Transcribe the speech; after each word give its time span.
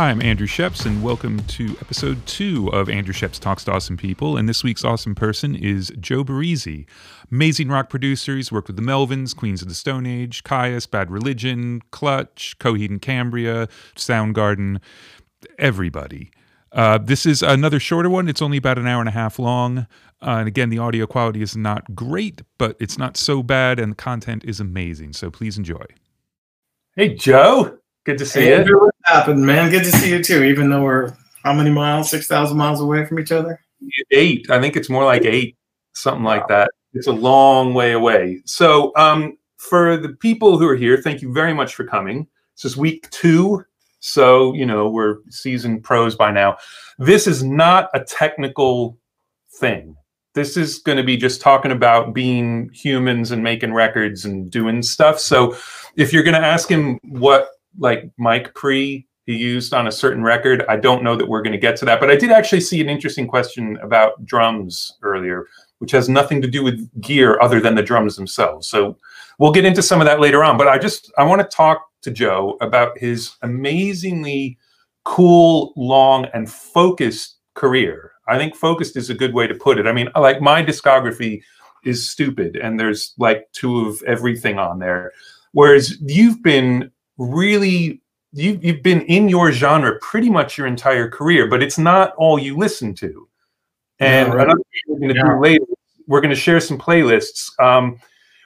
Hi, 0.00 0.08
I'm 0.08 0.22
Andrew 0.22 0.46
Scheps, 0.46 0.86
and 0.86 1.02
welcome 1.02 1.40
to 1.40 1.76
episode 1.82 2.24
two 2.24 2.68
of 2.68 2.88
Andrew 2.88 3.12
Scheps 3.12 3.38
Talks 3.38 3.64
to 3.64 3.72
Awesome 3.72 3.98
People. 3.98 4.38
And 4.38 4.48
this 4.48 4.64
week's 4.64 4.82
awesome 4.82 5.14
person 5.14 5.54
is 5.54 5.92
Joe 6.00 6.24
Barresi. 6.24 6.86
Amazing 7.30 7.68
rock 7.68 7.90
producer. 7.90 8.34
He's 8.34 8.50
worked 8.50 8.68
with 8.68 8.76
the 8.76 8.82
Melvins, 8.82 9.36
Queens 9.36 9.60
of 9.60 9.68
the 9.68 9.74
Stone 9.74 10.06
Age, 10.06 10.42
Kyuss, 10.42 10.90
Bad 10.90 11.10
Religion, 11.10 11.82
Clutch, 11.90 12.56
Coheed 12.58 12.88
and 12.88 13.02
Cambria, 13.02 13.68
Soundgarden, 13.94 14.80
everybody. 15.58 16.30
Uh, 16.72 16.96
this 16.96 17.26
is 17.26 17.42
another 17.42 17.78
shorter 17.78 18.08
one. 18.08 18.26
It's 18.26 18.40
only 18.40 18.56
about 18.56 18.78
an 18.78 18.86
hour 18.86 19.00
and 19.00 19.08
a 19.10 19.12
half 19.12 19.38
long. 19.38 19.80
Uh, 20.22 20.36
and 20.38 20.48
again, 20.48 20.70
the 20.70 20.78
audio 20.78 21.06
quality 21.06 21.42
is 21.42 21.58
not 21.58 21.94
great, 21.94 22.40
but 22.56 22.74
it's 22.80 22.96
not 22.96 23.18
so 23.18 23.42
bad, 23.42 23.78
and 23.78 23.92
the 23.92 23.96
content 23.96 24.46
is 24.46 24.60
amazing. 24.60 25.12
So 25.12 25.30
please 25.30 25.58
enjoy. 25.58 25.84
Hey, 26.96 27.14
Joe. 27.16 27.79
Good 28.04 28.18
to 28.18 28.26
see 28.26 28.40
Hey, 28.40 28.64
you. 28.64 28.78
What 28.78 28.94
happened, 29.04 29.44
man? 29.44 29.70
Good 29.70 29.84
to 29.84 29.92
see 29.92 30.10
you 30.10 30.22
too. 30.22 30.42
Even 30.44 30.70
though 30.70 30.82
we're 30.82 31.12
how 31.44 31.52
many 31.52 31.70
miles? 31.70 32.10
Six 32.10 32.26
thousand 32.26 32.56
miles 32.56 32.80
away 32.80 33.04
from 33.04 33.18
each 33.18 33.32
other. 33.32 33.60
Eight. 34.10 34.50
I 34.50 34.60
think 34.60 34.76
it's 34.76 34.90
more 34.90 35.04
like 35.04 35.24
eight, 35.24 35.56
something 35.94 36.24
like 36.24 36.48
that. 36.48 36.70
It's 36.92 37.06
a 37.06 37.12
long 37.12 37.74
way 37.74 37.92
away. 37.92 38.40
So, 38.46 38.92
um, 38.96 39.36
for 39.58 39.96
the 39.96 40.10
people 40.10 40.58
who 40.58 40.66
are 40.66 40.76
here, 40.76 40.96
thank 40.96 41.22
you 41.22 41.32
very 41.32 41.52
much 41.54 41.74
for 41.74 41.84
coming. 41.84 42.26
This 42.56 42.72
is 42.72 42.76
week 42.76 43.08
two. 43.10 43.64
So, 44.00 44.54
you 44.54 44.64
know, 44.64 44.88
we're 44.88 45.18
seasoned 45.28 45.84
pros 45.84 46.16
by 46.16 46.30
now. 46.30 46.56
This 46.98 47.26
is 47.26 47.42
not 47.44 47.90
a 47.94 48.00
technical 48.00 48.98
thing. 49.58 49.94
This 50.34 50.56
is 50.56 50.78
going 50.78 50.96
to 50.96 51.04
be 51.04 51.16
just 51.16 51.40
talking 51.40 51.70
about 51.70 52.14
being 52.14 52.70
humans 52.72 53.30
and 53.30 53.42
making 53.42 53.74
records 53.74 54.24
and 54.24 54.50
doing 54.50 54.82
stuff. 54.82 55.18
So, 55.20 55.54
if 55.96 56.12
you're 56.12 56.22
going 56.22 56.40
to 56.40 56.46
ask 56.46 56.68
him 56.68 56.98
what 57.04 57.48
like 57.80 58.10
mic 58.18 58.54
pre 58.54 59.06
he 59.26 59.36
used 59.36 59.74
on 59.74 59.86
a 59.86 59.92
certain 59.92 60.22
record, 60.22 60.64
I 60.68 60.76
don't 60.76 61.04
know 61.04 61.14
that 61.16 61.28
we're 61.28 61.42
going 61.42 61.52
to 61.52 61.58
get 61.58 61.76
to 61.76 61.84
that. 61.84 62.00
But 62.00 62.10
I 62.10 62.16
did 62.16 62.30
actually 62.30 62.62
see 62.62 62.80
an 62.80 62.88
interesting 62.88 63.26
question 63.26 63.78
about 63.82 64.24
drums 64.24 64.98
earlier, 65.02 65.46
which 65.78 65.92
has 65.92 66.08
nothing 66.08 66.42
to 66.42 66.48
do 66.48 66.64
with 66.64 66.88
gear 67.00 67.40
other 67.40 67.60
than 67.60 67.74
the 67.74 67.82
drums 67.82 68.16
themselves. 68.16 68.68
So 68.68 68.96
we'll 69.38 69.52
get 69.52 69.64
into 69.64 69.82
some 69.82 70.00
of 70.00 70.06
that 70.06 70.20
later 70.20 70.42
on. 70.42 70.56
But 70.56 70.68
I 70.68 70.78
just 70.78 71.12
I 71.18 71.24
want 71.24 71.40
to 71.42 71.56
talk 71.56 71.86
to 72.02 72.10
Joe 72.10 72.56
about 72.60 72.98
his 72.98 73.36
amazingly 73.42 74.58
cool, 75.04 75.72
long, 75.76 76.26
and 76.34 76.50
focused 76.50 77.36
career. 77.54 78.12
I 78.26 78.38
think 78.38 78.54
focused 78.54 78.96
is 78.96 79.10
a 79.10 79.14
good 79.14 79.34
way 79.34 79.46
to 79.46 79.54
put 79.54 79.78
it. 79.78 79.86
I 79.86 79.92
mean, 79.92 80.08
like 80.16 80.40
my 80.40 80.62
discography 80.62 81.42
is 81.84 82.10
stupid, 82.10 82.56
and 82.56 82.80
there's 82.80 83.14
like 83.18 83.50
two 83.52 83.86
of 83.86 84.02
everything 84.02 84.58
on 84.58 84.78
there. 84.78 85.12
Whereas 85.52 86.00
you've 86.00 86.42
been 86.42 86.90
really 87.20 88.00
you 88.32 88.58
you've 88.62 88.82
been 88.82 89.02
in 89.02 89.28
your 89.28 89.50
genre 89.52 89.98
pretty 90.00 90.30
much 90.30 90.56
your 90.56 90.66
entire 90.66 91.08
career, 91.08 91.46
but 91.48 91.62
it's 91.62 91.78
not 91.78 92.14
all 92.16 92.38
you 92.38 92.56
listen 92.56 92.94
to. 92.94 93.28
And 93.98 94.28
Yeah, 94.28 94.34
right. 94.34 94.44
another 94.46 94.60
thing 94.60 94.82
we're 94.86 94.98
going 95.00 95.14
to 95.14 95.20
Yeah. 95.20 95.34
do 95.34 95.40
later, 95.40 95.64
we're 96.06 96.20
going 96.20 96.34
to 96.34 96.40
share 96.40 96.60
some 96.60 96.78
playlists. 96.78 97.50
Um, 97.60 97.98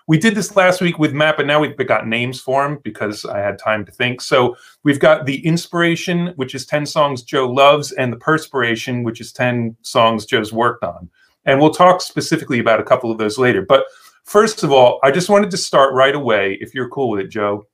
we 0.09 0.19
did 0.19 0.35
this 0.35 0.57
last 0.57 0.81
week 0.81 0.99
with 0.99 1.13
Matt, 1.13 1.37
but 1.37 1.47
now 1.47 1.61
we've 1.61 1.77
got 1.87 2.07
names 2.07 2.41
for 2.41 2.63
them 2.63 2.79
because 2.83 3.25
I 3.25 3.39
had 3.39 3.59
time 3.59 3.85
to 3.87 3.93
think. 3.93 4.21
So 4.21 4.57
we've 4.83 4.99
got 4.99 5.25
the 5.27 5.45
inspiration, 5.47 6.33
which 6.37 6.55
is 6.55 6.67
10 6.67 6.85
songs 6.87 7.23
Joe 7.23 7.49
loves, 7.49 7.93
and 7.93 8.13
the 8.13 8.17
perspiration, 8.19 9.03
which 9.03 9.21
is 9.21 9.33
10 9.33 9.77
songs 9.83 10.27
Joe's 10.27 10.53
worked 10.53 10.85
on. 10.85 11.09
And 11.47 11.61
we'll 11.61 11.73
talk 11.73 12.01
specifically 12.01 12.59
about 12.59 12.81
a 12.81 12.85
couple 12.85 13.11
of 13.11 13.19
those 13.19 13.39
later. 13.39 13.63
But 13.63 13.85
first 14.25 14.63
of 14.63 14.73
all, 14.73 14.99
I 15.03 15.11
just 15.11 15.29
wanted 15.31 15.51
to 15.53 15.57
start 15.59 15.95
right 15.95 16.15
away, 16.15 16.59
if 16.61 16.75
you're 16.75 16.89
cool 16.89 17.11
with 17.11 17.21
it, 17.21 17.29
Joe. 17.29 17.67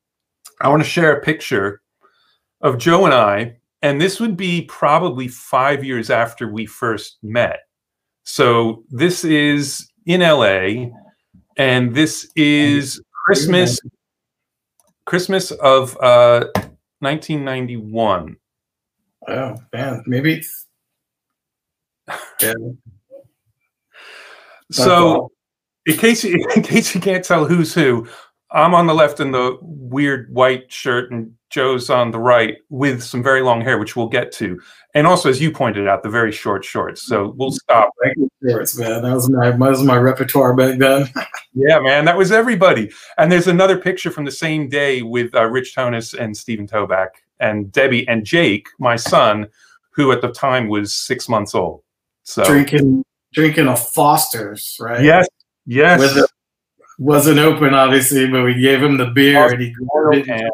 I 0.60 0.68
want 0.68 0.82
to 0.82 0.88
share 0.88 1.12
a 1.16 1.22
picture 1.22 1.80
of 2.60 2.78
Joe 2.78 3.04
and 3.06 3.14
I, 3.14 3.56
and 3.82 4.00
this 4.00 4.20
would 4.20 4.36
be 4.36 4.62
probably 4.62 5.26
five 5.28 5.82
years 5.84 6.10
after 6.10 6.50
we 6.52 6.66
first 6.66 7.18
met. 7.22 7.60
So 8.24 8.84
this 8.90 9.24
is 9.24 9.90
in 10.06 10.20
LA, 10.20 10.90
and 11.56 11.94
this 11.94 12.30
is 12.36 13.00
Christmas, 13.26 13.80
Christmas 15.06 15.50
of 15.52 15.96
uh, 16.00 16.46
1991. 17.00 18.36
Oh 19.28 19.54
man, 19.72 20.02
maybe. 20.06 20.32
it's- 20.34 20.66
Yeah. 22.42 22.52
So, 24.72 25.32
in 25.86 25.96
case 25.96 26.22
you, 26.24 26.46
in 26.56 26.62
case 26.62 26.94
you 26.94 27.00
can't 27.00 27.24
tell 27.24 27.44
who's 27.44 27.74
who, 27.74 28.06
I'm 28.52 28.74
on 28.74 28.86
the 28.86 28.94
left 28.94 29.20
in 29.20 29.30
the 29.30 29.58
weird 29.60 30.32
white 30.32 30.72
shirt, 30.72 31.12
and 31.12 31.34
Joe's 31.50 31.88
on 31.88 32.10
the 32.10 32.18
right 32.18 32.56
with 32.68 33.02
some 33.02 33.22
very 33.22 33.42
long 33.42 33.60
hair, 33.60 33.78
which 33.78 33.94
we'll 33.94 34.08
get 34.08 34.32
to, 34.32 34.60
and 34.94 35.06
also, 35.06 35.28
as 35.28 35.40
you 35.40 35.52
pointed 35.52 35.86
out, 35.86 36.02
the 36.02 36.08
very 36.08 36.32
short 36.32 36.64
shorts. 36.64 37.02
So 37.02 37.34
we'll 37.36 37.52
stop. 37.52 37.90
shorts, 38.48 38.76
man. 38.76 39.02
That 39.02 39.14
was 39.14 39.30
my 39.30 39.50
that 39.50 39.58
was 39.58 39.82
my 39.82 39.96
repertoire 39.96 40.54
back 40.54 40.78
then. 40.78 41.08
Yeah, 41.52 41.80
man, 41.80 42.04
that 42.04 42.16
was 42.16 42.30
everybody. 42.30 42.92
And 43.18 43.30
there's 43.30 43.48
another 43.48 43.76
picture 43.76 44.12
from 44.12 44.24
the 44.24 44.30
same 44.30 44.68
day 44.68 45.02
with 45.02 45.34
uh, 45.34 45.46
Rich 45.46 45.74
Tonis 45.74 46.14
and 46.16 46.36
Stephen 46.36 46.64
Toback 46.64 47.08
and 47.40 47.72
Debbie 47.72 48.06
and 48.06 48.24
Jake, 48.24 48.68
my 48.78 48.94
son, 48.94 49.48
who 49.90 50.12
at 50.12 50.20
the 50.20 50.30
time 50.30 50.68
was 50.68 50.94
six 50.94 51.28
months 51.28 51.56
old. 51.56 51.82
So 52.22 52.44
drinking 52.44 53.04
drinking 53.32 53.66
a 53.66 53.74
Foster's, 53.74 54.76
right? 54.78 55.02
yes, 55.02 55.26
yes. 55.66 55.98
With 55.98 56.16
it 56.18 56.30
wasn't 57.00 57.38
open, 57.38 57.72
obviously, 57.74 58.28
but 58.28 58.44
we 58.44 58.54
gave 58.60 58.82
him 58.82 58.98
the 58.98 59.06
beer 59.06 59.50
and 59.52 59.60
he 59.60 59.72
grabbed 59.72 60.28
it. 60.28 60.28
And 60.28 60.50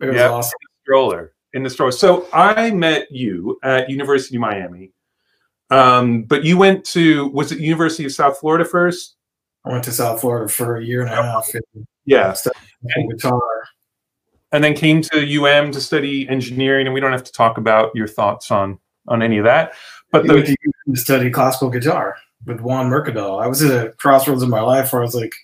It 0.00 0.06
was 0.06 0.16
Yeah. 0.16 0.28
awesome. 0.30 0.52
stroller 0.82 1.32
in 1.54 1.62
the 1.62 1.70
store. 1.70 1.90
So 1.90 2.26
I 2.32 2.70
met 2.70 3.10
you 3.10 3.58
at 3.62 3.88
University 3.90 4.36
of 4.36 4.40
Miami. 4.40 4.92
Um, 5.70 6.22
but 6.24 6.44
you 6.44 6.58
went 6.58 6.84
to 6.86 7.28
was 7.28 7.52
it 7.52 7.58
University 7.58 8.04
of 8.04 8.12
South 8.12 8.38
Florida 8.38 8.64
first? 8.64 9.16
I 9.64 9.72
went 9.72 9.82
to 9.84 9.92
South 9.92 10.20
Florida 10.20 10.46
for 10.48 10.76
a 10.76 10.84
year 10.84 11.00
and 11.00 11.10
a 11.10 11.16
half 11.16 11.48
and 11.54 11.86
Yeah. 12.04 12.32
studied 12.34 12.58
guitar. 13.10 13.40
And 14.52 14.62
then 14.62 14.74
came 14.74 15.00
to 15.02 15.24
UM 15.24 15.72
to 15.72 15.80
study 15.80 16.28
engineering, 16.28 16.86
and 16.86 16.94
we 16.94 17.00
don't 17.00 17.12
have 17.12 17.24
to 17.24 17.32
talk 17.32 17.56
about 17.58 17.90
your 17.94 18.06
thoughts 18.06 18.50
on 18.50 18.78
on 19.08 19.22
any 19.22 19.38
of 19.38 19.44
that. 19.44 19.72
But 20.12 20.26
the 20.26 20.42
to 20.86 20.96
study 20.96 21.30
classical 21.30 21.70
guitar 21.70 22.16
with 22.46 22.60
Juan 22.60 22.88
Mercadal. 22.90 23.42
I 23.42 23.46
was 23.48 23.62
at 23.62 23.86
a 23.86 23.90
crossroads 23.92 24.42
in 24.42 24.50
my 24.50 24.60
life 24.60 24.92
where 24.92 25.02
I 25.02 25.04
was 25.04 25.14
like, 25.14 25.34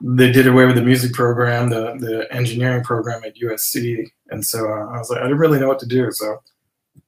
they 0.00 0.30
did 0.30 0.46
away 0.46 0.64
with 0.64 0.76
the 0.76 0.82
music 0.82 1.12
program, 1.12 1.70
the 1.70 1.96
the 1.98 2.32
engineering 2.32 2.84
program 2.84 3.24
at 3.24 3.36
USC, 3.36 4.06
and 4.30 4.44
so 4.44 4.70
uh, 4.70 4.86
I 4.86 4.98
was 4.98 5.10
like, 5.10 5.20
I 5.20 5.24
didn't 5.24 5.38
really 5.38 5.58
know 5.58 5.68
what 5.68 5.80
to 5.80 5.86
do. 5.86 6.10
So 6.12 6.38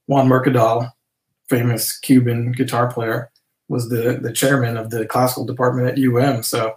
Juan 0.07 0.27
Mercadal, 0.27 0.91
famous 1.49 1.97
Cuban 1.99 2.51
guitar 2.51 2.91
player, 2.91 3.31
was 3.69 3.89
the 3.89 4.19
the 4.21 4.33
chairman 4.33 4.77
of 4.77 4.89
the 4.89 5.05
classical 5.05 5.45
department 5.45 5.87
at 5.87 6.03
UM. 6.03 6.43
So 6.43 6.75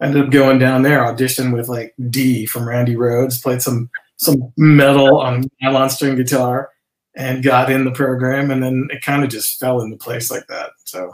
ended 0.00 0.24
up 0.24 0.30
going 0.30 0.58
down 0.58 0.82
there, 0.82 1.00
auditioned 1.00 1.52
with 1.52 1.68
like 1.68 1.94
Dee 2.08 2.46
from 2.46 2.68
Randy 2.68 2.94
Rhoads, 2.94 3.42
played 3.42 3.62
some 3.62 3.90
some 4.16 4.52
metal 4.56 5.18
on 5.18 5.48
nylon 5.60 5.90
string 5.90 6.14
guitar, 6.14 6.70
and 7.16 7.42
got 7.42 7.70
in 7.70 7.84
the 7.84 7.90
program. 7.90 8.52
And 8.52 8.62
then 8.62 8.88
it 8.90 9.02
kind 9.02 9.24
of 9.24 9.30
just 9.30 9.58
fell 9.58 9.80
into 9.80 9.96
place 9.96 10.30
like 10.30 10.46
that. 10.46 10.70
So 10.84 11.12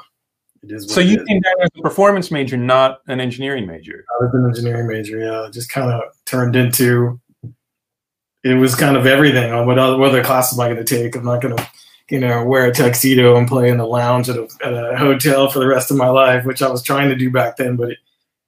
it 0.64 0.74
is. 0.74 0.92
So 0.92 1.00
you 1.00 1.24
came 1.24 1.40
down 1.40 1.54
as 1.62 1.70
a 1.78 1.82
performance 1.82 2.30
major, 2.30 2.56
not 2.56 3.00
an 3.06 3.20
engineering 3.20 3.66
major. 3.66 4.04
I 4.08 4.24
was 4.24 4.34
an 4.34 4.44
engineering 4.46 4.86
major. 4.86 5.18
Yeah, 5.18 5.48
just 5.52 5.68
kind 5.70 5.90
of 5.90 6.02
turned 6.24 6.56
into. 6.56 7.20
It 8.42 8.54
was 8.54 8.74
kind 8.74 8.96
of 8.96 9.06
everything 9.06 9.52
on 9.52 9.66
what 9.66 9.78
other 9.78 9.96
what 9.96 10.10
other 10.10 10.24
classes 10.24 10.58
am 10.58 10.64
I 10.64 10.68
going 10.72 10.84
to 10.84 10.84
take? 10.84 11.16
I'm 11.16 11.24
not 11.24 11.40
going 11.40 11.56
to, 11.56 11.68
you 12.10 12.20
know, 12.20 12.44
wear 12.44 12.66
a 12.66 12.72
tuxedo 12.72 13.36
and 13.36 13.48
play 13.48 13.68
in 13.70 13.78
the 13.78 13.86
lounge 13.86 14.28
at 14.28 14.36
a, 14.36 14.48
at 14.62 14.74
a 14.74 14.96
hotel 14.96 15.48
for 15.48 15.60
the 15.60 15.66
rest 15.66 15.90
of 15.90 15.96
my 15.96 16.08
life, 16.08 16.44
which 16.44 16.60
I 16.60 16.70
was 16.70 16.82
trying 16.82 17.08
to 17.08 17.16
do 17.16 17.30
back 17.30 17.56
then. 17.56 17.76
But 17.76 17.90
it, 17.92 17.98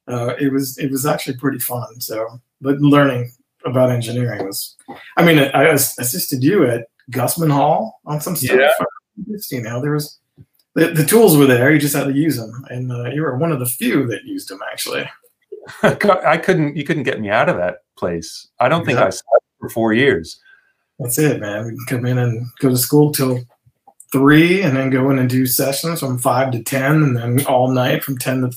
uh, 0.08 0.34
it 0.38 0.52
was 0.52 0.76
it 0.78 0.90
was 0.90 1.06
actually 1.06 1.36
pretty 1.36 1.58
fun. 1.58 2.00
So, 2.00 2.40
but 2.60 2.78
learning 2.78 3.32
about 3.64 3.90
engineering 3.90 4.44
was, 4.46 4.76
I 5.16 5.24
mean, 5.24 5.38
I 5.38 5.66
ass- 5.66 5.98
assisted 5.98 6.44
you 6.44 6.66
at 6.66 6.86
Gusman 7.10 7.50
Hall 7.50 8.00
on 8.04 8.20
some 8.20 8.36
stuff. 8.36 8.58
Yeah. 8.58 9.36
You 9.50 9.62
know, 9.62 9.80
there 9.80 9.92
was 9.92 10.18
the, 10.76 10.88
the 10.88 11.04
tools 11.04 11.36
were 11.36 11.46
there. 11.46 11.72
You 11.72 11.80
just 11.80 11.96
had 11.96 12.04
to 12.04 12.12
use 12.12 12.36
them, 12.36 12.64
and 12.70 12.92
uh, 12.92 13.10
you 13.10 13.22
were 13.22 13.36
one 13.36 13.50
of 13.50 13.58
the 13.58 13.66
few 13.66 14.06
that 14.06 14.24
used 14.24 14.48
them 14.48 14.60
actually. 14.70 15.08
I 15.82 16.36
couldn't. 16.36 16.76
You 16.76 16.84
couldn't 16.84 17.02
get 17.02 17.20
me 17.20 17.28
out 17.30 17.48
of 17.48 17.56
that 17.56 17.78
place. 17.98 18.46
I 18.60 18.68
don't 18.68 18.84
think 18.84 18.98
I 18.98 19.10
slept 19.10 19.44
for 19.58 19.68
four 19.68 19.92
years. 19.92 20.38
That's 21.00 21.18
it, 21.18 21.40
man. 21.40 21.64
We 21.64 21.70
can 21.70 21.98
come 21.98 22.06
in 22.06 22.18
and 22.18 22.46
go 22.60 22.68
to 22.70 22.76
school 22.76 23.10
till 23.10 23.40
three, 24.12 24.62
and 24.62 24.76
then 24.76 24.90
go 24.90 25.10
in 25.10 25.18
and 25.18 25.28
do 25.28 25.46
sessions 25.46 26.00
from 26.00 26.18
five 26.18 26.52
to 26.52 26.62
ten, 26.62 27.02
and 27.02 27.16
then 27.16 27.44
all 27.46 27.68
night 27.72 28.04
from 28.04 28.16
ten 28.18 28.42
to 28.42 28.56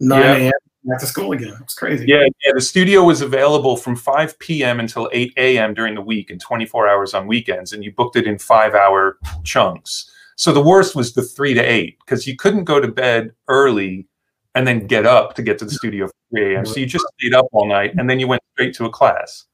nine 0.00 0.20
Yeah. 0.20 0.34
a.m. 0.36 0.52
back 0.84 1.00
to 1.00 1.06
school 1.06 1.32
again. 1.32 1.56
It's 1.62 1.74
crazy. 1.74 2.04
Yeah, 2.06 2.24
yeah. 2.44 2.52
The 2.54 2.60
studio 2.60 3.04
was 3.04 3.22
available 3.22 3.76
from 3.78 3.96
5 3.96 4.38
p.m. 4.38 4.80
until 4.80 5.08
8 5.12 5.32
a.m. 5.38 5.72
during 5.72 5.94
the 5.94 6.02
week 6.02 6.30
and 6.30 6.38
24 6.40 6.88
hours 6.88 7.14
on 7.14 7.26
weekends, 7.26 7.72
and 7.72 7.82
you 7.82 7.90
booked 7.92 8.16
it 8.16 8.26
in 8.26 8.38
five-hour 8.38 9.18
chunks. 9.44 10.10
So 10.36 10.52
the 10.52 10.62
worst 10.62 10.96
was 10.96 11.14
the 11.14 11.22
three 11.22 11.54
to 11.54 11.60
eight 11.60 11.98
because 12.04 12.26
you 12.26 12.36
couldn't 12.36 12.64
go 12.64 12.80
to 12.80 12.88
bed 12.88 13.32
early 13.48 14.06
and 14.54 14.66
then 14.66 14.86
get 14.86 15.06
up 15.06 15.34
to 15.34 15.42
get 15.42 15.58
to 15.58 15.64
the 15.64 15.70
studio 15.70 16.06
for 16.06 16.12
3 16.30 16.54
a.m. 16.54 16.66
So 16.66 16.80
you 16.80 16.86
just 16.86 17.04
stayed 17.18 17.34
up 17.34 17.46
all 17.52 17.66
night 17.66 17.94
and 17.96 18.08
then 18.08 18.20
you 18.20 18.28
went 18.28 18.42
straight 18.52 18.74
to 18.74 18.84
a 18.84 18.90
class. 18.90 19.44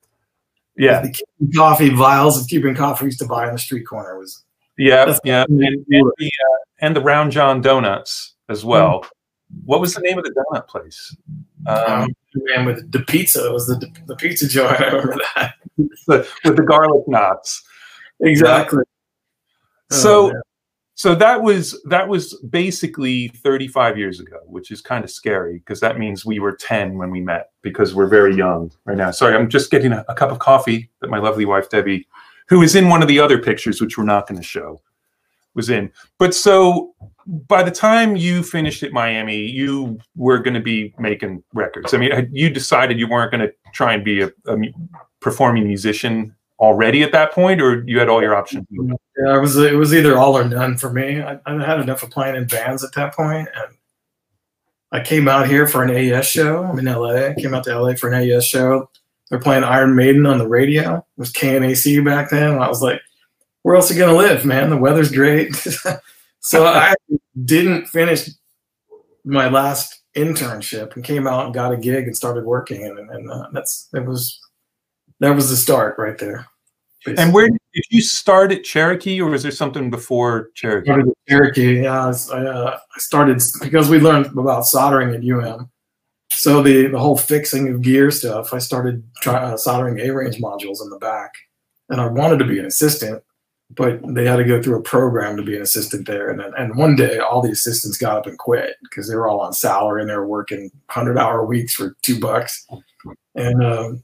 Yeah. 0.76 1.02
The 1.02 1.52
coffee 1.54 1.90
vials 1.90 2.40
of 2.40 2.46
Cuban 2.48 2.74
coffee 2.74 3.06
used 3.06 3.18
to 3.20 3.26
buy 3.26 3.46
on 3.46 3.52
the 3.52 3.58
street 3.58 3.84
corner 3.84 4.18
was 4.18 4.44
Yeah, 4.78 5.14
yeah, 5.24 5.44
and, 5.48 5.60
and 5.60 5.84
the 5.88 6.26
uh, 6.26 6.58
and 6.80 6.96
the 6.96 7.00
Round 7.00 7.32
John 7.32 7.60
donuts 7.60 8.34
as 8.48 8.64
well. 8.64 9.04
What 9.64 9.80
was 9.80 9.94
the 9.94 10.00
name 10.00 10.16
of 10.16 10.24
the 10.24 10.30
donut 10.30 10.68
place? 10.68 11.14
Um, 11.66 11.76
um, 12.02 12.08
man 12.34 12.64
with 12.64 12.90
the 12.92 13.00
pizza. 13.00 13.46
It 13.46 13.52
was 13.52 13.66
the 13.66 13.86
the 14.06 14.16
pizza 14.16 14.48
joint. 14.48 14.80
I 14.80 14.84
remember 14.86 15.16
that 15.36 15.54
with 16.44 16.56
the 16.56 16.62
garlic 16.62 17.02
knots. 17.08 17.62
exactly. 18.20 18.84
So, 19.90 20.32
Oh. 20.32 20.40
So 21.00 21.14
that 21.14 21.42
was 21.42 21.82
that 21.84 22.08
was 22.08 22.34
basically 22.50 23.28
35 23.28 23.96
years 23.96 24.20
ago, 24.20 24.36
which 24.44 24.70
is 24.70 24.82
kind 24.82 25.02
of 25.02 25.10
scary 25.10 25.56
because 25.60 25.80
that 25.80 25.98
means 25.98 26.26
we 26.26 26.40
were 26.40 26.54
10 26.54 26.98
when 26.98 27.10
we 27.10 27.22
met 27.22 27.52
because 27.62 27.94
we're 27.94 28.06
very 28.06 28.36
young 28.36 28.70
right 28.84 28.98
now. 28.98 29.10
Sorry, 29.10 29.34
I'm 29.34 29.48
just 29.48 29.70
getting 29.70 29.92
a, 29.92 30.04
a 30.10 30.14
cup 30.14 30.30
of 30.30 30.40
coffee 30.40 30.90
that 31.00 31.08
my 31.08 31.16
lovely 31.16 31.46
wife 31.46 31.70
Debbie, 31.70 32.06
who 32.50 32.60
is 32.60 32.74
in 32.74 32.90
one 32.90 33.00
of 33.00 33.08
the 33.08 33.18
other 33.18 33.38
pictures, 33.38 33.80
which 33.80 33.96
we're 33.96 34.04
not 34.04 34.28
going 34.28 34.38
to 34.38 34.46
show, 34.46 34.78
was 35.54 35.70
in. 35.70 35.90
But 36.18 36.34
so 36.34 36.94
by 37.26 37.62
the 37.62 37.70
time 37.70 38.14
you 38.14 38.42
finished 38.42 38.82
at 38.82 38.92
Miami, 38.92 39.38
you 39.38 39.98
were 40.16 40.38
going 40.38 40.52
to 40.52 40.60
be 40.60 40.92
making 40.98 41.42
records. 41.54 41.94
I 41.94 41.96
mean, 41.96 42.28
you 42.30 42.50
decided 42.50 42.98
you 42.98 43.08
weren't 43.08 43.30
going 43.30 43.48
to 43.48 43.54
try 43.72 43.94
and 43.94 44.04
be 44.04 44.20
a, 44.20 44.30
a 44.48 44.58
performing 45.20 45.66
musician 45.66 46.36
already 46.60 47.02
at 47.02 47.12
that 47.12 47.32
point, 47.32 47.60
or 47.60 47.82
you 47.88 47.98
had 47.98 48.08
all 48.08 48.22
your 48.22 48.36
options? 48.36 48.66
Yeah, 48.70 49.36
it 49.36 49.40
was 49.40 49.56
it 49.56 49.74
was 49.74 49.94
either 49.94 50.16
all 50.18 50.36
or 50.36 50.44
none 50.44 50.76
for 50.76 50.92
me. 50.92 51.20
I, 51.20 51.40
I 51.46 51.64
had 51.64 51.80
enough 51.80 52.02
of 52.02 52.10
playing 52.10 52.36
in 52.36 52.46
bands 52.46 52.84
at 52.84 52.92
that 52.94 53.14
point, 53.14 53.48
and 53.54 53.74
I 54.92 55.00
came 55.00 55.28
out 55.28 55.48
here 55.48 55.66
for 55.66 55.82
an 55.82 55.90
AES 55.90 56.26
show. 56.26 56.64
I'm 56.64 56.78
in 56.78 56.84
LA. 56.84 57.28
I 57.28 57.34
came 57.34 57.54
out 57.54 57.64
to 57.64 57.78
LA 57.78 57.94
for 57.94 58.10
an 58.10 58.14
AES 58.14 58.46
show. 58.46 58.90
They're 59.28 59.40
playing 59.40 59.64
Iron 59.64 59.94
Maiden 59.94 60.26
on 60.26 60.38
the 60.38 60.48
radio. 60.48 60.96
It 60.96 61.04
was 61.16 61.32
KNAC 61.32 62.04
back 62.04 62.30
then. 62.30 62.50
And 62.50 62.62
I 62.62 62.68
was 62.68 62.82
like, 62.82 63.00
where 63.62 63.76
else 63.76 63.90
are 63.90 63.94
you 63.94 64.00
gonna 64.00 64.16
live, 64.16 64.44
man? 64.44 64.70
The 64.70 64.76
weather's 64.76 65.12
great. 65.12 65.54
so 66.40 66.66
I 66.66 66.94
didn't 67.44 67.86
finish 67.86 68.28
my 69.24 69.48
last 69.48 70.02
internship 70.16 70.96
and 70.96 71.04
came 71.04 71.26
out 71.26 71.44
and 71.44 71.54
got 71.54 71.72
a 71.72 71.76
gig 71.76 72.04
and 72.06 72.16
started 72.16 72.44
working, 72.44 72.84
and, 72.84 72.98
and 72.98 73.30
uh, 73.30 73.48
that's 73.52 73.88
it 73.94 74.04
was 74.04 74.40
that 75.20 75.36
was 75.36 75.50
the 75.50 75.56
start 75.56 75.96
right 75.98 76.18
there. 76.18 76.46
And 77.06 77.32
where 77.32 77.48
did 77.48 77.84
you 77.90 78.02
start 78.02 78.52
at 78.52 78.64
Cherokee, 78.64 79.20
or 79.20 79.30
was 79.30 79.42
there 79.42 79.50
something 79.50 79.90
before 79.90 80.50
Cherokee? 80.54 80.90
Cherokee. 81.28 81.82
Yeah, 81.82 82.12
I, 82.32 82.36
uh, 82.36 82.78
I 82.78 82.98
started 82.98 83.40
because 83.60 83.88
we 83.88 84.00
learned 84.00 84.26
about 84.26 84.66
soldering 84.66 85.14
at 85.14 85.24
UM. 85.24 85.70
So 86.30 86.62
the 86.62 86.88
the 86.88 86.98
whole 86.98 87.16
fixing 87.16 87.68
of 87.68 87.82
gear 87.82 88.10
stuff, 88.10 88.52
I 88.52 88.58
started 88.58 89.02
try, 89.20 89.34
uh, 89.34 89.56
soldering 89.56 89.98
A 90.00 90.10
range 90.10 90.38
modules 90.38 90.82
in 90.82 90.90
the 90.90 90.98
back, 91.00 91.32
and 91.88 92.00
I 92.00 92.06
wanted 92.06 92.38
to 92.38 92.44
be 92.44 92.58
an 92.58 92.66
assistant, 92.66 93.22
but 93.74 94.00
they 94.14 94.26
had 94.26 94.36
to 94.36 94.44
go 94.44 94.62
through 94.62 94.78
a 94.78 94.82
program 94.82 95.36
to 95.36 95.42
be 95.42 95.56
an 95.56 95.62
assistant 95.62 96.06
there. 96.06 96.28
And 96.28 96.40
and 96.40 96.76
one 96.76 96.96
day, 96.96 97.18
all 97.18 97.40
the 97.40 97.50
assistants 97.50 97.96
got 97.96 98.18
up 98.18 98.26
and 98.26 98.38
quit 98.38 98.76
because 98.82 99.08
they 99.08 99.16
were 99.16 99.28
all 99.28 99.40
on 99.40 99.52
salary 99.54 100.02
and 100.02 100.10
they 100.10 100.16
were 100.16 100.28
working 100.28 100.70
hundred 100.88 101.18
hour 101.18 101.44
weeks 101.46 101.74
for 101.74 101.96
two 102.02 102.20
bucks, 102.20 102.66
and 103.34 103.64
um, 103.64 104.02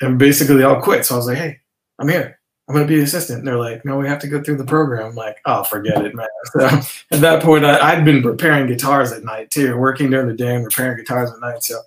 and 0.00 0.18
basically 0.18 0.56
they 0.56 0.64
all 0.64 0.80
quit. 0.80 1.04
So 1.04 1.14
I 1.14 1.18
was 1.18 1.26
like, 1.26 1.38
hey, 1.38 1.58
I'm 1.98 2.08
here. 2.08 2.35
I'm 2.68 2.74
going 2.74 2.86
to 2.86 2.92
be 2.92 2.98
an 2.98 3.04
assistant. 3.04 3.40
And 3.40 3.48
they're 3.48 3.58
like, 3.58 3.84
no, 3.84 3.96
we 3.96 4.08
have 4.08 4.18
to 4.20 4.28
go 4.28 4.42
through 4.42 4.56
the 4.56 4.64
program. 4.64 5.06
I'm 5.06 5.14
like, 5.14 5.38
oh, 5.44 5.62
forget 5.64 6.04
it, 6.04 6.14
man. 6.14 6.26
So 6.52 6.66
at 6.66 7.20
that 7.20 7.42
point, 7.42 7.64
I, 7.64 7.78
I'd 7.78 8.04
been 8.04 8.22
repairing 8.22 8.66
guitars 8.66 9.12
at 9.12 9.22
night 9.22 9.50
too, 9.50 9.76
working 9.76 10.10
during 10.10 10.26
the 10.26 10.34
day 10.34 10.54
and 10.54 10.64
repairing 10.64 10.98
guitars 10.98 11.30
at 11.30 11.40
night. 11.40 11.62
So 11.62 11.80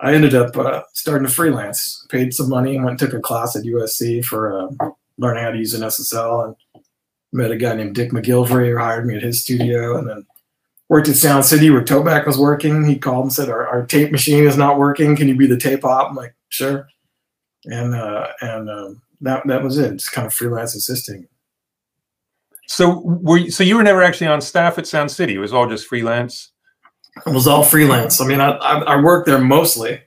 I 0.00 0.14
ended 0.14 0.34
up 0.34 0.56
uh, 0.56 0.82
starting 0.92 1.26
to 1.26 1.32
freelance, 1.32 2.06
paid 2.10 2.34
some 2.34 2.50
money, 2.50 2.76
and 2.76 2.84
went 2.84 3.00
and 3.00 3.10
took 3.10 3.18
a 3.18 3.22
class 3.22 3.56
at 3.56 3.64
USC 3.64 4.24
for 4.24 4.52
uh, 4.52 4.90
learning 5.16 5.44
how 5.44 5.50
to 5.50 5.58
use 5.58 5.74
an 5.74 5.82
SSL 5.82 6.46
and 6.46 6.84
met 7.32 7.50
a 7.50 7.56
guy 7.56 7.74
named 7.74 7.94
Dick 7.94 8.10
McGilvery 8.10 8.70
who 8.70 8.78
hired 8.78 9.06
me 9.06 9.16
at 9.16 9.22
his 9.22 9.42
studio 9.42 9.96
and 9.96 10.08
then 10.08 10.26
worked 10.88 11.08
at 11.08 11.16
Sound 11.16 11.46
City 11.46 11.70
where 11.70 11.82
Toback 11.82 12.26
was 12.26 12.36
working. 12.36 12.84
He 12.84 12.98
called 12.98 13.24
and 13.24 13.32
said, 13.32 13.48
our, 13.48 13.66
our 13.66 13.86
tape 13.86 14.12
machine 14.12 14.44
is 14.44 14.58
not 14.58 14.78
working. 14.78 15.16
Can 15.16 15.28
you 15.28 15.36
be 15.36 15.46
the 15.46 15.56
tape 15.56 15.84
op? 15.84 16.10
I'm 16.10 16.16
like, 16.16 16.34
sure. 16.50 16.86
And, 17.64 17.94
uh, 17.94 18.26
and, 18.42 18.68
um, 18.68 19.02
that, 19.22 19.46
that 19.46 19.62
was 19.62 19.78
it. 19.78 19.92
Just 19.92 20.12
kind 20.12 20.26
of 20.26 20.34
freelance 20.34 20.74
assisting. 20.74 21.26
So 22.66 23.00
were 23.00 23.38
you, 23.38 23.50
so 23.50 23.64
you 23.64 23.76
were 23.76 23.82
never 23.82 24.02
actually 24.02 24.28
on 24.28 24.40
staff 24.40 24.78
at 24.78 24.86
Sound 24.86 25.10
City? 25.10 25.34
It 25.34 25.38
was 25.38 25.52
all 25.52 25.68
just 25.68 25.86
freelance. 25.86 26.52
It 27.26 27.32
was 27.32 27.46
all 27.46 27.62
freelance. 27.62 28.20
I 28.20 28.26
mean, 28.26 28.40
I, 28.40 28.50
I, 28.52 28.78
I 28.94 29.00
worked 29.02 29.26
there 29.26 29.38
mostly, 29.38 30.00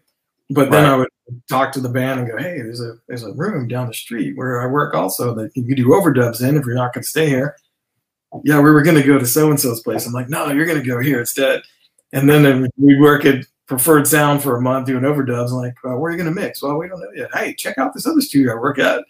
but 0.49 0.71
then 0.71 0.83
Right. 0.83 0.93
I 0.93 0.95
would 0.95 1.09
talk 1.49 1.71
to 1.73 1.79
the 1.79 1.89
band 1.89 2.19
and 2.19 2.29
go, 2.29 2.37
"Hey, 2.37 2.57
there's 2.57 2.81
a 2.81 2.95
there's 3.07 3.23
a 3.23 3.33
room 3.33 3.67
down 3.67 3.87
the 3.87 3.93
street 3.93 4.35
where 4.37 4.61
I 4.61 4.67
work 4.67 4.95
also 4.95 5.35
that 5.35 5.51
you 5.55 5.63
can 5.63 5.75
do 5.75 5.89
overdubs 5.89 6.47
in 6.47 6.57
if 6.57 6.65
you're 6.65 6.75
not 6.75 6.93
going 6.93 7.03
to 7.03 7.09
stay 7.09 7.27
here." 7.27 7.55
Yeah, 8.43 8.57
we 8.59 8.71
were 8.71 8.81
going 8.81 8.97
to 8.97 9.03
go 9.03 9.19
to 9.19 9.25
so 9.25 9.49
and 9.49 9.59
so's 9.59 9.81
place. 9.81 10.05
I'm 10.07 10.13
like, 10.13 10.29
"No, 10.29 10.51
you're 10.51 10.65
going 10.65 10.81
to 10.81 10.87
go 10.87 10.99
here 10.99 11.19
instead." 11.19 11.61
And 12.13 12.29
then 12.29 12.45
uh, 12.45 12.67
we 12.77 12.99
work 12.99 13.25
at 13.25 13.45
Preferred 13.67 14.07
Sound 14.07 14.43
for 14.43 14.57
a 14.57 14.61
month 14.61 14.87
doing 14.87 15.03
overdubs. 15.03 15.49
I'm 15.49 15.55
like, 15.57 15.75
well, 15.83 15.97
"Where 15.97 16.09
are 16.09 16.15
you 16.15 16.21
going 16.21 16.33
to 16.33 16.41
mix?" 16.41 16.61
Well, 16.61 16.77
we 16.77 16.87
don't 16.87 16.99
know 16.99 17.11
yet. 17.15 17.29
Hey, 17.33 17.53
check 17.53 17.77
out 17.77 17.93
this 17.93 18.05
other 18.05 18.21
studio 18.21 18.53
I 18.53 18.59
work 18.59 18.79
at 18.79 19.03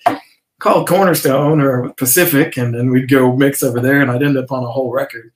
called 0.60 0.88
Cornerstone 0.88 1.62
or 1.62 1.94
Pacific, 1.94 2.58
and 2.58 2.74
then 2.74 2.90
we'd 2.90 3.10
go 3.10 3.36
mix 3.36 3.64
over 3.64 3.80
there, 3.80 4.02
and 4.02 4.10
I'd 4.10 4.24
end 4.24 4.38
up 4.38 4.52
on 4.52 4.64
a 4.64 4.72
whole 4.72 4.92
record 4.92 5.32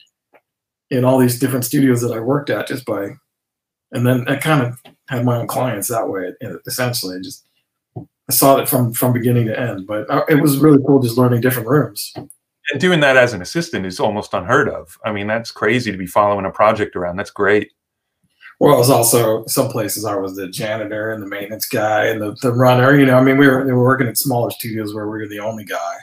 in 0.89 1.04
all 1.04 1.19
these 1.19 1.39
different 1.39 1.66
studios 1.66 2.01
that 2.01 2.13
I 2.13 2.19
worked 2.19 2.50
at 2.50 2.68
just 2.68 2.86
by, 2.86 3.12
and 3.92 4.07
then 4.07 4.27
I 4.27 4.38
kind 4.38 4.62
of 4.63 4.81
had 5.10 5.25
my 5.25 5.38
own 5.38 5.48
clients 5.48 5.88
that 5.89 6.10
way. 6.10 6.33
Essentially, 6.65 7.18
I 7.18 7.22
just 7.22 7.45
I 7.98 8.31
saw 8.31 8.57
it 8.57 8.69
from 8.69 8.94
from 8.94 9.12
beginning 9.12 9.48
to 9.48 9.60
end. 9.60 9.88
But 9.88 10.07
it 10.30 10.42
was 10.42 10.57
really 10.57 10.81
cool 10.86 11.01
just 11.01 11.18
learning 11.18 11.42
different 11.42 11.68
rooms. 11.68 12.13
And 12.72 12.80
doing 12.80 13.00
that 13.00 13.18
as 13.18 13.33
an 13.33 13.42
assistant 13.42 13.86
is 13.88 14.00
almost 14.00 14.33
unheard 14.33 14.69
of. 14.69 14.95
I 15.04 15.12
mean, 15.12 15.25
that's 15.25 15.51
crazy 15.51 15.92
to 15.92 15.98
be 15.98 16.06
following 16.06 16.45
a 16.45 16.51
project 16.51 16.95
around. 16.95 17.18
That's 17.18 17.31
great. 17.31 17.72
Well, 18.60 18.76
it 18.76 18.78
was 18.78 18.90
also 18.90 19.46
some 19.46 19.70
places 19.70 20.04
I 20.04 20.16
was 20.16 20.36
the 20.36 20.50
janitor 20.50 21.12
and 21.12 21.24
the 21.24 21.28
maintenance 21.28 21.66
guy 21.66 22.08
and 22.08 22.22
the, 22.22 22.36
the 22.42 22.52
runner. 22.52 23.00
You 23.00 23.06
know, 23.06 23.18
I 23.18 23.22
mean, 23.22 23.38
we 23.38 23.48
were 23.48 23.66
we 23.66 23.72
were 23.72 23.84
working 23.84 24.08
at 24.08 24.18
smaller 24.18 24.52
studios 24.52 24.94
where 24.94 25.08
we 25.08 25.20
were 25.20 25.28
the 25.28 25.40
only 25.40 25.64
guy. 25.64 25.96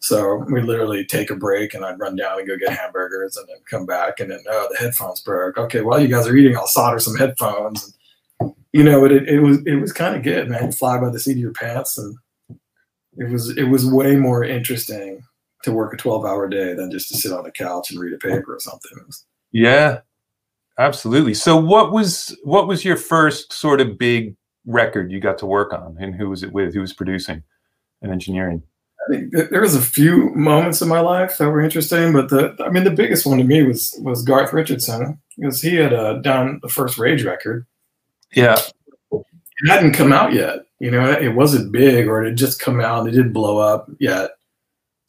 So 0.00 0.36
we 0.48 0.62
literally 0.62 1.04
take 1.04 1.30
a 1.30 1.36
break 1.36 1.74
and 1.74 1.84
I'd 1.84 1.98
run 1.98 2.14
down 2.14 2.38
and 2.38 2.46
go 2.46 2.56
get 2.56 2.70
hamburgers 2.70 3.36
and 3.36 3.48
then 3.48 3.56
come 3.68 3.84
back 3.84 4.20
and 4.20 4.30
then 4.30 4.38
oh 4.48 4.68
the 4.70 4.78
headphones 4.78 5.22
broke. 5.22 5.58
Okay, 5.58 5.80
while 5.80 6.00
you 6.00 6.06
guys 6.06 6.28
are 6.28 6.36
eating, 6.36 6.56
I'll 6.56 6.68
solder 6.68 7.00
some 7.00 7.16
headphones. 7.16 7.96
And, 8.40 8.54
you 8.72 8.84
know, 8.84 9.04
it, 9.04 9.28
it 9.28 9.40
was 9.40 9.58
it 9.66 9.74
was 9.74 9.92
kind 9.92 10.14
of 10.14 10.22
good, 10.22 10.48
man. 10.48 10.66
You 10.66 10.72
fly 10.72 11.00
by 11.00 11.10
the 11.10 11.18
seat 11.18 11.32
of 11.32 11.38
your 11.38 11.52
pants, 11.52 11.98
and 11.98 12.16
it 13.18 13.28
was 13.28 13.56
it 13.56 13.64
was 13.64 13.84
way 13.84 14.14
more 14.14 14.44
interesting 14.44 15.20
to 15.64 15.72
work 15.72 15.92
a 15.92 15.96
twelve 15.96 16.24
hour 16.24 16.48
day 16.48 16.74
than 16.74 16.92
just 16.92 17.08
to 17.08 17.16
sit 17.16 17.32
on 17.32 17.42
the 17.42 17.50
couch 17.50 17.90
and 17.90 17.98
read 17.98 18.14
a 18.14 18.18
paper 18.18 18.54
or 18.54 18.60
something. 18.60 18.92
Yeah, 19.50 20.00
absolutely. 20.78 21.34
So 21.34 21.56
what 21.56 21.92
was 21.92 22.36
what 22.44 22.68
was 22.68 22.84
your 22.84 22.96
first 22.96 23.52
sort 23.52 23.80
of 23.80 23.98
big 23.98 24.36
record 24.66 25.10
you 25.10 25.20
got 25.20 25.38
to 25.38 25.46
work 25.46 25.72
on, 25.72 25.96
and 26.00 26.14
who 26.14 26.30
was 26.30 26.42
it 26.42 26.52
with? 26.52 26.74
Who 26.74 26.80
was 26.80 26.92
producing 26.92 27.42
and 28.00 28.12
engineering? 28.12 28.62
I 29.08 29.12
think 29.12 29.32
there 29.32 29.60
was 29.60 29.74
a 29.74 29.82
few 29.82 30.30
moments 30.34 30.80
in 30.80 30.88
my 30.88 31.00
life 31.00 31.38
that 31.38 31.48
were 31.48 31.60
interesting, 31.60 32.12
but 32.12 32.28
the 32.28 32.54
I 32.64 32.70
mean 32.70 32.84
the 32.84 32.90
biggest 32.90 33.26
one 33.26 33.38
to 33.38 33.44
me 33.44 33.62
was 33.62 33.94
was 34.00 34.22
Garth 34.24 34.52
Richardson 34.52 35.18
because 35.36 35.60
he 35.60 35.76
had 35.76 35.92
uh, 35.92 36.14
done 36.20 36.60
the 36.62 36.68
first 36.68 36.98
Rage 36.98 37.24
record. 37.24 37.66
Yeah, 38.34 38.58
It 39.10 39.68
hadn't 39.68 39.92
come 39.92 40.12
out 40.12 40.32
yet, 40.32 40.60
you 40.78 40.90
know. 40.90 41.10
It 41.10 41.34
wasn't 41.34 41.72
big, 41.72 42.06
or 42.06 42.22
it 42.22 42.28
had 42.28 42.36
just 42.36 42.60
come 42.60 42.80
out. 42.80 43.06
It 43.06 43.12
didn't 43.12 43.32
blow 43.32 43.58
up 43.58 43.90
yet. 43.98 44.30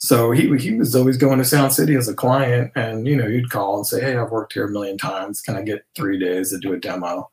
So 0.04 0.32
he 0.32 0.54
he 0.58 0.76
was 0.76 0.94
always 0.98 1.16
going 1.16 1.40
to 1.40 1.46
Sound 1.46 1.72
City 1.72 1.96
as 1.96 2.10
a 2.10 2.14
client, 2.14 2.74
and 2.76 3.08
you 3.08 3.16
know 3.16 3.26
you'd 3.26 3.50
call 3.50 3.78
and 3.78 3.88
say, 3.88 4.02
"Hey, 4.02 4.18
I've 4.18 4.32
worked 4.32 4.52
here 4.52 4.66
a 4.66 4.70
million 4.70 4.98
times. 4.98 5.40
Can 5.40 5.56
I 5.56 5.62
get 5.62 5.86
three 5.96 6.20
days 6.20 6.50
to 6.50 6.58
do 6.58 6.74
a 6.74 6.78
demo?" 6.78 7.32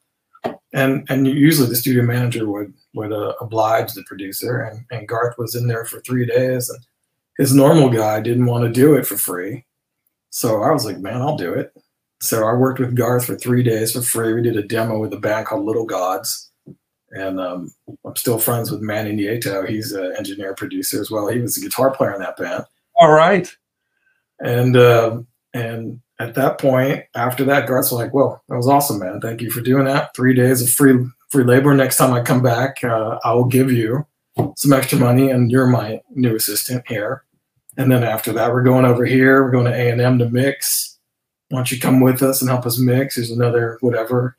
And 0.72 1.04
and 1.08 1.26
usually 1.26 1.68
the 1.68 1.74
studio 1.74 2.04
manager 2.04 2.48
would 2.48 2.72
would 2.94 3.12
uh, 3.12 3.34
oblige 3.40 3.94
the 3.94 4.04
producer, 4.04 4.60
and, 4.60 4.84
and 4.92 5.08
Garth 5.08 5.36
was 5.36 5.56
in 5.56 5.66
there 5.66 5.84
for 5.84 5.98
three 6.02 6.24
days, 6.26 6.70
and 6.70 6.78
his 7.38 7.52
normal 7.52 7.90
guy 7.90 8.20
didn't 8.20 8.46
want 8.46 8.64
to 8.64 8.80
do 8.80 8.94
it 8.94 9.04
for 9.04 9.16
free, 9.16 9.64
so 10.30 10.62
I 10.62 10.70
was 10.70 10.84
like, 10.84 11.00
"Man, 11.00 11.22
I'll 11.22 11.36
do 11.36 11.52
it." 11.52 11.72
So 12.22 12.46
I 12.46 12.52
worked 12.54 12.78
with 12.78 12.94
Garth 12.94 13.24
for 13.24 13.34
three 13.34 13.64
days 13.64 13.90
for 13.94 14.02
free. 14.02 14.32
We 14.32 14.42
did 14.42 14.56
a 14.56 14.62
demo 14.62 15.00
with 15.00 15.12
a 15.12 15.18
band 15.18 15.46
called 15.46 15.64
Little 15.64 15.86
Gods, 15.86 16.49
and 17.12 17.40
um, 17.40 17.72
I'm 18.04 18.16
still 18.16 18.38
friends 18.38 18.70
with 18.70 18.80
Manny 18.80 19.12
Nieto. 19.12 19.68
He's 19.68 19.92
an 19.92 20.14
engineer 20.16 20.54
producer 20.54 21.00
as 21.00 21.10
well. 21.10 21.28
He 21.28 21.40
was 21.40 21.56
a 21.56 21.60
guitar 21.60 21.90
player 21.90 22.14
in 22.14 22.20
that 22.20 22.36
band. 22.36 22.64
all 22.96 23.12
right. 23.12 23.48
And 24.40 24.76
uh, 24.76 25.20
and 25.52 26.00
at 26.18 26.34
that 26.34 26.58
point, 26.58 27.04
after 27.14 27.44
that, 27.44 27.66
Garth's 27.66 27.92
like, 27.92 28.14
"Well, 28.14 28.42
that 28.48 28.56
was 28.56 28.68
awesome, 28.68 29.00
man. 29.00 29.20
Thank 29.20 29.42
you 29.42 29.50
for 29.50 29.60
doing 29.60 29.84
that. 29.84 30.14
Three 30.14 30.34
days 30.34 30.62
of 30.62 30.70
free 30.70 31.04
free 31.30 31.44
labor. 31.44 31.74
Next 31.74 31.96
time 31.96 32.12
I 32.12 32.22
come 32.22 32.42
back, 32.42 32.82
uh, 32.84 33.18
I 33.24 33.34
will 33.34 33.44
give 33.44 33.70
you 33.70 34.06
some 34.56 34.72
extra 34.72 34.98
money, 34.98 35.30
and 35.30 35.50
you're 35.50 35.66
my 35.66 36.00
new 36.14 36.36
assistant 36.36 36.84
here. 36.88 37.24
And 37.76 37.90
then 37.90 38.02
after 38.02 38.32
that, 38.32 38.52
we're 38.52 38.62
going 38.62 38.84
over 38.84 39.04
here. 39.04 39.42
We're 39.42 39.50
going 39.50 39.66
to 39.66 39.74
A 39.74 39.90
and 39.90 40.00
M 40.00 40.18
to 40.18 40.28
mix. 40.28 40.98
Why 41.48 41.58
don't 41.58 41.72
you 41.72 41.80
come 41.80 42.00
with 42.00 42.22
us 42.22 42.40
and 42.40 42.50
help 42.50 42.66
us 42.66 42.78
mix? 42.78 43.16
There's 43.16 43.30
another 43.30 43.78
whatever. 43.80 44.36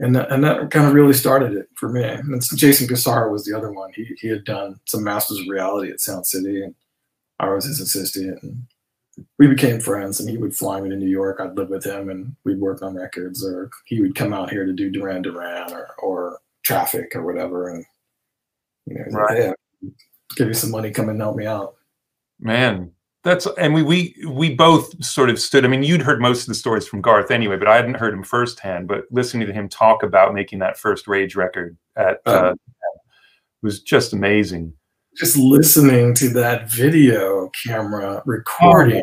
And 0.00 0.16
that, 0.16 0.30
and 0.32 0.42
that 0.42 0.70
kind 0.70 0.86
of 0.86 0.92
really 0.92 1.12
started 1.12 1.52
it 1.52 1.68
for 1.76 1.88
me. 1.88 2.02
And 2.02 2.42
Jason 2.56 2.88
Corsaro 2.88 3.30
was 3.30 3.44
the 3.44 3.56
other 3.56 3.70
one. 3.70 3.92
He 3.94 4.08
he 4.20 4.28
had 4.28 4.44
done 4.44 4.80
some 4.86 5.04
Masters 5.04 5.38
of 5.38 5.46
Reality 5.48 5.92
at 5.92 6.00
Sound 6.00 6.26
City, 6.26 6.62
and 6.62 6.74
I 7.38 7.48
was 7.48 7.64
his 7.64 7.80
assistant. 7.80 8.42
And 8.42 8.66
we 9.38 9.46
became 9.46 9.78
friends, 9.80 10.18
and 10.18 10.28
he 10.28 10.36
would 10.36 10.56
fly 10.56 10.80
me 10.80 10.90
to 10.90 10.96
New 10.96 11.08
York. 11.08 11.38
I'd 11.40 11.56
live 11.56 11.68
with 11.68 11.84
him, 11.84 12.10
and 12.10 12.34
we'd 12.44 12.58
work 12.58 12.82
on 12.82 12.96
records, 12.96 13.44
or 13.46 13.70
he 13.84 14.00
would 14.00 14.16
come 14.16 14.32
out 14.32 14.50
here 14.50 14.66
to 14.66 14.72
do 14.72 14.90
Duran 14.90 15.22
Duran 15.22 15.72
or 15.72 15.94
or 16.02 16.38
Traffic 16.64 17.12
or 17.14 17.24
whatever, 17.24 17.68
and 17.68 17.84
you 18.86 18.96
know, 18.96 19.04
right. 19.12 19.46
Like, 19.46 19.56
hey, 19.82 19.90
give 20.36 20.48
you 20.48 20.54
some 20.54 20.72
money, 20.72 20.90
come 20.90 21.08
and 21.08 21.20
help 21.20 21.36
me 21.36 21.46
out. 21.46 21.76
Man, 22.40 22.90
that's 23.24 23.46
and 23.58 23.74
we 23.74 23.82
we 23.82 24.14
we 24.28 24.54
both 24.54 25.02
sort 25.02 25.30
of 25.30 25.40
stood. 25.40 25.64
I 25.64 25.68
mean, 25.68 25.82
you'd 25.82 26.02
heard 26.02 26.20
most 26.20 26.42
of 26.42 26.48
the 26.48 26.54
stories 26.54 26.86
from 26.86 27.00
Garth 27.00 27.30
anyway, 27.30 27.56
but 27.56 27.66
I 27.66 27.76
hadn't 27.76 27.94
heard 27.94 28.12
him 28.12 28.22
firsthand. 28.22 28.86
But 28.86 29.06
listening 29.10 29.46
to 29.46 29.52
him 29.52 29.68
talk 29.68 30.02
about 30.02 30.34
making 30.34 30.58
that 30.60 30.78
first 30.78 31.08
Rage 31.08 31.34
record 31.34 31.76
at 31.96 32.20
uh, 32.26 32.50
um, 32.50 32.60
was 33.62 33.80
just 33.80 34.12
amazing. 34.12 34.74
Just 35.16 35.36
listening 35.36 36.14
to 36.16 36.28
that 36.30 36.70
video 36.70 37.50
camera 37.64 38.22
recording, 38.26 38.98
oh, 38.98 39.02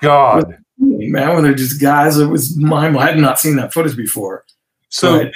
God, 0.00 0.58
man, 0.78 1.34
when 1.34 1.42
they're 1.42 1.54
just 1.54 1.80
guys, 1.80 2.16
it 2.16 2.26
was 2.26 2.56
mind. 2.56 2.96
I 2.96 3.10
had 3.10 3.18
not 3.18 3.38
seen 3.38 3.56
that 3.56 3.74
footage 3.74 3.96
before. 3.96 4.44
So 4.88 5.24
but, 5.24 5.32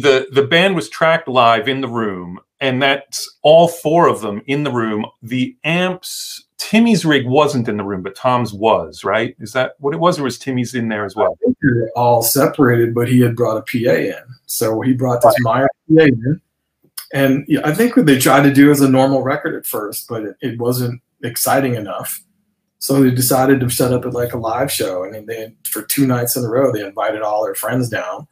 the 0.00 0.28
the 0.32 0.46
band 0.46 0.76
was 0.76 0.88
tracked 0.88 1.28
live 1.28 1.68
in 1.68 1.82
the 1.82 1.88
room, 1.88 2.40
and 2.60 2.82
that's 2.82 3.38
all 3.42 3.68
four 3.68 4.08
of 4.08 4.20
them 4.20 4.42
in 4.46 4.64
the 4.64 4.72
room. 4.72 5.06
The 5.22 5.56
amps 5.64 6.46
Timmy's 6.58 7.04
rig 7.04 7.26
wasn't 7.26 7.68
in 7.68 7.76
the 7.76 7.84
room, 7.84 8.02
but 8.02 8.16
Tom's 8.16 8.52
was, 8.52 9.04
right? 9.04 9.36
Is 9.38 9.52
that 9.52 9.72
what 9.78 9.94
it 9.94 10.00
was, 10.00 10.18
or 10.18 10.24
was 10.24 10.38
Timmy's 10.38 10.74
in 10.74 10.88
there 10.88 11.04
as 11.04 11.14
well? 11.14 11.38
All 11.94 12.22
separated, 12.22 12.94
but 12.94 13.08
he 13.08 13.20
had 13.20 13.36
brought 13.36 13.58
a 13.58 13.62
PA 13.62 13.92
in. 13.94 14.22
So 14.46 14.80
he 14.80 14.92
brought 14.92 15.22
this 15.22 15.34
Meyer 15.40 15.68
PA 15.88 16.02
in. 16.04 16.40
And 17.12 17.44
yeah, 17.46 17.60
I 17.64 17.72
think 17.72 17.96
what 17.96 18.06
they 18.06 18.18
tried 18.18 18.42
to 18.42 18.52
do 18.52 18.70
is 18.70 18.80
a 18.80 18.88
normal 18.88 19.22
record 19.22 19.54
at 19.54 19.66
first, 19.66 20.08
but 20.08 20.24
it, 20.24 20.36
it 20.40 20.58
wasn't 20.58 21.00
exciting 21.22 21.74
enough. 21.74 22.22
So 22.78 23.02
they 23.02 23.10
decided 23.10 23.60
to 23.60 23.70
set 23.70 23.92
up 23.92 24.04
it 24.04 24.10
like 24.10 24.32
a 24.32 24.38
live 24.38 24.72
show. 24.72 25.04
And 25.04 25.28
they 25.28 25.54
for 25.64 25.82
two 25.82 26.06
nights 26.06 26.36
in 26.36 26.44
a 26.44 26.48
row, 26.48 26.72
they 26.72 26.84
invited 26.84 27.22
all 27.22 27.44
their 27.44 27.54
friends 27.54 27.88
down. 27.88 28.26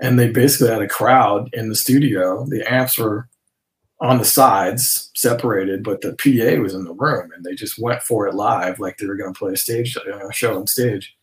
And 0.00 0.18
they 0.18 0.28
basically 0.28 0.72
had 0.72 0.82
a 0.82 0.88
crowd 0.88 1.50
in 1.52 1.68
the 1.68 1.74
studio. 1.74 2.44
The 2.46 2.70
amps 2.70 2.98
were 2.98 3.28
on 4.00 4.18
the 4.18 4.24
sides, 4.24 5.10
separated, 5.14 5.82
but 5.82 6.02
the 6.02 6.12
PA 6.14 6.60
was 6.60 6.74
in 6.74 6.84
the 6.84 6.92
room, 6.92 7.30
and 7.34 7.44
they 7.44 7.54
just 7.54 7.78
went 7.78 8.02
for 8.02 8.26
it 8.26 8.34
live, 8.34 8.78
like 8.78 8.98
they 8.98 9.06
were 9.06 9.16
going 9.16 9.32
to 9.32 9.38
play 9.38 9.52
a 9.52 9.56
stage 9.56 9.96
you 9.96 10.10
know, 10.10 10.30
show 10.30 10.58
on 10.58 10.66
stage. 10.66 11.16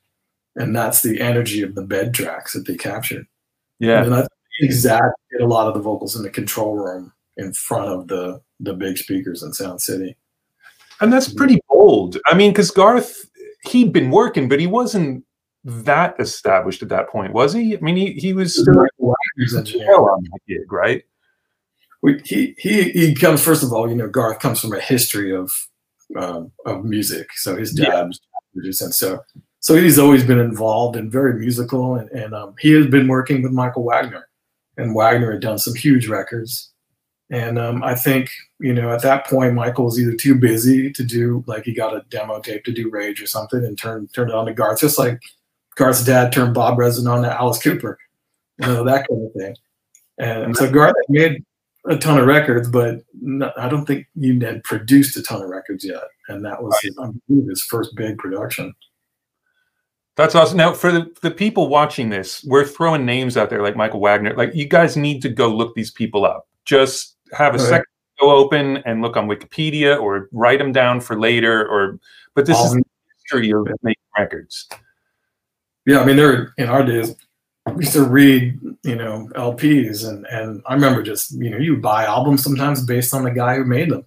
And 0.56 0.76
that's 0.76 1.02
the 1.02 1.20
energy 1.20 1.62
of 1.62 1.76
the 1.76 1.84
bed 1.84 2.14
tracks 2.14 2.54
that 2.54 2.66
they 2.66 2.76
captured. 2.76 3.28
Yeah, 3.80 4.04
and 4.04 4.12
that's 4.12 4.28
exactly 4.60 5.40
a 5.40 5.46
lot 5.46 5.68
of 5.68 5.74
the 5.74 5.80
vocals 5.80 6.16
in 6.16 6.24
the 6.24 6.30
control 6.30 6.76
room 6.76 7.12
in 7.38 7.54
front 7.54 7.90
of 7.90 8.08
the 8.08 8.42
the 8.60 8.74
big 8.74 8.98
speakers 8.98 9.44
in 9.44 9.54
Sound 9.54 9.82
City. 9.82 10.16
And 11.02 11.12
that's 11.12 11.28
mm-hmm. 11.28 11.38
pretty 11.38 11.60
bold. 11.70 12.18
I 12.28 12.36
mean, 12.36 12.52
because 12.52 12.72
Garth, 12.72 13.30
he'd 13.66 13.92
been 13.92 14.12
working, 14.12 14.48
but 14.48 14.60
he 14.60 14.68
wasn't 14.68 15.26
that 15.64 16.16
established 16.20 16.84
at 16.84 16.90
that 16.90 17.10
point, 17.10 17.34
was 17.34 17.54
he? 17.54 17.76
I 17.76 17.80
mean, 17.80 17.96
he, 17.96 18.14
he 18.14 18.34
was 18.34 18.54
still 18.60 18.76
like 18.76 18.90
on 19.00 20.24
that 20.24 20.40
gig, 20.48 20.72
right? 20.72 21.04
We, 22.04 22.22
he 22.26 22.54
he 22.58 22.92
he 22.92 23.16
comes 23.16 23.42
first 23.42 23.64
of 23.64 23.72
all. 23.72 23.90
You 23.90 23.96
know, 23.96 24.10
Garth 24.10 24.40
comes 24.40 24.60
from 24.60 24.74
a 24.74 24.80
history 24.80 25.34
of 25.34 25.52
um, 26.18 26.52
of 26.66 26.84
music. 26.84 27.30
So 27.36 27.56
his 27.56 27.74
dad 27.74 27.88
yeah. 27.88 28.04
was 28.04 28.20
producing. 28.54 28.92
So 28.92 29.24
so 29.62 29.76
he's 29.76 29.98
always 29.98 30.26
been 30.26 30.40
involved 30.40 30.98
and 30.98 31.10
very 31.10 31.40
musical. 31.40 31.96
And, 31.96 32.10
and 32.12 32.36
um, 32.36 32.56
he 32.60 32.72
has 32.72 32.88
been 32.88 33.08
working 33.08 33.42
with 33.42 33.54
Michael 33.54 33.86
Wagner, 33.86 34.28
and 34.78 34.94
Wagner 34.94 35.32
had 35.32 35.42
done 35.42 35.58
some 35.58 35.76
huge 35.76 36.08
records. 36.08 36.72
And 37.30 37.58
um, 37.58 37.82
I 37.84 37.96
think 37.96 38.30
you 38.60 38.74
know 38.74 38.92
at 38.92 39.02
that 39.04 39.26
point 39.26 39.54
Michael 39.54 39.86
was 39.86 39.98
either 39.98 40.14
too 40.14 40.36
busy 40.36 40.92
to 40.92 41.04
do 41.04 41.44
like 41.48 41.64
he 41.64 41.74
got 41.74 41.96
a 41.96 42.04
demo 42.10 42.42
tape 42.42 42.66
to 42.66 42.74
do 42.74 42.90
Rage 42.90 43.22
or 43.22 43.28
something 43.28 43.64
and 43.64 43.78
turned 43.78 44.14
turned 44.14 44.30
it 44.30 44.36
on 44.36 44.46
to 44.48 44.54
Garth, 44.54 44.82
just 44.82 45.00
like 45.00 45.22
Garth's 45.76 46.04
dad 46.04 46.34
turned 46.34 46.54
Bob 46.54 46.78
Ezrin 46.78 47.10
on 47.10 47.24
to 47.24 47.34
Alice 47.34 47.64
Cooper, 47.64 47.98
you 48.58 48.68
know 48.68 48.84
that 48.84 49.08
kind 49.08 49.26
of 49.26 49.34
thing. 49.34 49.56
And 50.18 50.56
so 50.56 50.70
Garth 50.70 50.94
made 51.10 51.44
a 51.86 51.98
ton 51.98 52.18
of 52.18 52.26
records, 52.26 52.70
but 52.70 53.04
no, 53.22 53.52
I 53.58 53.68
don't 53.68 53.86
think 53.86 54.08
you 54.16 54.40
had 54.40 54.64
produced 54.64 55.18
a 55.18 55.22
ton 55.22 55.42
of 55.42 55.50
records 55.50 55.84
yet, 55.84 56.04
and 56.30 56.44
that 56.46 56.64
was 56.64 56.78
right. 56.84 57.12
his, 57.28 57.50
his 57.50 57.64
first 57.64 57.96
big 57.96 58.18
production. 58.18 58.74
That's 60.16 60.36
awesome. 60.36 60.58
Now, 60.58 60.74
for 60.74 60.92
the, 60.92 61.12
the 61.22 61.32
people 61.32 61.68
watching 61.68 62.10
this, 62.10 62.44
we're 62.44 62.66
throwing 62.66 63.06
names 63.06 63.36
out 63.36 63.50
there 63.50 63.64
like 63.64 63.76
Michael 63.76 64.00
Wagner. 64.00 64.36
Like, 64.36 64.54
you 64.54 64.68
guys 64.68 64.96
need 64.96 65.22
to 65.24 65.30
go 65.30 65.48
look 65.48 65.74
these 65.74 65.92
people 65.92 66.24
up. 66.24 66.48
Just 66.66 67.18
have 67.34 67.56
a 67.56 67.58
right. 67.58 67.68
second 67.68 67.86
go 68.20 68.30
open 68.30 68.78
and 68.86 69.02
look 69.02 69.18
on 69.18 69.28
Wikipedia 69.28 70.00
or 70.00 70.30
write 70.32 70.60
them 70.60 70.72
down 70.72 71.02
for 71.02 71.20
later. 71.20 71.68
Or, 71.68 72.00
but 72.36 72.46
this 72.46 72.60
is 72.60 72.74
um, 72.74 72.78
the 72.78 72.86
history 73.18 73.52
of 73.52 73.68
making 73.82 74.04
records. 74.16 74.70
Yeah, 75.88 76.00
I 76.00 76.06
mean, 76.06 76.16
they're 76.16 76.54
in 76.58 76.70
our 76.70 76.84
days 76.84 77.16
used 77.78 77.94
to 77.94 78.04
read, 78.04 78.60
you 78.84 78.96
know, 78.96 79.30
LPs, 79.36 80.08
and 80.08 80.26
and 80.28 80.62
I 80.68 80.74
remember 80.74 81.02
just 81.04 81.32
you 81.34 81.50
know 81.50 81.58
you 81.58 81.78
buy 81.78 82.06
albums 82.06 82.44
sometimes 82.44 82.86
based 82.86 83.14
on 83.14 83.24
the 83.24 83.32
guy 83.32 83.56
who 83.56 83.66
made 83.66 83.90
them. 83.90 84.06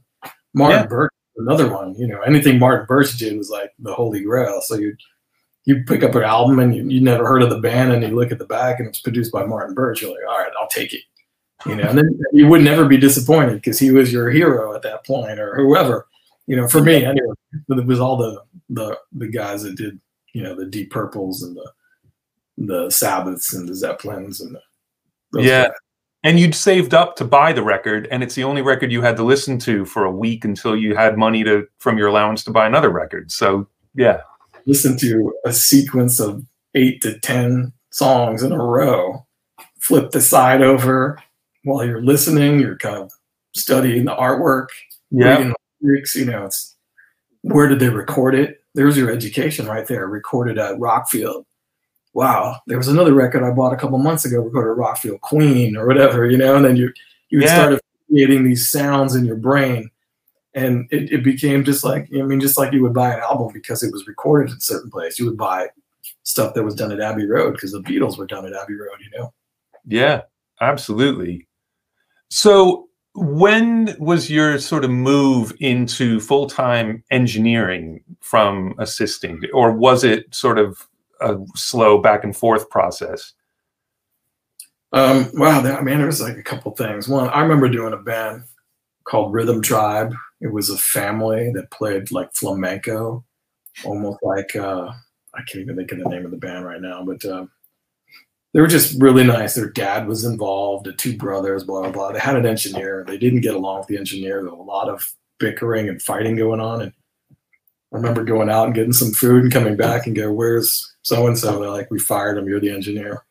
Martin 0.54 0.82
yeah. 0.82 0.86
Birch, 0.86 1.12
another 1.36 1.70
one. 1.70 1.94
You 1.94 2.06
know, 2.06 2.20
anything 2.22 2.58
Martin 2.58 2.86
Birch 2.86 3.16
did 3.16 3.36
was 3.36 3.50
like 3.50 3.72
the 3.78 3.94
holy 3.94 4.22
grail. 4.22 4.60
So 4.60 4.76
you 4.76 4.96
you 5.64 5.84
pick 5.84 6.02
up 6.02 6.14
an 6.14 6.22
album 6.22 6.58
and 6.60 6.74
you, 6.74 6.88
you 6.88 7.00
never 7.00 7.26
heard 7.26 7.42
of 7.42 7.50
the 7.50 7.60
band, 7.60 7.92
and 7.92 8.02
you 8.02 8.14
look 8.14 8.32
at 8.32 8.38
the 8.38 8.46
back 8.46 8.78
and 8.78 8.88
it's 8.88 9.00
produced 9.00 9.32
by 9.32 9.44
Martin 9.44 9.74
Birch. 9.74 10.02
You're 10.02 10.12
like, 10.12 10.20
all 10.28 10.38
right, 10.38 10.52
I'll 10.60 10.68
take 10.68 10.92
it. 10.92 11.02
You 11.64 11.74
know, 11.74 11.88
and 11.88 11.98
then 11.98 12.20
you 12.32 12.46
would 12.48 12.62
never 12.62 12.84
be 12.84 12.98
disappointed 12.98 13.54
because 13.54 13.78
he 13.78 13.90
was 13.90 14.12
your 14.12 14.30
hero 14.30 14.74
at 14.74 14.82
that 14.82 15.06
point, 15.06 15.38
or 15.38 15.56
whoever. 15.56 16.06
You 16.46 16.56
know, 16.56 16.68
for 16.68 16.82
me 16.82 17.04
anyway, 17.04 17.34
it 17.68 17.86
was 17.86 18.00
all 18.00 18.16
the 18.16 18.42
the 18.68 18.98
the 19.12 19.28
guys 19.28 19.62
that 19.62 19.76
did 19.76 19.98
you 20.32 20.42
know 20.42 20.54
the 20.54 20.66
Deep 20.66 20.90
Purples 20.90 21.42
and 21.42 21.56
the 21.56 21.72
the 22.56 22.90
Sabbaths 22.90 23.52
and 23.52 23.68
the 23.68 23.74
Zeppelins 23.74 24.40
and 24.40 24.56
the, 25.32 25.42
yeah. 25.42 25.64
Guys. 25.64 25.72
And 26.22 26.40
you'd 26.40 26.56
saved 26.56 26.92
up 26.92 27.14
to 27.16 27.24
buy 27.24 27.52
the 27.52 27.62
record, 27.62 28.08
and 28.10 28.20
it's 28.20 28.34
the 28.34 28.42
only 28.42 28.60
record 28.60 28.90
you 28.90 29.00
had 29.00 29.16
to 29.16 29.22
listen 29.22 29.60
to 29.60 29.84
for 29.84 30.04
a 30.04 30.10
week 30.10 30.44
until 30.44 30.74
you 30.74 30.96
had 30.96 31.16
money 31.16 31.44
to 31.44 31.66
from 31.78 31.98
your 31.98 32.08
allowance 32.08 32.42
to 32.44 32.50
buy 32.50 32.66
another 32.66 32.90
record. 32.90 33.30
So 33.30 33.68
yeah, 33.94 34.22
listen 34.64 34.98
to 34.98 35.32
a 35.44 35.52
sequence 35.52 36.18
of 36.18 36.42
eight 36.74 37.00
to 37.02 37.20
ten 37.20 37.72
songs 37.92 38.42
in 38.42 38.50
a 38.50 38.58
row. 38.58 39.24
Flip 39.78 40.10
the 40.10 40.20
side 40.20 40.62
over 40.62 41.22
while 41.62 41.84
you're 41.84 42.02
listening. 42.02 42.58
You're 42.58 42.78
kind 42.78 42.96
of 42.96 43.12
studying 43.54 44.06
the 44.06 44.16
artwork, 44.16 44.68
yeah. 45.12 45.36
reading 45.36 45.48
the 45.50 45.56
lyrics. 45.80 46.16
You 46.16 46.24
know, 46.24 46.46
it's 46.46 46.74
where 47.42 47.68
did 47.68 47.78
they 47.78 47.90
record 47.90 48.34
it? 48.34 48.64
There's 48.74 48.96
your 48.96 49.12
education 49.12 49.66
right 49.66 49.86
there. 49.86 50.08
Recorded 50.08 50.58
at 50.58 50.74
Rockfield 50.78 51.44
wow, 52.16 52.58
there 52.66 52.78
was 52.78 52.88
another 52.88 53.12
record 53.12 53.42
I 53.42 53.50
bought 53.50 53.74
a 53.74 53.76
couple 53.76 53.98
months 53.98 54.24
ago 54.24 54.40
recorded 54.40 54.82
Rockfield 54.82 55.20
Queen 55.20 55.76
or 55.76 55.86
whatever, 55.86 56.26
you 56.26 56.38
know, 56.38 56.56
and 56.56 56.64
then 56.64 56.74
you 56.74 56.90
you 57.28 57.42
yeah. 57.42 57.54
started 57.54 57.80
creating 58.08 58.42
these 58.42 58.70
sounds 58.70 59.14
in 59.14 59.26
your 59.26 59.36
brain. 59.36 59.90
And 60.54 60.88
it, 60.90 61.12
it 61.12 61.22
became 61.22 61.62
just 61.62 61.84
like 61.84 62.08
I 62.14 62.22
mean, 62.22 62.40
just 62.40 62.56
like 62.56 62.72
you 62.72 62.82
would 62.82 62.94
buy 62.94 63.12
an 63.12 63.20
album 63.20 63.50
because 63.52 63.82
it 63.82 63.92
was 63.92 64.06
recorded 64.06 64.50
in 64.50 64.56
a 64.56 64.60
certain 64.60 64.90
place. 64.90 65.18
You 65.18 65.26
would 65.26 65.36
buy 65.36 65.68
stuff 66.22 66.54
that 66.54 66.64
was 66.64 66.74
done 66.74 66.90
at 66.90 67.00
Abbey 67.00 67.26
Road 67.26 67.52
because 67.52 67.72
the 67.72 67.80
Beatles 67.82 68.16
were 68.16 68.26
done 68.26 68.46
at 68.46 68.54
Abbey 68.54 68.74
Road, 68.74 68.98
you 68.98 69.18
know. 69.18 69.34
Yeah, 69.84 70.22
absolutely. 70.62 71.46
So 72.30 72.88
when 73.14 73.94
was 73.98 74.30
your 74.30 74.58
sort 74.58 74.84
of 74.84 74.90
move 74.90 75.52
into 75.60 76.18
full-time 76.20 77.04
engineering 77.10 78.02
from 78.20 78.74
assisting 78.78 79.42
or 79.52 79.72
was 79.72 80.02
it 80.02 80.34
sort 80.34 80.58
of 80.58 80.88
a 81.20 81.36
slow 81.54 81.98
back 81.98 82.24
and 82.24 82.36
forth 82.36 82.68
process? 82.70 83.32
Um, 84.92 85.30
wow, 85.34 85.60
I 85.60 85.82
mean, 85.82 85.98
there 85.98 86.06
was 86.06 86.22
like 86.22 86.36
a 86.36 86.42
couple 86.42 86.72
things. 86.72 87.08
One, 87.08 87.28
I 87.28 87.40
remember 87.42 87.68
doing 87.68 87.92
a 87.92 87.98
band 87.98 88.44
called 89.04 89.32
Rhythm 89.32 89.60
Tribe. 89.60 90.14
It 90.40 90.52
was 90.52 90.70
a 90.70 90.78
family 90.78 91.50
that 91.54 91.70
played 91.70 92.10
like 92.12 92.34
flamenco, 92.34 93.24
almost 93.84 94.18
like 94.22 94.54
uh, 94.54 94.90
I 95.34 95.42
can't 95.42 95.62
even 95.62 95.76
think 95.76 95.92
of 95.92 95.98
the 95.98 96.08
name 96.08 96.24
of 96.24 96.30
the 96.30 96.36
band 96.36 96.64
right 96.64 96.80
now, 96.80 97.04
but 97.04 97.24
uh, 97.24 97.46
they 98.52 98.60
were 98.60 98.66
just 98.66 99.00
really 99.00 99.24
nice. 99.24 99.54
Their 99.54 99.70
dad 99.70 100.06
was 100.06 100.24
involved, 100.24 100.86
the 100.86 100.92
two 100.92 101.16
brothers, 101.16 101.64
blah 101.64 101.82
blah 101.82 101.90
blah. 101.90 102.12
They 102.12 102.18
had 102.18 102.36
an 102.36 102.46
engineer. 102.46 103.04
They 103.06 103.18
didn't 103.18 103.40
get 103.40 103.54
along 103.54 103.80
with 103.80 103.88
the 103.88 103.98
engineer. 103.98 104.42
There 104.42 104.50
was 104.50 104.60
a 104.60 104.62
lot 104.62 104.88
of 104.88 105.12
bickering 105.38 105.88
and 105.88 106.00
fighting 106.00 106.36
going 106.36 106.60
on, 106.60 106.80
and 106.80 106.92
I 107.30 107.96
remember 107.96 108.24
going 108.24 108.48
out 108.48 108.66
and 108.66 108.74
getting 108.74 108.94
some 108.94 109.12
food 109.12 109.42
and 109.42 109.52
coming 109.52 109.76
back 109.76 110.06
and 110.06 110.16
go, 110.16 110.32
"Where's 110.32 110.95
so 111.06 111.26
and 111.26 111.38
so?" 111.38 111.60
They're 111.60 111.70
like, 111.70 111.90
"We 111.90 111.98
fired 111.98 112.36
him. 112.38 112.48
You're 112.48 112.60
the 112.60 112.70
engineer." 112.70 113.24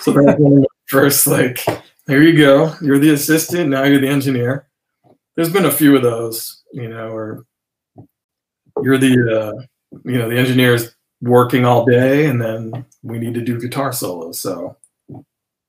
So 0.00 0.12
first 0.86 1.26
like, 1.26 1.64
"There 2.06 2.22
you 2.22 2.36
go. 2.38 2.74
You're 2.80 2.98
the 3.00 3.12
assistant. 3.12 3.70
Now 3.70 3.84
you're 3.84 4.00
the 4.00 4.08
engineer." 4.08 4.68
There's 5.34 5.52
been 5.52 5.66
a 5.66 5.70
few 5.70 5.94
of 5.96 6.02
those, 6.02 6.62
you 6.72 6.88
know, 6.88 7.08
or 7.08 7.44
you're 8.82 8.96
the, 8.96 9.12
uh, 9.12 9.98
you 10.04 10.18
know, 10.18 10.30
the 10.30 10.38
engineer 10.38 10.74
is 10.74 10.94
working 11.20 11.66
all 11.66 11.84
day, 11.84 12.26
and 12.26 12.40
then 12.40 12.86
we 13.02 13.18
need 13.18 13.34
to 13.34 13.42
do 13.42 13.60
guitar 13.60 13.92
solos. 13.92 14.40
So 14.40 14.76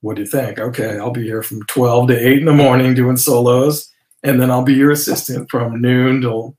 what 0.00 0.16
do 0.16 0.22
you 0.22 0.28
think? 0.28 0.58
Okay, 0.58 0.98
I'll 0.98 1.10
be 1.10 1.24
here 1.24 1.42
from 1.42 1.64
12 1.64 2.08
to 2.08 2.28
8 2.28 2.38
in 2.38 2.44
the 2.44 2.52
morning 2.52 2.94
doing 2.94 3.16
solos, 3.16 3.90
and 4.22 4.40
then 4.40 4.50
I'll 4.50 4.62
be 4.62 4.74
your 4.74 4.90
assistant 4.90 5.50
from 5.50 5.80
noon 5.80 6.20
till 6.20 6.56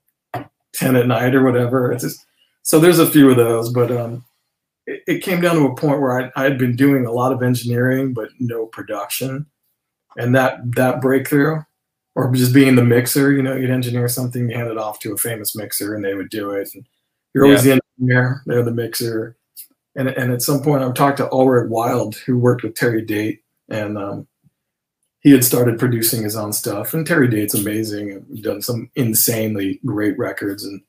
10 0.73 0.95
at 0.95 1.07
night 1.07 1.35
or 1.35 1.43
whatever. 1.43 1.91
It's 1.91 2.03
just, 2.03 2.25
so 2.63 2.79
there's 2.79 2.99
a 2.99 3.09
few 3.09 3.29
of 3.29 3.37
those, 3.37 3.71
but 3.71 3.91
um, 3.91 4.25
it, 4.89 5.03
it 5.07 5.23
came 5.23 5.41
down 5.41 5.55
to 5.55 5.65
a 5.65 5.75
point 5.75 6.01
where 6.01 6.19
I, 6.19 6.31
I 6.35 6.43
had 6.43 6.57
been 6.57 6.75
doing 6.75 7.05
a 7.05 7.11
lot 7.11 7.31
of 7.31 7.43
engineering, 7.43 8.13
but 8.13 8.29
no 8.39 8.65
production. 8.65 9.45
And 10.17 10.35
that, 10.35 10.59
that 10.75 11.01
breakthrough, 11.01 11.61
or 12.15 12.31
just 12.33 12.53
being 12.53 12.75
the 12.75 12.83
mixer, 12.83 13.31
you 13.31 13.41
know, 13.41 13.55
you'd 13.55 13.69
engineer 13.69 14.07
something, 14.09 14.49
you 14.49 14.57
hand 14.57 14.69
it 14.69 14.77
off 14.77 14.99
to 14.99 15.13
a 15.13 15.17
famous 15.17 15.55
mixer 15.55 15.95
and 15.95 16.03
they 16.03 16.15
would 16.15 16.29
do 16.29 16.51
it. 16.51 16.69
And 16.73 16.85
you're 17.33 17.45
always 17.45 17.65
Yeah. 17.65 17.75
the 17.75 17.81
engineer, 17.99 18.41
they're 18.45 18.63
the 18.63 18.71
mixer. 18.71 19.37
And, 19.95 20.09
and 20.09 20.31
at 20.31 20.41
some 20.41 20.61
point, 20.61 20.83
I 20.83 20.91
talked 20.91 21.17
to 21.17 21.31
Ulrich 21.31 21.69
Wild, 21.69 22.15
who 22.15 22.37
worked 22.37 22.63
with 22.63 22.75
Terry 22.75 23.01
Date, 23.01 23.41
and 23.69 23.97
um, 23.97 24.27
he 25.21 25.31
had 25.31 25.43
started 25.43 25.79
producing 25.79 26.23
his 26.23 26.35
own 26.35 26.53
stuff. 26.53 26.93
And 26.93 27.05
Terry 27.05 27.27
Date's 27.27 27.53
amazing 27.53 28.11
and 28.11 28.43
done 28.43 28.61
some 28.61 28.89
insanely 28.95 29.79
great 29.85 30.17
records. 30.17 30.63
And 30.63 30.81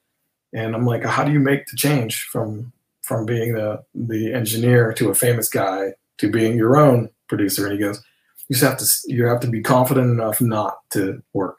and 0.52 0.74
I'm 0.74 0.84
like, 0.84 1.04
how 1.04 1.24
do 1.24 1.32
you 1.32 1.40
make 1.40 1.66
the 1.66 1.76
change 1.76 2.24
from 2.24 2.72
from 3.10 3.26
being 3.26 3.54
the 3.54 3.82
the 3.92 4.32
engineer 4.32 4.92
to 4.92 5.10
a 5.10 5.14
famous 5.16 5.48
guy 5.48 5.94
to 6.18 6.30
being 6.30 6.56
your 6.56 6.76
own 6.76 7.10
producer? 7.28 7.66
And 7.66 7.74
he 7.74 7.80
goes, 7.80 8.00
you 8.48 8.54
just 8.54 8.64
have 8.64 8.78
to 8.78 8.86
you 9.12 9.26
have 9.26 9.40
to 9.40 9.48
be 9.48 9.60
confident 9.60 10.08
enough 10.08 10.40
not 10.40 10.76
to 10.90 11.20
work, 11.34 11.58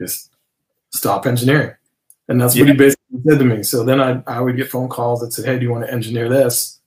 just 0.00 0.30
stop 0.92 1.26
engineering. 1.26 1.74
And 2.28 2.40
that's 2.40 2.56
what 2.56 2.68
he 2.68 2.74
basically 2.74 3.20
said 3.28 3.40
to 3.40 3.44
me. 3.44 3.64
So 3.64 3.82
then 3.82 4.00
I, 4.00 4.22
I 4.28 4.40
would 4.40 4.56
get 4.56 4.70
phone 4.70 4.88
calls 4.88 5.20
that 5.20 5.32
said, 5.32 5.46
Hey, 5.46 5.58
do 5.58 5.64
you 5.64 5.72
want 5.72 5.84
to 5.84 5.92
engineer 5.92 6.28
this? 6.28 6.80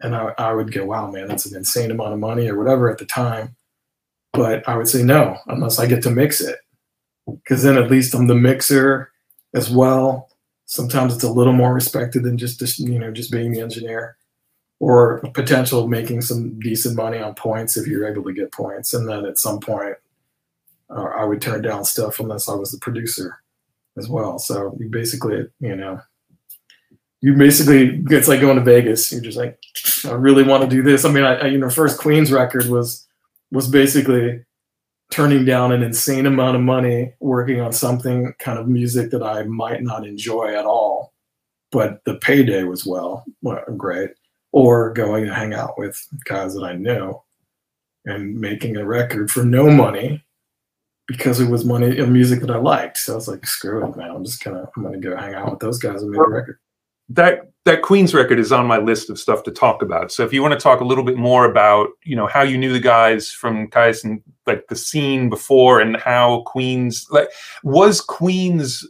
And 0.00 0.14
I, 0.14 0.32
I 0.38 0.52
would 0.52 0.72
go, 0.72 0.86
Wow, 0.86 1.10
man, 1.10 1.26
that's 1.26 1.44
an 1.44 1.56
insane 1.56 1.90
amount 1.90 2.12
of 2.12 2.20
money 2.20 2.48
or 2.48 2.56
whatever 2.56 2.90
at 2.90 2.98
the 2.98 3.06
time. 3.06 3.56
But 4.32 4.66
I 4.68 4.76
would 4.76 4.88
say 4.88 5.02
no, 5.02 5.36
unless 5.48 5.80
I 5.80 5.86
get 5.86 6.02
to 6.04 6.10
mix 6.10 6.40
it. 6.40 6.58
Because 7.26 7.64
then 7.64 7.76
at 7.76 7.90
least 7.90 8.14
I'm 8.14 8.28
the 8.28 8.36
mixer 8.36 9.10
as 9.52 9.68
well. 9.68 10.28
Sometimes 10.72 11.14
it's 11.14 11.22
a 11.22 11.30
little 11.30 11.52
more 11.52 11.74
respected 11.74 12.22
than 12.22 12.38
just, 12.38 12.78
you 12.78 12.98
know, 12.98 13.12
just 13.12 13.30
being 13.30 13.52
the 13.52 13.60
engineer. 13.60 14.16
Or 14.80 15.20
potential 15.34 15.86
making 15.86 16.22
some 16.22 16.58
decent 16.58 16.96
money 16.96 17.18
on 17.18 17.34
points 17.34 17.76
if 17.76 17.86
you're 17.86 18.10
able 18.10 18.24
to 18.24 18.32
get 18.32 18.52
points. 18.52 18.94
And 18.94 19.06
then 19.06 19.26
at 19.26 19.38
some 19.38 19.60
point, 19.60 19.96
uh, 20.88 21.10
I 21.20 21.24
would 21.24 21.42
turn 21.42 21.60
down 21.60 21.84
stuff 21.84 22.18
unless 22.20 22.48
I 22.48 22.54
was 22.54 22.72
the 22.72 22.78
producer 22.78 23.42
as 23.98 24.08
well. 24.08 24.38
So 24.38 24.74
you 24.80 24.88
basically, 24.88 25.46
you 25.60 25.76
know, 25.76 26.00
you 27.20 27.34
basically 27.34 28.02
it's 28.08 28.26
like 28.26 28.40
going 28.40 28.56
to 28.56 28.64
Vegas. 28.64 29.12
You're 29.12 29.20
just 29.20 29.36
like, 29.36 29.58
I 30.06 30.12
really 30.12 30.42
want 30.42 30.62
to 30.64 30.74
do 30.74 30.82
this. 30.82 31.04
I 31.04 31.12
mean, 31.12 31.24
I, 31.24 31.34
I 31.34 31.46
you 31.48 31.58
know, 31.58 31.68
first 31.68 32.00
Queen's 32.00 32.32
record 32.32 32.66
was 32.66 33.06
was 33.50 33.68
basically 33.68 34.42
turning 35.12 35.44
down 35.44 35.72
an 35.72 35.82
insane 35.82 36.24
amount 36.24 36.56
of 36.56 36.62
money 36.62 37.12
working 37.20 37.60
on 37.60 37.70
something 37.70 38.32
kind 38.38 38.58
of 38.58 38.66
music 38.66 39.10
that 39.10 39.22
I 39.22 39.42
might 39.42 39.82
not 39.82 40.06
enjoy 40.06 40.56
at 40.56 40.64
all, 40.64 41.12
but 41.70 42.02
the 42.06 42.14
payday 42.14 42.62
was 42.64 42.86
well, 42.86 43.24
well 43.42 43.62
great. 43.76 44.10
Or 44.52 44.92
going 44.92 45.26
to 45.26 45.34
hang 45.34 45.54
out 45.54 45.78
with 45.78 45.98
guys 46.24 46.54
that 46.54 46.64
I 46.64 46.74
knew 46.74 47.20
and 48.06 48.34
making 48.38 48.76
a 48.76 48.86
record 48.86 49.30
for 49.30 49.44
no 49.44 49.70
money 49.70 50.24
because 51.06 51.40
it 51.40 51.48
was 51.48 51.64
money 51.64 51.98
of 51.98 52.08
music 52.08 52.40
that 52.40 52.50
I 52.50 52.56
liked. 52.56 52.96
So 52.96 53.12
I 53.12 53.16
was 53.16 53.28
like, 53.28 53.46
screw 53.46 53.84
it, 53.84 53.96
man. 53.96 54.10
I'm 54.10 54.24
just 54.24 54.42
gonna 54.42 54.68
I'm 54.76 54.82
gonna 54.82 54.98
go 54.98 55.16
hang 55.16 55.34
out 55.34 55.50
with 55.50 55.60
those 55.60 55.78
guys 55.78 56.02
and 56.02 56.10
make 56.10 56.20
a 56.20 56.28
record. 56.28 56.58
that 57.10 57.51
that 57.64 57.82
Queen's 57.82 58.12
record 58.12 58.38
is 58.38 58.50
on 58.50 58.66
my 58.66 58.78
list 58.78 59.08
of 59.08 59.18
stuff 59.18 59.44
to 59.44 59.52
talk 59.52 59.82
about. 59.82 60.10
So 60.10 60.24
if 60.24 60.32
you 60.32 60.42
want 60.42 60.52
to 60.52 60.60
talk 60.60 60.80
a 60.80 60.84
little 60.84 61.04
bit 61.04 61.16
more 61.16 61.44
about, 61.44 61.90
you 62.02 62.16
know, 62.16 62.26
how 62.26 62.42
you 62.42 62.58
knew 62.58 62.72
the 62.72 62.80
guys 62.80 63.30
from 63.30 63.68
Kyuss 63.68 64.02
and 64.04 64.20
like 64.46 64.66
the 64.68 64.76
scene 64.76 65.28
before 65.28 65.80
and 65.80 65.96
how 65.96 66.42
Queen's 66.46 67.06
like 67.10 67.28
was 67.62 68.00
Queen's 68.00 68.84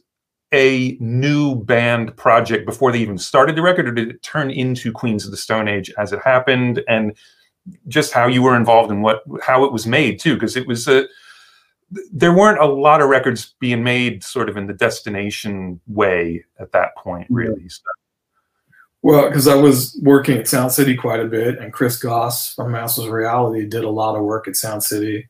a 0.54 0.96
new 1.00 1.54
band 1.56 2.16
project 2.16 2.66
before 2.66 2.92
they 2.92 2.98
even 2.98 3.18
started 3.18 3.56
the 3.56 3.62
record, 3.62 3.88
or 3.88 3.92
did 3.92 4.11
it 4.11 4.22
turn 4.22 4.50
into 4.50 4.92
Queens 4.92 5.24
of 5.24 5.30
the 5.30 5.37
Stone 5.37 5.68
Age 5.68 5.90
as 5.98 6.12
it 6.12 6.20
happened? 6.24 6.82
And 6.88 7.16
just 7.88 8.12
how 8.12 8.26
you 8.26 8.42
were 8.42 8.56
involved 8.56 8.90
in 8.90 9.02
what 9.02 9.22
how 9.42 9.64
it 9.64 9.72
was 9.72 9.87
made 9.87 10.18
too, 10.18 10.35
because 10.35 10.56
it 10.56 10.66
was 10.66 10.88
a 10.88 11.06
there 12.11 12.35
weren't 12.35 12.58
a 12.58 12.66
lot 12.66 13.02
of 13.02 13.08
records 13.08 13.54
being 13.61 13.85
made 13.85 14.24
sort 14.24 14.48
of 14.48 14.56
in 14.56 14.66
the 14.66 14.72
destination 14.72 15.80
way 15.87 16.42
at 16.58 16.72
that 16.72 16.96
point, 16.96 17.26
really. 17.28 17.68
So, 17.68 17.82
Well, 19.02 19.28
because 19.28 19.48
I 19.48 19.56
was 19.56 19.98
working 20.02 20.38
at 20.38 20.46
Sound 20.46 20.70
City 20.72 20.96
quite 20.96 21.20
a 21.20 21.26
bit, 21.26 21.58
and 21.58 21.72
Chris 21.72 21.96
Goss 21.96 22.54
from 22.54 22.70
Masters 22.70 23.08
Reality 23.08 23.66
did 23.66 23.82
a 23.82 23.90
lot 23.90 24.16
of 24.16 24.22
work 24.22 24.46
at 24.46 24.54
Sound 24.54 24.84
City. 24.84 25.28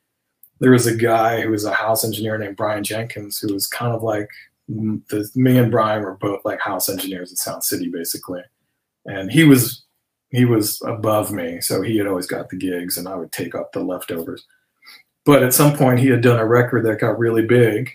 There 0.61 0.72
was 0.72 0.87
a 0.87 0.94
guy 0.94 1.40
who 1.40 1.50
was 1.50 1.64
a 1.64 1.72
house 1.72 2.04
engineer 2.04 2.37
named 2.37 2.56
Brian 2.56 2.85
Jenkins, 2.85 3.38
who 3.38 3.52
was 3.52 3.66
kind 3.66 3.94
of 3.94 4.02
like 4.02 4.28
the, 4.68 5.28
me 5.35 5.58
and 5.58 5.70
Brian 5.70 6.02
were 6.02 6.16
both 6.16 6.44
like 6.44 6.61
house 6.61 6.88
engineers 6.88 7.32
at 7.32 7.38
Sound 7.38 7.64
City, 7.64 7.88
basically. 7.88 8.42
And 9.06 9.32
he 9.32 9.44
was 9.44 9.85
he 10.30 10.44
was 10.44 10.80
above 10.87 11.32
me, 11.32 11.61
so 11.61 11.82
he 11.82 11.96
had 11.96 12.06
always 12.06 12.26
got 12.26 12.48
the 12.48 12.56
gigs, 12.56 12.96
and 12.96 13.08
I 13.08 13.16
would 13.16 13.32
take 13.32 13.54
up 13.54 13.72
the 13.72 13.80
leftovers. 13.80 14.46
But 15.24 15.42
at 15.42 15.54
some 15.54 15.76
point, 15.76 15.98
he 15.98 16.08
had 16.08 16.20
done 16.20 16.38
a 16.38 16.46
record 16.46 16.85
that 16.85 17.00
got 17.00 17.18
really 17.18 17.46
big, 17.46 17.90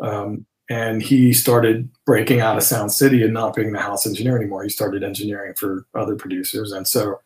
um, 0.00 0.46
and 0.68 1.02
he 1.02 1.32
started 1.32 1.88
breaking 2.04 2.40
out 2.40 2.56
of 2.56 2.62
Sound 2.62 2.92
City 2.92 3.22
and 3.22 3.32
not 3.32 3.54
being 3.54 3.72
the 3.72 3.80
house 3.80 4.06
engineer 4.06 4.36
anymore. 4.36 4.62
He 4.62 4.68
started 4.68 5.02
engineering 5.02 5.54
for 5.54 5.86
other 5.94 6.14
producers, 6.16 6.72
and 6.72 6.86
so 6.86 7.20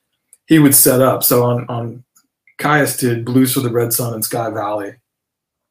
he 0.46 0.58
would 0.58 0.74
set 0.74 1.00
up. 1.00 1.22
So 1.24 1.44
on 1.44 1.66
on 1.68 2.04
Kyuss 2.58 2.98
did 2.98 3.24
Blues 3.24 3.54
for 3.54 3.60
the 3.60 3.70
Red 3.70 3.92
Sun 3.92 4.14
and 4.14 4.24
Sky 4.24 4.50
Valley, 4.50 4.94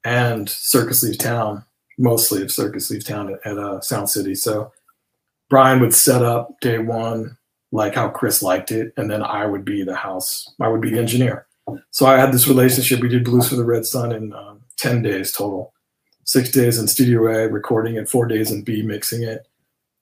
and 0.04 0.50
Circus 0.50 1.04
Leaves 1.04 1.18
Town, 1.18 1.64
mostly 1.98 2.42
of 2.42 2.52
Circus 2.52 2.90
Leaves 2.90 3.06
Town 3.06 3.34
at, 3.34 3.46
at 3.46 3.58
uh, 3.58 3.80
Sound 3.82 4.10
City. 4.10 4.36
So 4.36 4.72
Brian 5.50 5.80
would 5.80 5.94
set 5.94 6.24
up 6.24 6.60
day 6.60 6.80
one 6.80 7.38
like 7.72 7.96
how 7.96 8.10
Chris 8.10 8.44
liked 8.44 8.72
it, 8.72 8.94
and 8.98 9.10
then 9.10 9.24
I 9.24 9.46
would 9.46 9.64
be 9.64 9.84
the 9.84 9.96
house. 9.96 10.54
I 10.60 10.68
would 10.68 10.82
be 10.82 10.90
the 10.90 11.00
engineer. 11.00 11.48
So 11.92 12.06
I 12.06 12.18
had 12.18 12.34
this 12.34 12.48
relationship. 12.48 13.00
We 13.00 13.08
did 13.08 13.24
Blues 13.24 13.48
for 13.48 13.56
the 13.56 13.64
Red 13.64 13.86
Sun 13.86 14.12
in 14.12 14.34
um, 14.34 14.62
ten 14.76 15.02
days 15.02 15.32
total 15.32 15.74
six 16.24 16.52
days 16.52 16.78
in 16.78 16.88
Studio 16.88 17.28
A, 17.28 17.48
recording 17.48 17.96
it, 17.96 18.10
four 18.10 18.26
days 18.26 18.52
in 18.52 18.64
B, 18.64 18.82
mixing 18.82 19.24
it. 19.24 19.48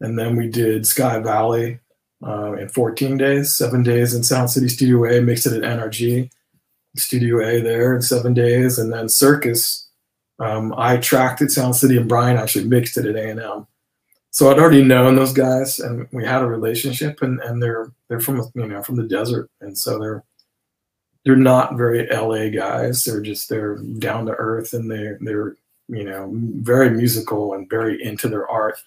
And 0.02 0.18
then 0.18 0.36
we 0.36 0.48
did 0.48 0.88
Sky 0.88 1.20
Valley 1.20 1.80
uh, 2.26 2.54
in 2.54 2.70
14 2.70 3.18
days, 3.18 3.56
seven 3.56 3.84
days 3.84 4.14
in 4.14 4.24
Sound 4.24 4.50
City 4.50 4.70
Studio 4.70 5.06
A, 5.06 5.22
mixed 5.22 5.46
it 5.46 5.54
at 5.54 5.80
NRG, 5.80 6.30
Studio 6.96 7.46
A 7.46 7.62
there 7.62 7.96
in 7.96 8.02
seven 8.02 8.34
days. 8.34 8.78
And 8.78 8.92
then 8.92 9.10
Circus, 9.10 9.88
um, 10.40 10.74
I 10.78 10.98
tracked 10.98 11.42
at 11.42 11.52
Sound 11.52 11.76
City 11.76 11.98
and 11.98 12.10
Brian 12.10 12.38
actually 12.38 12.66
mixed 12.66 12.98
it 12.98 13.06
at 13.06 13.16
A&M. 13.16 13.68
So 14.32 14.50
I'd 14.50 14.60
already 14.60 14.84
known 14.84 15.16
those 15.16 15.34
guys 15.34 15.80
and 15.80 16.08
we 16.12 16.26
had 16.26 16.42
a 16.42 16.48
relationship 16.48 17.22
and, 17.22 17.40
and 17.42 17.62
they're, 17.62 17.92
they're 18.08 18.20
from, 18.20 18.44
you 18.54 18.68
know, 18.68 18.84
from 18.84 18.96
the 18.96 19.08
desert. 19.08 19.50
And 19.60 19.78
so 19.78 19.98
they're, 20.00 20.24
they're 21.26 21.36
not 21.36 21.76
very 21.76 22.08
LA 22.08 22.50
guys. 22.50 23.04
They're 23.04 23.22
just, 23.22 23.50
they're 23.50 23.78
down 23.98 24.28
to 24.28 24.34
earth 24.34 24.74
and 24.74 24.90
they're, 24.90 25.18
they're, 25.22 25.56
you 25.90 26.04
know, 26.04 26.30
very 26.34 26.92
musical 26.92 27.54
and 27.54 27.70
very 27.70 28.02
into 28.04 28.30
their 28.30 28.48
art. 28.48 28.80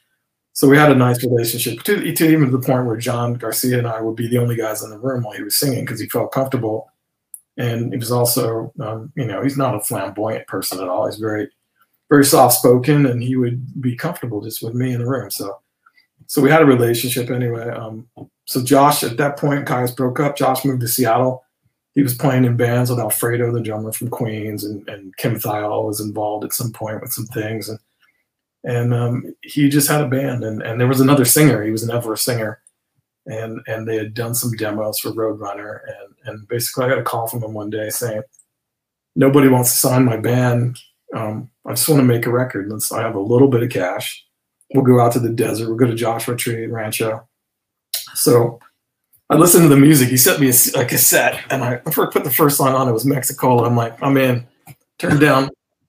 So 0.54 0.68
we 0.68 0.76
had 0.76 0.92
a 0.92 0.94
nice 0.94 1.22
relationship 1.24 1.82
to, 1.84 2.12
to 2.12 2.28
even 2.28 2.50
to 2.50 2.56
the 2.56 2.64
point 2.64 2.86
where 2.86 2.96
John 2.96 3.34
Garcia 3.34 3.78
and 3.78 3.86
I 3.86 4.00
would 4.00 4.16
be 4.16 4.28
the 4.28 4.38
only 4.38 4.54
guys 4.54 4.82
in 4.82 4.90
the 4.90 4.98
room 4.98 5.22
while 5.22 5.34
he 5.34 5.42
was 5.42 5.56
singing 5.56 5.84
because 5.84 5.98
he 5.98 6.08
felt 6.08 6.32
comfortable. 6.32 6.90
And 7.56 7.92
he 7.92 7.98
was 7.98 8.12
also, 8.12 8.72
um, 8.80 9.12
you 9.16 9.26
know, 9.26 9.42
he's 9.42 9.56
not 9.56 9.74
a 9.74 9.80
flamboyant 9.80 10.46
person 10.46 10.80
at 10.80 10.88
all. 10.88 11.06
He's 11.06 11.18
very, 11.18 11.48
very 12.08 12.24
soft 12.24 12.54
spoken, 12.54 13.06
and 13.06 13.22
he 13.22 13.36
would 13.36 13.80
be 13.80 13.96
comfortable 13.96 14.40
just 14.40 14.62
with 14.62 14.74
me 14.74 14.92
in 14.92 15.00
the 15.00 15.06
room. 15.06 15.30
So, 15.30 15.58
so 16.26 16.40
we 16.40 16.50
had 16.50 16.62
a 16.62 16.66
relationship 16.66 17.30
anyway. 17.30 17.68
Um, 17.68 18.06
so 18.44 18.62
Josh, 18.62 19.02
at 19.02 19.16
that 19.18 19.38
point, 19.38 19.66
guys 19.66 19.92
broke 19.92 20.20
up. 20.20 20.36
Josh 20.36 20.64
moved 20.64 20.80
to 20.80 20.88
Seattle 20.88 21.44
he 21.94 22.02
was 22.02 22.14
playing 22.14 22.44
in 22.44 22.56
bands 22.56 22.90
with 22.90 22.98
Alfredo, 22.98 23.52
the 23.52 23.60
drummer 23.60 23.92
from 23.92 24.08
Queens, 24.08 24.64
and, 24.64 24.88
and 24.88 25.16
Kim 25.16 25.36
Thayil 25.36 25.86
was 25.86 26.00
involved 26.00 26.44
at 26.44 26.52
some 26.52 26.72
point 26.72 27.00
with 27.00 27.12
some 27.12 27.26
things. 27.26 27.68
And 27.68 27.78
and 28.64 28.94
um, 28.94 29.34
he 29.42 29.68
just 29.68 29.88
had 29.88 30.02
a 30.02 30.08
band, 30.08 30.44
and, 30.44 30.62
and 30.62 30.80
there 30.80 30.86
was 30.86 31.00
another 31.00 31.24
singer. 31.24 31.64
He 31.64 31.72
was 31.72 31.82
an 31.82 31.90
Everest 31.90 32.24
singer, 32.24 32.60
and 33.26 33.60
and 33.66 33.88
they 33.88 33.96
had 33.96 34.14
done 34.14 34.34
some 34.34 34.52
demos 34.52 35.00
for 35.00 35.10
Roadrunner, 35.10 35.80
and 35.86 36.14
and 36.24 36.48
basically 36.48 36.84
I 36.84 36.88
got 36.88 36.98
a 36.98 37.02
call 37.02 37.26
from 37.26 37.42
him 37.42 37.54
one 37.54 37.70
day 37.70 37.90
saying, 37.90 38.22
nobody 39.16 39.48
wants 39.48 39.72
to 39.72 39.78
sign 39.78 40.04
my 40.04 40.16
band. 40.16 40.78
Um, 41.14 41.50
I 41.66 41.70
just 41.70 41.88
want 41.88 42.00
to 42.00 42.06
make 42.06 42.26
a 42.26 42.30
record. 42.30 42.70
Let's. 42.70 42.92
I 42.92 43.02
have 43.02 43.14
a 43.14 43.20
little 43.20 43.48
bit 43.48 43.62
of 43.62 43.70
cash. 43.70 44.24
We'll 44.74 44.84
go 44.84 45.00
out 45.00 45.12
to 45.12 45.20
the 45.20 45.28
desert. 45.28 45.68
We'll 45.68 45.76
go 45.76 45.86
to 45.86 45.94
Joshua 45.94 46.36
Tree 46.36 46.66
Rancho. 46.66 47.28
So 48.14 48.58
I 49.32 49.36
listened 49.36 49.62
to 49.62 49.68
the 49.70 49.80
music. 49.80 50.10
He 50.10 50.18
sent 50.18 50.40
me 50.40 50.50
a, 50.50 50.82
a 50.82 50.84
cassette, 50.84 51.40
and 51.48 51.64
I 51.64 51.76
put 51.76 52.22
the 52.22 52.30
first 52.30 52.58
song 52.58 52.74
on. 52.74 52.86
It 52.86 52.92
was 52.92 53.06
Mexicola. 53.06 53.66
I'm 53.66 53.76
like, 53.76 54.00
I'm 54.02 54.18
in. 54.18 54.46
Turned 54.98 55.20
down 55.20 55.48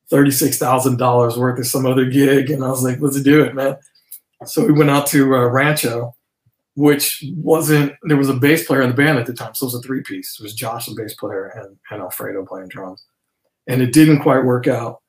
thirty-six 0.09 0.57
thousand 0.57 0.97
dollars 0.97 1.37
worth 1.37 1.59
of 1.59 1.67
some 1.67 1.85
other 1.85 2.05
gig, 2.05 2.49
and 2.51 2.63
I 2.63 2.69
was 2.69 2.83
like, 2.83 3.01
let's 3.01 3.21
do 3.21 3.43
it, 3.43 3.53
man. 3.53 3.75
So 4.45 4.65
we 4.65 4.71
went 4.71 4.89
out 4.89 5.07
to 5.07 5.35
uh, 5.35 5.47
Rancho, 5.49 6.15
which 6.75 7.21
wasn't 7.35 7.91
there 8.03 8.15
was 8.15 8.29
a 8.29 8.33
bass 8.33 8.65
player 8.65 8.81
in 8.81 8.91
the 8.91 8.95
band 8.95 9.19
at 9.19 9.25
the 9.25 9.33
time, 9.33 9.53
so 9.53 9.65
it 9.65 9.73
was 9.73 9.75
a 9.75 9.81
three 9.81 10.03
piece. 10.03 10.39
It 10.39 10.43
was 10.43 10.53
Josh, 10.53 10.85
the 10.85 10.95
bass 10.95 11.13
player, 11.13 11.47
and, 11.47 11.77
and 11.91 12.01
Alfredo 12.01 12.45
playing 12.45 12.69
drums. 12.69 13.03
And 13.67 13.81
it 13.81 13.91
didn't 13.91 14.21
quite 14.21 14.45
work 14.45 14.67
out. 14.67 15.01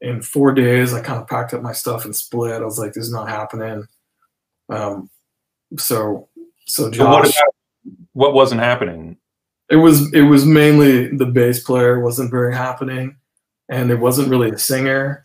In 0.00 0.22
four 0.22 0.52
days, 0.52 0.94
I 0.94 1.02
kind 1.02 1.20
of 1.20 1.28
packed 1.28 1.52
up 1.52 1.60
my 1.60 1.72
stuff 1.72 2.06
and 2.06 2.16
split. 2.16 2.62
I 2.62 2.64
was 2.64 2.78
like, 2.78 2.94
"This 2.94 3.04
is 3.04 3.12
not 3.12 3.28
happening." 3.28 3.86
Um, 4.70 5.10
so, 5.76 6.30
so 6.66 6.90
Josh. 6.90 7.26
But 7.26 7.54
what, 8.14 8.34
wasn't 8.34 8.60
happening? 8.60 9.18
It 9.70 9.76
was 9.76 10.12
it 10.12 10.22
was 10.22 10.44
mainly 10.44 11.08
the 11.08 11.26
bass 11.26 11.62
player 11.62 12.00
wasn't 12.00 12.30
very 12.30 12.54
happening, 12.54 13.16
and 13.68 13.90
it 13.90 13.98
wasn't 13.98 14.28
really 14.28 14.50
a 14.50 14.58
singer, 14.58 15.22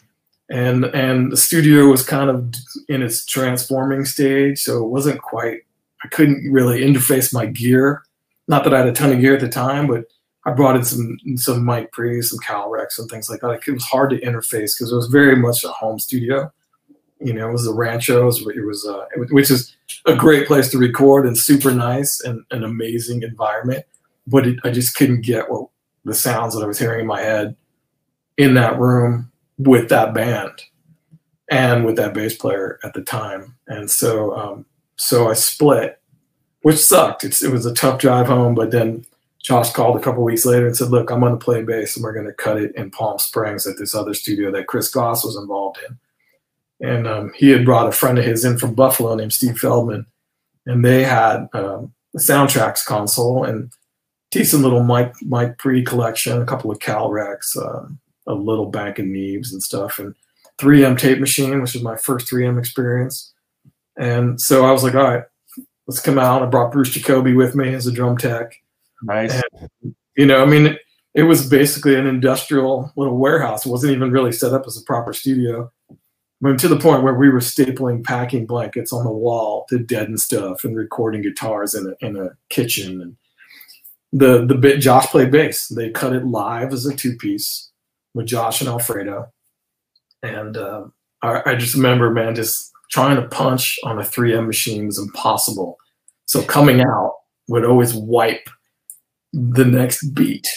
and 0.50 0.86
and 0.86 1.32
the 1.32 1.38
studio 1.38 1.88
was 1.88 2.06
kind 2.06 2.30
of 2.30 2.54
in 2.88 3.02
its 3.02 3.26
transforming 3.26 4.06
stage, 4.06 4.60
so 4.60 4.84
it 4.84 4.90
wasn't 4.90 5.22
quite 5.22 5.62
I 6.04 6.08
couldn't 6.08 6.50
really 6.52 6.82
interface 6.82 7.34
my 7.34 7.46
gear. 7.46 8.04
Not 8.48 8.64
that 8.64 8.74
I 8.74 8.80
had 8.80 8.88
a 8.88 8.94
ton 8.94 9.12
of 9.12 9.20
gear 9.20 9.36
at 9.36 9.42
the 9.42 9.50
time, 9.50 9.88
but 9.88 10.06
I 10.46 10.52
brought 10.52 10.78
in 10.78 10.84
some 10.84 11.18
some 11.36 11.66
mic 11.66 11.92
pre, 11.92 12.22
some 12.22 12.40
Calrecs, 12.40 12.98
and 12.98 13.10
things 13.10 13.30
like 13.30 13.42
that. 13.42 13.62
It 13.68 13.72
was 13.72 13.84
hard 13.84 14.10
to 14.12 14.22
interface 14.22 14.76
because 14.76 14.92
it 14.92 14.96
was 14.96 15.08
very 15.08 15.36
much 15.36 15.64
a 15.64 15.70
home 15.70 16.00
studio. 16.00 16.52
You 17.20 17.34
know, 17.34 17.50
it 17.50 17.52
was 17.52 17.66
the 17.66 17.74
Ranchos. 17.74 18.42
It 18.42 18.66
was, 18.66 18.86
uh, 18.86 19.06
which 19.32 19.52
is 19.52 19.76
a 20.06 20.16
great 20.16 20.48
place 20.48 20.70
to 20.72 20.78
record 20.78 21.26
and 21.26 21.38
super 21.38 21.72
nice 21.72 22.22
and 22.22 22.44
an 22.52 22.64
amazing 22.64 23.24
environment. 23.24 23.86
But 24.26 24.48
it, 24.48 24.60
I 24.64 24.72
just 24.72 24.96
couldn't 24.96 25.22
get 25.22 25.50
what 25.50 25.70
the 26.06 26.14
sounds 26.14 26.56
that 26.56 26.64
I 26.64 26.68
was 26.68 26.80
hearing 26.80 27.02
in 27.02 27.08
my 27.08 27.22
head 27.22 27.56
in 28.38 28.54
that 28.54 28.80
room 28.80 29.32
with 29.58 29.90
that 29.90 30.14
band 30.14 30.64
and 31.52 31.86
with 31.86 31.98
that 31.98 32.14
bass 32.14 32.38
player 32.38 32.80
at 32.84 32.94
the 32.94 33.02
time. 33.02 33.56
And 33.68 33.92
so 33.92 34.36
um, 34.36 34.66
so 34.96 35.30
I 35.30 35.34
split, 35.34 36.00
which 36.62 36.78
sucked. 36.78 37.24
It's, 37.24 37.44
it 37.44 37.52
was 37.52 37.66
a 37.66 37.74
tough 37.74 38.00
drive 38.00 38.28
home, 38.28 38.56
but 38.56 38.72
then 38.72 39.06
Josh 39.42 39.72
called 39.72 39.98
a 39.98 40.02
couple 40.02 40.24
weeks 40.24 40.46
later 40.46 40.68
and 40.68 40.76
said, 40.76 40.90
"Look, 40.90 41.10
I'm 41.10 41.22
going 41.22 41.32
to 41.32 41.44
play 41.44 41.64
bass, 41.64 41.96
and 41.96 42.04
we're 42.04 42.14
going 42.14 42.26
to 42.26 42.34
cut 42.34 42.58
it 42.58 42.76
in 42.76 42.92
Palm 42.92 43.18
Springs 43.20 43.66
at 43.66 43.78
this 43.78 43.96
other 43.96 44.14
studio 44.14 44.52
that 44.52 44.68
Chris 44.68 44.90
Goss 44.90 45.24
was 45.24 45.38
involved 45.38 45.80
in." 45.88 45.98
And 46.82 47.08
um, 47.08 47.32
he 47.36 47.50
had 47.50 47.66
brought 47.66 47.88
a 47.88 47.92
friend 47.92 48.18
of 48.18 48.26
his 48.26 48.46
in 48.46 48.58
from 48.58 48.74
Buffalo 48.74 49.16
named 49.16 49.34
Steve 49.34 49.58
Feldman, 49.58 50.06
and 50.66 50.86
they 50.86 51.04
had 51.04 51.48
um, 51.54 51.94
a 52.16 52.20
Soundtracs 52.20 52.86
console 52.86 53.44
and 53.44 53.72
decent 54.32 54.64
little 54.64 54.84
mic 54.84 55.14
mic 55.22 55.58
pre 55.58 55.84
collection, 55.84 56.42
a 56.42 56.46
couple 56.46 56.72
of 56.72 56.80
Calrecs, 56.80 57.58
um, 57.58 58.00
a 58.28 58.34
little 58.34 58.68
bank 58.68 59.00
of 59.00 59.06
Neves 59.06 59.52
and 59.52 59.62
stuff, 59.62 60.00
and 60.00 60.16
3M 60.60 60.98
tape 60.98 61.20
machine, 61.20 61.62
which 61.62 61.74
was 61.74 61.84
my 61.84 61.96
first 61.96 62.32
3M 62.32 62.60
experience. 62.60 63.34
And 63.98 64.40
so 64.40 64.66
I 64.66 64.72
was 64.72 64.84
like, 64.84 64.96
all 64.96 65.04
right, 65.04 65.24
let's 65.88 66.02
come 66.02 66.20
out. 66.20 66.44
I 66.44 66.46
brought 66.46 66.72
Bruce 66.72 66.92
Jacoby 66.92 67.34
with 67.34 67.56
me 67.56 67.74
as 67.74 67.88
a 67.88 67.92
drum 67.92 68.18
tech. 68.18 68.56
Nice. 69.02 69.42
And, 69.62 69.96
you 70.16 70.26
know, 70.26 70.42
I 70.42 70.46
mean, 70.46 70.78
it 71.14 71.24
was 71.24 71.50
basically 71.50 71.96
an 71.96 72.08
industrial 72.08 72.92
little 72.96 73.18
warehouse. 73.18 73.66
It 73.66 73.70
wasn't 73.70 73.94
even 73.94 74.12
really 74.12 74.32
set 74.32 74.54
up 74.54 74.64
as 74.68 74.78
a 74.78 74.84
proper 74.84 75.14
studio. 75.14 75.72
I 76.42 76.48
mean, 76.48 76.58
to 76.58 76.68
the 76.68 76.80
point 76.80 77.04
where 77.04 77.14
we 77.14 77.30
were 77.30 77.40
stapling 77.40 78.04
packing 78.04 78.46
blankets 78.46 78.94
on 78.94 79.04
the 79.04 79.12
wall 79.12 79.66
to 79.70 79.78
deaden 79.78 80.18
stuff 80.18 80.64
and 80.64 80.76
recording 80.76 81.22
guitars 81.22 81.76
in 81.76 81.94
a, 82.02 82.06
in 82.06 82.16
a 82.16 82.30
kitchen. 82.50 83.02
And 83.02 83.18
the 84.14 84.46
the 84.46 84.56
bit 84.56 84.80
Josh 84.80 85.08
played 85.08 85.32
bass. 85.32 85.68
They 85.68 85.90
cut 85.90 86.14
it 86.14 86.26
live 86.26 86.72
as 86.72 86.86
a 86.86 86.96
two 86.96 87.18
piece 87.18 87.70
with 88.14 88.26
Josh 88.26 88.62
and 88.62 88.70
Alfredo. 88.70 89.32
And 90.24 90.58
uh, 90.58 90.86
I, 91.22 91.42
I 91.46 91.56
just 91.56 91.76
remember, 91.76 92.10
man, 92.10 92.36
just 92.36 92.72
trying 92.90 93.18
to 93.18 93.28
punch 93.28 93.78
on 93.84 94.00
a 94.00 94.04
3M 94.04 94.48
machine 94.48 94.88
was 94.88 94.98
impossible. 94.98 95.78
So 96.26 96.42
coming 96.44 96.82
out 96.82 97.14
would 97.48 97.66
always 97.66 97.94
wipe 97.94 98.50
the 99.34 99.66
next 99.66 100.10
beat. 100.14 100.48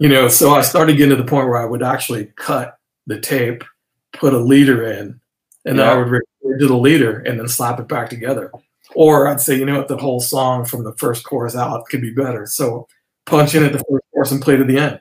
You 0.00 0.08
know, 0.08 0.28
so 0.28 0.54
I 0.54 0.62
started 0.62 0.96
getting 0.96 1.16
to 1.16 1.22
the 1.22 1.28
point 1.28 1.48
where 1.48 1.56
I 1.56 1.64
would 1.64 1.82
actually 1.82 2.32
cut 2.36 2.76
the 3.06 3.20
tape, 3.20 3.64
put 4.14 4.34
a 4.34 4.38
leader 4.38 4.84
in, 4.84 5.20
and 5.64 5.76
yeah. 5.76 5.84
then 5.84 5.88
I 5.88 5.96
would 5.96 6.08
record 6.08 6.60
to 6.60 6.66
the 6.66 6.76
leader 6.76 7.20
and 7.20 7.38
then 7.38 7.48
slap 7.48 7.80
it 7.80 7.88
back 7.88 8.08
together. 8.10 8.52
Or 8.94 9.26
I'd 9.26 9.40
say, 9.40 9.56
you 9.56 9.64
know 9.64 9.78
what, 9.78 9.88
the 9.88 9.96
whole 9.96 10.20
song 10.20 10.64
from 10.64 10.84
the 10.84 10.94
first 10.94 11.24
chorus 11.24 11.56
out 11.56 11.86
could 11.86 12.00
be 12.00 12.12
better. 12.12 12.46
So 12.46 12.86
punch 13.26 13.54
in 13.54 13.64
at 13.64 13.72
the 13.72 13.78
first 13.78 14.04
chorus 14.12 14.30
and 14.32 14.42
play 14.42 14.56
to 14.56 14.64
the 14.64 14.78
end 14.78 15.00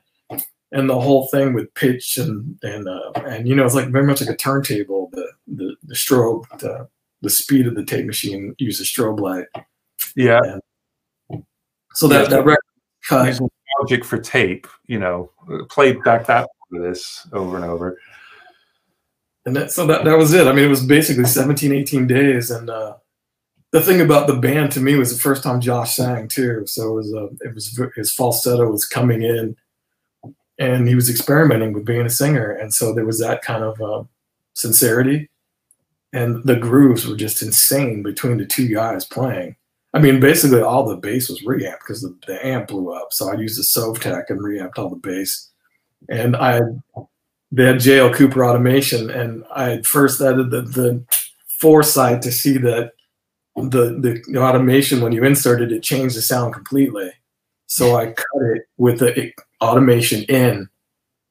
and 0.73 0.89
the 0.89 0.99
whole 0.99 1.27
thing 1.27 1.53
with 1.53 1.73
pitch 1.75 2.17
and 2.17 2.57
and 2.63 2.89
uh, 2.89 3.11
and 3.15 3.47
you 3.47 3.55
know 3.55 3.63
it's 3.63 3.75
like 3.75 3.89
very 3.89 4.05
much 4.05 4.19
like 4.19 4.29
a 4.29 4.35
turntable. 4.35 5.09
The 5.13 5.31
the, 5.47 5.75
the 5.83 5.95
strobe, 5.95 6.45
the, 6.59 6.89
the 7.21 7.29
speed 7.29 7.67
of 7.67 7.75
the 7.75 7.85
tape 7.85 8.05
machine 8.05 8.55
uses 8.57 8.87
a 8.87 8.89
strobe 8.89 9.19
light. 9.19 9.45
Yeah. 10.15 10.41
And 10.43 11.43
so 11.93 12.07
that 12.07 12.23
yeah, 12.23 12.29
that 12.29 12.45
record 12.45 12.63
cut. 13.07 13.39
Logic 13.81 14.05
for 14.05 14.19
tape, 14.19 14.67
you 14.85 14.99
know, 14.99 15.31
played 15.67 16.03
back 16.03 16.27
that 16.27 16.47
this 16.69 17.27
over 17.33 17.55
and 17.55 17.65
over. 17.65 17.97
And 19.45 19.55
that, 19.55 19.71
so 19.71 19.85
that, 19.87 20.05
that 20.05 20.17
was 20.17 20.33
it. 20.33 20.47
I 20.47 20.53
mean, 20.53 20.65
it 20.65 20.69
was 20.69 20.85
basically 20.85 21.25
17, 21.25 21.71
18 21.71 22.07
days. 22.07 22.49
And 22.49 22.69
uh, 22.69 22.95
the 23.71 23.81
thing 23.81 23.99
about 23.99 24.27
the 24.27 24.35
band 24.35 24.71
to 24.73 24.79
me 24.79 24.95
was 24.95 25.13
the 25.13 25.21
first 25.21 25.43
time 25.43 25.59
Josh 25.59 25.95
sang 25.95 26.27
too. 26.27 26.63
So 26.65 26.91
it 26.91 26.93
was, 26.93 27.13
uh, 27.13 27.27
it 27.41 27.53
was 27.53 27.79
his 27.95 28.13
falsetto 28.13 28.69
was 28.69 28.85
coming 28.85 29.21
in 29.21 29.55
and 30.59 30.87
he 30.87 30.95
was 30.95 31.09
experimenting 31.09 31.73
with 31.73 31.85
being 31.85 32.05
a 32.05 32.09
singer 32.09 32.51
and 32.51 32.73
so 32.73 32.93
there 32.93 33.05
was 33.05 33.19
that 33.19 33.41
kind 33.41 33.63
of 33.63 33.81
uh, 33.81 34.03
sincerity 34.53 35.29
and 36.11 36.43
the 36.43 36.55
grooves 36.55 37.07
were 37.07 37.15
just 37.15 37.41
insane 37.41 38.03
between 38.03 38.37
the 38.37 38.45
two 38.45 38.67
guys 38.67 39.05
playing 39.05 39.55
i 39.93 39.99
mean 39.99 40.19
basically 40.19 40.61
all 40.61 40.85
the 40.85 40.97
bass 40.97 41.29
was 41.29 41.43
reamped 41.43 41.79
because 41.79 42.01
the, 42.01 42.15
the, 42.27 42.45
amp 42.45 42.67
blew 42.67 42.91
up 42.93 43.07
so 43.11 43.31
i 43.31 43.35
used 43.35 43.57
the 43.57 43.63
sovtek 43.63 44.29
and 44.29 44.43
reamped 44.43 44.77
all 44.77 44.89
the 44.89 44.95
bass 44.95 45.49
and 46.09 46.35
i 46.35 46.59
they 47.55 47.65
had 47.65 47.77
jl 47.77 48.13
cooper 48.13 48.45
automation 48.45 49.09
and 49.09 49.43
i 49.55 49.69
had 49.69 49.85
first 49.85 50.21
added 50.21 50.49
the, 50.51 50.61
the 50.61 51.03
foresight 51.59 52.21
to 52.21 52.31
see 52.31 52.57
that 52.57 52.93
the, 53.55 54.23
the, 54.27 54.39
automation 54.39 55.01
when 55.01 55.11
you 55.11 55.23
inserted 55.23 55.71
it 55.71 55.83
changed 55.83 56.17
the 56.17 56.21
sound 56.21 56.53
completely 56.53 57.11
so 57.73 57.95
I 57.95 58.07
cut 58.07 58.41
it 58.55 58.67
with 58.77 58.99
the 58.99 59.31
automation 59.59 60.21
in 60.23 60.69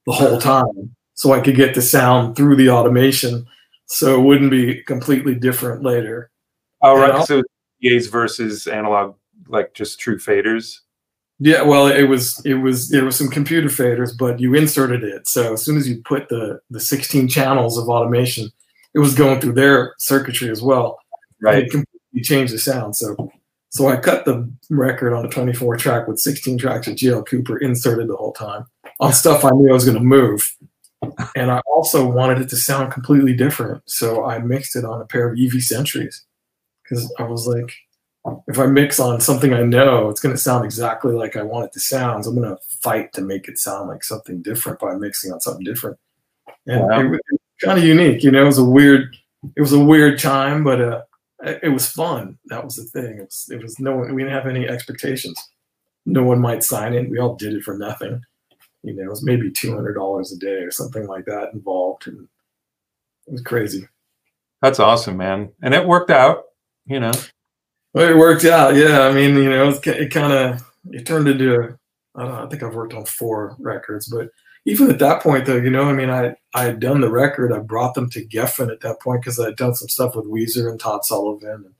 the 0.05 0.11
whole 0.11 0.37
time 0.39 0.93
so 1.13 1.31
I 1.31 1.39
could 1.39 1.55
get 1.55 1.73
the 1.73 1.81
sound 1.81 2.35
through 2.35 2.57
the 2.57 2.69
automation 2.69 3.45
so 3.85 4.19
it 4.19 4.23
wouldn't 4.25 4.51
be 4.51 4.83
completely 4.83 5.35
different 5.35 5.83
later. 5.83 6.31
All 6.81 6.97
right. 6.97 7.25
So 7.25 7.43
PAs 7.81 8.07
versus 8.07 8.67
analog, 8.67 9.15
like 9.47 9.73
just 9.73 10.01
true 10.01 10.17
faders. 10.17 10.79
Yeah, 11.43 11.63
well, 11.63 11.87
it 11.87 12.03
was 12.03 12.41
it 12.45 12.53
was 12.53 12.87
there 12.87 13.03
was 13.03 13.17
some 13.17 13.27
computer 13.27 13.67
faders, 13.67 14.17
but 14.17 14.39
you 14.39 14.53
inserted 14.55 15.03
it. 15.03 15.27
So 15.27 15.53
as 15.53 15.61
soon 15.61 15.75
as 15.75 15.89
you 15.89 16.01
put 16.03 16.29
the 16.29 16.61
the 16.69 16.79
16 16.79 17.27
channels 17.27 17.77
of 17.77 17.89
automation, 17.89 18.49
it 18.95 18.99
was 18.99 19.13
going 19.13 19.41
through 19.41 19.51
their 19.51 19.93
circuitry 19.97 20.49
as 20.49 20.61
well. 20.61 20.99
Right. 21.41 21.63
It 21.63 21.71
completely 21.71 22.21
changed 22.21 22.53
the 22.53 22.59
sound. 22.59 22.95
So 22.95 23.29
so 23.71 23.89
I 23.89 23.97
cut 23.97 24.23
the 24.23 24.49
record 24.69 25.13
on 25.13 25.25
a 25.25 25.29
24 25.29 25.75
track 25.75 26.07
with 26.07 26.17
16 26.17 26.59
tracks 26.59 26.87
of 26.87 26.95
JL 26.95 27.27
Cooper 27.27 27.57
inserted 27.57 28.07
the 28.07 28.15
whole 28.15 28.31
time 28.31 28.65
on 29.01 29.11
stuff 29.11 29.43
I 29.43 29.49
knew 29.49 29.69
I 29.69 29.73
was 29.73 29.83
going 29.83 29.97
to 29.97 30.03
move. 30.03 30.49
And 31.35 31.51
I 31.51 31.59
also 31.67 32.09
wanted 32.09 32.39
it 32.39 32.47
to 32.51 32.55
sound 32.55 32.93
completely 32.93 33.35
different. 33.35 33.83
So 33.85 34.23
I 34.23 34.39
mixed 34.39 34.77
it 34.77 34.85
on 34.85 35.01
a 35.01 35.05
pair 35.05 35.27
of 35.27 35.37
EV 35.37 35.61
Sentries 35.61 36.23
because 36.83 37.13
I 37.19 37.23
was 37.23 37.47
like, 37.47 37.73
if 38.47 38.57
I 38.57 38.65
mix 38.67 38.99
on 38.99 39.19
something 39.19 39.53
I 39.53 39.63
know, 39.63 40.09
it's 40.09 40.21
going 40.21 40.33
to 40.33 40.41
sound 40.41 40.63
exactly 40.63 41.13
like 41.13 41.35
I 41.35 41.43
want 41.43 41.65
it 41.65 41.73
to 41.73 41.79
sound. 41.79 42.23
So 42.23 42.31
I'm 42.31 42.37
going 42.37 42.55
to 42.55 42.61
fight 42.81 43.11
to 43.13 43.21
make 43.21 43.47
it 43.47 43.57
sound 43.57 43.89
like 43.89 44.03
something 44.03 44.41
different 44.41 44.79
by 44.79 44.95
mixing 44.95 45.33
on 45.33 45.41
something 45.41 45.63
different. 45.63 45.97
And 46.65 46.81
wow. 46.81 46.99
it, 46.99 47.05
it, 47.05 47.09
was 47.09 47.39
kind 47.61 47.77
of 47.77 47.83
unique. 47.83 48.23
You 48.23 48.31
know, 48.31 48.43
it 48.43 48.45
was 48.45 48.57
a 48.57 48.63
weird, 48.63 49.15
it 49.55 49.61
was 49.61 49.73
a 49.73 49.79
weird 49.79 50.19
time, 50.19 50.63
but 50.63 50.79
uh, 50.79 51.01
it 51.43 51.73
was 51.73 51.89
fun. 51.89 52.37
That 52.45 52.63
was 52.63 52.77
the 52.77 52.83
thing. 52.83 53.17
It 53.17 53.25
was, 53.25 53.49
it 53.51 53.61
was 53.61 53.79
no 53.79 53.97
one, 53.97 54.15
we 54.15 54.23
didn't 54.23 54.35
have 54.35 54.47
any 54.47 54.67
expectations. 54.67 55.37
No 56.05 56.23
one 56.23 56.39
might 56.39 56.63
sign 56.63 56.93
it. 56.93 57.09
We 57.09 57.19
all 57.19 57.35
did 57.35 57.53
it 57.53 57.63
for 57.63 57.77
nothing. 57.77 58.21
You 58.83 58.93
know, 58.93 59.03
it 59.03 59.09
was 59.09 59.23
maybe 59.23 59.51
$200 59.51 60.33
a 60.33 60.35
day 60.37 60.63
or 60.63 60.71
something 60.71 61.07
like 61.07 61.25
that 61.25 61.53
involved. 61.53 62.07
And 62.07 62.27
it 63.27 63.31
was 63.33 63.41
crazy. 63.41 63.87
That's 64.61 64.79
awesome, 64.79 65.17
man. 65.17 65.51
And 65.61 65.73
it 65.73 65.85
worked 65.85 66.09
out, 66.09 66.45
you 66.85 67.01
know. 67.01 67.11
Well, 67.93 68.09
it 68.09 68.17
worked 68.17 68.45
out. 68.45 68.75
Yeah. 68.75 69.01
I 69.01 69.13
mean, 69.13 69.35
you 69.35 69.49
know, 69.49 69.69
it, 69.69 69.87
it 69.87 70.11
kind 70.11 70.33
of, 70.33 70.63
it 70.91 71.05
turned 71.05 71.27
into, 71.27 71.77
I 72.15 72.23
don't 72.23 72.31
know, 72.31 72.43
I 72.43 72.47
think 72.47 72.63
I've 72.63 72.75
worked 72.75 72.93
on 72.93 73.05
four 73.05 73.55
records, 73.59 74.07
but 74.07 74.29
even 74.65 74.89
at 74.89 74.99
that 74.99 75.21
point 75.21 75.45
though, 75.45 75.57
you 75.57 75.69
know, 75.69 75.83
I 75.83 75.93
mean, 75.93 76.09
I 76.09 76.35
I 76.53 76.63
had 76.63 76.79
done 76.79 77.01
the 77.01 77.11
record. 77.11 77.51
I 77.51 77.59
brought 77.59 77.95
them 77.95 78.09
to 78.11 78.25
Geffen 78.25 78.71
at 78.71 78.79
that 78.81 79.01
point 79.01 79.21
because 79.21 79.39
I 79.39 79.45
had 79.45 79.55
done 79.55 79.75
some 79.75 79.89
stuff 79.89 80.15
with 80.15 80.25
Weezer 80.25 80.69
and 80.69 80.79
Todd 80.79 81.03
Sullivan. 81.03 81.73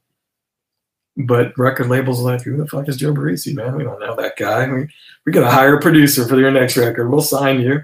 But 1.16 1.58
record 1.58 1.90
labels 1.90 2.20
like, 2.20 2.42
who 2.42 2.58
the 2.58 2.68
fuck 2.68 2.90
is 2.90 2.98
Joe 2.98 3.14
Barresi, 3.14 3.54
man? 3.56 3.76
We 3.76 3.84
don't 3.84 4.00
know 4.00 4.16
that 4.16 4.36
guy. 4.36 4.68
We 4.68 4.90
we 5.26 5.32
gotta 5.32 5.50
hire 5.50 5.78
a 5.78 5.82
producer 5.82 6.28
for 6.28 6.40
your 6.40 6.52
next 6.52 6.76
record. 6.76 7.10
We'll 7.10 7.22
sign 7.22 7.62
you. 7.62 7.84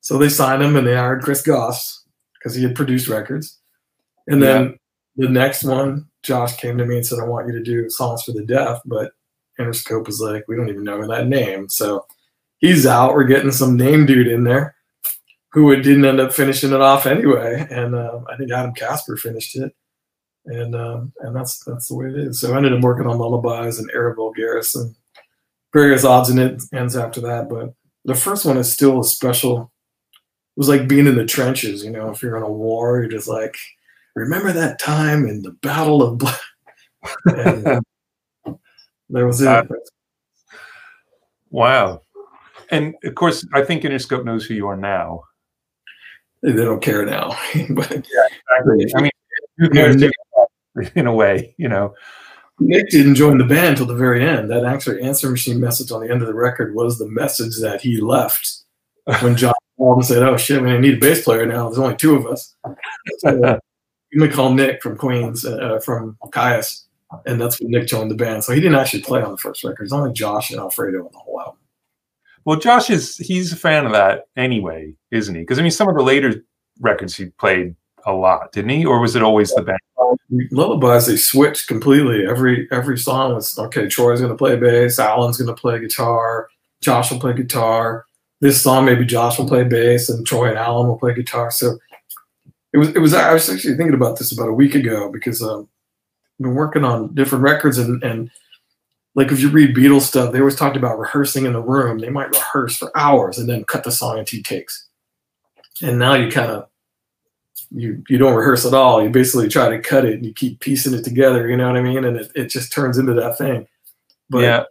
So 0.00 0.18
they 0.18 0.28
signed 0.28 0.62
him 0.62 0.76
and 0.76 0.86
they 0.86 0.94
hired 0.94 1.22
Chris 1.22 1.42
Goss 1.42 2.04
because 2.34 2.54
he 2.54 2.62
had 2.62 2.76
produced 2.76 3.08
records. 3.08 3.58
And 4.28 4.42
then. 4.42 4.78
The 5.16 5.28
next 5.28 5.64
one 5.64 6.08
Josh 6.22 6.56
came 6.56 6.76
to 6.78 6.84
me 6.84 6.96
and 6.96 7.06
said, 7.06 7.18
"I 7.20 7.24
want 7.24 7.46
you 7.46 7.52
to 7.52 7.62
do 7.62 7.88
songs 7.90 8.22
for 8.22 8.32
the 8.32 8.44
deaf," 8.44 8.80
but 8.84 9.12
Interscope 9.58 10.06
was 10.06 10.20
like, 10.20 10.44
"We 10.48 10.56
don't 10.56 10.68
even 10.68 10.84
know 10.84 11.06
that 11.06 11.28
name." 11.28 11.68
So 11.68 12.06
he's 12.58 12.86
out. 12.86 13.14
We're 13.14 13.24
getting 13.24 13.52
some 13.52 13.76
name 13.76 14.06
dude 14.06 14.28
in 14.28 14.44
there 14.44 14.76
who 15.56 15.74
didn't 15.76 16.04
end 16.04 16.20
up 16.20 16.34
finishing 16.34 16.72
it 16.72 16.82
off 16.82 17.06
anyway. 17.06 17.66
And 17.70 17.94
uh, 17.94 18.20
I 18.30 18.36
think 18.36 18.52
Adam 18.52 18.74
Kasper 18.74 19.16
finished 19.16 19.56
it. 19.56 19.74
And 20.44 20.76
um, 20.76 21.12
and 21.20 21.34
that's 21.34 21.64
that's 21.64 21.88
the 21.88 21.96
way 21.96 22.06
it 22.06 22.16
is. 22.16 22.40
So 22.40 22.52
I 22.52 22.58
ended 22.58 22.74
up 22.74 22.82
working 22.82 23.06
on 23.06 23.18
Lullabies 23.18 23.78
and 23.78 23.90
Era 23.92 24.14
Vulgaris 24.14 24.76
and 24.76 24.94
various 25.72 26.04
odds 26.04 26.28
and 26.28 26.60
ends 26.72 26.94
after 26.94 27.20
that. 27.22 27.48
But 27.48 27.72
the 28.04 28.14
first 28.14 28.44
one 28.44 28.56
is 28.58 28.70
still 28.70 29.00
a 29.00 29.04
special. 29.04 29.72
It 30.12 30.60
was 30.60 30.68
like 30.68 30.88
being 30.88 31.06
in 31.06 31.16
the 31.16 31.24
trenches, 31.24 31.84
you 31.84 31.90
know. 31.90 32.10
If 32.10 32.22
you're 32.22 32.36
in 32.36 32.42
a 32.42 32.52
war, 32.52 33.00
you're 33.00 33.10
just 33.10 33.26
like, 33.26 33.56
remember 34.16 34.52
that 34.52 34.80
time 34.80 35.26
in 35.26 35.42
the 35.42 35.52
Battle 35.52 36.02
of. 36.02 36.22
And, 37.26 37.82
there 39.08 39.26
was 39.26 39.40
it. 39.40 39.46
Uh, 39.46 39.62
wow. 41.50 42.02
And 42.70 42.94
of 43.04 43.14
course, 43.14 43.46
I 43.54 43.62
think 43.62 43.82
Interscope 43.82 44.24
knows 44.24 44.44
who 44.44 44.54
you 44.54 44.66
are 44.66 44.76
now. 44.76 45.22
They 46.42 46.52
don't 46.52 46.82
care 46.82 47.06
now. 47.06 47.28
but 47.70 47.90
yeah, 47.90 48.26
exactly. 48.58 48.92
I 48.96 49.02
mean, 49.02 49.10
who 49.58 49.70
cares 49.70 50.02
in 50.96 51.06
a 51.06 51.14
way, 51.14 51.54
you 51.58 51.68
know? 51.68 51.94
Nick 52.58 52.88
didn't 52.88 53.16
join 53.16 53.38
the 53.38 53.44
band 53.44 53.68
until 53.68 53.86
the 53.86 53.94
very 53.94 54.26
end. 54.26 54.50
That 54.50 54.64
actually 54.64 55.02
answer 55.02 55.30
machine 55.30 55.60
message 55.60 55.92
on 55.92 56.00
the 56.00 56.10
end 56.10 56.22
of 56.22 56.28
the 56.28 56.34
record 56.34 56.74
was 56.74 56.98
the 56.98 57.08
message 57.08 57.60
that 57.60 57.82
he 57.82 58.00
left 58.00 58.64
when 59.20 59.36
John 59.36 59.54
called 59.76 59.98
and 59.98 60.06
said, 60.06 60.22
"Oh 60.22 60.38
shit, 60.38 60.62
man, 60.62 60.76
I 60.76 60.78
need 60.78 60.94
a 60.94 61.00
bass 61.00 61.22
player 61.22 61.44
now. 61.44 61.68
There's 61.68 61.78
only 61.78 61.96
two 61.96 62.14
of 62.16 62.26
us." 62.26 62.54
So, 63.18 63.60
uh, 64.06 64.10
you 64.12 64.20
may 64.20 64.28
call 64.28 64.52
Nick 64.52 64.82
from 64.82 64.96
Queens, 64.96 65.44
uh, 65.44 65.78
from 65.80 66.16
Kyuss, 66.26 66.84
and 67.26 67.40
that's 67.40 67.60
when 67.60 67.70
Nick 67.70 67.88
joined 67.88 68.10
the 68.10 68.14
band. 68.16 68.44
So 68.44 68.52
he 68.52 68.60
didn't 68.60 68.78
actually 68.78 69.02
play 69.02 69.22
on 69.22 69.32
the 69.32 69.38
first 69.38 69.64
record. 69.64 69.84
It's 69.84 69.92
only 69.92 70.12
Josh 70.12 70.50
and 70.50 70.60
Alfredo 70.60 70.98
on 70.98 71.12
the 71.12 71.18
whole 71.18 71.40
album. 71.40 71.58
Well, 72.44 72.58
Josh 72.58 72.90
is 72.90 73.16
he's 73.16 73.52
a 73.52 73.56
fan 73.56 73.86
of 73.86 73.92
that 73.92 74.28
anyway, 74.36 74.94
isn't 75.10 75.34
he? 75.34 75.40
Because 75.42 75.58
I 75.58 75.62
mean, 75.62 75.72
some 75.72 75.88
of 75.88 75.96
the 75.96 76.02
later 76.02 76.44
records 76.80 77.16
he 77.16 77.26
played 77.26 77.74
a 78.06 78.12
lot, 78.12 78.52
didn't 78.52 78.70
he? 78.70 78.86
Or 78.86 79.00
was 79.00 79.16
it 79.16 79.22
always 79.22 79.52
the 79.54 79.62
band? 79.62 79.80
Lullabies 80.52 81.06
they 81.06 81.16
switched 81.16 81.66
completely. 81.68 82.26
Every 82.26 82.68
every 82.70 82.98
song 82.98 83.34
was 83.34 83.58
okay. 83.58 83.88
Troy's 83.88 84.20
going 84.20 84.32
to 84.32 84.38
play 84.38 84.56
bass. 84.56 84.98
Alan's 84.98 85.38
going 85.38 85.54
to 85.54 85.60
play 85.60 85.80
guitar. 85.80 86.48
Josh 86.80 87.10
will 87.10 87.20
play 87.20 87.32
guitar. 87.32 88.04
This 88.40 88.62
song 88.62 88.84
maybe 88.84 89.04
Josh 89.04 89.38
will 89.38 89.48
play 89.48 89.64
bass, 89.64 90.08
and 90.08 90.26
Troy 90.26 90.48
and 90.48 90.58
Alan 90.58 90.88
will 90.88 90.98
play 90.98 91.14
guitar. 91.14 91.50
So 91.50 91.78
it 92.76 92.78
was 92.78 92.88
it 92.90 92.98
was. 92.98 93.14
I 93.14 93.32
was 93.32 93.48
actually 93.48 93.74
thinking 93.74 93.94
about 93.94 94.18
this 94.18 94.32
about 94.32 94.50
a 94.50 94.52
week 94.52 94.74
ago 94.74 95.10
because 95.10 95.42
um, 95.42 95.66
I've 96.38 96.44
been 96.44 96.54
working 96.54 96.84
on 96.84 97.14
different 97.14 97.42
records 97.42 97.78
and 97.78 98.02
and 98.02 98.30
like 99.14 99.32
if 99.32 99.40
you 99.40 99.48
read 99.48 99.74
Beatles 99.74 100.02
stuff, 100.02 100.30
they 100.30 100.40
always 100.40 100.56
talked 100.56 100.76
about 100.76 100.98
rehearsing 100.98 101.46
in 101.46 101.54
the 101.54 101.62
room. 101.62 101.98
They 101.98 102.10
might 102.10 102.28
rehearse 102.28 102.76
for 102.76 102.94
hours 102.94 103.38
and 103.38 103.48
then 103.48 103.64
cut 103.64 103.82
the 103.82 103.90
song 103.90 104.18
in 104.18 104.26
two 104.26 104.42
takes. 104.42 104.88
And 105.82 105.98
now 105.98 106.12
you 106.12 106.30
kind 106.30 106.50
of 106.50 106.68
you 107.70 108.04
you 108.10 108.18
don't 108.18 108.36
rehearse 108.36 108.66
at 108.66 108.74
all. 108.74 109.02
You 109.02 109.08
basically 109.08 109.48
try 109.48 109.70
to 109.70 109.80
cut 109.80 110.04
it 110.04 110.16
and 110.16 110.26
you 110.26 110.34
keep 110.34 110.60
piecing 110.60 110.92
it 110.92 111.02
together. 111.02 111.48
You 111.48 111.56
know 111.56 111.68
what 111.68 111.78
I 111.78 111.82
mean? 111.82 112.04
And 112.04 112.18
it, 112.18 112.30
it 112.34 112.46
just 112.48 112.74
turns 112.74 112.98
into 112.98 113.14
that 113.14 113.38
thing. 113.38 113.66
But 114.28 114.40
yeah. 114.40 114.64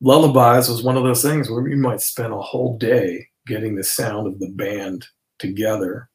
Lullabies 0.00 0.68
was 0.68 0.82
one 0.82 0.96
of 0.96 1.04
those 1.04 1.22
things 1.22 1.48
where 1.48 1.66
you 1.68 1.76
might 1.76 2.00
spend 2.00 2.32
a 2.32 2.40
whole 2.40 2.76
day 2.78 3.28
getting 3.46 3.76
the 3.76 3.84
sound 3.84 4.26
of 4.26 4.40
the 4.40 4.48
band 4.48 5.06
together. 5.38 6.10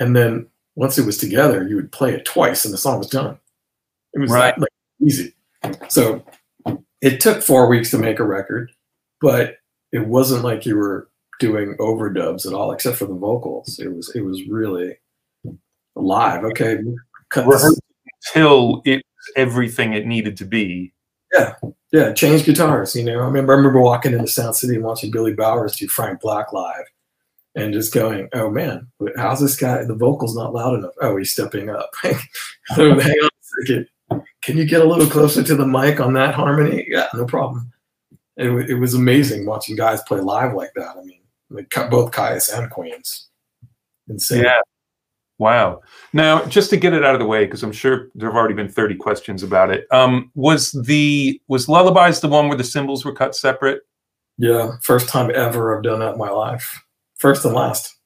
And 0.00 0.16
then 0.16 0.46
once 0.76 0.98
it 0.98 1.06
was 1.06 1.18
together, 1.18 1.66
you 1.66 1.76
would 1.76 1.92
play 1.92 2.12
it 2.12 2.24
twice 2.24 2.64
and 2.64 2.74
the 2.74 2.78
song 2.78 2.98
was 2.98 3.08
done. 3.08 3.38
It 4.14 4.20
was 4.20 4.30
right. 4.30 4.58
like 4.58 4.70
easy. 5.02 5.34
So 5.88 6.24
it 7.00 7.20
took 7.20 7.42
four 7.42 7.68
weeks 7.68 7.90
to 7.90 7.98
make 7.98 8.18
a 8.18 8.24
record, 8.24 8.72
but 9.20 9.56
it 9.92 10.06
wasn't 10.06 10.44
like 10.44 10.66
you 10.66 10.76
were 10.76 11.08
doing 11.40 11.76
overdubs 11.78 12.46
at 12.46 12.52
all, 12.52 12.72
except 12.72 12.96
for 12.96 13.06
the 13.06 13.14
vocals. 13.14 13.78
It 13.78 13.88
was 13.88 14.10
it 14.14 14.22
was 14.22 14.46
really 14.48 14.98
live. 15.94 16.44
Okay, 16.44 16.78
cut 17.30 17.46
until 18.34 18.82
it 18.84 19.02
everything 19.36 19.92
it 19.92 20.06
needed 20.06 20.36
to 20.38 20.44
be. 20.44 20.92
Yeah, 21.32 21.54
yeah. 21.92 22.12
Change 22.12 22.44
guitars. 22.44 22.94
You 22.94 23.04
know, 23.04 23.20
I 23.20 23.24
remember, 23.24 23.52
I 23.52 23.56
remember 23.56 23.80
walking 23.80 24.12
into 24.12 24.28
Sound 24.28 24.56
City 24.56 24.76
and 24.76 24.84
watching 24.84 25.10
Billy 25.10 25.34
Bowers 25.34 25.76
do 25.76 25.88
Frank 25.88 26.20
Black 26.20 26.52
live, 26.52 26.84
and 27.54 27.72
just 27.72 27.94
going, 27.94 28.28
"Oh 28.32 28.50
man, 28.50 28.88
how's 29.16 29.40
this 29.40 29.56
guy? 29.56 29.84
The 29.84 29.94
vocals 29.94 30.36
not 30.36 30.54
loud 30.54 30.74
enough. 30.74 30.94
Oh, 31.00 31.16
he's 31.16 31.32
stepping 31.32 31.70
up. 31.70 31.90
Hang 32.02 32.16
on 32.78 33.00
a 33.00 33.30
second 33.62 33.88
can 34.42 34.56
you 34.58 34.64
get 34.64 34.82
a 34.82 34.88
little 34.88 35.06
closer 35.06 35.42
to 35.42 35.54
the 35.54 35.66
mic 35.66 36.00
on 36.00 36.12
that 36.14 36.34
harmony? 36.34 36.86
Yeah, 36.88 37.08
no 37.14 37.24
problem. 37.24 37.72
It, 38.36 38.48
it 38.70 38.74
was 38.74 38.94
amazing 38.94 39.46
watching 39.46 39.76
guys 39.76 40.02
play 40.02 40.20
live 40.20 40.54
like 40.54 40.72
that. 40.76 40.96
I 40.96 41.02
mean, 41.02 41.20
like 41.50 41.70
both 41.90 42.12
Kyuss 42.12 42.56
and 42.56 42.70
Queens. 42.70 43.28
Insane. 44.08 44.44
Yeah. 44.44 44.58
Wow. 45.38 45.82
Now, 46.12 46.44
just 46.44 46.70
to 46.70 46.76
get 46.76 46.92
it 46.92 47.04
out 47.04 47.14
of 47.14 47.20
the 47.20 47.26
way, 47.26 47.44
because 47.44 47.62
I'm 47.62 47.72
sure 47.72 48.08
there 48.14 48.28
have 48.28 48.36
already 48.36 48.54
been 48.54 48.68
30 48.68 48.96
questions 48.96 49.42
about 49.42 49.70
it. 49.70 49.86
Um, 49.90 50.30
was 50.34 50.72
the 50.72 51.40
was 51.48 51.68
Lullabies 51.68 52.20
the 52.20 52.28
one 52.28 52.48
where 52.48 52.56
the 52.56 52.64
cymbals 52.64 53.04
were 53.04 53.14
cut 53.14 53.34
separate? 53.34 53.82
Yeah, 54.36 54.72
first 54.82 55.08
time 55.08 55.30
ever 55.34 55.76
I've 55.76 55.82
done 55.82 56.00
that 56.00 56.12
in 56.12 56.18
my 56.18 56.30
life. 56.30 56.83
First 57.24 57.46
and 57.46 57.54
last. 57.54 57.96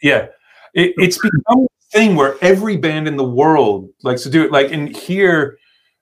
Yeah. 0.00 0.26
It, 0.74 0.94
it's 0.96 1.18
become 1.18 1.64
a 1.64 1.66
thing 1.90 2.14
where 2.14 2.36
every 2.40 2.76
band 2.76 3.08
in 3.08 3.16
the 3.16 3.24
world 3.24 3.88
likes 4.04 4.22
to 4.22 4.30
do 4.30 4.44
it. 4.44 4.52
Like 4.52 4.70
in 4.70 4.94
here, 4.94 5.58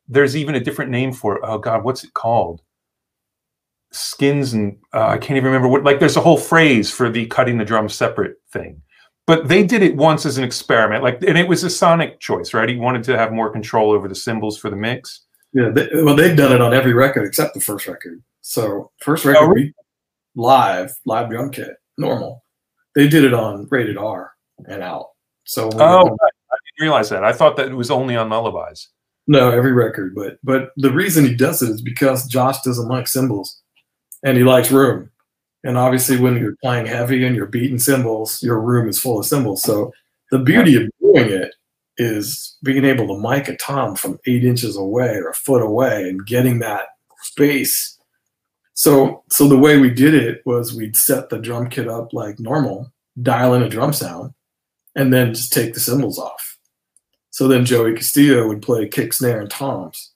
there's 0.07 0.37
even 0.37 0.55
a 0.55 0.61
different 0.61 0.91
name 0.91 1.15
for 1.15 1.37
it. 1.37 1.41
Oh 1.45 1.57
God, 1.57 1.83
what's 1.83 2.05
it 2.05 2.13
called? 2.13 2.61
Skins 3.91 4.53
and 4.53 4.77
uh, 4.93 5.07
I 5.07 5.17
can't 5.17 5.39
even 5.39 5.47
remember 5.47 5.67
what. 5.67 5.83
Like, 5.83 5.99
there's 5.99 6.19
a 6.19 6.21
whole 6.21 6.37
phrase 6.37 6.91
for 6.91 7.09
the 7.09 7.25
cutting 7.29 7.57
the 7.57 7.65
drum 7.65 7.89
separate 7.89 8.37
thing. 8.53 8.83
But 9.27 9.49
they 9.49 9.63
did 9.63 9.83
it 9.83 9.97
once 9.97 10.27
as 10.27 10.37
an 10.37 10.45
experiment, 10.45 11.03
like, 11.03 11.23
and 11.27 11.39
it 11.39 11.49
was 11.49 11.65
a 11.65 11.71
sonic 11.71 12.21
choice, 12.21 12.53
right? 12.53 12.69
He 12.69 12.77
wanted 12.77 13.03
to 13.05 13.17
have 13.17 13.33
more 13.33 13.51
control 13.51 13.93
over 13.93 14.09
the 14.09 14.15
cymbals 14.15 14.59
for 14.59 14.69
the 14.69 14.77
mix. 14.77 15.25
Yeah, 15.55 15.71
they, 15.71 15.89
well, 15.95 16.15
they've 16.15 16.37
done 16.37 16.53
it 16.53 16.61
on 16.61 16.75
every 16.75 16.93
record 16.93 17.25
except 17.25 17.55
the 17.55 17.61
first 17.61 17.87
record. 17.87 18.23
So 18.43 18.91
first 19.01 19.25
record, 19.25 19.43
oh, 19.43 19.49
really? 19.49 19.75
live, 20.35 20.93
live 21.07 21.31
drum 21.31 21.51
kit, 21.51 21.71
normal. 21.97 22.45
They 22.99 23.07
did 23.07 23.23
it 23.23 23.33
on 23.33 23.69
rated 23.71 23.97
R 23.97 24.33
and 24.67 24.83
out. 24.83 25.11
So 25.45 25.71
oh, 25.73 25.79
I 25.79 26.05
didn't 26.09 26.81
realize 26.81 27.09
that. 27.11 27.23
I 27.23 27.33
thought 27.33 27.57
that 27.57 27.69
it 27.69 27.75
was 27.75 27.93
only 27.93 28.17
on 28.17 28.29
lullabies. 28.29 28.89
No, 29.29 29.51
every 29.53 29.71
record, 29.71 30.17
but 30.17 30.39
but 30.43 30.71
the 30.77 30.91
reason 30.91 31.25
he 31.25 31.33
does 31.33 31.63
it 31.63 31.71
is 31.71 31.81
because 31.81 32.27
Josh 32.27 32.61
doesn't 32.63 32.89
like 32.89 33.07
cymbals, 33.07 33.63
and 34.25 34.37
he 34.37 34.43
likes 34.43 34.73
room. 34.73 35.13
And 35.63 35.79
obviously, 35.79 36.19
when 36.19 36.39
you're 36.39 36.57
playing 36.61 36.87
heavy 36.87 37.25
and 37.25 37.37
you're 37.37 37.47
beating 37.47 37.79
cymbals, 37.79 38.43
your 38.43 38.61
room 38.61 38.89
is 38.89 38.99
full 38.99 39.21
of 39.21 39.27
cymbals. 39.27 39.63
So 39.63 39.93
the 40.33 40.41
beauty 40.41 40.75
of 40.75 40.91
doing 41.01 41.31
it 41.31 41.55
is 41.99 42.57
being 42.65 42.85
able 42.85 43.07
to 43.07 43.23
mic 43.23 43.47
a 43.47 43.57
tom 43.59 43.95
from 43.95 44.19
eight 44.27 44.43
inches 44.43 44.77
away 44.77 45.15
or 45.15 45.29
a 45.29 45.35
foot 45.35 45.63
away 45.63 46.09
and 46.09 46.27
getting 46.27 46.59
that 46.59 46.87
space. 47.23 47.97
So 48.79 49.25
so 49.31 49.49
the 49.49 49.59
way 49.59 49.79
we 49.79 49.91
did 49.91 50.15
it 50.15 50.43
was 50.45 50.75
we'd 50.75 50.97
set 50.97 51.29
the 51.29 51.39
drum 51.39 51.69
kit 51.69 51.89
up 51.89 52.13
like 52.13 52.39
normal, 52.39 52.93
dial 53.21 53.55
in 53.55 53.63
a 53.63 53.69
drum 53.69 53.93
sound, 53.93 54.33
and 54.95 55.13
then 55.13 55.35
just 55.35 55.53
take 55.53 55.75
the 55.75 55.81
cymbals 55.81 56.19
off 56.19 56.49
so 57.39 57.47
then 57.47 57.65
Joey 57.65 57.95
Castillo 57.95 58.49
would 58.49 58.63
play 58.63 58.89
kick, 58.89 59.13
snare, 59.13 59.41
and 59.41 59.49
toms. 59.49 60.13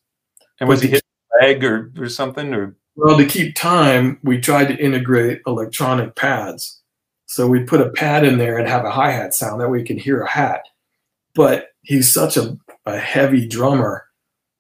And 0.58 0.68
was 0.68 0.82
he 0.82 0.88
hitting 0.88 1.02
leg 1.40 1.62
or, 1.62 1.92
or 1.96 2.08
something? 2.08 2.52
Or 2.52 2.74
well, 2.96 3.16
to 3.16 3.24
keep 3.24 3.54
time, 3.54 4.18
we 4.24 4.40
tried 4.40 4.66
to 4.66 4.76
integrate 4.76 5.40
electronic 5.46 6.16
pads. 6.16 6.82
So 7.26 7.46
we'd 7.46 7.68
put 7.68 7.80
a 7.80 7.90
pad 7.90 8.24
in 8.24 8.38
there 8.38 8.58
and 8.58 8.66
have 8.68 8.84
a 8.84 8.90
hi 8.90 9.12
hat 9.12 9.34
sound 9.34 9.60
that 9.60 9.68
we 9.68 9.84
can 9.84 9.98
hear 9.98 10.20
a 10.22 10.28
hat. 10.28 10.66
But 11.36 11.68
he's 11.82 12.12
such 12.12 12.36
a, 12.36 12.58
a 12.86 12.98
heavy 12.98 13.46
drummer 13.46 14.04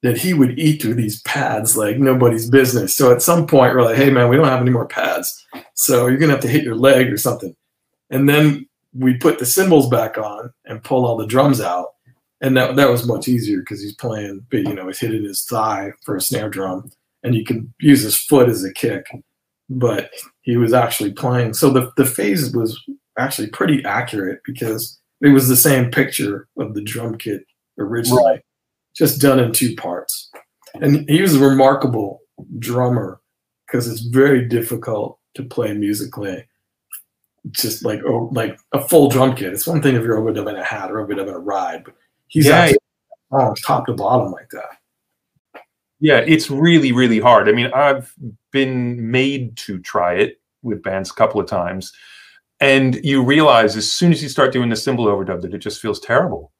that 0.02 0.18
he 0.18 0.34
would 0.34 0.58
eat 0.58 0.82
through 0.82 0.94
these 0.94 1.22
pads 1.22 1.76
like 1.76 1.98
nobody's 1.98 2.50
business. 2.50 2.94
So 2.94 3.12
at 3.12 3.22
some 3.22 3.46
point, 3.46 3.74
we're 3.74 3.82
like, 3.82 3.96
hey, 3.96 4.10
man, 4.10 4.28
we 4.28 4.36
don't 4.36 4.48
have 4.48 4.60
any 4.60 4.70
more 4.70 4.86
pads. 4.86 5.46
So 5.74 6.06
you're 6.06 6.18
going 6.18 6.30
to 6.30 6.34
have 6.34 6.42
to 6.42 6.48
hit 6.48 6.64
your 6.64 6.74
leg 6.74 7.12
or 7.12 7.16
something. 7.16 7.54
And 8.10 8.28
then 8.28 8.68
we 8.92 9.16
put 9.16 9.38
the 9.38 9.46
cymbals 9.46 9.88
back 9.88 10.18
on 10.18 10.52
and 10.66 10.82
pull 10.82 11.06
all 11.06 11.16
the 11.16 11.26
drums 11.26 11.60
out 11.60 11.92
and 12.42 12.56
that 12.56 12.76
that 12.76 12.90
was 12.90 13.06
much 13.06 13.28
easier 13.28 13.60
because 13.60 13.80
he's 13.80 13.94
playing, 13.94 14.44
but 14.50 14.64
you 14.64 14.74
know, 14.74 14.88
he's 14.88 14.98
hitting 14.98 15.22
his 15.22 15.44
thigh 15.44 15.92
for 16.04 16.16
a 16.16 16.20
snare 16.20 16.50
drum, 16.50 16.90
and 17.22 17.34
you 17.34 17.44
can 17.44 17.72
use 17.80 18.02
his 18.02 18.16
foot 18.16 18.48
as 18.48 18.64
a 18.64 18.72
kick. 18.72 19.06
But 19.70 20.10
he 20.42 20.56
was 20.56 20.74
actually 20.74 21.12
playing, 21.12 21.54
so 21.54 21.70
the 21.70 21.92
the 21.96 22.04
phase 22.04 22.52
was 22.52 22.78
actually 23.16 23.48
pretty 23.48 23.82
accurate 23.84 24.40
because 24.44 24.98
it 25.20 25.28
was 25.28 25.48
the 25.48 25.56
same 25.56 25.90
picture 25.90 26.48
of 26.58 26.74
the 26.74 26.82
drum 26.82 27.16
kit 27.16 27.46
originally, 27.78 28.24
right. 28.24 28.44
Just 28.94 29.20
done 29.20 29.40
in 29.40 29.52
two 29.52 29.74
parts. 29.76 30.30
And 30.74 31.08
he 31.08 31.20
was 31.20 31.34
a 31.34 31.40
remarkable 31.40 32.20
drummer 32.58 33.20
because 33.66 33.88
it's 33.88 34.00
very 34.00 34.46
difficult 34.46 35.18
to 35.34 35.42
play 35.42 35.72
musically 35.74 36.46
just 37.50 37.84
like 37.84 38.00
oh, 38.06 38.30
like 38.32 38.58
a 38.72 38.80
full 38.80 39.08
drum 39.08 39.34
kit. 39.34 39.52
It's 39.52 39.66
one 39.66 39.82
thing 39.82 39.96
if 39.96 40.02
you're 40.02 40.20
overdubbing 40.20 40.58
a 40.58 40.64
hat 40.64 40.90
or 40.90 41.06
overdubbing 41.06 41.34
a 41.34 41.38
ride, 41.38 41.84
but 41.84 41.94
He's 42.32 42.46
yeah, 42.46 42.72
songs 43.30 43.60
top 43.60 43.86
to 43.86 43.92
bottom 43.92 44.32
like 44.32 44.48
that. 44.52 45.62
Yeah, 46.00 46.18
it's 46.18 46.50
really, 46.50 46.90
really 46.90 47.20
hard. 47.20 47.46
I 47.46 47.52
mean, 47.52 47.70
I've 47.74 48.12
been 48.52 49.10
made 49.10 49.56
to 49.58 49.78
try 49.78 50.14
it 50.14 50.40
with 50.62 50.82
bands 50.82 51.10
a 51.10 51.14
couple 51.14 51.40
of 51.40 51.46
times. 51.46 51.92
And 52.58 53.04
you 53.04 53.22
realize 53.22 53.76
as 53.76 53.92
soon 53.92 54.12
as 54.12 54.22
you 54.22 54.30
start 54.30 54.52
doing 54.52 54.70
the 54.70 54.76
cymbal 54.76 55.06
overdub 55.06 55.42
that 55.42 55.52
it 55.52 55.58
just 55.58 55.80
feels 55.80 56.00
terrible. 56.00 56.52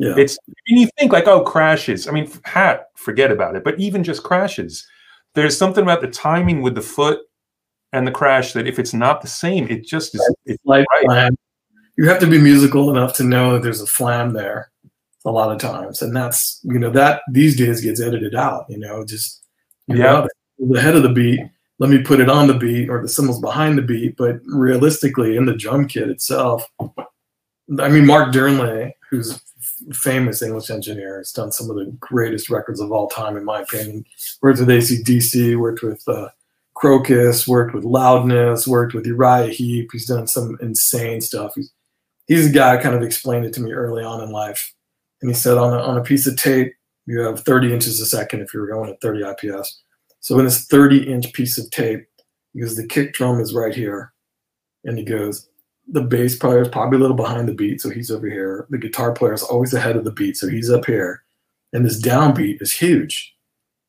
Yeah. 0.00 0.14
It's 0.16 0.38
and 0.66 0.78
you 0.78 0.88
think 0.98 1.12
like, 1.12 1.28
oh, 1.28 1.42
crashes. 1.42 2.08
I 2.08 2.12
mean, 2.12 2.30
hat, 2.44 2.86
forget 2.96 3.30
about 3.30 3.54
it. 3.54 3.62
But 3.64 3.78
even 3.78 4.02
just 4.02 4.22
crashes, 4.22 4.86
there's 5.34 5.56
something 5.56 5.82
about 5.82 6.00
the 6.00 6.08
timing 6.08 6.62
with 6.62 6.74
the 6.74 6.80
foot 6.80 7.20
and 7.92 8.06
the 8.06 8.10
crash 8.10 8.54
that 8.54 8.66
if 8.66 8.78
it's 8.78 8.94
not 8.94 9.20
the 9.20 9.28
same, 9.28 9.68
it 9.68 9.84
just 9.84 10.14
is. 10.14 10.34
It's 10.46 10.64
like 10.64 10.86
right. 11.06 11.30
You 11.98 12.08
have 12.08 12.18
to 12.20 12.26
be 12.26 12.38
musical 12.38 12.88
enough 12.88 13.12
to 13.16 13.24
know 13.24 13.52
that 13.52 13.62
there's 13.62 13.82
a 13.82 13.86
flam 13.86 14.32
there 14.32 14.70
a 15.26 15.30
lot 15.30 15.52
of 15.52 15.58
times. 15.58 16.00
And 16.00 16.16
that's, 16.16 16.60
you 16.64 16.78
know, 16.78 16.88
that 16.90 17.20
these 17.30 17.54
days 17.54 17.82
gets 17.82 18.00
edited 18.00 18.34
out, 18.34 18.64
you 18.70 18.78
know, 18.78 19.04
just 19.04 19.42
you 19.86 19.96
Yeah. 19.96 20.04
know, 20.04 20.28
the 20.70 20.80
head 20.80 20.96
of 20.96 21.02
the 21.02 21.10
beat, 21.10 21.40
let 21.78 21.90
me 21.90 21.98
put 22.02 22.20
it 22.20 22.30
on 22.30 22.46
the 22.46 22.54
beat 22.54 22.88
or 22.88 23.02
the 23.02 23.08
cymbals 23.08 23.40
behind 23.40 23.76
the 23.76 23.82
beat. 23.82 24.16
But 24.16 24.40
realistically, 24.46 25.36
in 25.36 25.44
the 25.44 25.54
drum 25.54 25.86
kit 25.88 26.08
itself, 26.08 26.66
I 27.78 27.88
mean, 27.88 28.06
Mark 28.06 28.32
Dearnley, 28.32 28.92
who's 29.10 29.38
famous 29.92 30.42
English 30.42 30.70
engineer, 30.70 31.18
has 31.18 31.32
done 31.32 31.52
some 31.52 31.70
of 31.70 31.76
the 31.76 31.86
greatest 32.00 32.50
records 32.50 32.80
of 32.80 32.92
all 32.92 33.08
time, 33.08 33.36
in 33.36 33.44
my 33.44 33.60
opinion. 33.60 34.04
Worked 34.42 34.60
with 34.60 34.68
ACDC, 34.68 35.58
worked 35.58 35.82
with 35.82 36.02
uh, 36.08 36.28
Krokus, 36.76 37.46
worked 37.46 37.74
with 37.74 37.84
Loudness, 37.84 38.66
worked 38.66 38.94
with 38.94 39.06
Uriah 39.06 39.48
Heep. 39.48 39.90
He's 39.92 40.06
done 40.06 40.26
some 40.26 40.56
insane 40.60 41.20
stuff. 41.20 41.52
He's, 41.54 41.72
he's 42.26 42.46
a 42.46 42.52
guy 42.52 42.80
kind 42.82 42.94
of 42.94 43.02
explained 43.02 43.44
it 43.44 43.52
to 43.54 43.60
me 43.60 43.72
early 43.72 44.02
on 44.02 44.22
in 44.22 44.30
life. 44.30 44.72
And 45.20 45.30
he 45.30 45.34
said 45.34 45.58
on 45.58 45.74
a, 45.74 45.78
on 45.78 45.98
a 45.98 46.02
piece 46.02 46.26
of 46.26 46.36
tape, 46.36 46.74
you 47.06 47.20
have 47.20 47.40
30 47.40 47.74
inches 47.74 48.00
a 48.00 48.06
second 48.06 48.40
if 48.40 48.54
you're 48.54 48.68
going 48.68 48.90
at 48.90 49.00
30 49.00 49.24
IPS. 49.24 49.82
So 50.20 50.38
in 50.38 50.44
this 50.44 50.66
30 50.66 51.10
inch 51.10 51.32
piece 51.32 51.58
of 51.58 51.70
tape, 51.70 52.06
because 52.54 52.76
the 52.76 52.86
kick 52.86 53.14
drum 53.14 53.40
is 53.40 53.54
right 53.54 53.74
here, 53.74 54.12
and 54.84 54.98
he 54.98 55.04
goes, 55.04 55.48
the 55.92 56.02
bass 56.02 56.36
player 56.36 56.62
is 56.62 56.68
probably 56.68 56.98
a 56.98 57.00
little 57.00 57.16
behind 57.16 57.48
the 57.48 57.54
beat, 57.54 57.80
so 57.80 57.90
he's 57.90 58.10
over 58.10 58.28
here. 58.28 58.66
The 58.70 58.78
guitar 58.78 59.12
player 59.12 59.32
is 59.32 59.42
always 59.42 59.74
ahead 59.74 59.96
of 59.96 60.04
the 60.04 60.12
beat, 60.12 60.36
so 60.36 60.48
he's 60.48 60.70
up 60.70 60.86
here. 60.86 61.24
And 61.72 61.84
this 61.84 62.00
downbeat 62.00 62.62
is 62.62 62.72
huge. 62.72 63.34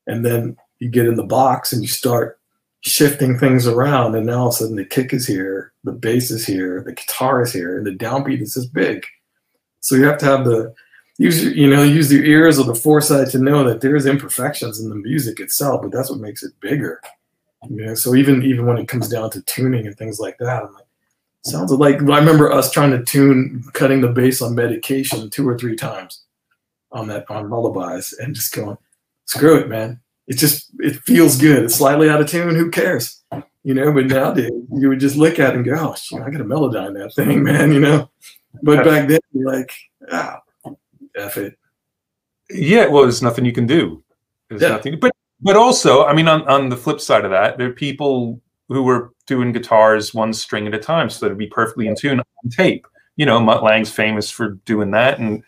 And 0.06 0.24
then 0.24 0.56
you 0.80 0.88
get 0.88 1.06
in 1.06 1.14
the 1.14 1.22
box 1.22 1.72
and 1.72 1.82
you 1.82 1.88
start 1.88 2.38
shifting 2.80 3.38
things 3.38 3.66
around, 3.66 4.14
and 4.16 4.26
now 4.26 4.40
all 4.40 4.48
of 4.48 4.54
a 4.54 4.56
sudden 4.56 4.76
the 4.76 4.84
kick 4.84 5.12
is 5.12 5.26
here, 5.26 5.72
the 5.84 5.92
bass 5.92 6.30
is 6.30 6.44
here, 6.44 6.82
the 6.84 6.92
guitar 6.92 7.42
is 7.42 7.52
here, 7.52 7.78
and 7.78 7.86
the 7.86 7.92
downbeat 7.92 8.40
is 8.40 8.54
this 8.54 8.66
big. 8.66 9.04
So 9.80 9.94
you 9.94 10.04
have 10.04 10.18
to 10.18 10.26
have 10.26 10.44
the 10.44 10.74
use 11.18 11.44
your- 11.44 11.52
you 11.52 11.70
know 11.70 11.82
use 11.84 12.12
your 12.12 12.24
ears 12.24 12.58
or 12.58 12.64
the 12.64 12.74
foresight 12.74 13.28
to 13.30 13.38
know 13.38 13.62
that 13.64 13.80
there's 13.80 14.06
imperfections 14.06 14.80
in 14.80 14.88
the 14.88 14.96
music 14.96 15.38
itself, 15.38 15.82
but 15.82 15.92
that's 15.92 16.10
what 16.10 16.20
makes 16.20 16.42
it 16.42 16.52
bigger. 16.60 17.00
You 17.70 17.86
know, 17.86 17.94
so 17.94 18.14
even 18.16 18.42
even 18.42 18.66
when 18.66 18.78
it 18.78 18.88
comes 18.88 19.08
down 19.08 19.30
to 19.30 19.42
tuning 19.42 19.86
and 19.86 19.96
things 19.96 20.18
like 20.18 20.38
that, 20.38 20.64
I'm 20.64 20.74
like, 20.74 20.81
sounds 21.44 21.72
like 21.72 21.96
I 21.96 22.18
remember 22.18 22.52
us 22.52 22.70
trying 22.70 22.90
to 22.92 23.02
tune 23.04 23.64
cutting 23.72 24.00
the 24.00 24.08
bass 24.08 24.40
on 24.42 24.54
medication 24.54 25.28
two 25.30 25.48
or 25.48 25.58
three 25.58 25.76
times 25.76 26.22
on 26.92 27.08
that 27.08 27.24
on 27.30 27.48
lullabies 27.50 28.12
and 28.14 28.34
just 28.34 28.54
going, 28.54 28.76
screw 29.26 29.56
it, 29.58 29.68
man. 29.68 30.00
It 30.28 30.36
just 30.38 30.70
it 30.78 30.96
feels 30.96 31.36
good. 31.36 31.64
It's 31.64 31.74
slightly 31.74 32.08
out 32.08 32.20
of 32.20 32.28
tune. 32.28 32.54
Who 32.54 32.70
cares? 32.70 33.22
You 33.64 33.74
know, 33.74 33.92
but 33.92 34.06
nowadays 34.06 34.50
you 34.72 34.88
would 34.88 35.00
just 35.00 35.16
look 35.16 35.38
at 35.38 35.50
it 35.50 35.56
and 35.56 35.64
go, 35.64 35.74
oh, 35.74 36.16
I 36.18 36.30
got 36.30 36.40
a 36.40 36.44
melodyne 36.44 36.94
that 36.94 37.14
thing, 37.14 37.42
man. 37.44 37.72
You 37.72 37.80
know, 37.80 38.10
but 38.62 38.84
back 38.84 39.08
then 39.08 39.20
you're 39.32 39.52
like, 39.52 39.72
ah, 40.10 40.40
f 41.16 41.36
it. 41.38 41.58
Yeah, 42.50 42.86
well, 42.86 43.02
there's 43.02 43.22
nothing 43.22 43.44
you 43.44 43.52
can 43.52 43.66
do. 43.66 44.02
There's 44.48 44.62
Yeah. 44.62 44.68
nothing. 44.68 44.98
But 45.00 45.12
but 45.40 45.56
also, 45.56 46.04
I 46.04 46.12
mean, 46.12 46.28
on, 46.28 46.46
on 46.46 46.68
the 46.68 46.76
flip 46.76 47.00
side 47.00 47.24
of 47.24 47.30
that, 47.32 47.58
there 47.58 47.68
are 47.68 47.72
people 47.72 48.40
who 48.68 48.82
were 48.84 49.12
doing 49.32 49.50
guitars 49.50 50.12
one 50.12 50.34
string 50.34 50.66
at 50.66 50.74
a 50.74 50.78
time, 50.78 51.08
so 51.08 51.20
that 51.20 51.26
it'd 51.26 51.38
be 51.38 51.46
perfectly 51.46 51.86
in 51.86 51.96
tune 51.96 52.20
on 52.20 52.50
tape. 52.50 52.86
You 53.16 53.24
know, 53.24 53.40
Mutt 53.40 53.62
Lange's 53.62 53.90
famous 53.90 54.30
for 54.30 54.50
doing 54.66 54.90
that, 54.90 55.18
and 55.18 55.42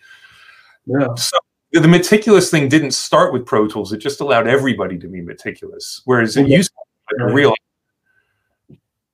Yeah, 0.87 1.15
so 1.17 1.37
the 1.73 1.87
meticulous 1.89 2.51
thing 2.51 2.69
didn't 2.71 2.93
start 2.93 3.33
with 3.35 3.45
Pro 3.45 3.67
Tools. 3.69 3.93
It 3.93 3.99
just 3.99 4.23
allowed 4.23 4.47
everybody 4.47 4.99
to 4.99 5.07
be 5.09 5.21
meticulous. 5.21 6.01
Whereas 6.07 6.35
it 6.39 6.49
Yeah. 6.49 6.57
used 6.59 6.71
to 6.71 7.17
be 7.17 7.23
like 7.23 7.31
a 7.31 7.35
real 7.35 7.55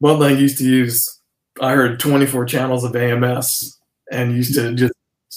well, 0.03 0.23
I 0.23 0.31
used 0.31 0.59
to 0.59 0.65
use. 0.65 1.21
I 1.61 1.73
heard 1.75 2.01
24 2.01 2.45
channels 2.47 2.85
of 2.85 2.95
AMS 2.97 3.79
and 4.13 4.33
used 4.35 4.55
to 4.55 4.73
just 4.75 4.95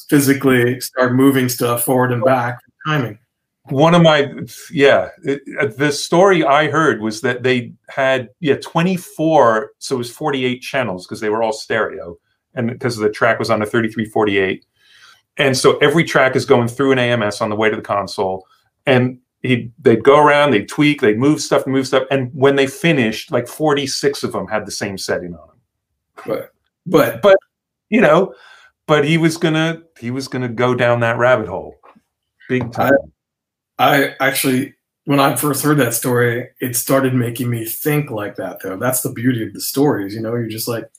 physically 0.10 0.80
start 0.80 1.16
moving 1.16 1.50
stuff 1.50 1.84
forward 1.84 2.12
and 2.14 2.24
back 2.24 2.60
for 2.64 2.72
timing. 2.92 3.20
One 3.70 3.96
of 3.96 4.02
my 4.02 4.30
yeah 4.72 5.10
it, 5.24 5.42
uh, 5.60 5.68
the 5.78 5.92
story 5.92 6.44
i 6.44 6.70
heard 6.70 7.02
was 7.02 7.22
that 7.22 7.44
they 7.44 7.74
had 7.88 8.30
yeah 8.40 8.56
24 8.62 9.72
so 9.80 9.96
it 9.96 9.98
was 9.98 10.12
48 10.12 10.62
channels 10.62 11.06
because 11.06 11.22
they 11.22 11.30
were 11.30 11.42
all 11.42 11.54
stereo 11.54 12.18
and 12.56 12.70
because 12.70 12.98
the 12.98 13.10
track 13.10 13.40
was 13.40 13.50
on 13.50 13.62
a 13.62 13.66
3348 13.66 14.66
and 15.38 15.58
so 15.58 15.78
every 15.78 16.04
track 16.04 16.36
is 16.36 16.46
going 16.46 16.68
through 16.68 16.92
an 16.92 17.00
ams 17.00 17.40
on 17.40 17.50
the 17.50 17.56
way 17.56 17.70
to 17.70 17.76
the 17.76 17.82
console 17.82 18.46
and 18.86 19.18
he 19.42 19.72
they'd 19.80 20.04
go 20.04 20.20
around 20.20 20.52
they'd 20.52 20.68
tweak 20.68 21.00
they'd 21.00 21.18
move 21.18 21.40
stuff 21.40 21.66
move 21.66 21.88
stuff 21.88 22.04
and 22.12 22.30
when 22.34 22.58
they 22.58 22.68
finished 22.68 23.32
like 23.32 23.48
46 23.48 24.24
of 24.24 24.34
them 24.34 24.48
had 24.48 24.66
the 24.66 24.72
same 24.72 24.98
setting 24.98 25.34
on 25.34 25.48
them 25.48 25.58
But 26.86 27.22
but 27.22 27.38
you 27.90 28.02
know 28.02 28.34
but 28.88 29.06
he 29.06 29.18
was 29.18 29.38
gonna 29.38 29.84
he 30.00 30.12
was 30.12 30.28
gonna 30.28 30.50
go 30.50 30.76
down 30.76 31.00
that 31.00 31.18
rabbit 31.18 31.48
hole 31.48 31.76
big 32.50 32.72
time. 32.72 32.94
I 32.94 33.13
actually, 33.80 34.76
when 35.06 35.20
I 35.20 35.36
first 35.36 35.64
heard 35.64 35.78
that 35.78 35.94
story, 35.94 36.50
it 36.62 36.76
started 36.76 37.14
making 37.14 37.50
me 37.50 37.66
think 37.66 38.10
like 38.10 38.36
that. 38.38 38.62
Though 38.62 38.78
that's 38.78 39.02
the 39.02 39.12
beauty 39.12 39.46
of 39.46 39.54
the 39.54 39.62
stories. 39.62 40.14
You 40.14 40.22
know, 40.22 40.36
you're 40.36 40.48
just 40.48 40.68
like, 40.68 40.90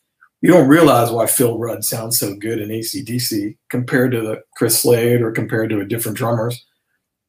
you 0.42 0.52
don't 0.52 0.68
realize 0.68 1.10
why 1.10 1.26
Phil 1.26 1.58
Rudd 1.58 1.84
sounds 1.84 2.18
so 2.18 2.34
good 2.34 2.60
in 2.60 2.68
ACDC 2.68 3.56
compared 3.70 4.12
to 4.12 4.20
the 4.20 4.42
Chris 4.56 4.80
Slade 4.80 5.22
or 5.22 5.32
compared 5.32 5.70
to 5.70 5.80
a 5.80 5.86
different 5.86 6.18
drummers. 6.18 6.64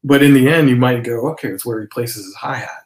But 0.04 0.22
in 0.22 0.34
the 0.34 0.50
end, 0.50 0.70
you 0.70 0.76
might 0.76 1.04
go, 1.04 1.30
okay, 1.30 1.50
it's 1.50 1.66
where 1.66 1.82
he 1.82 1.88
places 1.88 2.26
his 2.26 2.36
hi 2.36 2.58
hat. 2.58 2.84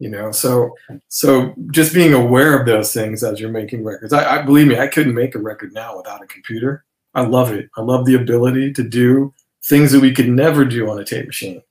You 0.00 0.10
know, 0.10 0.32
so 0.32 0.74
so 1.08 1.54
just 1.70 1.94
being 1.94 2.12
aware 2.12 2.58
of 2.58 2.66
those 2.66 2.92
things 2.92 3.22
as 3.22 3.38
you're 3.38 3.48
making 3.48 3.84
records. 3.84 4.12
I, 4.12 4.40
I 4.40 4.42
believe 4.42 4.66
me, 4.66 4.76
I 4.76 4.88
couldn't 4.88 5.14
make 5.14 5.36
a 5.36 5.38
record 5.38 5.72
now 5.72 5.96
without 5.96 6.22
a 6.22 6.26
computer. 6.26 6.84
I 7.14 7.22
love 7.22 7.52
it. 7.52 7.70
I 7.76 7.80
love 7.80 8.04
the 8.04 8.16
ability 8.16 8.72
to 8.72 8.82
do 8.82 9.32
things 9.64 9.92
that 9.92 10.00
we 10.00 10.12
could 10.12 10.28
never 10.28 10.64
do 10.64 10.90
on 10.90 10.98
a 10.98 11.04
tape 11.04 11.26
machine 11.26 11.62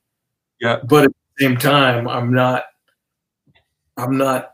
yeah. 0.64 0.78
But 0.84 1.04
at 1.04 1.10
the 1.10 1.44
same 1.44 1.56
time 1.56 2.08
i'm 2.08 2.32
not 2.32 2.64
i'm 3.96 4.16
not 4.16 4.52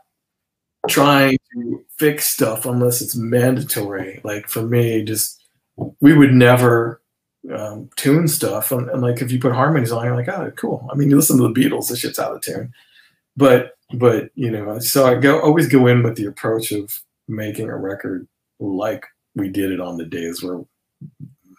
trying 0.87 1.37
to 1.53 1.85
fix 1.97 2.27
stuff 2.27 2.65
unless 2.65 3.01
it's 3.01 3.15
mandatory. 3.15 4.19
Like 4.23 4.47
for 4.47 4.63
me 4.63 5.03
just 5.03 5.43
we 5.99 6.13
would 6.13 6.33
never 6.33 7.01
um, 7.53 7.89
tune 7.95 8.27
stuff. 8.27 8.71
And, 8.71 8.89
and 8.89 9.01
like 9.01 9.21
if 9.21 9.31
you 9.31 9.39
put 9.39 9.53
harmonies 9.53 9.91
on 9.91 10.05
you're 10.05 10.15
like 10.15 10.29
oh 10.29 10.51
cool. 10.55 10.87
I 10.91 10.95
mean 10.95 11.09
you 11.09 11.15
listen 11.15 11.37
to 11.37 11.43
the 11.43 11.53
beatles 11.53 11.89
this 11.89 11.99
shit's 11.99 12.19
out 12.19 12.35
of 12.35 12.41
tune. 12.41 12.73
But 13.37 13.73
but 13.93 14.31
you 14.35 14.49
know 14.49 14.79
so 14.79 15.05
i 15.05 15.15
go 15.15 15.41
always 15.41 15.67
go 15.67 15.85
in 15.87 16.01
with 16.01 16.15
the 16.15 16.25
approach 16.25 16.71
of 16.71 17.01
making 17.27 17.67
a 17.69 17.77
record 17.77 18.25
like 18.61 19.05
we 19.35 19.49
did 19.49 19.69
it 19.69 19.81
on 19.81 19.97
the 19.97 20.05
days 20.05 20.41
where 20.41 20.61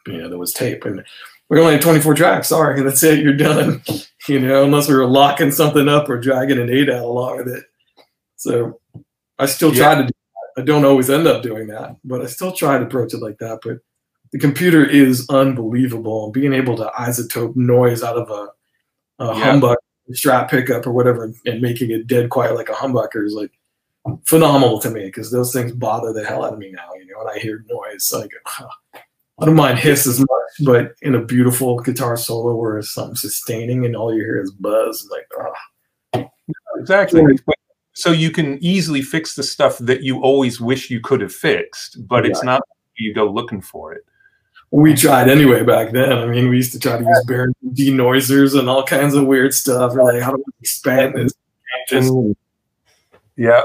you 0.06 0.18
know 0.18 0.28
there 0.28 0.38
was 0.38 0.52
tape. 0.52 0.84
And 0.84 1.04
we 1.52 1.60
only 1.60 1.72
have 1.74 1.82
24 1.82 2.14
tracks 2.14 2.48
sorry 2.48 2.82
that's 2.82 3.02
it 3.02 3.20
you're 3.20 3.36
done 3.36 3.82
you 4.28 4.38
know, 4.40 4.64
unless 4.64 4.88
we 4.88 4.94
were 4.94 5.06
locking 5.06 5.50
something 5.50 5.88
up 5.88 6.08
or 6.08 6.18
dragging 6.18 6.58
an 6.58 6.68
ADAT 6.68 7.00
along 7.02 7.38
with 7.38 7.48
it. 7.48 7.64
So 8.36 8.80
I 9.38 9.46
still 9.46 9.72
try 9.72 9.94
to 9.96 10.02
do 10.02 10.08
that. 10.08 10.62
I 10.62 10.64
don't 10.64 10.84
always 10.84 11.10
end 11.10 11.26
up 11.26 11.42
doing 11.42 11.66
that, 11.68 11.96
but 12.04 12.22
I 12.22 12.26
still 12.26 12.52
try 12.52 12.78
to 12.78 12.84
approach 12.84 13.14
it 13.14 13.18
like 13.22 13.38
that. 13.38 13.60
But 13.62 13.78
the 14.32 14.38
computer 14.38 14.84
is 14.84 15.26
unbelievable. 15.28 16.30
Being 16.30 16.52
able 16.52 16.76
to 16.76 16.90
iZotope 16.96 17.56
noise 17.56 18.02
out 18.02 18.16
of 18.16 18.30
a, 18.30 19.22
a 19.24 19.36
Yeah. 19.38 19.52
humbucker, 19.54 19.76
strat 20.12 20.50
pickup 20.50 20.86
or 20.86 20.92
whatever, 20.92 21.32
and 21.46 21.60
making 21.60 21.90
it 21.90 22.06
dead 22.06 22.30
quiet 22.30 22.54
like 22.54 22.68
a 22.68 22.72
humbucker 22.72 23.26
is 23.26 23.34
like 23.34 23.50
phenomenal 24.24 24.78
to 24.80 24.90
me 24.90 25.06
because 25.06 25.30
those 25.30 25.52
things 25.52 25.72
bother 25.72 26.12
the 26.12 26.24
hell 26.24 26.44
out 26.44 26.52
of 26.52 26.58
me 26.58 26.70
now. 26.70 26.90
You 26.94 27.06
know, 27.06 27.24
when 27.24 27.34
I 27.34 27.38
hear 27.38 27.64
noise, 27.68 28.12
like 28.14 28.30
I 29.42 29.44
don't 29.44 29.56
mind 29.56 29.78
hiss 29.80 30.06
as 30.06 30.20
much, 30.20 30.28
but 30.64 30.94
in 31.02 31.16
a 31.16 31.24
beautiful 31.24 31.80
guitar 31.80 32.16
solo 32.16 32.54
where 32.54 32.78
it's 32.78 32.92
something 32.94 33.16
sustaining 33.16 33.84
and 33.84 33.96
all 33.96 34.14
you 34.14 34.20
hear 34.20 34.40
is 34.40 34.52
buzz, 34.52 35.08
like 35.10 35.26
oh, 36.14 36.28
exactly. 36.78 37.22
So 37.94 38.10
you 38.12 38.30
can 38.30 38.62
easily 38.64 39.02
fix 39.02 39.34
the 39.34 39.42
stuff 39.42 39.78
that 39.78 40.02
you 40.02 40.20
always 40.20 40.60
wish 40.60 40.90
you 40.90 41.00
could 41.00 41.20
have 41.20 41.34
fixed, 41.34 42.06
but 42.06 42.24
it's 42.24 42.42
not 42.44 42.62
you 42.96 43.12
go 43.12 43.26
looking 43.30 43.60
for 43.60 43.92
it. 43.92 44.04
we 44.70 44.94
tried 44.94 45.28
anyway 45.28 45.64
back 45.64 45.90
then. 45.92 46.12
I 46.12 46.26
mean, 46.26 46.48
we 46.48 46.56
used 46.56 46.72
to 46.72 46.78
try 46.78 46.98
to 46.98 47.04
use 47.04 47.24
Baron 47.26 47.52
denoisers 47.74 48.58
and 48.58 48.68
all 48.68 48.84
kinds 48.84 49.14
of 49.14 49.26
weird 49.26 49.52
stuff. 49.54 49.92
We're 49.94 50.04
like, 50.04 50.22
how 50.22 50.30
do 50.30 50.38
we 50.46 50.52
expand 50.60 51.14
this? 51.16 51.32
Just, 51.88 52.12
Yeah, 53.36 53.62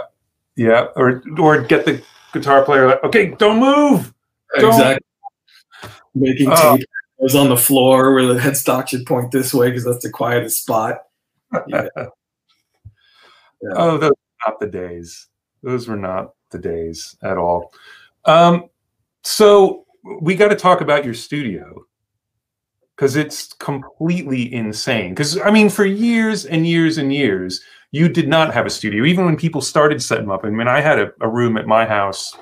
yeah, 0.56 0.88
or 0.96 1.22
or 1.38 1.62
get 1.62 1.86
the 1.86 2.02
guitar 2.34 2.64
player 2.66 2.88
like, 2.88 3.04
okay, 3.04 3.36
don't 3.38 3.60
move. 3.60 4.12
Don't- 4.60 4.74
exactly. 4.74 5.07
Making 6.20 6.50
Oh. 6.52 6.78
tape 6.78 6.88
was 7.20 7.36
on 7.36 7.50
the 7.50 7.58
floor 7.58 8.14
where 8.14 8.26
the 8.32 8.40
headstock 8.40 8.88
should 8.88 9.06
point 9.06 9.32
this 9.32 9.54
way 9.54 9.70
because 9.70 9.86
that's 9.86 10.04
the 10.04 10.10
quietest 10.12 10.64
spot. 10.64 10.98
Yeah. 11.68 11.88
Yeah. 13.60 13.70
Oh, 13.76 13.98
those 13.98 14.12
were 14.12 14.46
not 14.52 14.60
the 14.60 14.68
days. 14.68 15.28
Those 15.64 15.88
were 15.88 15.96
not 15.96 16.34
the 16.52 16.60
days 16.60 17.16
at 17.24 17.40
all. 17.40 17.74
Um, 18.26 18.70
so 19.24 19.86
we 20.22 20.36
got 20.36 20.50
to 20.50 20.56
talk 20.56 20.82
about 20.82 21.04
your 21.04 21.16
studio 21.16 21.84
because 22.96 23.16
it's 23.16 23.54
completely 23.54 24.54
insane. 24.54 25.10
Because 25.16 25.40
I 25.42 25.50
mean, 25.50 25.70
for 25.70 25.86
years 25.86 26.46
and 26.46 26.68
years 26.68 27.00
and 27.00 27.12
years, 27.12 27.62
you 27.92 28.08
did 28.10 28.28
not 28.28 28.54
have 28.54 28.68
a 28.68 28.70
studio. 28.70 29.06
Even 29.06 29.26
when 29.26 29.36
people 29.38 29.62
started 29.62 30.04
setting 30.04 30.30
up, 30.30 30.46
I 30.46 30.52
mean, 30.52 30.68
I 30.68 30.80
had 30.80 31.00
a, 31.00 31.12
a 31.22 31.28
room 31.28 31.58
at 31.58 31.66
my 31.66 31.84
house 31.84 32.38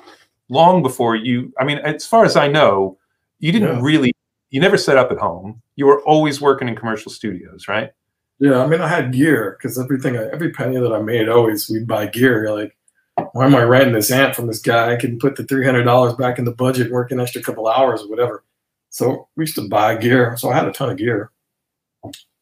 long 0.50 0.82
before 0.82 1.16
you. 1.16 1.50
I 1.58 1.64
mean, 1.64 1.78
as 1.78 2.04
far 2.06 2.26
as 2.26 2.36
I 2.36 2.46
know, 2.46 2.98
you 3.38 3.52
didn't 3.52 3.76
yeah. 3.76 3.80
really. 3.82 4.12
You 4.50 4.60
never 4.60 4.78
set 4.78 4.96
up 4.96 5.10
at 5.10 5.18
home. 5.18 5.60
You 5.74 5.86
were 5.86 6.02
always 6.02 6.40
working 6.40 6.68
in 6.68 6.76
commercial 6.76 7.10
studios, 7.10 7.66
right? 7.68 7.90
Yeah, 8.38 8.62
I 8.62 8.66
mean, 8.66 8.80
I 8.80 8.88
had 8.88 9.12
gear 9.12 9.56
because 9.58 9.78
everything, 9.78 10.16
every 10.16 10.50
penny 10.50 10.78
that 10.78 10.92
I 10.92 11.00
made, 11.00 11.28
always 11.28 11.68
we'd 11.70 11.86
buy 11.86 12.06
gear. 12.06 12.44
You're 12.44 12.58
like, 12.58 12.76
why 13.32 13.46
am 13.46 13.54
I 13.54 13.62
renting 13.62 13.94
this 13.94 14.10
amp 14.10 14.34
from 14.34 14.46
this 14.46 14.60
guy? 14.60 14.92
I 14.92 14.96
can 14.96 15.18
put 15.18 15.36
the 15.36 15.44
three 15.44 15.64
hundred 15.64 15.84
dollars 15.84 16.14
back 16.14 16.38
in 16.38 16.44
the 16.44 16.52
budget, 16.52 16.92
work 16.92 17.10
an 17.10 17.20
extra 17.20 17.42
couple 17.42 17.66
hours 17.66 18.02
or 18.02 18.10
whatever. 18.10 18.44
So 18.90 19.28
we 19.36 19.42
used 19.42 19.56
to 19.56 19.68
buy 19.68 19.96
gear. 19.96 20.36
So 20.36 20.50
I 20.50 20.54
had 20.54 20.66
a 20.66 20.72
ton 20.72 20.90
of 20.90 20.98
gear, 20.98 21.30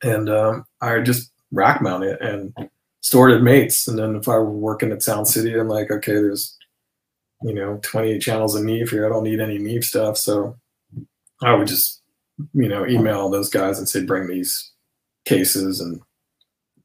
and 0.03 0.28
um, 0.28 0.64
I 0.80 1.01
just 1.01 1.30
rack 1.53 1.80
mount 1.80 2.05
it 2.05 2.20
and 2.20 2.53
stored 3.01 3.32
at 3.32 3.42
mates. 3.42 3.86
And 3.86 3.99
then 3.99 4.16
if 4.16 4.28
I 4.28 4.36
were 4.36 4.51
working 4.51 4.90
at 4.90 5.03
Sound 5.03 5.28
City, 5.28 5.55
I'm 5.55 5.68
like, 5.68 5.90
okay, 5.90 6.14
there's 6.14 6.57
you 7.42 7.55
know 7.55 7.78
28 7.82 8.18
channels 8.20 8.57
of 8.57 8.64
Neve 8.64 8.90
here. 8.90 9.07
I 9.07 9.11
don't 9.11 9.24
need 9.24 9.40
any 9.40 9.59
Neve 9.59 9.84
stuff, 9.84 10.16
so 10.16 10.57
I 11.45 11.55
would 11.55 11.68
just 11.68 12.03
you 12.53 12.68
know 12.68 12.86
email 12.86 13.28
those 13.28 13.49
guys 13.49 13.78
and 13.78 13.88
say, 13.88 14.05
bring 14.05 14.28
these 14.28 14.72
cases 15.24 15.80
and 15.80 16.01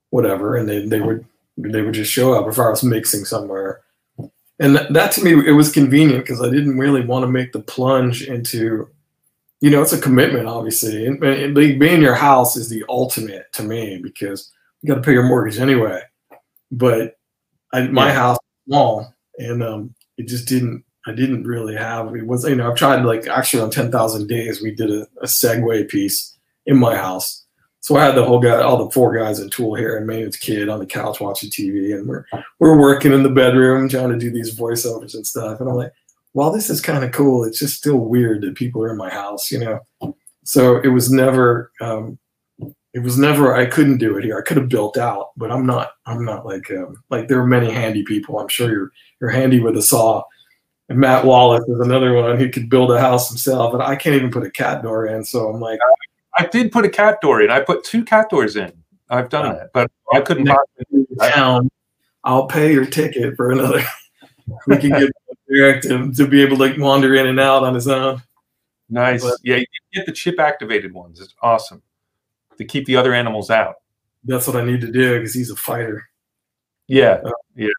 whatever, 0.10 0.56
and 0.56 0.68
they 0.68 0.86
they 0.86 1.02
would 1.02 1.26
they 1.58 1.82
would 1.82 1.94
just 1.94 2.12
show 2.12 2.34
up 2.34 2.48
if 2.48 2.60
I 2.60 2.70
was 2.70 2.84
mixing 2.84 3.26
somewhere. 3.26 3.82
And 4.62 4.76
that, 4.76 4.92
that 4.94 5.12
to 5.14 5.24
me, 5.24 5.32
it 5.48 5.54
was 5.54 5.72
convenient 5.72 6.24
because 6.24 6.42
I 6.42 6.50
didn't 6.50 6.78
really 6.78 7.06
want 7.06 7.24
to 7.24 7.32
make 7.32 7.54
the 7.54 7.62
plunge 7.62 8.24
into, 8.24 8.90
you 9.62 9.70
know, 9.70 9.82
it's 9.82 9.94
a 9.94 10.02
commitment, 10.02 10.48
obviously. 10.48 11.06
And, 11.06 11.24
and 11.24 11.56
being 11.56 11.82
in 11.82 12.02
your 12.02 12.16
house 12.16 12.58
is 12.58 12.68
the 12.68 12.84
ultimate 12.90 13.52
to 13.54 13.64
me 13.64 14.00
because 14.04 14.52
you 14.82 14.90
got 14.90 14.96
to 14.96 15.02
pay 15.02 15.14
your 15.14 15.24
mortgage 15.24 15.60
anyway. 15.60 16.02
But 16.72 17.18
I, 17.74 17.88
my 17.88 18.08
yeah. 18.08 18.14
house 18.14 18.38
small, 18.68 19.14
and 19.38 19.64
um, 19.64 19.96
it 20.18 20.28
just 20.28 20.48
didn't. 20.48 20.84
I 21.10 21.16
didn't 21.16 21.46
really 21.46 21.76
have. 21.76 22.16
It 22.16 22.28
was, 22.28 22.48
you 22.48 22.56
know, 22.56 22.70
I've 22.70 22.78
tried 22.78 23.04
like 23.04 23.28
actually 23.28 23.64
on 23.64 23.72
ten 23.72 23.92
thousand 23.92 24.28
days, 24.28 24.62
we 24.62 24.72
did 24.72 24.92
a, 24.92 25.08
a 25.22 25.26
segue 25.26 25.90
piece 25.90 26.38
in 26.66 26.78
my 26.78 26.96
house, 26.96 27.46
so 27.82 27.96
I 27.96 28.06
had 28.06 28.16
the 28.16 28.26
whole 28.26 28.40
guy, 28.40 28.62
all 28.62 28.84
the 28.84 28.92
four 28.92 29.18
guys 29.18 29.40
in 29.40 29.50
Tool 29.50 29.74
here, 29.76 29.98
and 29.98 30.06
Maynard's 30.06 30.38
kid 30.38 30.70
on 30.70 30.80
the 30.80 30.86
couch 30.86 31.22
watching 31.22 31.50
TV, 31.50 31.96
and 31.96 32.08
we're 32.08 32.26
we're 32.60 32.80
working 32.80 33.14
in 33.14 33.24
the 33.24 33.30
bedroom 33.30 33.88
trying 33.88 34.10
to 34.10 34.18
do 34.18 34.30
these 34.30 34.58
voiceovers 34.58 35.14
and 35.14 35.26
stuff. 35.26 35.60
And 35.60 35.70
I'm 35.70 35.76
like, 35.76 35.94
while 36.34 36.52
this 36.52 36.70
is 36.70 36.82
kind 36.82 37.04
of 37.04 37.12
cool, 37.12 37.46
it's 37.46 37.60
just 37.60 37.78
still 37.78 37.98
weird 37.98 38.42
that 38.42 38.56
people 38.56 38.84
are 38.84 38.92
in 38.92 38.98
my 38.98 39.10
house, 39.10 39.50
you 39.50 39.60
know. 39.60 40.16
So 40.44 40.78
it 40.82 40.90
was 40.90 41.12
never, 41.12 41.72
um, 41.80 42.20
it 42.94 43.00
was 43.00 43.18
never. 43.18 43.56
I 43.56 43.66
couldn't 43.66 43.98
do 43.98 44.18
it 44.18 44.26
here. 44.26 44.38
I 44.38 44.48
could 44.48 44.58
have 44.58 44.70
built 44.70 44.98
out, 44.98 45.30
but 45.38 45.52
I'm 45.52 45.66
not. 45.66 45.92
I'm 46.06 46.26
not 46.26 46.46
like 46.46 46.70
um, 46.72 47.02
like 47.10 47.30
there 47.30 47.40
are 47.40 47.48
many 47.48 47.72
handy 47.72 48.04
people. 48.04 48.40
I'm 48.40 48.50
sure 48.50 48.70
you're 48.70 48.92
you're 49.22 49.30
handy 49.30 49.62
with 49.62 49.78
a 49.78 49.82
saw. 49.82 50.24
And 50.90 51.00
Matt 51.00 51.24
Wallace 51.24 51.68
is 51.68 51.80
another 51.80 52.14
one 52.14 52.38
who 52.38 52.50
could 52.50 52.70
build 52.70 52.92
a 52.92 53.00
house 53.00 53.30
himself, 53.30 53.74
and 53.74 53.84
I 53.84 53.96
can't 53.96 54.16
even 54.16 54.32
put 54.32 54.44
a 54.44 54.50
cat 54.50 54.82
door 54.82 55.06
in. 55.06 55.24
So 55.24 55.48
I'm 55.48 55.62
like, 55.62 55.80
I 56.38 56.48
did 56.48 56.72
put 56.72 56.84
a 56.84 56.90
cat 56.90 57.22
door 57.22 57.42
in. 57.42 57.52
I 57.52 57.60
put 57.60 57.84
two 57.84 58.04
cat 58.04 58.30
doors 58.30 58.56
in. 58.56 58.72
I've 59.10 59.30
done 59.30 59.56
that, 59.56 59.72
but 59.74 59.92
I 60.12 60.22
couldn't. 60.22 60.50
Down. 61.18 61.70
I'll 62.24 62.48
pay 62.48 62.74
your 62.74 62.86
ticket 62.86 63.36
for 63.36 63.52
another. 63.52 63.84
we 64.68 64.78
can 64.78 64.90
get 64.90 65.12
Eric 65.52 65.84
to, 65.84 66.12
to 66.14 66.28
be 66.28 66.42
able 66.42 66.58
to 66.58 66.80
wander 66.80 67.16
in 67.16 67.28
and 67.28 67.40
out 67.40 67.64
on 67.64 67.76
his 67.76 67.88
own. 67.88 68.22
Nice. 68.90 69.24
But, 69.24 69.38
yeah, 69.44 69.58
you 69.58 69.66
get 69.94 70.06
the 70.06 70.12
chip 70.12 70.40
activated 70.40 70.94
ones. 70.94 71.20
It's 71.20 71.36
awesome 71.42 71.82
to 72.58 72.66
keep 72.66 72.86
the 72.86 72.96
other 72.96 73.14
animals 73.14 73.50
out. 73.50 73.76
That's 74.24 74.48
what 74.48 74.56
I 74.56 74.64
need 74.64 74.82
to 74.82 74.92
do 74.92 75.18
because 75.18 75.34
he's 75.34 75.52
a 75.52 75.56
fighter. 75.56 76.10
Yeah. 76.88 77.22
Uh, 77.24 77.32
yeah. 77.56 77.70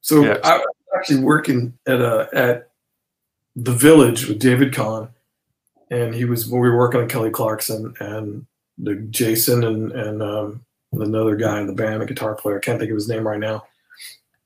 So 0.00 0.24
yeah. 0.24 0.38
I 0.42 0.62
actually 0.96 1.20
working 1.20 1.74
at 1.86 2.00
a 2.00 2.28
at 2.32 2.70
the 3.56 3.72
village 3.72 4.26
with 4.26 4.38
David 4.38 4.72
Kahne 4.72 5.08
and 5.90 6.14
he 6.14 6.24
was 6.24 6.48
we 6.48 6.58
were 6.58 6.76
working 6.76 7.00
on 7.00 7.08
Kelly 7.08 7.30
Clarkson 7.30 7.94
and 8.00 8.46
the 8.78 8.96
Jason 9.10 9.64
and 9.64 9.92
and 9.92 10.22
um, 10.22 10.64
another 10.92 11.36
guy 11.36 11.60
in 11.60 11.66
the 11.66 11.72
band, 11.72 12.02
a 12.02 12.06
guitar 12.06 12.34
player. 12.34 12.58
I 12.58 12.60
can't 12.60 12.78
think 12.78 12.90
of 12.90 12.96
his 12.96 13.08
name 13.08 13.26
right 13.26 13.40
now. 13.40 13.64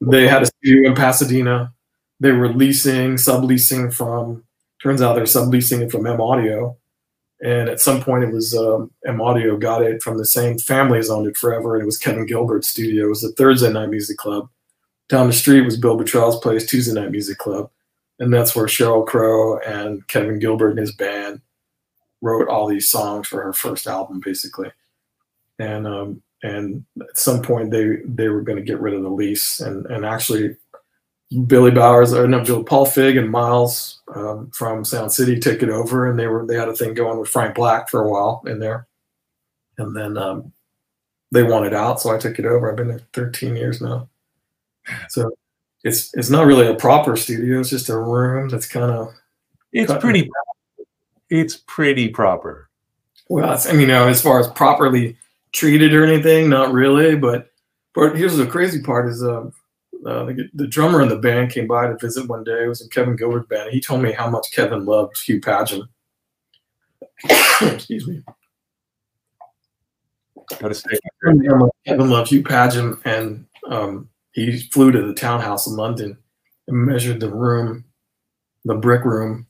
They 0.00 0.26
had 0.26 0.42
a 0.42 0.46
studio 0.46 0.90
in 0.90 0.96
Pasadena. 0.96 1.72
They 2.20 2.32
were 2.32 2.52
leasing, 2.52 3.14
subleasing 3.14 3.92
from. 3.92 4.44
Turns 4.82 5.00
out 5.00 5.14
they're 5.14 5.24
subleasing 5.24 5.80
it 5.82 5.92
from 5.92 6.06
M 6.06 6.20
Audio, 6.20 6.76
and 7.42 7.68
at 7.68 7.80
some 7.80 8.02
point 8.02 8.24
it 8.24 8.32
was 8.32 8.54
um, 8.56 8.90
M 9.06 9.20
Audio 9.20 9.56
got 9.56 9.82
it 9.82 10.02
from 10.02 10.18
the 10.18 10.26
same 10.26 10.58
family 10.58 10.98
has 10.98 11.10
owned 11.10 11.26
it 11.26 11.36
forever, 11.36 11.74
and 11.74 11.82
it 11.82 11.86
was 11.86 11.98
Kevin 11.98 12.26
Gilbert's 12.26 12.68
studio. 12.68 13.06
It 13.06 13.10
was 13.10 13.22
the 13.22 13.32
Thursday 13.32 13.72
Night 13.72 13.90
Music 13.90 14.16
Club. 14.16 14.48
Down 15.12 15.28
the 15.28 15.32
street 15.32 15.60
was 15.60 15.76
Bill 15.76 15.96
Bottrell's 15.96 16.40
place, 16.40 16.66
Tuesday 16.66 17.00
Night 17.00 17.12
Music 17.12 17.38
Club 17.38 17.70
and 18.22 18.32
that's 18.32 18.54
where 18.54 18.66
Sheryl 18.66 19.04
Crow 19.04 19.58
and 19.58 20.06
Kevin 20.06 20.38
Gilbert 20.38 20.70
and 20.70 20.78
his 20.78 20.94
band 20.94 21.40
wrote 22.20 22.48
all 22.48 22.68
these 22.68 22.88
songs 22.88 23.26
for 23.26 23.42
her 23.42 23.52
first 23.52 23.88
album, 23.88 24.20
basically. 24.24 24.70
And 25.58 25.88
um, 25.88 26.22
and 26.44 26.84
at 27.00 27.18
some 27.18 27.42
point 27.42 27.72
they 27.72 27.96
they 28.04 28.28
were 28.28 28.42
going 28.42 28.58
to 28.58 28.64
get 28.64 28.80
rid 28.80 28.94
of 28.94 29.02
the 29.02 29.08
lease, 29.08 29.58
and 29.58 29.86
and 29.86 30.04
actually 30.06 30.56
Billy 31.48 31.72
Bowers 31.72 32.12
or 32.12 32.28
no, 32.28 32.62
Paul 32.62 32.86
Fig 32.86 33.16
and 33.16 33.28
Miles 33.28 34.00
um, 34.14 34.52
from 34.52 34.84
Sound 34.84 35.12
City 35.12 35.40
took 35.40 35.60
it 35.60 35.68
over, 35.68 36.08
and 36.08 36.16
they 36.16 36.28
were 36.28 36.46
they 36.46 36.56
had 36.56 36.68
a 36.68 36.76
thing 36.76 36.94
going 36.94 37.18
with 37.18 37.28
Frank 37.28 37.56
Black 37.56 37.88
for 37.88 38.04
a 38.04 38.08
while 38.08 38.42
in 38.46 38.60
there, 38.60 38.86
and 39.78 39.96
then 39.96 40.16
um, 40.16 40.52
they 41.32 41.42
wanted 41.42 41.74
out, 41.74 42.00
so 42.00 42.14
I 42.14 42.18
took 42.18 42.38
it 42.38 42.44
over. 42.44 42.70
I've 42.70 42.76
been 42.76 42.88
there 42.88 43.02
13 43.14 43.56
years 43.56 43.80
now. 43.80 44.08
So 45.08 45.30
it's 45.84 46.14
it's 46.14 46.30
not 46.30 46.46
really 46.46 46.66
a 46.66 46.74
proper 46.74 47.16
studio. 47.16 47.60
It's 47.60 47.70
just 47.70 47.88
a 47.88 47.98
room 47.98 48.48
that's 48.48 48.66
kind 48.66 48.90
of. 48.90 49.12
It's 49.72 49.92
pretty. 50.00 50.30
It's 51.30 51.56
pretty 51.66 52.08
proper. 52.08 52.68
Well, 53.28 53.58
I 53.66 53.72
mean, 53.72 53.80
you 53.80 53.86
know, 53.86 54.08
as 54.08 54.20
far 54.20 54.38
as 54.38 54.48
properly 54.48 55.16
treated 55.52 55.94
or 55.94 56.04
anything, 56.04 56.48
not 56.48 56.72
really. 56.72 57.16
But 57.16 57.50
but 57.94 58.16
here's 58.16 58.36
the 58.36 58.46
crazy 58.46 58.82
part: 58.82 59.08
is 59.08 59.22
uh, 59.22 59.50
uh, 60.06 60.24
the, 60.24 60.48
the, 60.54 60.66
drummer 60.66 61.00
in 61.00 61.08
the 61.08 61.16
band 61.16 61.50
came 61.50 61.66
by 61.66 61.86
to 61.86 61.96
visit 61.96 62.28
one 62.28 62.44
day. 62.44 62.64
It 62.64 62.68
was 62.68 62.80
in 62.80 62.88
Kevin 62.88 63.16
Gilbert's 63.16 63.46
band. 63.46 63.70
He 63.70 63.80
told 63.80 64.02
me 64.02 64.12
how 64.12 64.28
much 64.28 64.52
Kevin 64.52 64.84
loved 64.84 65.16
Hugh 65.24 65.40
Padgham. 65.40 65.88
Excuse 67.60 68.06
me. 68.06 68.22
Kevin 71.86 72.10
loved 72.10 72.28
Hugh 72.28 72.42
Padgham, 72.42 73.00
and 73.04 73.46
um, 73.68 74.08
he 74.32 74.58
flew 74.58 74.90
to 74.92 75.02
the 75.02 75.14
townhouse 75.14 75.66
in 75.66 75.76
London 75.76 76.18
and 76.66 76.86
measured 76.86 77.20
the 77.20 77.30
room, 77.30 77.84
the 78.64 78.74
brick 78.74 79.04
room 79.04 79.46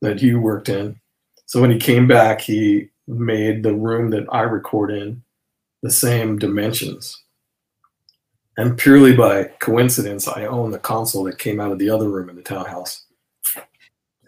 that 0.00 0.20
Hugh 0.20 0.40
worked 0.40 0.68
in. 0.68 1.00
So 1.46 1.60
when 1.60 1.70
he 1.70 1.78
came 1.78 2.06
back, 2.06 2.40
he 2.40 2.88
made 3.06 3.62
the 3.62 3.74
room 3.74 4.10
that 4.10 4.26
I 4.30 4.42
record 4.42 4.90
in 4.90 5.22
the 5.82 5.90
same 5.90 6.38
dimensions. 6.38 7.22
And 8.56 8.76
purely 8.76 9.14
by 9.14 9.44
coincidence, 9.60 10.26
I 10.26 10.44
own 10.44 10.72
the 10.72 10.78
console 10.78 11.24
that 11.24 11.38
came 11.38 11.60
out 11.60 11.72
of 11.72 11.78
the 11.78 11.90
other 11.90 12.08
room 12.10 12.28
in 12.28 12.36
the 12.36 12.42
townhouse. 12.42 13.04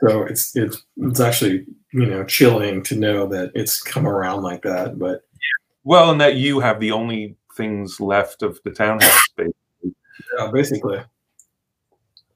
So 0.03 0.22
it's 0.22 0.57
it's 0.57 0.82
it's 0.96 1.20
actually 1.20 1.66
you 1.92 2.07
know 2.07 2.24
chilling 2.24 2.82
to 2.84 2.96
know 2.96 3.26
that 3.26 3.51
it's 3.55 3.82
come 3.82 4.07
around 4.07 4.42
like 4.42 4.62
that. 4.62 4.98
But 4.98 5.24
well, 5.84 6.11
and 6.11 6.20
that 6.20 6.36
you 6.36 6.61
have 6.61 6.80
the 6.80 6.92
only 6.92 7.36
things 7.57 8.01
left 8.01 8.42
of 8.42 8.61
the 8.64 8.70
townhouse. 8.70 9.28
Yeah, 10.38 10.50
basically. 10.52 11.00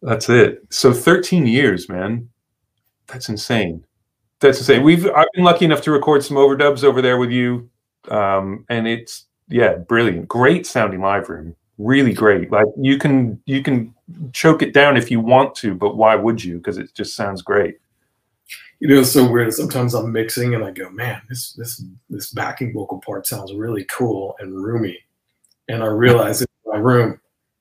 That's 0.02 0.28
it. 0.28 0.66
So 0.70 0.92
13 0.92 1.46
years, 1.46 1.88
man. 1.88 2.28
That's 3.06 3.28
insane. 3.28 3.84
That's 4.40 4.58
insane. 4.58 4.82
We've 4.82 5.06
I've 5.10 5.26
been 5.34 5.44
lucky 5.44 5.64
enough 5.64 5.80
to 5.82 5.90
record 5.90 6.22
some 6.22 6.36
overdubs 6.36 6.84
over 6.84 7.00
there 7.00 7.16
with 7.16 7.30
you, 7.30 7.70
um, 8.10 8.66
and 8.68 8.86
it's 8.86 9.26
yeah, 9.48 9.76
brilliant. 9.76 10.28
Great 10.28 10.66
sounding 10.66 11.00
live 11.00 11.28
room. 11.28 11.56
Really 11.78 12.12
great. 12.12 12.50
Like 12.50 12.66
you 12.76 12.98
can 12.98 13.40
you 13.46 13.62
can 13.62 13.94
choke 14.32 14.62
it 14.62 14.74
down 14.74 14.98
if 14.98 15.10
you 15.10 15.20
want 15.20 15.54
to, 15.56 15.74
but 15.74 15.96
why 15.96 16.14
would 16.14 16.44
you? 16.44 16.58
Because 16.58 16.76
it 16.76 16.94
just 16.94 17.16
sounds 17.16 17.40
great. 17.40 17.78
You 18.80 18.88
know, 18.88 19.00
it's 19.00 19.12
so 19.12 19.30
weird. 19.30 19.52
Sometimes 19.54 19.94
I'm 19.94 20.12
mixing 20.12 20.54
and 20.54 20.62
I 20.62 20.70
go, 20.70 20.90
man, 20.90 21.22
this 21.28 21.52
this 21.54 21.82
this 22.10 22.30
backing 22.30 22.74
vocal 22.74 23.00
part 23.00 23.26
sounds 23.26 23.54
really 23.54 23.84
cool 23.84 24.36
and 24.38 24.54
roomy, 24.54 24.98
and 25.68 25.82
I 25.82 25.86
realize 25.86 26.42
it's 26.42 26.52
my 26.66 26.76
room 26.76 27.18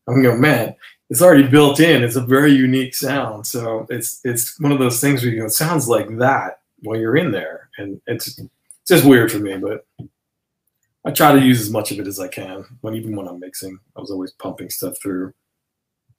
I'm 0.08 0.22
going, 0.22 0.42
man, 0.42 0.76
it's 1.10 1.22
already 1.22 1.48
built 1.48 1.80
in. 1.80 2.04
It's 2.04 2.16
a 2.16 2.22
very 2.22 2.52
unique 2.52 2.96
sound. 2.96 3.46
So 3.48 3.86
it's 3.90 4.20
it's 4.24 4.60
one 4.60 4.72
of 4.72 4.80
those 4.80 5.00
things 5.00 5.22
where 5.22 5.32
you 5.32 5.40
go, 5.40 5.46
it 5.46 5.52
sounds 5.52 5.88
like 5.88 6.18
that, 6.18 6.62
while 6.82 7.00
you're 7.00 7.18
in 7.18 7.32
there, 7.32 7.70
and 7.78 8.02
it's 8.08 8.38
it's 8.38 8.50
just 8.88 9.06
weird 9.06 9.32
for 9.32 9.40
me. 9.40 9.58
But 9.58 9.86
I 11.06 11.12
try 11.12 11.32
to 11.32 11.40
use 11.40 11.62
as 11.62 11.70
much 11.70 11.92
of 11.92 12.00
it 12.00 12.08
as 12.08 12.20
I 12.20 12.28
can. 12.28 12.66
When 12.82 12.96
even 12.96 13.16
when 13.16 13.28
I'm 13.28 13.40
mixing, 13.40 13.80
I 13.96 14.02
was 14.02 14.12
always 14.12 14.32
pumping 14.32 14.70
stuff 14.70 14.96
through. 15.02 15.34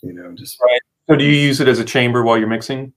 You 0.03 0.13
know, 0.13 0.33
just 0.33 0.61
right. 0.61 0.81
So 1.09 1.17
do 1.17 1.25
you 1.25 1.33
use 1.33 1.61
it 1.61 1.69
as 1.69 1.79
a 1.79 1.85
chamber 1.85 2.23
while 2.23 2.39
you're 2.39 2.49
mixing? 2.49 2.93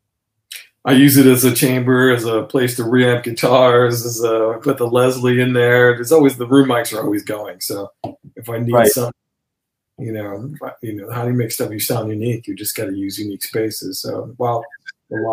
I 0.85 0.93
use 0.93 1.17
it 1.17 1.25
as 1.25 1.43
a 1.43 1.53
chamber, 1.53 2.11
as 2.11 2.23
a 2.23 2.43
place 2.43 2.77
to 2.77 2.83
reamp 2.83 3.23
guitars, 3.23 4.05
as 4.05 4.23
a 4.23 4.57
put 4.61 4.77
the 4.77 4.87
Leslie 4.87 5.41
in 5.41 5.51
there. 5.51 5.95
There's 5.95 6.13
always 6.13 6.37
the 6.37 6.47
room 6.47 6.69
mics 6.69 6.97
are 6.97 7.01
always 7.01 7.23
going. 7.23 7.59
So 7.59 7.91
if 8.37 8.49
I 8.49 8.59
need 8.59 8.71
right. 8.71 8.87
something, 8.87 9.13
you 9.97 10.11
know, 10.11 10.53
you 10.81 10.93
know, 10.93 11.11
how 11.11 11.23
do 11.23 11.31
you 11.31 11.37
make 11.37 11.51
stuff 11.51 11.71
you 11.71 11.79
sound 11.79 12.09
unique? 12.09 12.47
You 12.47 12.55
just 12.55 12.75
got 12.75 12.85
to 12.85 12.95
use 12.95 13.17
unique 13.17 13.43
spaces. 13.43 13.99
So 14.01 14.35
wow, 14.37 14.63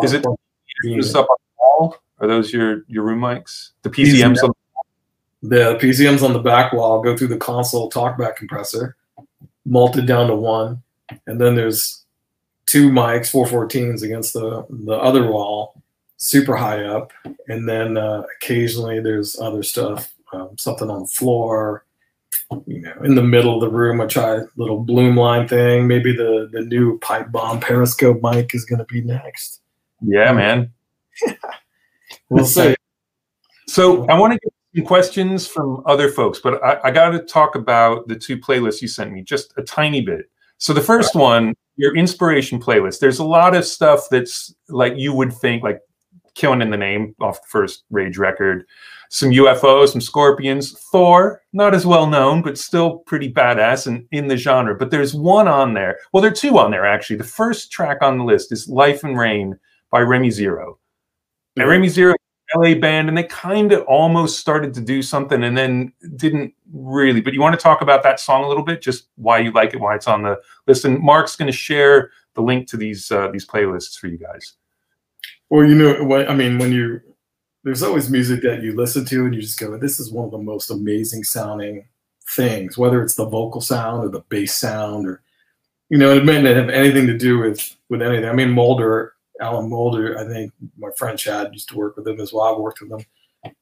is 0.03 0.13
it 0.13 0.25
up 0.25 0.31
on 0.31 0.37
the 0.83 1.55
wall? 1.59 1.97
Are 2.19 2.27
those 2.27 2.51
your 2.51 2.83
your 2.87 3.03
room 3.03 3.19
mics? 3.19 3.71
The 3.83 3.89
PZMs. 3.89 4.37
PZM. 4.37 4.51
The 5.43 5.77
PZMs 5.79 6.23
on 6.23 6.33
the 6.33 6.39
back 6.39 6.73
wall 6.73 7.03
go 7.03 7.15
through 7.15 7.27
the 7.27 7.37
console 7.37 7.91
talkback 7.91 8.35
compressor, 8.35 8.95
multed 9.65 10.07
down 10.07 10.27
to 10.27 10.35
one, 10.35 10.81
and 11.27 11.39
then 11.39 11.55
there's 11.55 12.03
two 12.65 12.89
mics, 12.89 13.31
414s 13.31 14.01
against 14.01 14.33
the 14.33 14.65
the 14.69 14.93
other 14.93 15.29
wall, 15.31 15.81
super 16.17 16.55
high 16.55 16.83
up, 16.83 17.11
and 17.47 17.69
then 17.69 17.97
uh, 17.97 18.23
occasionally 18.37 18.99
there's 18.99 19.39
other 19.39 19.61
stuff, 19.61 20.13
um, 20.33 20.57
something 20.57 20.89
on 20.89 21.01
the 21.01 21.07
floor, 21.07 21.85
you 22.65 22.81
know, 22.81 22.93
in 23.03 23.15
the 23.15 23.23
middle 23.23 23.55
of 23.55 23.61
the 23.61 23.69
room. 23.69 24.01
I 24.01 24.05
try 24.05 24.35
a 24.35 24.43
little 24.55 24.85
Blumlein 24.85 25.49
thing. 25.49 25.87
Maybe 25.87 26.15
the 26.15 26.49
the 26.51 26.61
new 26.61 26.99
pipe 26.99 27.31
bomb 27.31 27.59
periscope 27.59 28.19
mic 28.21 28.53
is 28.53 28.65
going 28.65 28.79
to 28.79 28.85
be 28.85 29.01
next. 29.01 29.61
Yeah, 30.01 30.31
man. 30.33 30.71
we'll 32.29 32.45
see. 32.45 32.75
So 33.67 34.05
I 34.07 34.19
want 34.19 34.33
to 34.33 34.39
get 34.39 34.53
some 34.75 34.85
questions 34.85 35.47
from 35.47 35.81
other 35.85 36.09
folks, 36.09 36.39
but 36.39 36.63
I, 36.63 36.79
I 36.85 36.91
got 36.91 37.11
to 37.11 37.19
talk 37.19 37.55
about 37.55 38.07
the 38.07 38.15
two 38.15 38.37
playlists 38.37 38.81
you 38.81 38.87
sent 38.87 39.11
me 39.11 39.23
just 39.23 39.53
a 39.57 39.63
tiny 39.63 40.01
bit. 40.01 40.29
So 40.57 40.73
the 40.73 40.81
first 40.81 41.15
one, 41.15 41.55
your 41.75 41.95
inspiration 41.95 42.61
playlist. 42.61 42.99
There's 42.99 43.19
a 43.19 43.25
lot 43.25 43.55
of 43.55 43.65
stuff 43.65 44.07
that's 44.09 44.53
like 44.69 44.93
you 44.95 45.13
would 45.13 45.33
think 45.33 45.63
like 45.63 45.81
killing 46.35 46.61
in 46.61 46.69
the 46.69 46.77
name 46.77 47.15
off 47.19 47.41
the 47.41 47.47
first 47.47 47.83
Rage 47.89 48.17
record. 48.17 48.65
Some 49.09 49.29
UFOs, 49.29 49.89
some 49.89 50.01
Scorpions, 50.01 50.77
Thor, 50.91 51.41
not 51.53 51.73
as 51.73 51.85
well 51.85 52.07
known, 52.07 52.41
but 52.41 52.57
still 52.57 52.99
pretty 52.99 53.31
badass 53.31 53.87
and 53.87 54.07
in 54.11 54.27
the 54.27 54.37
genre. 54.37 54.75
But 54.75 54.91
there's 54.91 55.13
one 55.13 55.47
on 55.47 55.73
there. 55.73 55.99
Well, 56.11 56.21
there 56.21 56.31
are 56.31 56.35
two 56.35 56.57
on 56.57 56.71
there 56.71 56.85
actually. 56.85 57.17
The 57.17 57.23
first 57.23 57.71
track 57.71 57.97
on 58.01 58.17
the 58.17 58.23
list 58.23 58.51
is 58.51 58.67
Life 58.67 59.03
in 59.03 59.15
Rain 59.15 59.57
by 59.91 60.01
Remy 60.01 60.31
Zero. 60.31 60.79
And 61.57 61.67
Remy 61.67 61.89
Zero 61.89 62.15
LA 62.55 62.75
band 62.75 63.09
and 63.09 63.17
they 63.17 63.23
kind 63.23 63.71
of 63.71 63.81
almost 63.83 64.39
started 64.39 64.73
to 64.73 64.81
do 64.81 65.01
something 65.01 65.43
and 65.43 65.57
then 65.57 65.91
didn't 66.15 66.53
really. 66.71 67.21
But 67.21 67.33
you 67.33 67.41
want 67.41 67.57
to 67.57 67.63
talk 67.63 67.81
about 67.81 68.03
that 68.03 68.19
song 68.19 68.43
a 68.43 68.47
little 68.47 68.63
bit, 68.63 68.81
just 68.81 69.07
why 69.15 69.39
you 69.39 69.51
like 69.51 69.73
it, 69.73 69.79
why 69.79 69.95
it's 69.95 70.07
on 70.07 70.23
the 70.23 70.39
list. 70.67 70.85
And 70.85 70.99
Mark's 70.99 71.35
going 71.35 71.51
to 71.51 71.57
share 71.57 72.11
the 72.35 72.41
link 72.41 72.67
to 72.67 72.77
these 72.77 73.11
uh, 73.11 73.29
these 73.29 73.47
playlists 73.47 73.97
for 73.97 74.07
you 74.07 74.17
guys. 74.17 74.53
Well, 75.49 75.65
you 75.65 75.75
know 75.75 76.03
what 76.03 76.29
I 76.29 76.35
mean 76.35 76.57
when 76.59 76.71
you 76.71 77.01
there's 77.65 77.83
always 77.83 78.09
music 78.09 78.41
that 78.43 78.61
you 78.61 78.75
listen 78.75 79.03
to 79.05 79.25
and 79.25 79.35
you 79.35 79.41
just 79.41 79.59
go, 79.59 79.75
this 79.77 79.99
is 79.99 80.11
one 80.11 80.25
of 80.25 80.31
the 80.31 80.37
most 80.37 80.69
amazing 80.69 81.23
sounding 81.23 81.85
things, 82.29 82.77
whether 82.77 83.01
it's 83.03 83.15
the 83.15 83.25
vocal 83.25 83.59
sound 83.59 84.05
or 84.05 84.09
the 84.09 84.23
bass 84.29 84.55
sound 84.55 85.07
or 85.07 85.21
you 85.89 85.99
know, 85.99 86.15
it 86.15 86.25
may 86.25 86.41
not 86.41 86.55
have 86.55 86.69
anything 86.69 87.05
to 87.07 87.17
do 87.17 87.39
with 87.39 87.75
with 87.89 88.01
anything. 88.01 88.29
I 88.29 88.33
mean, 88.33 88.51
Moulder 88.51 89.15
Alan 89.41 89.69
Moulder, 89.69 90.17
I 90.17 90.25
think 90.25 90.51
my 90.77 90.89
friend 90.97 91.17
Chad 91.17 91.53
used 91.53 91.69
to 91.69 91.75
work 91.75 91.97
with 91.97 92.07
him 92.07 92.19
as 92.19 92.31
well. 92.31 92.45
I've 92.45 92.59
worked 92.59 92.81
with 92.81 92.91
him. 92.91 93.05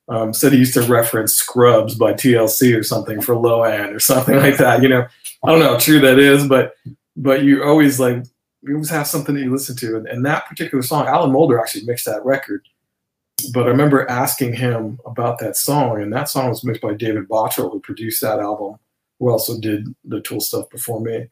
Um, 0.08 0.34
said 0.34 0.54
he 0.54 0.60
used 0.60 0.76
to 0.76 0.84
reference 0.84 1.34
Scrubs 1.34 1.95
by 1.95 2.14
TLC 2.14 2.78
or 2.78 2.84
something 2.84 3.22
for 3.22 3.36
low 3.36 3.64
end 3.64 3.93
or 3.93 3.99
something 3.99 4.38
like 4.38 4.58
that. 4.58 4.82
You 4.82 4.89
know, 4.89 5.06
I 5.43 5.49
don't 5.49 5.60
know 5.60 5.74
how 5.74 5.80
true 5.80 5.99
that 5.99 6.20
is, 6.20 6.47
but 6.47 6.76
but 7.18 7.43
you 7.43 7.64
always 7.64 7.99
like 7.99 8.24
you 8.62 8.76
always 8.76 8.89
have 8.89 9.08
something 9.08 9.36
that 9.36 9.41
you 9.41 9.51
listen 9.51 9.76
to. 9.78 9.97
And, 9.97 10.08
and 10.08 10.26
that 10.26 10.47
particular 10.47 10.82
song, 10.82 11.08
Alan 11.08 11.32
Moulder 11.32 11.60
actually 11.60 11.86
mixed 11.86 12.06
that 12.06 12.24
record. 12.24 12.66
But 13.52 13.66
I 13.66 13.70
remember 13.70 14.10
asking 14.10 14.54
him 14.54 15.00
about 15.06 15.39
that 15.39 15.58
song, 15.58 16.02
and 16.02 16.14
that 16.14 16.30
song 16.30 16.50
was 16.50 16.64
mixed 16.64 16.82
by 16.82 16.94
David 16.94 17.28
Bottrill, 17.28 17.72
who 17.72 17.80
produced 17.80 18.22
that 18.22 18.39
album, 18.39 18.80
who 19.20 19.30
also 19.30 19.60
did 19.60 19.94
the 20.06 20.22
Tool 20.22 20.39
stuff 20.39 20.70
before 20.70 21.02
me. 21.02 21.30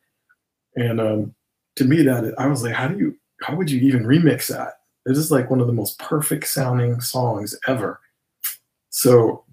And 0.76 1.00
um, 1.00 1.36
to 1.76 1.86
me, 1.86 2.04
that 2.04 2.34
I 2.38 2.48
was 2.48 2.64
like, 2.64 2.74
how 2.74 2.88
do 2.88 2.98
you 2.98 3.18
how 3.42 3.56
would 3.56 3.72
you 3.72 3.80
even 3.82 4.04
remix 4.04 4.48
that? 4.48 4.80
It 5.06 5.18
is 5.18 5.32
like 5.32 5.50
one 5.50 5.62
of 5.62 5.68
the 5.68 5.74
most 5.74 5.98
perfect 6.00 6.48
sounding 6.48 7.02
songs 7.02 7.58
ever. 7.68 8.00
So, 8.90 9.44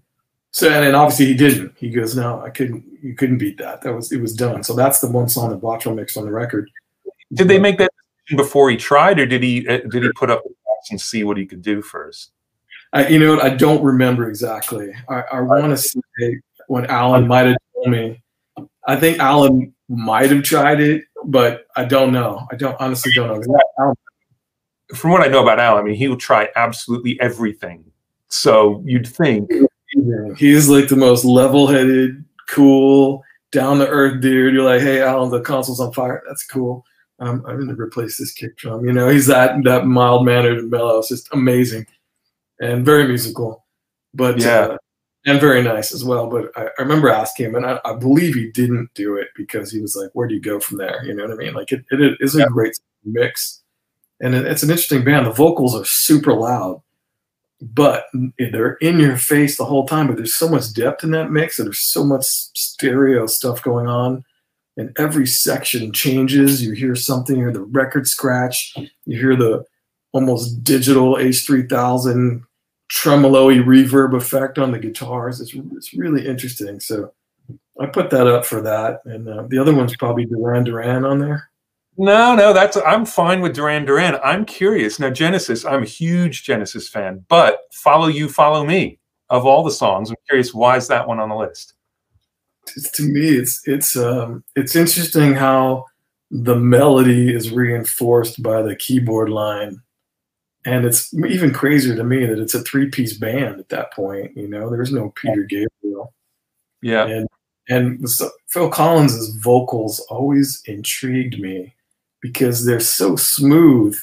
so 0.50 0.68
and, 0.68 0.94
obviously 0.94 1.26
he 1.26 1.34
didn't. 1.34 1.74
He 1.76 1.90
goes, 1.90 2.14
no, 2.14 2.40
I 2.40 2.50
couldn't. 2.50 2.84
You 3.02 3.14
couldn't 3.14 3.38
beat 3.38 3.58
that. 3.58 3.80
That 3.82 3.94
was 3.94 4.12
it 4.12 4.20
was 4.20 4.34
done. 4.34 4.62
So 4.62 4.74
that's 4.74 5.00
the 5.00 5.10
one 5.10 5.28
song 5.28 5.50
that 5.50 5.60
Bottrill 5.60 5.94
mixed 5.94 6.16
on 6.16 6.24
the 6.24 6.32
record. 6.32 6.70
Did 7.32 7.48
they 7.48 7.58
make 7.58 7.78
that 7.78 7.90
before 8.36 8.70
he 8.70 8.76
tried, 8.76 9.18
or 9.18 9.26
did 9.26 9.42
he 9.42 9.66
uh, 9.66 9.78
did 9.88 10.02
he 10.02 10.12
put 10.12 10.30
up 10.30 10.42
and 10.90 11.00
see 11.00 11.24
what 11.24 11.36
he 11.36 11.46
could 11.46 11.62
do 11.62 11.82
first? 11.82 12.32
I, 12.92 13.08
you 13.08 13.18
know, 13.18 13.36
what? 13.36 13.44
I 13.44 13.50
don't 13.50 13.82
remember 13.82 14.28
exactly. 14.28 14.92
I, 15.08 15.22
I 15.32 15.40
want 15.40 15.70
to 15.70 15.76
say 15.76 16.40
when 16.68 16.86
Alan 16.86 17.26
might 17.26 17.46
have 17.46 17.56
told 17.74 17.90
me. 17.90 18.22
I 18.86 18.96
think 18.96 19.18
Alan 19.18 19.74
might 19.88 20.30
have 20.30 20.42
tried 20.42 20.80
it, 20.80 21.04
but 21.24 21.66
I 21.76 21.84
don't 21.84 22.12
know. 22.12 22.46
I 22.50 22.56
don't 22.56 22.76
honestly 22.80 23.12
don't 23.14 23.46
know. 23.46 23.94
From 24.94 25.10
what 25.10 25.20
I 25.20 25.26
know 25.28 25.42
about 25.42 25.60
Alan, 25.60 25.82
I 25.82 25.86
mean, 25.86 25.96
he 25.96 26.08
will 26.08 26.16
try 26.16 26.48
absolutely 26.56 27.20
everything. 27.20 27.84
So 28.28 28.82
you'd 28.86 29.06
think 29.06 29.50
he's 30.36 30.68
like 30.68 30.88
the 30.88 30.96
most 30.96 31.26
level-headed, 31.26 32.24
cool, 32.48 33.22
down-to-earth 33.52 34.22
dude. 34.22 34.54
You're 34.54 34.64
like, 34.64 34.80
hey, 34.80 35.02
Alan, 35.02 35.30
the 35.30 35.40
console's 35.40 35.80
on 35.80 35.92
fire. 35.92 36.22
That's 36.26 36.46
cool. 36.46 36.84
Um, 37.18 37.44
I'm 37.46 37.56
going 37.56 37.68
to 37.68 37.74
replace 37.74 38.16
this 38.16 38.32
kick 38.32 38.56
drum. 38.56 38.86
You 38.86 38.92
know, 38.92 39.08
he's 39.08 39.26
that 39.26 39.62
that 39.64 39.86
mild-mannered 39.86 40.58
and 40.58 40.70
mellow. 40.70 40.98
It's 41.00 41.08
just 41.08 41.28
amazing 41.32 41.86
and 42.60 42.84
very 42.84 43.06
musical. 43.06 43.64
But 44.14 44.38
yeah. 44.40 44.60
Uh, 44.60 44.78
and 45.26 45.40
very 45.40 45.62
nice 45.62 45.92
as 45.92 46.04
well. 46.04 46.28
But 46.28 46.50
I, 46.56 46.66
I 46.66 46.82
remember 46.82 47.08
asking 47.08 47.46
him, 47.46 47.54
and 47.56 47.66
I, 47.66 47.80
I, 47.84 47.94
believe 47.94 48.34
he 48.34 48.50
didn't 48.50 48.90
do 48.94 49.16
it 49.16 49.28
because 49.36 49.70
he 49.70 49.80
was 49.80 49.96
like, 49.96 50.10
"Where 50.14 50.28
do 50.28 50.34
you 50.34 50.40
go 50.40 50.60
from 50.60 50.78
there?" 50.78 51.04
You 51.04 51.14
know 51.14 51.24
what 51.24 51.32
I 51.32 51.36
mean? 51.36 51.54
Like 51.54 51.72
it, 51.72 51.84
it 51.90 52.16
is 52.20 52.34
a 52.34 52.40
yeah. 52.40 52.46
great 52.46 52.78
mix, 53.04 53.62
and 54.20 54.34
it, 54.34 54.46
it's 54.46 54.62
an 54.62 54.70
interesting 54.70 55.04
band. 55.04 55.26
The 55.26 55.32
vocals 55.32 55.74
are 55.74 55.84
super 55.84 56.32
loud, 56.32 56.80
but 57.60 58.06
they're 58.38 58.74
in 58.74 59.00
your 59.00 59.16
face 59.16 59.56
the 59.56 59.64
whole 59.64 59.86
time. 59.86 60.06
But 60.06 60.16
there's 60.16 60.36
so 60.36 60.48
much 60.48 60.72
depth 60.72 61.04
in 61.04 61.10
that 61.12 61.30
mix, 61.30 61.58
and 61.58 61.66
there's 61.66 61.90
so 61.90 62.04
much 62.04 62.24
stereo 62.24 63.26
stuff 63.26 63.62
going 63.62 63.86
on. 63.86 64.24
And 64.76 64.96
every 64.96 65.26
section 65.26 65.92
changes. 65.92 66.62
You 66.62 66.70
hear 66.70 66.94
something, 66.94 67.36
you 67.36 67.42
hear 67.42 67.52
the 67.52 67.62
record 67.62 68.06
scratch, 68.06 68.74
you 68.76 69.18
hear 69.18 69.34
the 69.34 69.64
almost 70.12 70.62
digital 70.62 71.16
H3000 71.16 72.44
tremolo 72.88 73.50
reverb 73.50 74.16
effect 74.16 74.58
on 74.58 74.72
the 74.72 74.78
guitars. 74.78 75.40
It's, 75.40 75.54
it's 75.54 75.94
really 75.94 76.26
interesting. 76.26 76.80
So 76.80 77.12
I 77.80 77.86
put 77.86 78.10
that 78.10 78.26
up 78.26 78.44
for 78.44 78.60
that. 78.62 79.00
And 79.04 79.28
uh, 79.28 79.44
the 79.48 79.58
other 79.58 79.74
one's 79.74 79.96
probably 79.96 80.24
Duran 80.24 80.64
Duran 80.64 81.04
on 81.04 81.18
there. 81.18 81.50
No, 82.00 82.36
no, 82.36 82.52
that's 82.52 82.76
I'm 82.86 83.04
fine 83.04 83.40
with 83.40 83.56
Duran 83.56 83.84
Duran. 83.84 84.18
I'm 84.22 84.44
curious. 84.44 85.00
Now 85.00 85.10
Genesis, 85.10 85.64
I'm 85.64 85.82
a 85.82 85.86
huge 85.86 86.44
Genesis 86.44 86.88
fan, 86.88 87.24
but 87.28 87.62
Follow 87.72 88.06
You, 88.06 88.28
Follow 88.28 88.64
Me 88.64 89.00
of 89.30 89.44
all 89.44 89.64
the 89.64 89.70
songs, 89.72 90.10
I'm 90.10 90.16
curious 90.28 90.54
why 90.54 90.76
is 90.76 90.86
that 90.88 91.08
one 91.08 91.18
on 91.18 91.28
the 91.28 91.34
list? 91.34 91.74
It's, 92.76 92.90
to 92.92 93.02
me, 93.02 93.30
it's 93.30 93.62
it's 93.66 93.96
um, 93.96 94.44
it's 94.54 94.76
interesting 94.76 95.34
how 95.34 95.86
the 96.30 96.56
melody 96.56 97.34
is 97.34 97.50
reinforced 97.50 98.42
by 98.42 98.62
the 98.62 98.76
keyboard 98.76 99.30
line 99.30 99.82
and 100.68 100.84
it's 100.84 101.14
even 101.14 101.54
crazier 101.54 101.96
to 101.96 102.04
me 102.04 102.26
that 102.26 102.38
it's 102.38 102.54
a 102.54 102.62
three-piece 102.62 103.14
band 103.14 103.58
at 103.58 103.70
that 103.70 103.90
point. 103.92 104.36
You 104.36 104.48
know, 104.48 104.68
there's 104.68 104.92
no 104.92 105.10
Peter 105.16 105.44
Gabriel. 105.44 106.12
Yeah. 106.82 107.06
And 107.06 107.28
and 107.70 108.10
so 108.10 108.30
Phil 108.48 108.70
Collins's 108.70 109.34
vocals 109.42 110.00
always 110.10 110.62
intrigued 110.66 111.40
me 111.40 111.74
because 112.20 112.64
they're 112.64 112.80
so 112.80 113.16
smooth, 113.16 113.98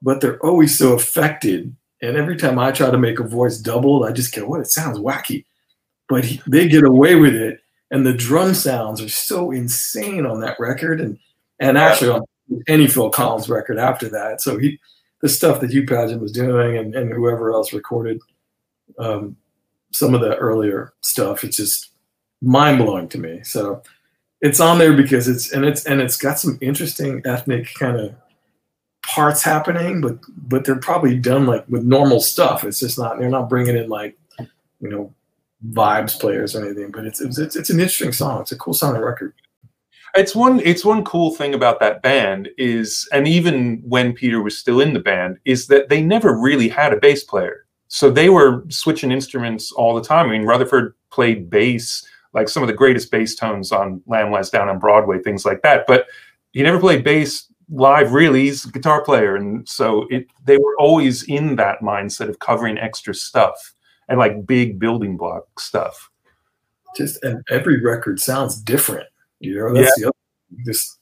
but 0.00 0.20
they're 0.20 0.44
always 0.44 0.78
so 0.78 0.94
affected. 0.94 1.74
And 2.02 2.16
every 2.16 2.36
time 2.36 2.58
I 2.58 2.72
try 2.72 2.90
to 2.90 2.98
make 2.98 3.20
a 3.20 3.28
voice 3.28 3.58
doubled, 3.58 4.06
I 4.06 4.12
just 4.12 4.34
go, 4.34 4.46
"What? 4.46 4.60
It 4.60 4.70
sounds 4.70 4.98
wacky," 4.98 5.44
but 6.08 6.24
he, 6.24 6.40
they 6.46 6.66
get 6.66 6.84
away 6.84 7.14
with 7.14 7.34
it. 7.34 7.60
And 7.90 8.06
the 8.06 8.14
drum 8.14 8.54
sounds 8.54 9.02
are 9.02 9.08
so 9.08 9.50
insane 9.50 10.24
on 10.24 10.40
that 10.40 10.58
record, 10.58 11.00
and 11.00 11.18
and 11.58 11.76
actually 11.76 12.10
on 12.10 12.22
any 12.68 12.86
Phil 12.86 13.10
Collins 13.10 13.50
record 13.50 13.78
after 13.78 14.08
that. 14.10 14.40
So 14.40 14.58
he 14.58 14.78
the 15.20 15.28
stuff 15.28 15.60
that 15.60 15.70
Hugh 15.70 15.84
Padgham 15.84 16.20
was 16.20 16.32
doing 16.32 16.76
and, 16.76 16.94
and 16.94 17.12
whoever 17.12 17.52
else 17.52 17.72
recorded 17.72 18.20
um, 18.98 19.36
some 19.92 20.14
of 20.14 20.20
the 20.20 20.36
earlier 20.36 20.92
stuff, 21.02 21.44
it's 21.44 21.56
just 21.56 21.90
mind 22.42 22.78
blowing 22.78 23.08
to 23.08 23.18
me. 23.18 23.40
So 23.42 23.82
it's 24.40 24.60
on 24.60 24.78
there 24.78 24.94
because 24.94 25.28
it's 25.28 25.52
and 25.52 25.64
it's 25.64 25.84
and 25.84 26.00
it's 26.00 26.16
got 26.16 26.38
some 26.38 26.58
interesting 26.60 27.22
ethnic 27.24 27.72
kind 27.74 27.98
of 27.98 28.14
parts 29.02 29.42
happening, 29.42 30.00
but 30.00 30.18
but 30.28 30.64
they're 30.64 30.76
probably 30.76 31.18
done 31.18 31.46
like 31.46 31.66
with 31.68 31.84
normal 31.84 32.20
stuff. 32.20 32.64
It's 32.64 32.80
just 32.80 32.98
not 32.98 33.18
they're 33.18 33.28
not 33.28 33.48
bringing 33.48 33.76
in 33.76 33.88
like 33.88 34.16
you 34.38 34.88
know 34.88 35.12
vibes 35.72 36.18
players 36.18 36.56
or 36.56 36.64
anything. 36.64 36.90
But 36.90 37.06
it's 37.06 37.20
it's 37.20 37.38
it's 37.38 37.70
an 37.70 37.80
interesting 37.80 38.12
song. 38.12 38.40
It's 38.40 38.52
a 38.52 38.56
cool 38.56 38.74
sounding 38.74 39.02
record. 39.02 39.34
It's 40.14 40.34
one 40.34 40.60
it's 40.60 40.84
one 40.84 41.04
cool 41.04 41.34
thing 41.34 41.54
about 41.54 41.80
that 41.80 42.02
band 42.02 42.48
is 42.58 43.08
and 43.12 43.28
even 43.28 43.82
when 43.84 44.12
Peter 44.12 44.42
was 44.42 44.58
still 44.58 44.80
in 44.80 44.92
the 44.92 45.00
band 45.00 45.38
is 45.44 45.66
that 45.68 45.88
they 45.88 46.02
never 46.02 46.38
really 46.38 46.68
had 46.68 46.92
a 46.92 46.98
bass 46.98 47.24
player. 47.24 47.66
So 47.88 48.10
they 48.10 48.28
were 48.28 48.64
switching 48.68 49.12
instruments 49.12 49.72
all 49.72 49.94
the 49.94 50.02
time. 50.02 50.26
I 50.28 50.32
mean 50.32 50.44
Rutherford 50.44 50.94
played 51.10 51.50
bass 51.50 52.04
like 52.32 52.48
some 52.48 52.62
of 52.62 52.68
the 52.68 52.74
greatest 52.74 53.10
bass 53.10 53.34
tones 53.34 53.72
on 53.72 54.02
Lamb 54.06 54.30
Lies 54.30 54.50
Down 54.50 54.68
on 54.68 54.78
Broadway, 54.78 55.18
things 55.18 55.44
like 55.44 55.62
that. 55.62 55.84
But 55.86 56.06
he 56.52 56.62
never 56.62 56.78
played 56.78 57.04
bass 57.04 57.50
live 57.70 58.12
really 58.12 58.42
he's 58.42 58.64
a 58.64 58.70
guitar 58.70 59.02
player 59.02 59.36
and 59.36 59.68
so 59.68 60.06
it 60.10 60.26
they 60.44 60.58
were 60.58 60.76
always 60.78 61.22
in 61.24 61.54
that 61.56 61.80
mindset 61.80 62.28
of 62.28 62.38
covering 62.40 62.76
extra 62.76 63.14
stuff 63.14 63.72
and 64.08 64.18
like 64.18 64.44
big 64.44 64.78
building 64.78 65.16
block 65.16 65.60
stuff 65.60 66.10
just 66.96 67.22
and 67.22 67.44
every 67.48 67.80
record 67.80 68.18
sounds 68.18 68.60
different 68.60 69.06
you 69.40 69.56
know 69.56 69.74
that's 69.74 69.92
yeah. 69.98 70.04
the 70.04 70.06
other 70.08 70.62
just 70.64 70.98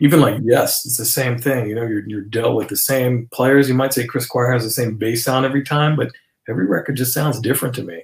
even 0.00 0.20
like 0.20 0.40
yes 0.42 0.84
it's 0.84 0.96
the 0.96 1.04
same 1.04 1.38
thing 1.38 1.68
you 1.68 1.74
know 1.74 1.86
you're, 1.86 2.08
you're 2.08 2.22
dealt 2.22 2.56
with 2.56 2.68
the 2.68 2.76
same 2.76 3.28
players 3.32 3.68
you 3.68 3.74
might 3.74 3.92
say 3.92 4.06
chris 4.06 4.24
Squire 4.24 4.52
has 4.52 4.64
the 4.64 4.70
same 4.70 4.96
bass 4.96 5.24
sound 5.24 5.46
every 5.46 5.62
time 5.62 5.96
but 5.96 6.10
every 6.48 6.66
record 6.66 6.96
just 6.96 7.14
sounds 7.14 7.40
different 7.40 7.74
to 7.74 7.82
me 7.82 8.02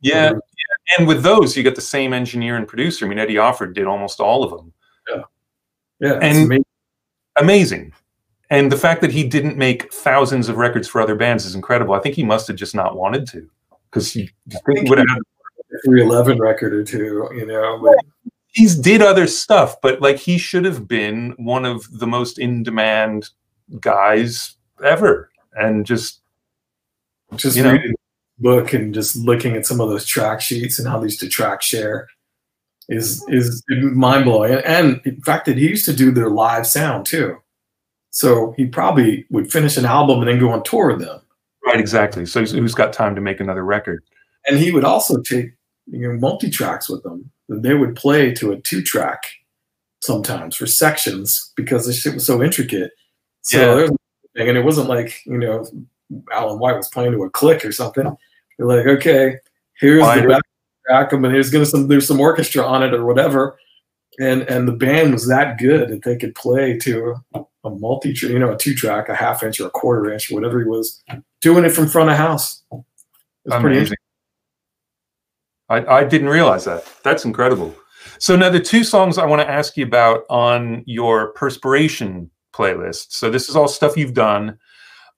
yeah, 0.00 0.32
yeah. 0.32 0.38
and 0.98 1.06
with 1.06 1.22
those 1.22 1.56
you 1.56 1.62
get 1.62 1.74
the 1.74 1.80
same 1.80 2.12
engineer 2.12 2.56
and 2.56 2.68
producer 2.68 3.06
i 3.06 3.08
mean 3.08 3.18
eddie 3.18 3.36
offord 3.36 3.74
did 3.74 3.86
almost 3.86 4.20
all 4.20 4.44
of 4.44 4.50
them 4.50 4.72
yeah 5.08 5.22
yeah 6.00 6.18
and 6.20 6.46
amazing 6.46 6.64
amazing. 7.36 7.92
And 8.50 8.70
the 8.70 8.76
fact 8.76 9.00
that 9.00 9.10
he 9.10 9.26
didn't 9.26 9.56
make 9.56 9.92
thousands 9.92 10.48
of 10.48 10.56
records 10.56 10.86
for 10.86 11.00
other 11.00 11.14
bands 11.14 11.46
is 11.46 11.54
incredible. 11.54 11.94
I 11.94 12.00
think 12.00 12.14
he 12.14 12.24
must 12.24 12.46
have 12.48 12.56
just 12.56 12.74
not 12.74 12.96
wanted 12.96 13.26
to, 13.28 13.48
because 13.90 14.12
he, 14.12 14.30
he 14.50 14.88
would 14.90 14.98
have 14.98 15.08
a 15.08 15.78
311 15.86 16.38
record 16.38 16.74
or 16.74 16.84
two, 16.84 17.30
you 17.34 17.46
know. 17.46 17.80
But... 17.82 18.31
He's 18.52 18.76
did 18.76 19.02
other 19.02 19.26
stuff, 19.26 19.80
but 19.80 20.00
like 20.00 20.18
he 20.18 20.38
should 20.38 20.64
have 20.64 20.86
been 20.86 21.34
one 21.38 21.64
of 21.64 21.86
the 21.98 22.06
most 22.06 22.38
in 22.38 22.62
demand 22.62 23.30
guys 23.80 24.56
ever, 24.84 25.30
and 25.54 25.86
just 25.86 26.20
just 27.36 27.56
you 27.56 27.64
reading 27.64 27.90
know, 27.90 28.56
book 28.56 28.72
and 28.72 28.92
just 28.92 29.16
looking 29.16 29.56
at 29.56 29.66
some 29.66 29.80
of 29.80 29.88
those 29.88 30.04
track 30.04 30.40
sheets 30.40 30.78
and 30.78 30.86
how 30.86 30.98
they 30.98 31.04
used 31.04 31.20
to 31.20 31.28
track 31.28 31.62
share 31.62 32.08
is 32.88 33.24
is 33.28 33.62
mind 33.70 34.24
blowing. 34.24 34.54
And 34.64 35.00
in 35.04 35.20
fact, 35.22 35.46
that 35.46 35.56
he 35.56 35.68
used 35.68 35.86
to 35.86 35.94
do 35.94 36.10
their 36.10 36.30
live 36.30 36.66
sound 36.66 37.06
too. 37.06 37.38
So 38.10 38.52
he 38.56 38.66
probably 38.66 39.24
would 39.30 39.50
finish 39.50 39.76
an 39.76 39.86
album 39.86 40.20
and 40.20 40.28
then 40.28 40.38
go 40.38 40.50
on 40.50 40.62
tour 40.64 40.92
with 40.92 41.00
them. 41.00 41.20
Right, 41.64 41.80
exactly. 41.80 42.26
So 42.26 42.44
who's 42.44 42.74
got 42.74 42.92
time 42.92 43.14
to 43.14 43.20
make 43.20 43.40
another 43.40 43.64
record? 43.64 44.02
And 44.46 44.58
he 44.58 44.72
would 44.72 44.84
also 44.84 45.20
take 45.22 45.52
you 45.86 46.08
know 46.08 46.18
multi 46.18 46.50
tracks 46.50 46.88
with 46.88 47.02
them. 47.02 47.30
They 47.60 47.74
would 47.74 47.96
play 47.96 48.32
to 48.34 48.52
a 48.52 48.60
two 48.60 48.82
track 48.82 49.26
sometimes 50.00 50.56
for 50.56 50.66
sections 50.66 51.52
because 51.56 51.86
the 51.86 51.92
shit 51.92 52.14
was 52.14 52.26
so 52.26 52.42
intricate. 52.42 52.92
So 53.42 53.58
yeah. 53.58 53.74
there's 53.74 53.90
and 54.34 54.56
it 54.56 54.64
wasn't 54.64 54.88
like 54.88 55.20
you 55.26 55.38
know 55.38 55.66
Alan 56.32 56.58
White 56.58 56.76
was 56.76 56.88
playing 56.88 57.12
to 57.12 57.22
a 57.24 57.30
click 57.30 57.64
or 57.64 57.72
something. 57.72 58.16
You're 58.58 58.68
like, 58.68 58.86
okay, 58.86 59.36
here's 59.78 60.02
the 60.02 60.26
back 60.28 60.42
track 60.86 61.12
and 61.12 61.24
there's 61.24 61.50
gonna 61.50 61.66
some 61.66 61.88
there's 61.88 62.06
some 62.06 62.20
orchestra 62.20 62.64
on 62.64 62.82
it 62.82 62.94
or 62.94 63.04
whatever. 63.04 63.58
And 64.20 64.42
and 64.42 64.68
the 64.68 64.72
band 64.72 65.12
was 65.12 65.26
that 65.28 65.58
good 65.58 65.88
that 65.88 66.02
they 66.02 66.16
could 66.16 66.34
play 66.34 66.78
to 66.78 67.16
a 67.34 67.70
multi 67.70 68.14
you 68.20 68.38
know, 68.38 68.52
a 68.52 68.56
two 68.56 68.74
track, 68.74 69.08
a 69.08 69.14
half 69.14 69.42
inch 69.42 69.60
or 69.60 69.66
a 69.66 69.70
quarter 69.70 70.12
inch, 70.12 70.30
or 70.30 70.34
whatever 70.34 70.60
he 70.60 70.66
was, 70.66 71.02
doing 71.40 71.64
it 71.64 71.70
from 71.70 71.88
front 71.88 72.10
of 72.10 72.16
house. 72.16 72.62
It 72.72 72.82
was 73.46 73.60
pretty 73.60 73.78
Amazing. 73.78 73.96
I, 75.72 75.98
I 75.98 76.04
didn't 76.04 76.28
realize 76.28 76.64
that. 76.66 76.84
That's 77.02 77.24
incredible. 77.24 77.74
So 78.18 78.36
now 78.36 78.50
the 78.50 78.60
two 78.60 78.84
songs 78.84 79.18
I 79.18 79.26
want 79.26 79.40
to 79.40 79.50
ask 79.50 79.76
you 79.76 79.84
about 79.84 80.24
on 80.28 80.84
your 80.86 81.32
perspiration 81.32 82.30
playlist. 82.52 83.12
So 83.12 83.30
this 83.30 83.48
is 83.48 83.56
all 83.56 83.68
stuff 83.68 83.96
you've 83.96 84.14
done. 84.14 84.58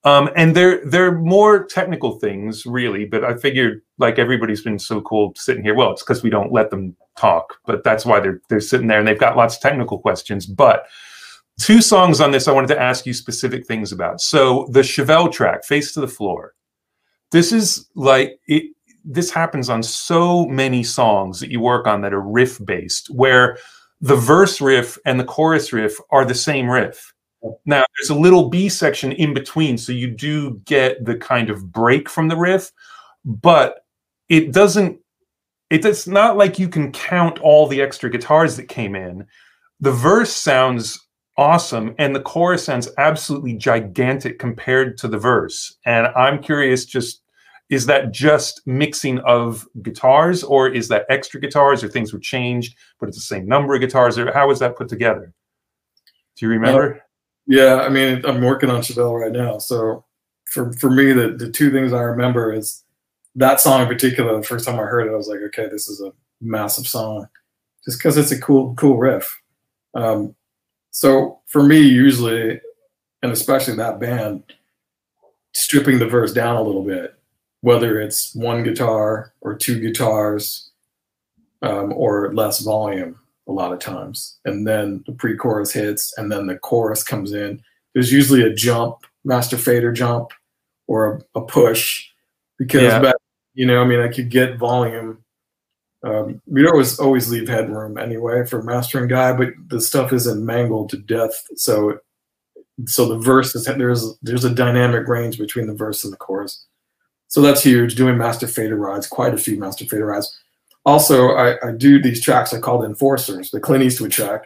Um, 0.04 0.28
and 0.36 0.54
they're 0.54 0.84
they're 0.84 1.18
more 1.18 1.64
technical 1.64 2.18
things, 2.18 2.66
really. 2.66 3.06
But 3.06 3.24
I 3.24 3.36
figured, 3.36 3.80
like 3.98 4.18
everybody's 4.18 4.62
been 4.62 4.78
so 4.78 5.00
cool 5.00 5.32
sitting 5.34 5.64
here. 5.64 5.74
Well, 5.74 5.92
it's 5.92 6.02
because 6.02 6.22
we 6.22 6.28
don't 6.28 6.52
let 6.52 6.70
them 6.70 6.94
talk, 7.16 7.54
but 7.64 7.84
that's 7.84 8.04
why 8.04 8.20
they're 8.20 8.40
they're 8.50 8.60
sitting 8.60 8.86
there 8.86 8.98
and 8.98 9.08
they've 9.08 9.18
got 9.18 9.36
lots 9.36 9.56
of 9.56 9.62
technical 9.62 9.98
questions. 9.98 10.44
But 10.44 10.84
two 11.58 11.80
songs 11.80 12.20
on 12.20 12.32
this, 12.32 12.46
I 12.46 12.52
wanted 12.52 12.68
to 12.74 12.80
ask 12.80 13.06
you 13.06 13.14
specific 13.14 13.66
things 13.66 13.92
about. 13.92 14.20
So 14.20 14.68
the 14.70 14.80
Chevelle 14.80 15.32
track, 15.32 15.64
"Face 15.64 15.94
to 15.94 16.00
the 16.00 16.08
Floor." 16.08 16.54
This 17.30 17.50
is 17.50 17.88
like 17.94 18.38
it. 18.46 18.73
This 19.04 19.30
happens 19.30 19.68
on 19.68 19.82
so 19.82 20.46
many 20.46 20.82
songs 20.82 21.40
that 21.40 21.50
you 21.50 21.60
work 21.60 21.86
on 21.86 22.00
that 22.02 22.14
are 22.14 22.20
riff 22.20 22.64
based, 22.64 23.08
where 23.08 23.58
the 24.00 24.16
verse 24.16 24.60
riff 24.60 24.98
and 25.04 25.20
the 25.20 25.24
chorus 25.24 25.72
riff 25.72 25.98
are 26.10 26.24
the 26.24 26.34
same 26.34 26.70
riff 26.70 27.14
now, 27.66 27.84
there's 27.98 28.10
a 28.10 28.14
little 28.14 28.48
B 28.48 28.68
section 28.68 29.12
in 29.12 29.34
between, 29.34 29.76
so 29.76 29.92
you 29.92 30.08
do 30.08 30.60
get 30.64 31.04
the 31.04 31.16
kind 31.16 31.50
of 31.50 31.72
break 31.72 32.08
from 32.08 32.28
the 32.28 32.36
riff, 32.36 32.70
but 33.24 33.84
it 34.28 34.52
doesn't. 34.52 34.98
It's 35.70 36.06
not 36.06 36.36
like 36.36 36.58
you 36.58 36.68
can 36.68 36.92
count 36.92 37.38
all 37.40 37.66
the 37.66 37.82
extra 37.82 38.08
guitars 38.08 38.56
that 38.56 38.68
came 38.68 38.94
in. 38.94 39.26
The 39.80 39.92
verse 39.92 40.32
sounds 40.32 41.00
awesome, 41.36 41.94
and 41.98 42.14
the 42.14 42.20
chorus 42.20 42.64
sounds 42.64 42.88
absolutely 42.96 43.54
gigantic 43.54 44.38
compared 44.38 44.96
to 44.98 45.08
the 45.08 45.18
verse. 45.18 45.76
And 45.84 46.06
I'm 46.08 46.42
curious, 46.42 46.84
just 46.84 47.22
is 47.70 47.86
that 47.86 48.12
just 48.12 48.60
mixing 48.66 49.18
of 49.20 49.66
guitars, 49.82 50.42
or 50.42 50.68
is 50.68 50.88
that 50.88 51.06
extra 51.08 51.40
guitars, 51.40 51.82
or 51.82 51.88
things 51.88 52.12
were 52.12 52.18
changed, 52.18 52.76
but 53.00 53.08
it's 53.08 53.18
the 53.18 53.22
same 53.22 53.46
number 53.46 53.74
of 53.74 53.80
guitars, 53.80 54.18
or 54.18 54.32
how 54.32 54.48
was 54.48 54.58
that 54.58 54.76
put 54.76 54.88
together? 54.88 55.32
Do 56.36 56.46
you 56.46 56.50
remember? 56.50 57.02
Yeah, 57.46 57.82
I 57.82 57.88
mean, 57.88 58.24
I'm 58.24 58.40
working 58.42 58.70
on 58.70 58.80
Chevelle 58.80 59.20
right 59.20 59.32
now. 59.32 59.58
So 59.58 60.04
for 60.46 60.72
for 60.74 60.90
me, 60.90 61.12
the 61.12 61.32
the 61.32 61.50
two 61.50 61.70
things 61.70 61.92
I 61.92 62.00
remember 62.00 62.52
is 62.52 62.84
that 63.34 63.60
song 63.60 63.82
in 63.82 63.88
particular. 63.88 64.36
The 64.36 64.46
first 64.46 64.66
time 64.66 64.78
I 64.78 64.84
heard 64.84 65.06
it, 65.06 65.12
I 65.12 65.16
was 65.16 65.28
like, 65.28 65.40
okay, 65.40 65.68
this 65.68 65.88
is 65.88 66.00
a 66.00 66.12
massive 66.40 66.86
song, 66.86 67.28
just 67.84 67.98
because 67.98 68.16
it's 68.16 68.32
a 68.32 68.40
cool 68.40 68.74
cool 68.74 68.96
riff. 68.96 69.40
Um, 69.94 70.34
so 70.90 71.40
for 71.46 71.62
me, 71.62 71.80
usually, 71.80 72.60
and 73.22 73.32
especially 73.32 73.76
that 73.76 74.00
band, 74.00 74.44
stripping 75.54 75.98
the 75.98 76.06
verse 76.06 76.32
down 76.32 76.56
a 76.56 76.62
little 76.62 76.84
bit, 76.84 77.14
whether 77.64 77.98
it's 77.98 78.34
one 78.34 78.62
guitar 78.62 79.32
or 79.40 79.54
two 79.54 79.80
guitars, 79.80 80.70
um, 81.62 81.94
or 81.94 82.34
less 82.34 82.60
volume 82.60 83.18
a 83.48 83.52
lot 83.52 83.72
of 83.72 83.78
times. 83.78 84.38
And 84.44 84.66
then 84.66 85.02
the 85.06 85.12
pre 85.12 85.34
chorus 85.34 85.72
hits, 85.72 86.12
and 86.18 86.30
then 86.30 86.46
the 86.46 86.58
chorus 86.58 87.02
comes 87.02 87.32
in. 87.32 87.62
There's 87.94 88.12
usually 88.12 88.42
a 88.42 88.52
jump, 88.52 89.06
master 89.24 89.56
fader 89.56 89.92
jump, 89.92 90.32
or 90.88 91.24
a, 91.34 91.38
a 91.38 91.40
push, 91.40 92.06
because 92.58 92.82
yeah. 92.82 92.98
back, 92.98 93.14
you 93.54 93.64
know, 93.64 93.80
I 93.80 93.86
mean, 93.86 94.00
I 94.00 94.08
could 94.08 94.28
get 94.28 94.58
volume. 94.58 95.24
Um, 96.02 96.42
we'd 96.46 96.68
always 96.68 96.98
always 96.98 97.30
leave 97.30 97.48
headroom 97.48 97.96
anyway 97.96 98.44
for 98.44 98.62
mastering 98.62 99.08
guy, 99.08 99.32
but 99.32 99.48
the 99.68 99.80
stuff 99.80 100.12
isn't 100.12 100.44
mangled 100.44 100.90
to 100.90 100.98
death. 100.98 101.42
So, 101.56 101.98
so 102.84 103.08
the 103.08 103.16
verse 103.16 103.54
is 103.54 103.64
there's 103.64 104.18
there's 104.20 104.44
a 104.44 104.54
dynamic 104.54 105.08
range 105.08 105.38
between 105.38 105.66
the 105.66 105.72
verse 105.74 106.04
and 106.04 106.12
the 106.12 106.18
chorus. 106.18 106.66
So 107.34 107.40
that's 107.40 107.64
huge. 107.64 107.96
Doing 107.96 108.16
master 108.16 108.46
fader 108.46 108.76
rides, 108.76 109.08
quite 109.08 109.34
a 109.34 109.38
few 109.38 109.58
master 109.58 109.84
fader 109.84 110.06
rides 110.06 110.38
also, 110.86 111.30
I, 111.30 111.56
I, 111.66 111.72
do 111.72 112.00
these 112.00 112.20
tracks 112.20 112.52
I 112.52 112.60
call 112.60 112.80
the 112.80 112.86
enforcers, 112.86 113.50
the 113.50 113.60
Clint 113.60 113.84
Eastwood 113.84 114.12
track, 114.12 114.42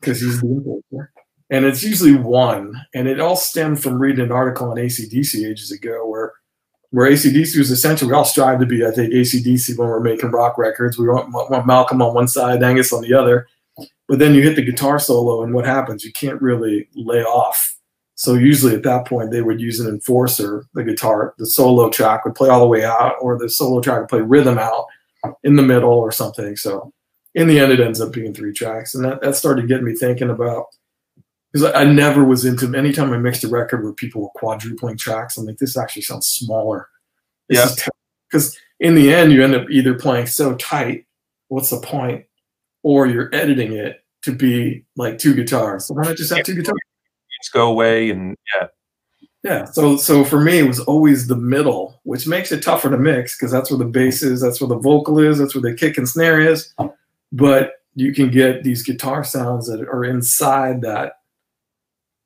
because 0.00 0.20
he's 0.20 0.40
the 0.40 0.46
enforcer. 0.46 1.12
And 1.48 1.64
it's 1.64 1.82
usually 1.82 2.14
one. 2.14 2.74
And 2.94 3.08
it 3.08 3.18
all 3.18 3.36
stemmed 3.36 3.82
from 3.82 3.98
reading 3.98 4.24
an 4.24 4.32
article 4.32 4.70
on 4.70 4.76
ACDC 4.76 5.44
ages 5.46 5.72
ago 5.72 6.06
where 6.06 6.32
where 6.92 7.10
ACDC 7.10 7.56
was 7.56 7.70
essential. 7.70 8.08
we 8.08 8.14
all 8.14 8.24
strive 8.24 8.58
to 8.58 8.66
be, 8.66 8.84
I 8.84 8.90
think, 8.90 9.12
ACDC 9.12 9.78
when 9.78 9.86
we're 9.86 10.00
making 10.00 10.32
rock 10.32 10.58
records. 10.58 10.98
We 10.98 11.08
want, 11.08 11.30
want 11.30 11.66
Malcolm 11.66 12.02
on 12.02 12.14
one 12.14 12.26
side, 12.26 12.64
Angus 12.64 12.92
on 12.92 13.02
the 13.02 13.14
other. 13.14 13.46
But 14.08 14.18
then 14.18 14.34
you 14.34 14.42
hit 14.42 14.56
the 14.56 14.64
guitar 14.64 14.98
solo, 14.98 15.44
and 15.44 15.54
what 15.54 15.64
happens? 15.64 16.04
You 16.04 16.12
can't 16.12 16.42
really 16.42 16.88
lay 16.96 17.22
off. 17.22 17.76
So 18.20 18.34
usually 18.34 18.74
at 18.74 18.82
that 18.82 19.06
point, 19.06 19.30
they 19.30 19.40
would 19.40 19.62
use 19.62 19.80
an 19.80 19.88
enforcer, 19.88 20.66
the 20.74 20.84
guitar, 20.84 21.32
the 21.38 21.46
solo 21.46 21.88
track 21.88 22.26
would 22.26 22.34
play 22.34 22.50
all 22.50 22.60
the 22.60 22.66
way 22.66 22.84
out, 22.84 23.14
or 23.18 23.38
the 23.38 23.48
solo 23.48 23.80
track 23.80 23.98
would 23.98 24.10
play 24.10 24.20
rhythm 24.20 24.58
out 24.58 24.84
in 25.42 25.56
the 25.56 25.62
middle 25.62 25.94
or 25.94 26.12
something. 26.12 26.54
So 26.54 26.92
in 27.34 27.48
the 27.48 27.58
end, 27.58 27.72
it 27.72 27.80
ends 27.80 27.98
up 27.98 28.12
being 28.12 28.34
three 28.34 28.52
tracks, 28.52 28.94
and 28.94 29.06
that, 29.06 29.22
that 29.22 29.36
started 29.36 29.68
getting 29.68 29.86
me 29.86 29.94
thinking 29.94 30.28
about 30.28 30.66
because 31.50 31.72
I, 31.72 31.80
I, 31.80 31.84
never 31.84 32.22
was 32.22 32.44
into 32.44 32.76
anytime 32.76 33.10
I 33.10 33.16
mixed 33.16 33.42
a 33.42 33.48
record 33.48 33.82
where 33.82 33.94
people 33.94 34.20
were 34.20 34.28
quadrupling 34.34 34.98
tracks. 34.98 35.38
I'm 35.38 35.46
like, 35.46 35.56
this 35.56 35.78
actually 35.78 36.02
sounds 36.02 36.26
smaller. 36.26 36.90
This 37.48 37.58
yeah. 37.58 37.86
Because 38.30 38.54
in 38.80 38.96
the 38.96 39.14
end, 39.14 39.32
you 39.32 39.42
end 39.42 39.54
up 39.54 39.70
either 39.70 39.94
playing 39.94 40.26
so 40.26 40.56
tight, 40.56 41.06
what's 41.48 41.70
the 41.70 41.80
point? 41.80 42.26
Or 42.82 43.06
you're 43.06 43.34
editing 43.34 43.72
it 43.72 44.04
to 44.24 44.32
be 44.32 44.84
like 44.94 45.16
two 45.16 45.34
guitars. 45.34 45.86
So 45.86 45.94
why 45.94 46.02
not 46.02 46.16
just 46.18 46.34
have 46.34 46.44
two 46.44 46.54
guitars? 46.54 46.76
Go 47.48 47.68
away, 47.68 48.10
and 48.10 48.36
yeah. 48.54 48.66
Yeah, 49.42 49.64
so 49.64 49.96
so 49.96 50.22
for 50.22 50.38
me, 50.38 50.58
it 50.58 50.66
was 50.66 50.80
always 50.80 51.26
the 51.26 51.36
middle, 51.36 51.98
which 52.02 52.26
makes 52.26 52.52
it 52.52 52.62
tougher 52.62 52.90
to 52.90 52.98
mix 52.98 53.36
because 53.36 53.50
that's 53.50 53.70
where 53.70 53.78
the 53.78 53.86
bass 53.86 54.22
is, 54.22 54.42
that's 54.42 54.60
where 54.60 54.68
the 54.68 54.76
vocal 54.76 55.18
is, 55.18 55.38
that's 55.38 55.54
where 55.54 55.62
the 55.62 55.74
kick 55.74 55.96
and 55.96 56.06
snare 56.06 56.40
is. 56.40 56.74
But 57.32 57.72
you 57.94 58.12
can 58.12 58.30
get 58.30 58.64
these 58.64 58.82
guitar 58.82 59.24
sounds 59.24 59.66
that 59.68 59.80
are 59.80 60.04
inside 60.04 60.82
that 60.82 61.20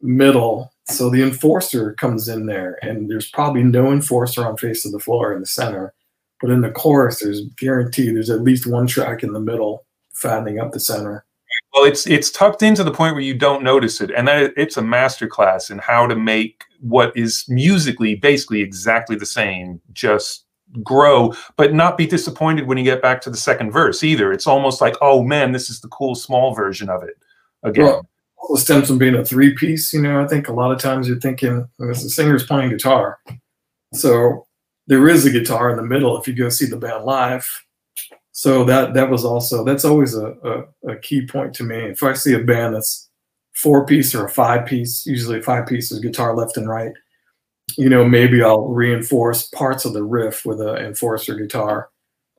middle. 0.01 0.73
So 0.89 1.09
the 1.09 1.23
enforcer 1.23 1.95
comes 1.95 2.29
in 2.29 2.47
there, 2.47 2.79
and 2.83 3.09
there's 3.09 3.31
probably 3.31 3.63
no 3.63 3.93
enforcer 3.93 4.45
on 4.45 4.57
Face 4.57 4.83
to 4.83 4.91
the 4.91 4.99
Floor 4.99 5.33
in 5.33 5.41
the 5.41 5.47
center. 5.47 5.95
But 6.41 6.51
in 6.51 6.61
the 6.61 6.71
chorus, 6.71 7.21
there's 7.21 7.43
guaranteed 7.57 8.17
there's 8.17 8.29
at 8.29 8.43
least 8.43 8.67
one 8.67 8.87
track 8.87 9.23
in 9.23 9.33
the 9.33 9.41
middle, 9.41 9.87
fattening 10.13 10.59
up 10.59 10.73
the 10.73 10.81
center. 10.81 11.25
Well, 11.75 11.85
it's 11.85 12.07
it's 12.07 12.31
tucked 12.31 12.63
into 12.63 12.85
the 12.85 12.93
point 12.93 13.15
where 13.15 13.23
you 13.23 13.35
don't 13.35 13.65
notice 13.65 14.01
it, 14.01 14.13
and 14.13 14.29
that 14.29 14.53
it's 14.57 14.77
a 14.77 14.83
masterclass 14.83 15.71
in 15.71 15.79
how 15.79 16.07
to 16.07 16.15
make 16.15 16.65
what 16.81 17.17
is 17.17 17.45
musically 17.49 18.15
basically 18.15 18.61
exactly 18.61 19.17
the 19.17 19.27
same 19.27 19.81
just 19.93 20.45
grow, 20.83 21.35
but 21.57 21.75
not 21.75 21.99
be 21.99 22.07
disappointed 22.07 22.67
when 22.67 22.79
you 22.79 22.85
get 22.85 23.03
back 23.03 23.21
to 23.23 23.31
the 23.31 23.37
second 23.37 23.73
verse 23.73 24.05
either. 24.05 24.33
It's 24.33 24.47
almost 24.47 24.81
like, 24.81 24.95
oh 25.01 25.23
man, 25.23 25.51
this 25.51 25.69
is 25.69 25.81
the 25.81 25.89
cool 25.89 26.15
small 26.15 26.55
version 26.55 26.89
of 26.89 27.03
it 27.03 27.17
again. 27.65 27.85
Well, 27.85 28.07
it 28.51 28.59
stems 28.59 28.87
from 28.87 28.99
being 28.99 29.17
a 29.17 29.25
three 29.25 29.55
piece. 29.55 29.93
You 29.93 30.03
know, 30.03 30.23
I 30.23 30.29
think 30.29 30.47
a 30.47 30.53
lot 30.53 30.71
of 30.71 30.79
times 30.79 31.09
you're 31.09 31.19
thinking 31.19 31.69
as 31.91 32.05
the 32.05 32.11
singer's 32.11 32.47
playing 32.47 32.71
guitar, 32.71 33.19
so 33.95 34.47
there 34.87 35.09
is 35.09 35.27
a 35.27 35.31
guitar 35.31 35.71
in 35.71 35.77
the 35.77 35.83
middle 35.83 36.17
if 36.21 36.29
you 36.29 36.35
go 36.35 36.51
see 36.51 36.67
the 36.67 36.77
band 36.77 37.05
live. 37.05 37.49
So 38.37 38.65
that 38.65 38.95
that 38.95 39.11
was 39.11 39.25
also 39.25 39.65
that's 39.65 39.85
always 39.85 40.17
a, 40.17 40.35
a, 40.43 40.91
a 40.91 40.97
key 40.97 41.25
point 41.25 41.55
to 41.55 41.63
me. 41.63 41.77
If 41.77 42.03
I 42.03 42.15
see 42.15 42.35
a 42.35 42.41
band 42.41 42.75
that's 42.75 43.09
four 43.53 43.87
piece 43.87 44.13
or 44.13 44.27
a 44.27 44.29
five 44.29 44.67
piece, 44.67 45.07
usually 45.07 45.41
five 45.41 45.69
pieces 45.69 46.01
guitar 46.01 46.37
left 46.37 46.57
and 46.57 46.69
right, 46.69 46.93
you 47.79 47.89
know, 47.89 48.05
maybe 48.05 48.43
I'll 48.43 48.67
reinforce 48.67 49.47
parts 49.51 49.85
of 49.85 49.93
the 49.93 50.03
riff 50.03 50.45
with 50.45 50.61
an 50.61 50.79
enforcer 50.79 51.37
guitar. 51.37 51.91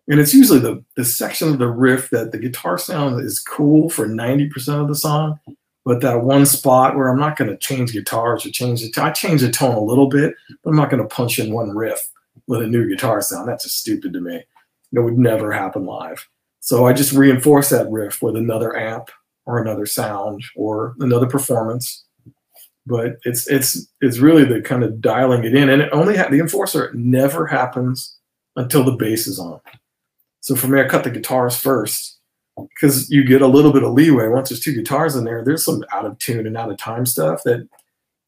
And 0.09 0.19
it's 0.19 0.33
usually 0.33 0.59
the, 0.59 0.83
the 0.97 1.05
section 1.05 1.47
of 1.47 1.59
the 1.59 1.69
riff 1.69 2.09
that 2.09 2.33
the 2.33 2.39
guitar 2.39 2.77
sound 2.77 3.21
is 3.21 3.39
cool 3.39 3.89
for 3.89 4.05
90% 4.05 4.81
of 4.81 4.89
the 4.89 4.95
song. 4.95 5.39
But 5.85 6.01
that 6.01 6.23
one 6.23 6.45
spot 6.45 6.97
where 6.97 7.07
I'm 7.07 7.19
not 7.19 7.37
going 7.37 7.49
to 7.49 7.57
change 7.57 7.93
guitars 7.93 8.45
or 8.45 8.49
change 8.49 8.81
the 8.81 8.91
I 9.01 9.11
change 9.11 9.41
the 9.41 9.49
tone 9.49 9.75
a 9.75 9.79
little 9.79 10.09
bit, 10.09 10.33
but 10.61 10.71
I'm 10.71 10.75
not 10.75 10.89
going 10.89 11.01
to 11.01 11.07
punch 11.07 11.39
in 11.39 11.53
one 11.53 11.69
riff 11.69 12.01
with 12.47 12.61
a 12.61 12.67
new 12.67 12.85
guitar 12.89 13.21
sound. 13.21 13.47
That's 13.47 13.63
just 13.63 13.79
stupid 13.79 14.11
to 14.11 14.19
me. 14.19 14.43
It 14.95 15.01
would 15.01 15.17
never 15.17 15.51
happen 15.51 15.85
live. 15.85 16.27
So 16.59 16.87
I 16.87 16.93
just 16.93 17.11
reinforce 17.11 17.69
that 17.69 17.89
riff 17.91 18.21
with 18.21 18.35
another 18.35 18.75
amp 18.75 19.09
or 19.45 19.61
another 19.61 19.85
sound 19.85 20.43
or 20.55 20.95
another 20.99 21.27
performance. 21.27 22.03
But 22.87 23.17
it's 23.23 23.47
it's 23.47 23.87
it's 24.01 24.19
really 24.19 24.45
the 24.45 24.61
kind 24.61 24.83
of 24.83 25.01
dialing 25.01 25.43
it 25.43 25.55
in, 25.55 25.69
and 25.69 25.81
it 25.81 25.89
only 25.91 26.15
ha- 26.17 26.29
the 26.29 26.39
enforcer 26.39 26.91
never 26.93 27.47
happens 27.47 28.17
until 28.55 28.83
the 28.83 28.91
bass 28.91 29.27
is 29.27 29.39
on. 29.39 29.59
So 30.41 30.55
for 30.55 30.67
me, 30.67 30.79
I 30.79 30.87
cut 30.87 31.03
the 31.03 31.09
guitars 31.09 31.57
first 31.57 32.19
because 32.57 33.09
you 33.09 33.23
get 33.23 33.41
a 33.41 33.47
little 33.47 33.73
bit 33.73 33.83
of 33.83 33.93
leeway 33.93 34.27
once 34.27 34.49
there's 34.49 34.59
two 34.59 34.73
guitars 34.73 35.15
in 35.15 35.25
there. 35.25 35.43
There's 35.43 35.65
some 35.65 35.83
out 35.91 36.05
of 36.05 36.17
tune 36.19 36.45
and 36.45 36.55
out 36.55 36.71
of 36.71 36.77
time 36.77 37.05
stuff 37.07 37.41
that 37.43 37.67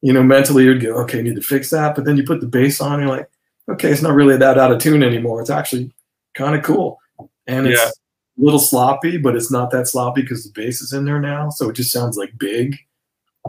you 0.02 0.12
know 0.12 0.22
mentally 0.22 0.64
you'd 0.64 0.82
go, 0.82 0.94
okay, 1.02 1.20
I 1.20 1.22
need 1.22 1.36
to 1.36 1.42
fix 1.42 1.70
that. 1.70 1.94
But 1.94 2.04
then 2.04 2.16
you 2.16 2.24
put 2.24 2.40
the 2.40 2.46
bass 2.46 2.80
on, 2.80 2.98
you're 3.00 3.08
like, 3.08 3.30
okay, 3.68 3.90
it's 3.90 4.02
not 4.02 4.14
really 4.14 4.36
that 4.36 4.58
out 4.58 4.72
of 4.72 4.80
tune 4.80 5.02
anymore. 5.02 5.40
It's 5.40 5.50
actually 5.50 5.92
kind 6.38 6.54
of 6.56 6.62
cool, 6.62 6.98
and 7.46 7.66
it's 7.66 7.80
yeah. 7.80 7.88
a 7.88 8.40
little 8.42 8.60
sloppy, 8.60 9.18
but 9.18 9.36
it's 9.36 9.50
not 9.50 9.70
that 9.72 9.88
sloppy 9.88 10.22
because 10.22 10.44
the 10.44 10.52
bass 10.58 10.80
is 10.80 10.92
in 10.92 11.04
there 11.04 11.20
now, 11.20 11.50
so 11.50 11.68
it 11.68 11.76
just 11.76 11.92
sounds 11.92 12.16
like 12.16 12.38
big. 12.38 12.76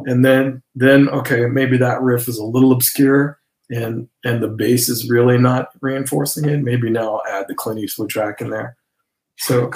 And 0.06 0.26
then 0.26 0.62
then 0.76 1.08
okay, 1.10 1.46
maybe 1.46 1.78
that 1.78 2.02
riff 2.02 2.28
is 2.28 2.38
a 2.38 2.44
little 2.44 2.72
obscure, 2.72 3.40
and 3.70 4.08
and 4.26 4.42
the 4.42 4.48
bass 4.48 4.90
is 4.90 5.10
really 5.10 5.38
not 5.38 5.70
reinforcing 5.82 6.50
it. 6.50 6.64
Maybe 6.64 6.90
now 6.90 7.16
I'll 7.16 7.34
add 7.34 7.48
the 7.48 7.56
Clint 7.56 7.80
Eastwood 7.80 8.10
track 8.10 8.42
in 8.42 8.50
there. 8.50 8.76
So 9.38 9.72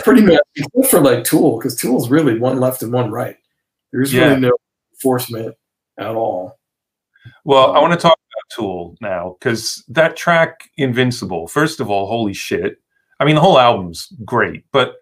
pretty 0.00 0.22
much 0.22 0.40
for 0.90 1.00
like 1.00 1.24
Tool, 1.24 1.58
because 1.58 1.76
Tool's 1.76 2.10
really 2.10 2.38
one 2.38 2.58
left 2.58 2.82
and 2.82 2.92
one 2.92 3.10
right. 3.10 3.36
There's 3.92 4.12
yeah. 4.12 4.28
really 4.28 4.40
no 4.40 4.52
enforcement 4.92 5.56
at 5.98 6.14
all. 6.14 6.59
Well, 7.44 7.72
I 7.72 7.76
um, 7.76 7.82
want 7.82 7.92
to 7.94 7.98
talk 7.98 8.18
about 8.18 8.56
Tool 8.56 8.96
now 9.00 9.36
because 9.38 9.84
that 9.88 10.16
track 10.16 10.70
Invincible, 10.76 11.48
first 11.48 11.80
of 11.80 11.90
all, 11.90 12.06
holy 12.06 12.34
shit. 12.34 12.76
I 13.18 13.24
mean, 13.24 13.34
the 13.34 13.40
whole 13.40 13.58
album's 13.58 14.12
great, 14.24 14.64
but 14.72 14.96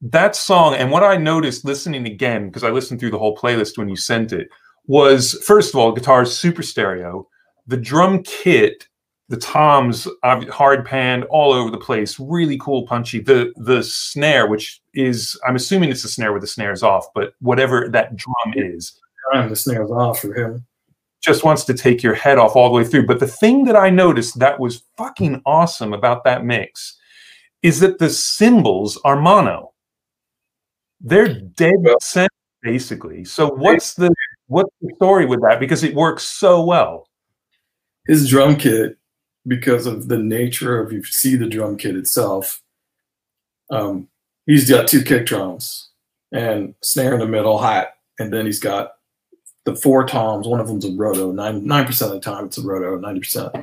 that 0.00 0.34
song 0.34 0.74
and 0.74 0.90
what 0.90 1.02
I 1.02 1.16
noticed 1.16 1.64
listening 1.64 2.06
again, 2.06 2.46
because 2.46 2.64
I 2.64 2.70
listened 2.70 3.00
through 3.00 3.10
the 3.10 3.18
whole 3.18 3.36
playlist 3.36 3.78
when 3.78 3.88
you 3.88 3.96
sent 3.96 4.32
it, 4.32 4.48
was 4.86 5.34
first 5.46 5.72
of 5.72 5.78
all, 5.78 5.92
guitar's 5.92 6.36
super 6.36 6.62
stereo. 6.62 7.28
The 7.68 7.76
drum 7.76 8.22
kit, 8.24 8.88
the 9.28 9.36
toms, 9.36 10.08
hard 10.24 10.84
panned 10.84 11.24
all 11.24 11.52
over 11.52 11.70
the 11.70 11.78
place, 11.78 12.18
really 12.18 12.58
cool, 12.58 12.86
punchy. 12.86 13.20
The 13.20 13.52
the 13.56 13.82
snare, 13.84 14.48
which 14.48 14.80
is 14.94 15.38
I'm 15.46 15.56
assuming 15.56 15.90
it's 15.90 16.02
the 16.02 16.08
snare 16.08 16.32
with 16.32 16.42
the 16.42 16.48
snares 16.48 16.82
off, 16.82 17.06
but 17.14 17.34
whatever 17.40 17.88
that 17.90 18.16
drum 18.16 18.54
is, 18.56 19.00
the 19.32 19.54
snares 19.54 19.90
off 19.90 20.20
for 20.20 20.34
him 20.34 20.66
just 21.22 21.44
wants 21.44 21.64
to 21.64 21.74
take 21.74 22.02
your 22.02 22.14
head 22.14 22.36
off 22.36 22.56
all 22.56 22.68
the 22.68 22.74
way 22.74 22.84
through. 22.84 23.06
But 23.06 23.20
the 23.20 23.26
thing 23.26 23.64
that 23.64 23.76
I 23.76 23.90
noticed 23.90 24.38
that 24.40 24.58
was 24.58 24.82
fucking 24.98 25.40
awesome 25.46 25.92
about 25.92 26.24
that 26.24 26.44
mix 26.44 26.98
is 27.62 27.78
that 27.80 27.98
the 27.98 28.10
cymbals 28.10 29.00
are 29.04 29.20
mono. 29.20 29.72
They're 31.00 31.28
dead 31.32 31.76
center, 32.00 32.28
basically. 32.62 33.24
So 33.24 33.48
what's 33.48 33.94
the 33.94 34.12
what's 34.46 34.72
the 34.80 34.92
story 34.96 35.26
with 35.26 35.40
that? 35.42 35.60
Because 35.60 35.84
it 35.84 35.94
works 35.94 36.24
so 36.24 36.64
well. 36.64 37.08
His 38.06 38.28
drum 38.28 38.56
kit, 38.56 38.98
because 39.46 39.86
of 39.86 40.08
the 40.08 40.18
nature 40.18 40.80
of 40.80 40.92
you 40.92 41.04
see 41.04 41.36
the 41.36 41.48
drum 41.48 41.76
kit 41.76 41.96
itself, 41.96 42.60
um, 43.70 44.08
he's 44.46 44.68
got 44.68 44.88
two 44.88 45.02
kick 45.02 45.26
drums 45.26 45.90
and 46.32 46.74
snare 46.82 47.14
in 47.14 47.20
the 47.20 47.26
middle, 47.28 47.58
hat, 47.58 47.94
and 48.18 48.32
then 48.32 48.46
he's 48.46 48.60
got 48.60 48.92
the 49.64 49.76
four 49.76 50.06
toms. 50.06 50.46
One 50.46 50.60
of 50.60 50.68
them's 50.68 50.84
a 50.84 50.92
roto. 50.92 51.32
Nine 51.32 51.66
nine 51.66 51.86
percent 51.86 52.12
of 52.12 52.20
the 52.20 52.24
time, 52.24 52.46
it's 52.46 52.58
a 52.58 52.62
roto. 52.62 52.98
Ninety 52.98 53.20
percent. 53.20 53.54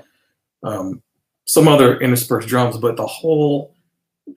Um, 0.64 1.02
some 1.46 1.68
other 1.68 2.00
interspersed 2.00 2.48
drums, 2.48 2.78
but 2.78 2.96
the 2.96 3.08
whole 3.08 3.74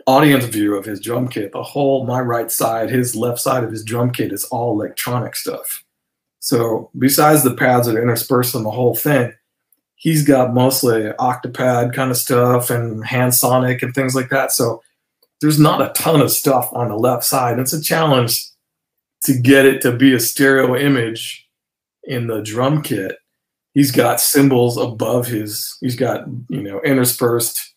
audience 0.07 0.45
view 0.47 0.77
of 0.77 0.85
his 0.85 1.01
drum 1.01 1.29
kit, 1.29 1.53
the 1.53 1.63
whole 1.63 2.07
my 2.07 2.21
right 2.21 2.51
side, 2.51 2.91
his 2.91 3.15
left 3.15 3.39
side 3.39 3.65
of 3.65 3.71
his 3.71 3.85
drum 3.85 4.11
kit 4.11 4.33
is 4.33 4.45
all 4.45 4.73
electronic 4.73 5.37
stuff. 5.37 5.85
So 6.41 6.91
besides 6.99 7.45
the 7.45 7.55
pads 7.55 7.87
that 7.87 7.97
are 7.97 8.03
interspersed 8.03 8.55
in 8.55 8.63
the 8.63 8.71
whole 8.71 8.95
thing, 8.95 9.33
he's 9.97 10.27
got 10.27 10.55
mostly 10.55 11.03
Octapad 11.21 11.95
kind 11.95 12.11
of 12.11 12.17
stuff 12.17 12.71
and 12.71 13.05
hand 13.05 13.35
sonic 13.35 13.83
and 13.83 13.95
things 13.95 14.15
like 14.15 14.31
that. 14.31 14.51
So 14.51 14.83
there's 15.41 15.61
not 15.61 15.83
a 15.83 15.93
ton 15.93 16.21
of 16.21 16.31
stuff 16.31 16.71
on 16.73 16.89
the 16.89 16.97
left 16.97 17.25
side. 17.25 17.59
It's 17.59 17.73
a 17.73 17.83
challenge 17.83 18.49
to 19.23 19.35
get 19.35 19.67
it 19.67 19.83
to 19.83 19.93
be 19.93 20.15
a 20.15 20.21
stereo 20.21 20.77
image 20.77 21.49
in 22.05 22.27
the 22.27 22.43
drum 22.43 22.83
kit, 22.83 23.17
he's 23.75 23.91
got 23.91 24.21
cymbals 24.21 24.77
above 24.77 25.27
his. 25.27 25.77
He's 25.81 25.97
got 25.97 26.27
you 26.49 26.63
know 26.63 26.81
interspersed, 26.83 27.75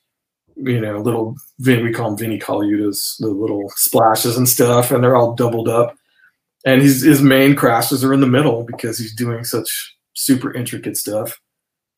you 0.56 0.80
know, 0.80 1.00
little 1.00 1.36
we 1.60 1.92
call 1.92 2.10
them 2.10 2.18
Vinnie 2.18 2.40
Colaiutas, 2.40 3.18
the 3.20 3.28
little 3.28 3.70
splashes 3.76 4.38
and 4.38 4.48
stuff, 4.48 4.92
and 4.92 5.04
they're 5.04 5.16
all 5.16 5.36
doubled 5.36 5.70
up. 5.70 5.96
And 6.66 6.82
his 6.82 7.02
his 7.02 7.22
main 7.22 7.56
crashes 7.56 8.04
are 8.04 8.14
in 8.14 8.22
the 8.22 8.28
middle 8.28 8.64
because 8.64 8.98
he's 8.98 9.14
doing 9.14 9.44
such 9.44 9.96
super 10.14 10.54
intricate 10.54 10.98
stuff. 10.98 11.40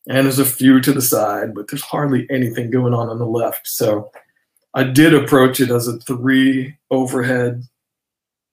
And 0.10 0.26
there's 0.26 0.40
a 0.40 0.46
few 0.46 0.80
to 0.82 0.94
the 0.94 1.02
side, 1.02 1.54
but 1.54 1.68
there's 1.68 1.82
hardly 1.82 2.28
anything 2.30 2.72
going 2.72 2.94
on 2.94 3.10
on 3.10 3.20
the 3.20 3.26
left. 3.26 3.68
So 3.68 4.10
I 4.74 4.84
did 4.84 5.14
approach 5.14 5.60
it 5.60 5.70
as 5.70 5.88
a 5.88 5.98
three 6.00 6.78
overhead 6.92 7.64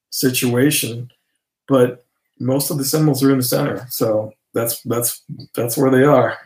situation, 0.09 1.11
but 1.67 2.04
most 2.39 2.71
of 2.71 2.77
the 2.77 2.85
symbols 2.85 3.23
are 3.23 3.31
in 3.31 3.37
the 3.37 3.43
center. 3.43 3.85
So 3.89 4.31
that's 4.53 4.81
that's 4.83 5.23
that's 5.53 5.77
where 5.77 5.91
they 5.91 6.03
are. 6.03 6.37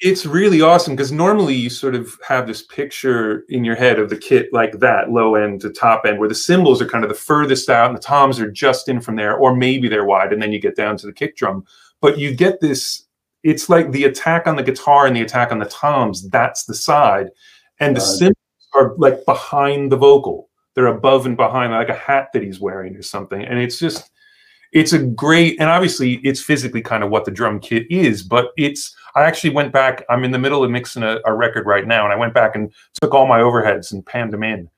It's 0.00 0.26
really 0.26 0.62
awesome 0.62 0.96
because 0.96 1.12
normally 1.12 1.54
you 1.54 1.70
sort 1.70 1.94
of 1.94 2.18
have 2.26 2.48
this 2.48 2.62
picture 2.62 3.44
in 3.48 3.62
your 3.62 3.76
head 3.76 4.00
of 4.00 4.10
the 4.10 4.16
kit 4.16 4.52
like 4.52 4.80
that, 4.80 5.10
low 5.10 5.36
end 5.36 5.60
to 5.60 5.70
top 5.70 6.04
end, 6.04 6.18
where 6.18 6.28
the 6.28 6.34
cymbals 6.34 6.82
are 6.82 6.88
kind 6.88 7.04
of 7.04 7.08
the 7.08 7.14
furthest 7.14 7.68
out 7.70 7.86
and 7.86 7.96
the 7.96 8.02
toms 8.02 8.40
are 8.40 8.50
just 8.50 8.88
in 8.88 9.00
from 9.00 9.14
there, 9.14 9.36
or 9.36 9.54
maybe 9.54 9.88
they're 9.88 10.04
wide, 10.04 10.32
and 10.32 10.42
then 10.42 10.50
you 10.50 10.58
get 10.58 10.76
down 10.76 10.96
to 10.96 11.06
the 11.06 11.12
kick 11.12 11.36
drum. 11.36 11.64
But 12.00 12.18
you 12.18 12.34
get 12.34 12.60
this, 12.60 13.04
it's 13.44 13.68
like 13.68 13.92
the 13.92 14.04
attack 14.04 14.48
on 14.48 14.56
the 14.56 14.62
guitar 14.64 15.06
and 15.06 15.14
the 15.14 15.22
attack 15.22 15.52
on 15.52 15.60
the 15.60 15.66
toms, 15.66 16.28
that's 16.30 16.64
the 16.64 16.74
side. 16.74 17.28
And 17.78 17.94
the 17.94 18.00
cymbals 18.00 18.36
are 18.74 18.94
like 18.96 19.24
behind 19.24 19.92
the 19.92 19.96
vocal. 19.96 20.48
They're 20.74 20.86
above 20.86 21.26
and 21.26 21.36
behind, 21.36 21.72
like 21.72 21.90
a 21.90 21.94
hat 21.94 22.30
that 22.32 22.42
he's 22.42 22.58
wearing 22.58 22.96
or 22.96 23.02
something. 23.02 23.40
And 23.42 23.60
it's 23.60 23.78
just 23.78 24.10
it's 24.72 24.92
a 24.92 24.98
great 24.98 25.60
and 25.60 25.68
obviously 25.68 26.14
it's 26.24 26.42
physically 26.42 26.82
kind 26.82 27.04
of 27.04 27.10
what 27.10 27.24
the 27.24 27.30
drum 27.30 27.60
kit 27.60 27.86
is 27.90 28.22
but 28.22 28.52
it's 28.56 28.94
i 29.14 29.22
actually 29.22 29.50
went 29.50 29.72
back 29.72 30.04
i'm 30.08 30.24
in 30.24 30.30
the 30.30 30.38
middle 30.38 30.64
of 30.64 30.70
mixing 30.70 31.02
a, 31.02 31.18
a 31.26 31.34
record 31.34 31.66
right 31.66 31.86
now 31.86 32.04
and 32.04 32.12
i 32.12 32.16
went 32.16 32.34
back 32.34 32.54
and 32.54 32.72
took 33.00 33.14
all 33.14 33.26
my 33.26 33.40
overheads 33.40 33.92
and 33.92 34.04
panned 34.06 34.32
them 34.32 34.42
in. 34.42 34.68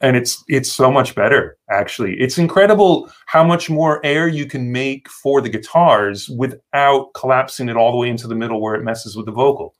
And 0.00 0.16
it's 0.16 0.42
it's 0.48 0.70
so 0.70 0.90
much 0.90 1.14
better 1.14 1.56
actually. 1.70 2.16
It's 2.20 2.36
incredible 2.36 3.10
how 3.26 3.44
much 3.44 3.70
more 3.70 4.04
air 4.04 4.28
you 4.28 4.44
can 4.44 4.70
make 4.72 5.08
for 5.08 5.40
the 5.40 5.48
guitars 5.48 6.28
without 6.28 7.14
collapsing 7.14 7.68
it 7.68 7.76
all 7.76 7.92
the 7.92 7.96
way 7.96 8.08
into 8.08 8.26
the 8.26 8.34
middle 8.34 8.60
where 8.60 8.74
it 8.74 8.82
messes 8.82 9.16
with 9.16 9.26
the 9.26 9.32
vocal. 9.32 9.74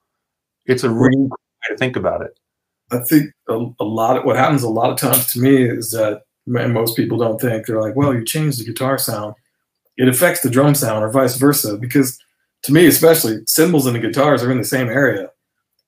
It's 0.67 0.85
a 0.85 0.89
really 0.89 1.17
cool 1.17 1.29
way 1.29 1.69
to 1.71 1.77
think 1.77 1.97
about 1.97 2.23
it. 2.23 2.39
I 2.91 2.99
think 3.01 3.33
a, 3.49 3.67
a 3.81 3.85
lot 3.85 4.17
of 4.17 4.25
what 4.25 4.37
happens 4.37 4.63
a 4.63 4.69
lot 4.69 4.91
of 4.91 4.99
times 4.99 5.33
to 5.33 5.41
me 5.41 5.63
is 5.63 5.91
that 5.91 6.23
and 6.47 6.73
most 6.73 6.97
people 6.97 7.19
don't 7.19 7.41
think 7.41 7.67
they're 7.67 7.81
like 7.81 7.97
well 7.97 8.15
you 8.15 8.23
change 8.25 8.59
the 8.59 8.65
guitar 8.65 8.99
sound 8.99 9.35
it 9.97 10.09
affects 10.09 10.41
the 10.41 10.51
drum 10.51 10.75
sound 10.75 11.05
or 11.05 11.11
vice 11.11 11.37
versa 11.37 11.77
because 11.77 12.19
to 12.63 12.73
me 12.73 12.87
especially 12.87 13.39
cymbals 13.47 13.87
and 13.87 13.95
the 13.95 14.01
guitars 14.01 14.43
are 14.43 14.53
in 14.53 14.59
the 14.59 14.65
same 14.65 14.89
area 14.89 15.31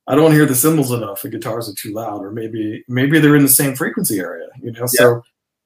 I 0.09 0.15
don't 0.15 0.33
hear 0.33 0.47
the 0.47 0.55
cymbals 0.55 0.93
enough. 0.93 1.23
The 1.23 1.29
guitars 1.29 1.69
are 1.69 1.75
too 1.75 1.93
loud, 1.93 2.23
or 2.23 2.31
maybe 2.31 2.85
maybe 2.89 3.19
they're 3.19 3.37
in 3.37 3.43
the 3.43 3.49
same 3.49 3.75
frequency 3.75 4.21
area. 4.21 4.47
You 4.63 4.73
know, 4.73 4.83
yeah. 4.83 4.87
so 4.87 5.23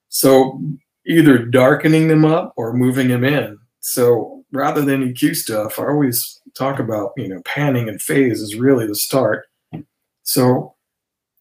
so 0.08 0.60
either 1.06 1.38
darkening 1.38 2.08
them 2.08 2.24
up 2.24 2.54
or 2.56 2.72
moving 2.72 3.08
them 3.08 3.24
in. 3.24 3.58
So 3.80 4.44
rather 4.52 4.82
than 4.82 5.12
EQ 5.12 5.36
stuff, 5.36 5.78
I 5.78 5.84
always 5.84 6.40
talk 6.54 6.78
about 6.78 7.12
you 7.16 7.28
know 7.28 7.42
panning 7.44 7.88
and 7.88 8.00
phase 8.00 8.40
is 8.40 8.56
really 8.56 8.86
the 8.86 8.94
start. 8.94 9.46
So 10.22 10.74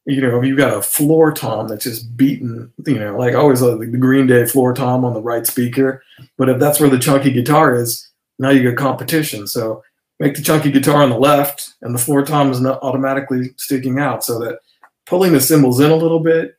you 0.10 0.22
know, 0.22 0.40
if 0.40 0.46
you've 0.46 0.58
got 0.58 0.76
a 0.76 0.82
floor 0.82 1.32
tom 1.32 1.68
that's 1.68 1.84
just 1.84 2.18
beaten, 2.18 2.74
you 2.88 2.98
know, 2.98 3.16
like 3.16 3.36
always 3.36 3.62
uh, 3.62 3.76
the 3.76 3.86
Green 3.86 4.26
Day 4.26 4.46
floor 4.46 4.74
tom 4.74 5.06
on 5.06 5.14
the 5.14 5.22
right 5.22 5.46
speaker. 5.46 6.04
But 6.36 6.50
if 6.50 6.60
that's 6.60 6.80
where 6.80 6.90
the 6.90 6.98
chunky 6.98 7.32
guitar 7.32 7.76
is, 7.76 8.10
now 8.40 8.50
you 8.50 8.64
get 8.64 8.76
competition. 8.76 9.46
So 9.46 9.84
make 10.20 10.36
the 10.36 10.42
chunky 10.42 10.72
guitar 10.72 11.04
on 11.04 11.12
the 11.12 11.20
left 11.20 11.76
and 11.82 11.94
the 11.94 12.00
floor 12.00 12.26
tom 12.26 12.50
is 12.50 12.60
not 12.60 12.82
automatically 12.82 13.52
sticking 13.58 14.00
out 14.00 14.24
so 14.24 14.40
that 14.40 14.60
pulling 15.06 15.32
the 15.32 15.42
cymbals 15.42 15.80
in 15.80 15.92
a 15.92 15.96
little 15.96 16.20
bit, 16.20 16.58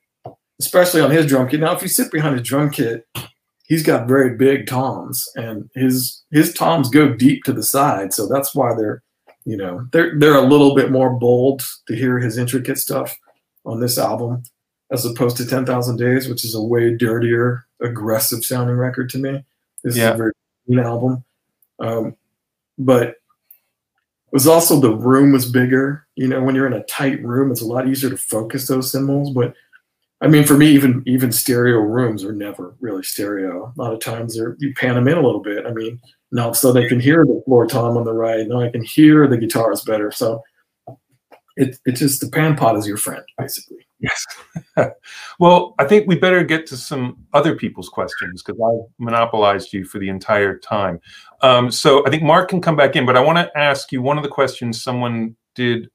especially 0.61 1.01
on 1.01 1.11
his 1.11 1.27
drum 1.27 1.49
kit. 1.49 1.61
Now, 1.61 1.75
if 1.75 1.83
you 1.83 1.89
sit 1.89 2.13
behind 2.13 2.39
his 2.39 2.47
drum 2.47 2.71
kit, 2.71 3.05
he's 3.65 3.83
got 3.83 4.07
very 4.07 4.37
big 4.37 4.69
toms 4.69 5.29
and 5.35 5.69
his 5.75 6.23
his 6.31 6.55
toms 6.55 6.89
go 6.89 7.15
deep 7.15 7.43
to 7.45 7.53
the 7.53 7.65
side. 7.65 8.15
So 8.15 8.29
that's 8.29 8.55
why 8.55 8.75
they're, 8.77 9.03
you 9.45 9.57
know, 9.57 9.89
they're 9.91 10.17
they're 10.21 10.37
a 10.37 10.47
little 10.47 10.77
bit 10.77 10.93
more 10.93 11.11
bold 11.11 11.63
to 11.89 11.97
hear 11.97 12.21
his 12.21 12.39
intricate 12.39 12.79
stuff 12.79 13.17
on 13.65 13.81
this 13.81 13.99
album 13.99 14.43
as 14.91 15.05
opposed 15.05 15.37
to 15.37 15.47
10,000 15.47 15.97
Days, 15.97 16.29
which 16.29 16.45
is 16.45 16.55
a 16.55 16.63
way 16.63 16.97
dirtier, 16.97 17.65
aggressive 17.81 18.45
sounding 18.45 18.77
record 18.77 19.09
to 19.11 19.19
me. 19.19 19.45
This 19.85 19.97
yeah. 19.97 20.11
is 20.11 20.15
a 20.15 20.19
very 20.19 20.33
clean 20.67 20.81
album. 20.81 21.25
Um, 21.79 22.17
but 22.79 23.09
it 23.09 24.33
was 24.33 24.47
also 24.47 24.81
the 24.81 24.95
room 24.95 25.33
was 25.33 25.51
bigger. 25.51 26.07
You 26.17 26.29
know, 26.29 26.43
when 26.43 26.55
you're 26.55 26.67
in 26.67 26.73
a 26.73 26.85
tight 26.85 27.23
room, 27.23 27.51
it's 27.51 27.63
a 27.63 27.67
lot 27.67 27.89
easier 27.89 28.11
to 28.11 28.17
focus 28.17 28.67
those 28.67 28.91
symbols, 28.91 29.31
But 29.31 29.55
I 30.23 30.29
mean, 30.29 30.45
for 30.45 30.57
me, 30.57 30.67
even 30.67 31.03
even 31.07 31.33
stereo 31.33 31.79
rooms 31.79 32.25
are 32.25 32.33
never 32.33 32.75
really 32.81 33.03
stereo. 33.03 33.73
A 33.75 33.81
lot 33.81 33.95
of 33.95 34.01
times 34.01 34.37
they're 34.37 34.55
you 34.59 34.75
pan 34.75 34.95
them 34.95 35.09
in 35.09 35.17
a 35.17 35.23
little 35.23 35.41
bit. 35.41 35.65
I 35.67 35.73
mean, 35.73 35.99
now 36.31 36.53
so 36.53 36.73
they 36.73 36.89
can 36.89 37.01
hear 37.01 37.25
the 37.25 37.43
floor 37.47 37.67
tom 37.67 37.97
on 37.97 38.05
the 38.05 38.13
right. 38.13 38.47
Now 38.47 38.61
I 38.61 38.71
can 38.71 38.85
hear 38.85 39.27
the 39.27 39.39
guitars 39.39 39.83
better. 39.83 40.11
So 40.11 40.43
it 41.57 41.79
it 41.87 41.93
just 41.93 42.21
the 42.21 42.29
pan 42.29 42.57
pot 42.57 42.77
is 42.77 42.87
your 42.87 42.97
friend, 42.97 43.23
basically. 43.39 43.87
Yes. 44.01 44.27
well, 45.39 45.75
I 45.79 45.85
think 45.85 46.07
we 46.09 46.17
better 46.17 46.43
get 46.43 46.67
to 46.69 46.77
some 46.77 47.19
other 47.35 47.55
people's 47.55 47.89
questions 47.89 48.43
because 48.43 48.61
I 48.61 48.89
monopolized 48.99 49.73
you 49.73 49.85
for 49.85 49.99
the 49.99 50.09
entire 50.09 50.59
time. 50.59 51.01
Um, 51.43 51.71
so 51.71 52.07
I 52.07 52.11
think 52.11 52.23
Mark 52.23 52.49
can 52.49 52.63
come 52.63 52.77
back 52.77 52.97
in, 52.97 53.05
but 53.05 53.17
I 53.17 53.21
want 53.21 53.39
to 53.39 53.59
ask 53.59 53.93
you 53.93 54.01
one 54.01 54.17
of 54.17 54.23
the 54.23 54.31
questions 54.31 54.83
someone 54.83 55.37
did 55.55 55.91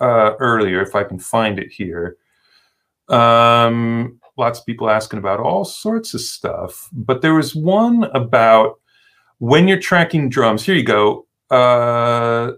uh, 0.00 0.34
earlier, 0.38 0.82
if 0.82 0.94
I 0.94 1.04
can 1.04 1.18
find 1.18 1.58
it 1.58 1.70
here. 1.70 2.18
Um, 3.08 4.20
lots 4.36 4.58
of 4.60 4.66
people 4.66 4.90
asking 4.90 5.18
about 5.18 5.40
all 5.40 5.64
sorts 5.64 6.12
of 6.12 6.20
stuff, 6.20 6.90
but 6.92 7.22
there 7.22 7.34
was 7.34 7.54
one 7.54 8.04
about 8.14 8.80
when 9.38 9.66
you're 9.66 9.80
tracking 9.80 10.28
drums. 10.28 10.64
Here 10.64 10.74
you 10.74 10.82
go. 10.82 11.26
Uh, 11.50 12.52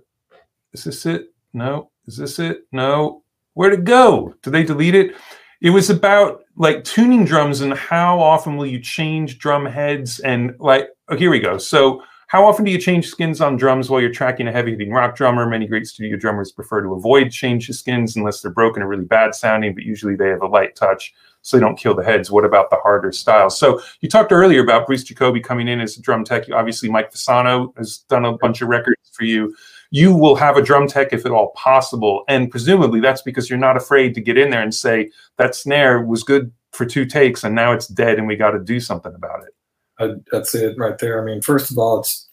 is 0.73 0.85
this 0.85 1.07
it? 1.07 1.33
No. 1.53 1.88
Is 2.09 2.17
this 2.17 2.39
it? 2.41 2.63
No 2.73 3.23
Where'd 3.59 3.75
it 3.75 3.85
go? 3.85 4.35
Did 4.43 4.51
they 4.51 4.63
delete 4.63 4.95
it? 4.95 5.17
It 5.61 5.71
was 5.71 5.91
about 5.91 6.43
like 6.57 6.85
tuning 6.85 7.25
drums 7.25 7.61
and 7.61 7.75
how 7.75 8.21
often 8.21 8.57
will 8.57 8.67
you 8.67 8.79
change 8.79 9.39
drum 9.39 9.67
heads 9.67 10.21
and 10.21 10.55
like 10.61 10.91
oh, 11.09 11.17
here 11.17 11.29
we 11.29 11.41
go. 11.41 11.59
So 11.59 12.01
how 12.29 12.47
often 12.47 12.65
do 12.65 12.71
you 12.71 12.79
change 12.79 13.09
skins 13.09 13.41
on 13.41 13.57
drums 13.57 13.91
while 13.91 14.01
you're 14.01 14.13
tracking 14.13 14.47
a 14.47 14.53
heavy 14.53 14.71
hitting 14.71 14.93
rock 14.93 15.17
drummer? 15.17 15.45
Many 15.45 15.67
great 15.67 15.89
studio 15.89 16.17
drummers 16.17 16.53
prefer 16.53 16.83
to 16.83 16.95
avoid 16.95 17.33
change 17.33 17.67
the 17.67 17.75
skins 17.75 18.15
unless 18.15 18.43
they're 18.43 18.53
broken 18.53 18.81
or 18.81 18.87
really 18.87 19.05
bad 19.05 19.35
sounding, 19.35 19.75
but 19.75 19.83
usually 19.83 20.15
they 20.15 20.29
have 20.29 20.43
a 20.43 20.47
light 20.47 20.77
touch 20.77 21.13
so 21.43 21.57
they 21.57 21.61
don't 21.61 21.79
kill 21.79 21.95
the 21.95 22.05
heads. 22.05 22.31
What 22.31 22.45
about 22.45 22.71
the 22.71 22.77
harder 22.77 23.11
styles? 23.11 23.59
So 23.59 23.81
you 24.03 24.09
talked 24.09 24.31
earlier 24.31 24.63
about 24.63 24.87
Bruce 24.87 25.03
Jacoby 25.03 25.41
coming 25.41 25.67
in 25.67 25.81
as 25.81 25.97
a 25.97 26.03
drum 26.03 26.23
tech. 26.23 26.45
Obviously, 26.53 26.89
Mike 26.89 27.13
Fasano 27.13 27.77
has 27.77 27.99
done 28.09 28.25
a 28.25 28.39
bunch 28.39 28.63
of 28.63 28.69
records 28.69 29.11
for 29.15 29.25
you 29.25 29.57
you 29.91 30.15
will 30.15 30.37
have 30.37 30.57
a 30.57 30.63
drum 30.63 30.87
tech 30.87 31.13
if 31.13 31.25
at 31.25 31.33
all 31.33 31.49
possible. 31.51 32.25
And 32.29 32.51
presumably 32.51 33.01
that's 33.01 33.23
because 33.23 33.49
you're 33.49 33.59
not 33.59 33.77
afraid 33.77 34.15
to 34.15 34.21
get 34.21 34.37
in 34.37 34.51
there 34.51 34.63
and 34.63 34.75
say, 34.75 35.11
that 35.37 35.55
snare 35.55 36.03
was 36.03 36.23
good 36.23 36.53
for 36.73 36.85
two 36.85 37.07
takes 37.07 37.45
and 37.45 37.55
now 37.55 37.73
it's 37.73 37.87
dead 37.87 38.19
and 38.19 38.27
we 38.27 38.37
got 38.37 38.51
to 38.51 38.59
do 38.59 38.81
something 38.81 39.15
about 39.15 39.45
it. 39.45 39.55
Uh, 39.99 40.15
that's 40.31 40.55
it 40.55 40.77
right 40.79 40.99
there. 40.99 41.21
I 41.21 41.25
mean, 41.25 41.41
first 41.41 41.71
of 41.71 41.79
all, 41.79 42.01
it's, 42.01 42.29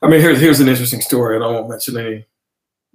I 0.00 0.08
mean, 0.08 0.20
here's, 0.20 0.40
here's 0.40 0.60
an 0.60 0.68
interesting 0.68 1.00
story 1.00 1.36
and 1.36 1.44
I 1.44 1.48
won't 1.48 1.68
mention 1.68 1.98
any 1.98 2.26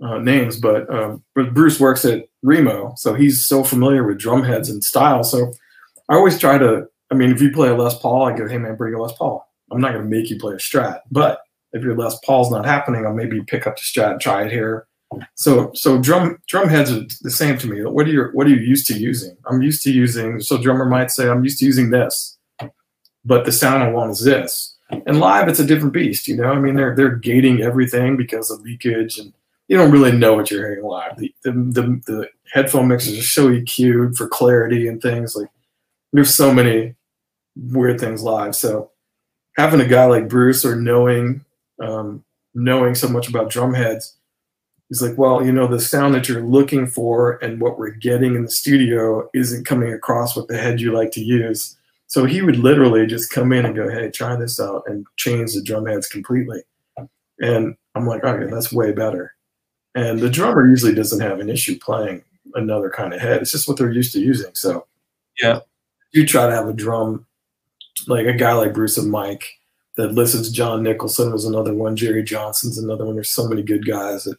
uh, 0.03 0.17
names, 0.17 0.59
but, 0.59 0.89
um, 0.93 1.23
Bruce 1.33 1.79
works 1.79 2.05
at 2.05 2.27
Remo. 2.41 2.93
So 2.97 3.13
he's 3.13 3.45
so 3.45 3.63
familiar 3.63 4.03
with 4.05 4.17
drum 4.17 4.43
heads 4.43 4.69
and 4.69 4.83
style. 4.83 5.23
So 5.23 5.53
I 6.09 6.15
always 6.15 6.39
try 6.39 6.57
to, 6.57 6.87
I 7.11 7.15
mean, 7.15 7.31
if 7.31 7.41
you 7.41 7.51
play 7.51 7.69
a 7.69 7.75
Les 7.75 7.97
Paul, 7.99 8.23
I 8.23 8.35
go, 8.35 8.47
hey 8.47 8.57
man, 8.57 8.75
bring 8.75 8.95
a 8.95 9.01
Les 9.01 9.13
Paul. 9.13 9.47
I'm 9.71 9.81
not 9.81 9.93
going 9.93 10.03
to 10.03 10.09
make 10.09 10.29
you 10.29 10.39
play 10.39 10.55
a 10.55 10.57
Strat, 10.57 11.01
but 11.11 11.41
if 11.73 11.83
your 11.83 11.95
Les 11.95 12.17
Paul's 12.25 12.51
not 12.51 12.65
happening, 12.65 13.05
I'll 13.05 13.13
maybe 13.13 13.41
pick 13.43 13.67
up 13.67 13.75
the 13.75 13.81
Strat 13.81 14.11
and 14.11 14.21
try 14.21 14.43
it 14.43 14.51
here. 14.51 14.87
So 15.35 15.71
so 15.73 15.99
drum 15.99 16.37
drum 16.47 16.69
heads 16.69 16.91
are 16.91 17.01
the 17.21 17.31
same 17.31 17.57
to 17.59 17.67
me. 17.67 17.83
What 17.83 18.07
are 18.07 18.11
you 18.11 18.29
what 18.33 18.45
are 18.45 18.51
you 18.51 18.57
used 18.57 18.85
to 18.87 18.93
using? 18.93 19.35
I'm 19.47 19.61
used 19.61 19.83
to 19.83 19.91
using 19.91 20.39
so 20.39 20.61
drummer 20.61 20.85
might 20.85 21.11
say 21.11 21.27
I'm 21.27 21.43
used 21.43 21.59
to 21.59 21.65
using 21.65 21.89
this, 21.89 22.37
but 23.25 23.45
the 23.45 23.51
sound 23.51 23.83
I 23.83 23.89
want 23.89 24.11
is 24.11 24.23
this. 24.23 24.75
And 24.91 25.19
live 25.19 25.47
it's 25.47 25.59
a 25.59 25.65
different 25.65 25.93
beast, 25.93 26.27
you 26.27 26.35
know. 26.35 26.51
I 26.51 26.59
mean 26.59 26.75
they're 26.75 26.95
they're 26.95 27.15
gating 27.15 27.61
everything 27.61 28.17
because 28.17 28.51
of 28.51 28.61
leakage 28.61 29.17
and 29.17 29.33
you 29.67 29.77
don't 29.77 29.91
really 29.91 30.11
know 30.11 30.35
what 30.35 30.51
you're 30.51 30.67
hearing 30.67 30.85
live. 30.85 31.17
The 31.17 31.33
the 31.43 31.51
the, 31.51 32.01
the 32.05 32.29
headphone 32.53 32.87
mixers 32.87 33.17
are 33.17 33.23
so 33.23 33.49
EQ'd 33.49 34.15
for 34.15 34.27
clarity 34.27 34.87
and 34.87 35.01
things 35.01 35.35
like 35.35 35.49
there's 36.13 36.33
so 36.33 36.53
many 36.53 36.95
weird 37.55 37.99
things 37.99 38.21
live. 38.21 38.55
So 38.55 38.91
having 39.57 39.81
a 39.81 39.87
guy 39.87 40.05
like 40.05 40.29
Bruce 40.29 40.63
or 40.63 40.75
knowing 40.75 41.45
um, 41.81 42.23
knowing 42.53 42.95
so 42.95 43.07
much 43.07 43.27
about 43.27 43.49
drum 43.49 43.73
heads, 43.73 44.17
he's 44.89 45.01
like, 45.01 45.17
well, 45.17 45.45
you 45.45 45.51
know, 45.51 45.67
the 45.67 45.79
sound 45.79 46.13
that 46.15 46.27
you're 46.27 46.43
looking 46.43 46.87
for 46.87 47.37
and 47.43 47.61
what 47.61 47.77
we're 47.77 47.91
getting 47.91 48.35
in 48.35 48.43
the 48.43 48.51
studio 48.51 49.29
isn't 49.33 49.65
coming 49.65 49.93
across 49.93 50.35
with 50.35 50.47
the 50.47 50.57
head 50.57 50.81
you 50.81 50.91
like 50.91 51.11
to 51.11 51.21
use. 51.21 51.77
So 52.07 52.25
he 52.25 52.41
would 52.41 52.57
literally 52.57 53.05
just 53.05 53.31
come 53.31 53.53
in 53.53 53.65
and 53.65 53.75
go, 53.75 53.89
hey, 53.89 54.09
try 54.09 54.35
this 54.35 54.59
out 54.59 54.83
and 54.87 55.05
change 55.17 55.53
the 55.53 55.61
drum 55.61 55.85
heads 55.85 56.07
completely. 56.07 56.63
And 57.39 57.75
I'm 57.95 58.05
like, 58.07 58.23
okay, 58.23 58.51
that's 58.51 58.73
way 58.73 58.91
better. 58.91 59.35
And 59.95 60.19
the 60.19 60.29
drummer 60.29 60.67
usually 60.67 60.95
doesn't 60.95 61.21
have 61.21 61.39
an 61.39 61.49
issue 61.49 61.77
playing 61.79 62.23
another 62.55 62.89
kind 62.89 63.13
of 63.13 63.21
head. 63.21 63.41
It's 63.41 63.51
just 63.51 63.67
what 63.67 63.77
they're 63.77 63.91
used 63.91 64.13
to 64.13 64.19
using. 64.19 64.53
So 64.55 64.87
yeah, 65.39 65.59
you 66.11 66.25
try 66.25 66.47
to 66.47 66.55
have 66.55 66.67
a 66.67 66.73
drum 66.73 67.25
like 68.07 68.25
a 68.25 68.33
guy 68.33 68.53
like 68.53 68.73
Bruce 68.73 68.97
and 68.97 69.11
Mike 69.11 69.58
that 69.99 70.13
listens. 70.13 70.49
John 70.49 70.81
Nicholson 70.81 71.29
was 71.29 71.43
another 71.43 71.73
one. 71.73 71.97
Jerry 71.97 72.23
Johnson's 72.23 72.77
another 72.77 73.05
one. 73.05 73.15
There's 73.15 73.29
so 73.29 73.49
many 73.49 73.61
good 73.61 73.85
guys. 73.85 74.23
That, 74.23 74.37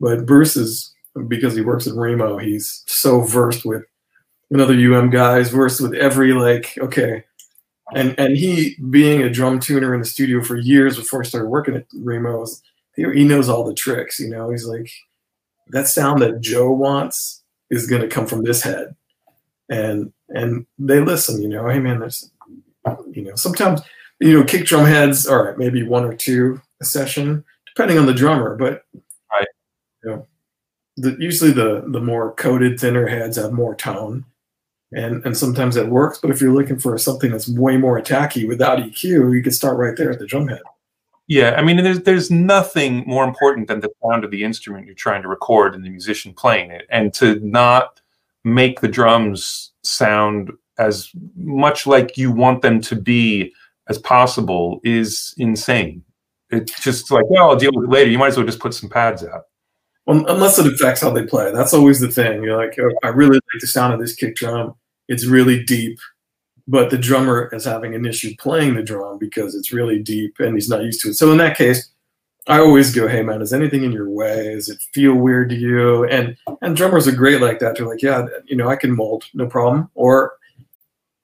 but 0.00 0.24
Bruce 0.24 0.56
is 0.56 0.94
because 1.28 1.54
he 1.54 1.60
works 1.60 1.86
at 1.86 1.94
Remo. 1.94 2.38
He's 2.38 2.82
so 2.86 3.20
versed 3.20 3.66
with 3.66 3.82
another 4.50 4.72
UM 4.72 5.10
guys, 5.10 5.50
versed 5.50 5.82
with 5.82 5.92
every 5.92 6.32
like 6.32 6.78
okay, 6.78 7.24
and 7.94 8.18
and 8.18 8.38
he 8.38 8.74
being 8.88 9.20
a 9.20 9.28
drum 9.28 9.60
tuner 9.60 9.92
in 9.92 10.00
the 10.00 10.06
studio 10.06 10.42
for 10.42 10.56
years 10.56 10.96
before 10.96 11.20
he 11.20 11.28
started 11.28 11.48
working 11.48 11.76
at 11.76 11.84
Remo, 11.94 12.46
he, 12.96 13.04
he 13.12 13.24
knows 13.24 13.50
all 13.50 13.64
the 13.64 13.74
tricks. 13.74 14.18
You 14.18 14.30
know, 14.30 14.48
he's 14.48 14.64
like 14.64 14.90
that 15.68 15.88
sound 15.88 16.22
that 16.22 16.40
Joe 16.40 16.72
wants 16.72 17.42
is 17.68 17.86
going 17.86 18.00
to 18.00 18.08
come 18.08 18.26
from 18.26 18.44
this 18.44 18.62
head, 18.62 18.96
and 19.68 20.10
and 20.30 20.64
they 20.78 21.00
listen. 21.00 21.42
You 21.42 21.50
know, 21.50 21.68
hey 21.68 21.80
man, 21.80 21.98
there's 21.98 22.30
you 23.10 23.24
know 23.24 23.34
sometimes 23.34 23.82
you 24.22 24.38
know, 24.38 24.44
kick 24.44 24.66
drum 24.66 24.86
heads, 24.86 25.26
all 25.26 25.42
right, 25.42 25.58
maybe 25.58 25.82
one 25.82 26.04
or 26.04 26.14
two 26.14 26.60
a 26.80 26.84
session, 26.84 27.44
depending 27.66 27.98
on 27.98 28.06
the 28.06 28.14
drummer. 28.14 28.56
But 28.56 28.84
right. 29.32 29.46
you 30.04 30.10
know, 30.10 30.26
the, 30.96 31.16
usually 31.18 31.50
the 31.50 31.84
the 31.88 32.00
more 32.00 32.32
coated, 32.34 32.78
thinner 32.78 33.06
heads 33.06 33.36
have 33.36 33.52
more 33.52 33.74
tone, 33.74 34.24
and 34.92 35.24
and 35.26 35.36
sometimes 35.36 35.76
it 35.76 35.88
works. 35.88 36.18
But 36.18 36.30
if 36.30 36.40
you're 36.40 36.54
looking 36.54 36.78
for 36.78 36.96
something 36.98 37.30
that's 37.32 37.48
way 37.48 37.76
more 37.76 38.00
attacky 38.00 38.46
without 38.46 38.78
EQ, 38.78 39.34
you 39.34 39.42
can 39.42 39.52
start 39.52 39.76
right 39.76 39.96
there 39.96 40.12
at 40.12 40.18
the 40.18 40.26
drum 40.26 40.48
head. 40.48 40.62
Yeah, 41.26 41.54
I 41.56 41.62
mean, 41.62 41.82
there's 41.82 42.02
there's 42.02 42.30
nothing 42.30 43.04
more 43.06 43.24
important 43.24 43.68
than 43.68 43.80
the 43.80 43.90
sound 44.02 44.24
of 44.24 44.30
the 44.30 44.44
instrument 44.44 44.86
you're 44.86 44.94
trying 44.94 45.22
to 45.22 45.28
record 45.28 45.74
and 45.74 45.84
the 45.84 45.90
musician 45.90 46.32
playing 46.32 46.70
it, 46.70 46.86
and 46.90 47.12
to 47.14 47.40
not 47.40 48.00
make 48.44 48.80
the 48.80 48.88
drums 48.88 49.72
sound 49.82 50.52
as 50.78 51.10
much 51.36 51.86
like 51.86 52.16
you 52.16 52.32
want 52.32 52.62
them 52.62 52.80
to 52.80 52.96
be 52.96 53.52
as 53.88 53.98
possible 53.98 54.80
is 54.84 55.34
insane. 55.38 56.02
It's 56.50 56.78
just 56.80 57.10
like, 57.10 57.28
well, 57.28 57.50
I'll 57.50 57.56
deal 57.56 57.72
with 57.74 57.86
it 57.86 57.90
later. 57.90 58.10
You 58.10 58.18
might 58.18 58.28
as 58.28 58.36
well 58.36 58.46
just 58.46 58.60
put 58.60 58.74
some 58.74 58.90
pads 58.90 59.24
out. 59.24 59.44
Well, 60.06 60.24
unless 60.26 60.58
it 60.58 60.66
affects 60.66 61.00
how 61.00 61.10
they 61.10 61.24
play. 61.24 61.52
That's 61.52 61.72
always 61.72 62.00
the 62.00 62.08
thing. 62.08 62.42
You're 62.42 62.56
like, 62.56 62.78
oh, 62.78 62.90
I 63.02 63.08
really 63.08 63.36
like 63.36 63.60
the 63.60 63.66
sound 63.66 63.94
of 63.94 64.00
this 64.00 64.14
kick 64.14 64.36
drum. 64.36 64.74
It's 65.08 65.26
really 65.26 65.62
deep, 65.64 65.98
but 66.66 66.90
the 66.90 66.98
drummer 66.98 67.48
is 67.52 67.64
having 67.64 67.94
an 67.94 68.06
issue 68.06 68.34
playing 68.38 68.74
the 68.74 68.82
drum 68.82 69.18
because 69.18 69.54
it's 69.54 69.72
really 69.72 70.02
deep 70.02 70.38
and 70.40 70.54
he's 70.54 70.68
not 70.68 70.82
used 70.82 71.00
to 71.02 71.10
it. 71.10 71.14
So 71.14 71.30
in 71.32 71.38
that 71.38 71.56
case, 71.56 71.88
I 72.48 72.58
always 72.58 72.92
go, 72.92 73.06
hey 73.06 73.22
man, 73.22 73.40
is 73.40 73.52
anything 73.52 73.84
in 73.84 73.92
your 73.92 74.10
way? 74.10 74.54
Does 74.54 74.68
it 74.68 74.82
feel 74.92 75.14
weird 75.14 75.48
to 75.50 75.56
you? 75.56 76.04
And 76.06 76.36
and 76.60 76.76
drummers 76.76 77.06
are 77.06 77.14
great 77.14 77.40
like 77.40 77.60
that. 77.60 77.76
They're 77.76 77.86
like, 77.86 78.02
yeah, 78.02 78.26
you 78.46 78.56
know, 78.56 78.68
I 78.68 78.76
can 78.76 78.96
mold, 78.96 79.24
no 79.32 79.46
problem. 79.46 79.88
Or 79.94 80.32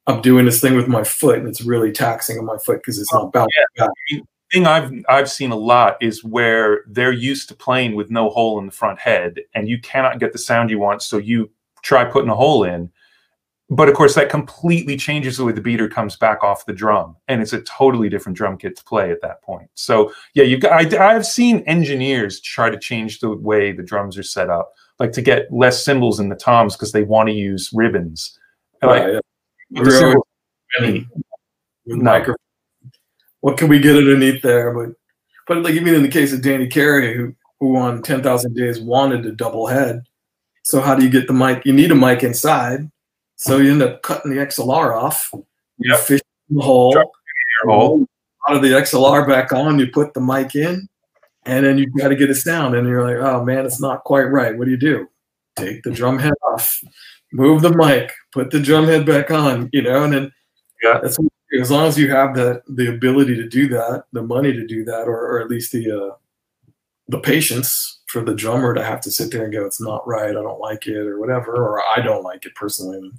I'm 0.09 0.23
doing 0.23 0.47
this 0.47 0.61
thing 0.61 0.75
with 0.75 0.89
my 0.89 1.05
foot 1.05 1.39
and 1.39 1.47
it's 1.47 1.61
really 1.61 1.93
taxing 1.93 2.39
on 2.39 2.47
my 2.47 2.57
foot 2.65 2.79
because 2.79 2.99
it's 2.99 3.13
not 3.13 3.25
oh, 3.25 3.31
bouncing 3.31 3.65
yeah. 3.77 3.87
back 3.87 4.23
thing 4.51 4.67
I've 4.67 4.93
I've 5.09 5.31
seen 5.31 5.51
a 5.51 5.57
lot 5.57 5.97
is 6.01 6.25
where 6.25 6.85
they're 6.87 7.13
used 7.13 7.49
to 7.49 7.55
playing 7.55 7.95
with 7.95 8.11
no 8.11 8.31
hole 8.31 8.59
in 8.59 8.67
the 8.67 8.73
front 8.73 8.99
head, 8.99 9.41
and 9.55 9.69
you 9.69 9.81
cannot 9.81 10.19
get 10.19 10.33
the 10.33 10.39
sound 10.39 10.71
you 10.71 10.79
want, 10.79 11.03
so 11.03 11.19
you 11.19 11.51
try 11.83 12.05
putting 12.05 12.31
a 12.31 12.35
hole 12.35 12.65
in. 12.65 12.91
But 13.71 13.91
of 13.91 13.95
course, 13.95 14.15
that 14.15 14.31
completely 14.31 14.97
changes 14.97 15.37
the 15.37 15.45
way 15.45 15.53
the 15.53 15.61
beater 15.61 15.89
comes 15.89 16.17
back 16.17 16.43
off 16.43 16.65
the 16.65 16.73
drum, 16.73 17.17
and 17.29 17.43
it's 17.43 17.53
a 17.53 17.61
totally 17.63 18.09
different 18.09 18.39
drum 18.39 18.57
kit 18.57 18.77
to 18.77 18.85
play 18.85 19.11
at 19.11 19.21
that 19.21 19.43
point. 19.43 19.69
So 19.75 20.13
yeah, 20.35 20.45
you 20.45 20.59
I, 20.69 20.89
I've 20.99 21.27
seen 21.27 21.61
engineers 21.61 22.41
try 22.41 22.71
to 22.71 22.79
change 22.79 23.21
the 23.21 23.31
way 23.37 23.73
the 23.73 23.83
drums 23.83 24.17
are 24.17 24.23
set 24.23 24.49
up, 24.49 24.73
like 24.99 25.13
to 25.13 25.23
get 25.23 25.53
less 25.53 25.85
cymbals 25.85 26.19
in 26.19 26.31
the 26.31 26.37
toms 26.37 26.77
because 26.77 26.93
they 26.93 27.03
want 27.03 27.29
to 27.29 27.35
use 27.35 27.71
ribbons. 27.75 28.39
Oh, 28.81 28.87
like, 28.87 29.03
yeah. 29.03 29.21
Really, 29.71 31.07
microphone 31.87 32.37
what 33.41 33.57
can 33.57 33.69
we 33.69 33.79
get 33.79 33.97
underneath 33.97 34.43
there? 34.43 34.73
But 34.73 34.97
but 35.47 35.63
like 35.63 35.75
even 35.75 35.95
in 35.95 36.03
the 36.03 36.09
case 36.09 36.33
of 36.33 36.43
Danny 36.43 36.67
Carey, 36.67 37.17
who 37.17 37.35
who 37.61 37.77
on 37.77 38.03
Ten 38.03 38.23
Thousand 38.23 38.55
Days 38.55 38.81
wanted 38.81 39.27
a 39.27 39.33
double 39.33 39.67
head. 39.67 40.05
So 40.65 40.81
how 40.81 40.95
do 40.95 41.05
you 41.05 41.11
get 41.11 41.27
the 41.27 41.33
mic? 41.33 41.65
You 41.65 41.73
need 41.73 41.91
a 41.91 41.95
mic 41.95 42.23
inside. 42.23 42.91
So 43.37 43.59
you 43.59 43.71
end 43.71 43.83
up 43.83 44.03
cutting 44.03 44.35
the 44.35 44.41
XLR 44.45 44.95
off. 44.95 45.31
You 45.33 45.93
yep. 45.93 46.01
fish 46.01 46.21
the 46.51 46.61
hole. 46.61 46.95
hole. 47.65 48.07
Out 48.49 48.57
of 48.57 48.63
the 48.63 48.69
XLR 48.69 49.27
back 49.27 49.53
on, 49.53 49.79
you 49.79 49.89
put 49.89 50.15
the 50.15 50.21
mic 50.21 50.55
in, 50.55 50.89
and 51.45 51.65
then 51.65 51.79
you've 51.79 51.97
got 51.97 52.09
to 52.09 52.17
get 52.17 52.31
a 52.31 52.35
sound. 52.35 52.75
And 52.75 52.89
you're 52.89 53.03
like, 53.03 53.17
oh 53.17 53.45
man, 53.45 53.65
it's 53.65 53.81
not 53.81 54.05
quite 54.05 54.25
right. 54.25 54.57
What 54.57 54.65
do 54.65 54.71
you 54.71 54.77
do? 54.77 55.09
Take 55.57 55.83
the 55.83 55.91
drum 55.91 56.19
head 56.19 56.35
off, 56.53 56.81
move 57.33 57.63
the 57.63 57.75
mic, 57.75 58.13
put 58.33 58.51
the 58.51 58.61
drum 58.61 58.87
head 58.87 59.07
back 59.07 59.31
on, 59.31 59.71
you 59.73 59.83
know, 59.83 60.05
and 60.05 60.13
then 60.13 60.33
yeah. 60.83 61.01
as 61.03 61.71
long 61.71 61.87
as 61.87 61.99
you 61.99 62.11
have 62.11 62.35
the 62.35 62.63
the 62.69 62.89
ability 62.89 63.37
to 63.37 63.49
do 63.49 63.69
that, 63.69 64.05
the 64.13 64.23
money 64.23 64.53
to 64.53 64.67
do 64.67 64.85
that, 64.85 65.09
or, 65.09 65.19
or 65.19 65.41
at 65.41 65.51
least 65.51 65.73
the 65.73 65.91
uh, 65.91 66.15
the 67.09 67.21
patience 67.21 68.01
for 68.07 68.23
the 68.23 68.35
drummer 68.35 68.75
to 68.75 68.85
have 68.85 69.01
to 69.03 69.11
sit 69.11 69.33
there 69.33 69.45
and 69.45 69.53
go, 69.53 69.65
"It's 69.65 69.81
not 69.81 70.07
right. 70.07 70.31
I 70.31 70.33
don't 70.33 70.61
like 70.61 70.87
it," 70.87 70.97
or 70.97 71.19
whatever, 71.19 71.53
or 71.53 71.83
I 71.83 72.01
don't 72.01 72.23
like 72.23 72.47
it 72.47 72.55
personally. 72.55 73.11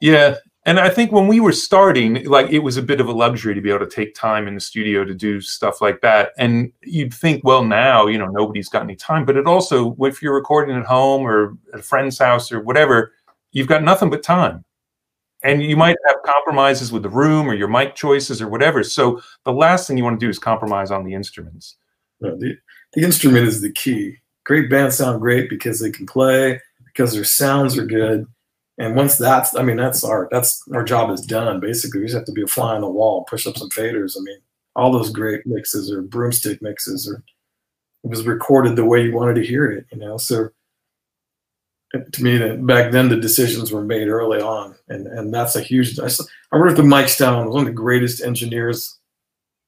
Yeah, 0.00 0.36
and 0.66 0.78
I 0.78 0.90
think 0.90 1.10
when 1.10 1.26
we 1.26 1.40
were 1.40 1.52
starting, 1.52 2.24
like 2.26 2.50
it 2.50 2.58
was 2.58 2.76
a 2.76 2.82
bit 2.82 3.00
of 3.00 3.08
a 3.08 3.12
luxury 3.12 3.54
to 3.54 3.60
be 3.60 3.70
able 3.70 3.86
to 3.86 3.90
take 3.90 4.14
time 4.14 4.46
in 4.46 4.54
the 4.54 4.60
studio 4.60 5.04
to 5.04 5.14
do 5.14 5.40
stuff 5.40 5.80
like 5.80 6.02
that. 6.02 6.32
And 6.36 6.72
you'd 6.82 7.14
think, 7.14 7.44
well, 7.44 7.64
now 7.64 8.06
you 8.06 8.18
know 8.18 8.26
nobody's 8.26 8.68
got 8.68 8.82
any 8.82 8.96
time, 8.96 9.24
but 9.24 9.36
it 9.36 9.46
also, 9.46 9.96
if 10.00 10.20
you're 10.20 10.34
recording 10.34 10.76
at 10.76 10.84
home 10.84 11.22
or 11.22 11.56
at 11.72 11.80
a 11.80 11.82
friend's 11.82 12.18
house 12.18 12.52
or 12.52 12.60
whatever, 12.60 13.12
you've 13.52 13.68
got 13.68 13.82
nothing 13.82 14.10
but 14.10 14.22
time 14.22 14.64
and 15.42 15.62
you 15.62 15.76
might 15.76 15.96
have 16.06 16.16
compromises 16.24 16.92
with 16.92 17.02
the 17.02 17.08
room 17.08 17.48
or 17.48 17.54
your 17.54 17.68
mic 17.68 17.94
choices 17.94 18.42
or 18.42 18.48
whatever. 18.48 18.82
So 18.82 19.20
the 19.44 19.52
last 19.52 19.86
thing 19.86 19.96
you 19.96 20.04
want 20.04 20.20
to 20.20 20.24
do 20.24 20.30
is 20.30 20.38
compromise 20.38 20.90
on 20.90 21.04
the 21.04 21.14
instruments. 21.14 21.76
the, 22.20 22.56
the 22.92 23.02
instrument 23.02 23.46
is 23.46 23.60
the 23.60 23.72
key. 23.72 24.16
Great 24.44 24.68
bands 24.68 24.96
sound 24.96 25.20
great 25.20 25.48
because 25.48 25.80
they 25.80 25.90
can 25.90 26.06
play, 26.06 26.60
because 26.84 27.14
their 27.14 27.24
sounds 27.24 27.78
are 27.78 27.86
good. 27.86 28.26
And 28.78 28.96
once 28.96 29.16
that's, 29.16 29.54
I 29.54 29.62
mean, 29.62 29.76
that's 29.76 30.04
our, 30.04 30.28
that's 30.30 30.62
our 30.72 30.84
job 30.84 31.10
is 31.10 31.24
done. 31.24 31.60
Basically, 31.60 32.00
we 32.00 32.06
just 32.06 32.16
have 32.16 32.24
to 32.26 32.32
be 32.32 32.42
a 32.42 32.46
fly 32.46 32.74
on 32.74 32.80
the 32.80 32.88
wall, 32.88 33.24
push 33.24 33.46
up 33.46 33.56
some 33.56 33.70
faders. 33.70 34.16
I 34.18 34.22
mean, 34.22 34.38
all 34.76 34.90
those 34.92 35.10
great 35.10 35.46
mixes 35.46 35.92
or 35.92 36.02
broomstick 36.02 36.62
mixes 36.62 37.08
or 37.08 37.22
it 38.02 38.08
was 38.08 38.26
recorded 38.26 38.76
the 38.76 38.84
way 38.84 39.04
you 39.04 39.12
wanted 39.12 39.34
to 39.34 39.46
hear 39.46 39.70
it, 39.70 39.84
you 39.92 39.98
know? 39.98 40.16
So 40.16 40.48
to 41.92 42.22
me 42.22 42.36
that 42.36 42.64
back 42.66 42.92
then 42.92 43.08
the 43.08 43.16
decisions 43.16 43.72
were 43.72 43.82
made 43.82 44.08
early 44.08 44.40
on 44.40 44.74
and 44.88 45.06
and 45.08 45.34
that's 45.34 45.56
a 45.56 45.60
huge 45.60 45.98
i, 45.98 46.08
I 46.52 46.58
worked 46.58 46.78
with 46.78 46.86
mike 46.86 47.08
stone 47.08 47.50
one 47.50 47.60
of 47.60 47.66
the 47.66 47.72
greatest 47.72 48.22
engineers 48.22 48.98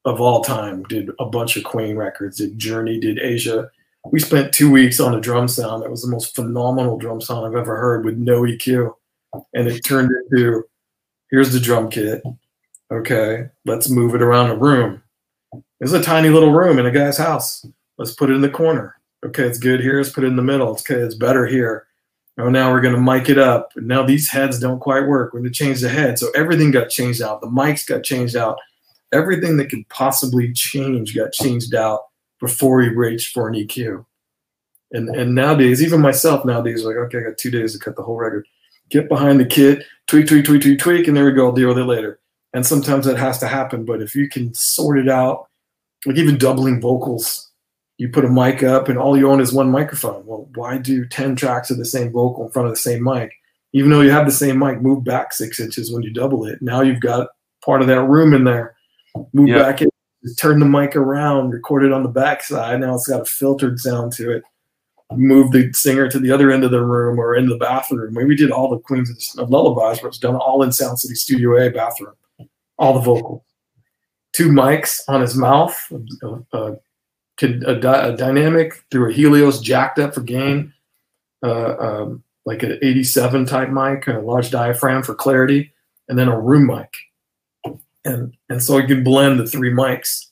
of 0.05 0.21
all 0.21 0.43
time 0.43 0.85
did 0.85 1.11
a 1.19 1.27
bunch 1.27 1.57
of 1.57 1.65
queen 1.65 1.97
records 1.97 2.39
did 2.39 2.59
journey 2.59 2.99
did 2.99 3.19
asia. 3.19 3.71
We 4.11 4.19
spent 4.19 4.53
two 4.53 4.69
weeks 4.69 4.99
on 4.99 5.15
a 5.15 5.21
drum 5.21 5.47
sound 5.47 5.83
that 5.83 5.91
was 5.91 6.03
the 6.03 6.11
most 6.11 6.35
phenomenal 6.35 6.99
drum 6.99 7.21
sound 7.21 7.47
i've 7.47 7.61
ever 7.61 7.77
heard 7.77 8.05
with 8.05 8.17
no 8.17 8.43
eq 8.43 8.95
and 9.55 9.69
it 9.69 9.85
turned 9.85 10.11
into 10.11 10.65
here's 11.31 11.53
the 11.53 11.61
drum 11.61 11.89
kit. 11.89 12.23
Okay 12.91 13.47
let's 13.65 13.89
move 13.89 14.15
it 14.15 14.23
around 14.23 14.51
a 14.51 14.57
room. 14.57 15.03
There's 15.79 15.93
a 15.93 16.03
tiny 16.03 16.29
little 16.29 16.53
room 16.53 16.79
in 16.79 16.87
a 16.87 16.91
guy's 16.91 17.19
house. 17.19 17.67
Let's 17.99 18.15
put 18.15 18.31
it 18.31 18.35
in 18.35 18.43
the 18.43 18.49
corner. 18.49 18.97
Okay 19.25 19.45
it's 19.45 19.59
good 19.59 19.81
here 19.81 19.97
let's 19.97 20.11
put 20.11 20.25
it 20.25 20.29
in 20.29 20.37
the 20.37 20.43
middle. 20.43 20.73
It's 20.73 20.89
okay 20.89 21.01
it's 21.01 21.15
better 21.15 21.47
here 21.47 21.87
Oh, 22.39 22.49
now 22.49 22.73
we're 22.73 22.81
going 22.81 22.95
to 22.95 23.01
mic 23.01 23.29
it 23.29 23.39
up. 23.39 23.73
Now 23.77 24.05
these 24.05 24.31
heads 24.31 24.59
don't 24.59 24.81
quite 24.81 25.07
work. 25.07 25.33
We're 25.33 25.41
going 25.41 25.53
to 25.53 25.57
change 25.57 25.81
the 25.81 25.91
head. 25.91 26.19
So 26.19 26.29
everything 26.35 26.71
got 26.71 26.89
changed 26.89 27.21
out. 27.21 27.43
The 27.43 27.47
mics 27.47 27.87
got 27.87 28.05
changed 28.05 28.37
out. 28.37 28.59
Everything 29.13 29.59
that 29.59 29.69
could 29.69 29.87
possibly 29.91 30.53
change 30.55 31.15
got 31.15 31.33
changed 31.33 31.75
out 31.75 32.01
before 32.41 32.79
we 32.79 32.89
reached 32.89 33.35
for 33.35 33.49
an 33.49 33.55
EQ. 33.55 34.07
And 34.93 35.09
and 35.11 35.35
nowadays, 35.35 35.83
even 35.83 36.01
myself 36.01 36.45
nowadays, 36.45 36.85
like, 36.85 36.97
okay, 36.97 37.19
I 37.19 37.23
got 37.23 37.39
two 37.39 37.51
days 37.51 37.73
to 37.73 37.79
cut 37.79 37.97
the 37.97 38.03
whole 38.03 38.17
record. 38.17 38.47
Get 38.91 39.09
behind 39.09 39.41
the 39.41 39.47
kit, 39.47 39.85
tweak, 40.07 40.27
tweak, 40.27 40.45
tweak, 40.45 40.63
tweak, 40.63 40.79
tweak, 40.79 41.09
and 41.09 41.17
there 41.17 41.25
we 41.25 41.33
go. 41.33 41.47
I'll 41.47 41.53
deal 41.53 41.69
with 41.69 41.79
it 41.79 41.85
later. 41.85 42.21
And 42.53 42.67
sometimes 42.67 43.07
that 43.07 43.17
has 43.17 43.39
to 43.39 43.49
happen. 43.49 43.85
But 43.87 44.03
if 44.03 44.15
you 44.15 44.29
can 44.29 44.53
sort 44.55 44.99
it 44.99 45.09
out, 45.09 45.49
like 46.05 46.19
even 46.19 46.37
doubling 46.37 46.81
vocals, 46.81 47.52
you 48.03 48.09
put 48.09 48.25
a 48.25 48.29
mic 48.29 48.65
up 48.65 48.89
and 48.89 48.99
all 48.99 49.17
you 49.17 49.31
own 49.31 49.41
is 49.41 49.53
one 49.53 49.71
microphone. 49.71 50.27
Well, 50.27 50.49
why 50.57 50.77
do 50.77 51.07
10 51.07 51.37
tracks 51.37 51.71
of 51.71 51.79
the 51.79 51.85
same 51.85 52.11
vocal 52.11 52.45
in 52.45 52.51
front 52.51 52.67
of 52.67 52.75
the 52.75 52.81
same 52.81 53.05
mic? 53.05 53.33
Even 53.75 53.91
though 53.91 54.01
you 54.01 54.11
have 54.11 54.27
the 54.27 54.33
same 54.33 54.59
mic, 54.59 54.83
move 54.83 55.05
back 55.05 55.33
six 55.33 55.61
inches 55.61 55.93
when 55.93 56.03
you 56.03 56.13
double 56.13 56.45
it. 56.45 56.61
Now 56.61 56.81
you've 56.81 56.99
got 56.99 57.29
part 57.65 57.81
of 57.81 57.87
that 57.87 58.03
room 58.03 58.35
in 58.35 58.43
there. 58.43 58.75
Move 59.33 59.51
yeah. 59.51 59.59
back 59.59 59.83
in, 59.83 59.89
turn 60.37 60.59
the 60.59 60.67
mic 60.67 60.97
around, 60.97 61.51
record 61.51 61.85
it 61.85 61.93
on 61.93 62.03
the 62.03 62.09
back 62.09 62.43
side. 62.43 62.81
Now 62.81 62.97
it's 62.97 63.07
got 63.07 63.21
a 63.21 63.25
filtered 63.25 63.79
sound 63.79 64.11
to 64.15 64.33
it. 64.33 64.43
Move 65.13 65.53
the 65.53 65.73
singer 65.73 66.09
to 66.11 66.19
the 66.19 66.33
other 66.33 66.51
end 66.51 66.65
of 66.65 66.73
the 66.73 66.85
room 66.85 67.21
or 67.21 67.37
in 67.37 67.49
the 67.49 67.57
bathroom. 67.57 68.15
We 68.17 68.35
did 68.35 68.51
all 68.51 68.69
the 68.69 68.81
Queens 68.81 69.37
of 69.39 69.49
Lullabies, 69.49 70.01
but 70.01 70.09
it's 70.09 70.19
done 70.19 70.35
all 70.35 70.65
in 70.65 70.73
Sound 70.73 70.99
City 70.99 71.15
Studio 71.15 71.57
A 71.57 71.71
bathroom, 71.71 72.15
all 72.79 72.95
the 72.95 73.01
vocals. 73.01 73.43
Two 74.33 74.49
mics 74.49 74.99
on 75.07 75.21
his 75.21 75.37
mouth, 75.37 75.79
a, 75.93 76.59
a, 76.59 76.77
di- 77.49 78.09
a 78.09 78.17
dynamic 78.17 78.85
through 78.91 79.11
a 79.11 79.13
Helios 79.13 79.61
jacked 79.61 79.99
up 79.99 80.15
for 80.15 80.21
gain, 80.21 80.73
uh, 81.45 81.77
um, 81.79 82.23
like 82.45 82.63
an 82.63 82.79
87 82.83 83.47
type 83.47 83.69
mic, 83.71 84.07
a 84.07 84.21
large 84.21 84.51
diaphragm 84.51 85.03
for 85.03 85.15
clarity, 85.15 85.73
and 86.09 86.19
then 86.19 86.29
a 86.29 86.39
room 86.39 86.67
mic. 86.67 86.93
And 88.05 88.37
and 88.49 88.63
so 88.63 88.79
you 88.79 88.87
can 88.87 89.05
blend 89.05 89.39
the 89.39 89.47
three 89.47 89.73
mics 89.73 90.27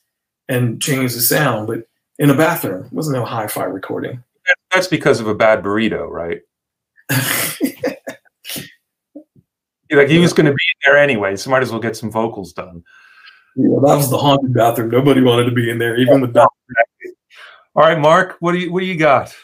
and 0.48 0.82
change 0.82 1.14
the 1.14 1.20
sound. 1.20 1.68
But 1.68 1.86
in 2.18 2.30
a 2.30 2.34
bathroom, 2.34 2.86
it 2.86 2.92
wasn't 2.92 3.16
no 3.16 3.24
hi-fi 3.24 3.64
recording. 3.64 4.22
That's 4.72 4.88
because 4.88 5.20
of 5.20 5.28
a 5.28 5.34
bad 5.34 5.62
burrito, 5.62 6.08
right? 6.08 6.40
like 9.90 10.08
he 10.08 10.18
was 10.18 10.32
going 10.32 10.46
to 10.46 10.52
be 10.52 10.62
there 10.84 10.96
anyway, 10.96 11.36
so 11.36 11.50
might 11.50 11.62
as 11.62 11.70
well 11.70 11.80
get 11.80 11.96
some 11.96 12.10
vocals 12.10 12.52
done. 12.52 12.82
Yeah, 13.56 13.78
that 13.82 13.96
was 13.96 14.10
the 14.10 14.18
haunted 14.18 14.54
bathroom. 14.54 14.90
Nobody 14.90 15.20
wanted 15.20 15.44
to 15.44 15.52
be 15.52 15.70
in 15.70 15.78
there, 15.78 15.96
even 15.96 16.20
with 16.20 16.34
all 17.76 17.84
right, 17.84 17.98
Mark, 17.98 18.36
what 18.40 18.52
do 18.52 18.58
you 18.58 18.72
what 18.72 18.80
do 18.80 18.86
you 18.86 18.96
got? 18.96 19.34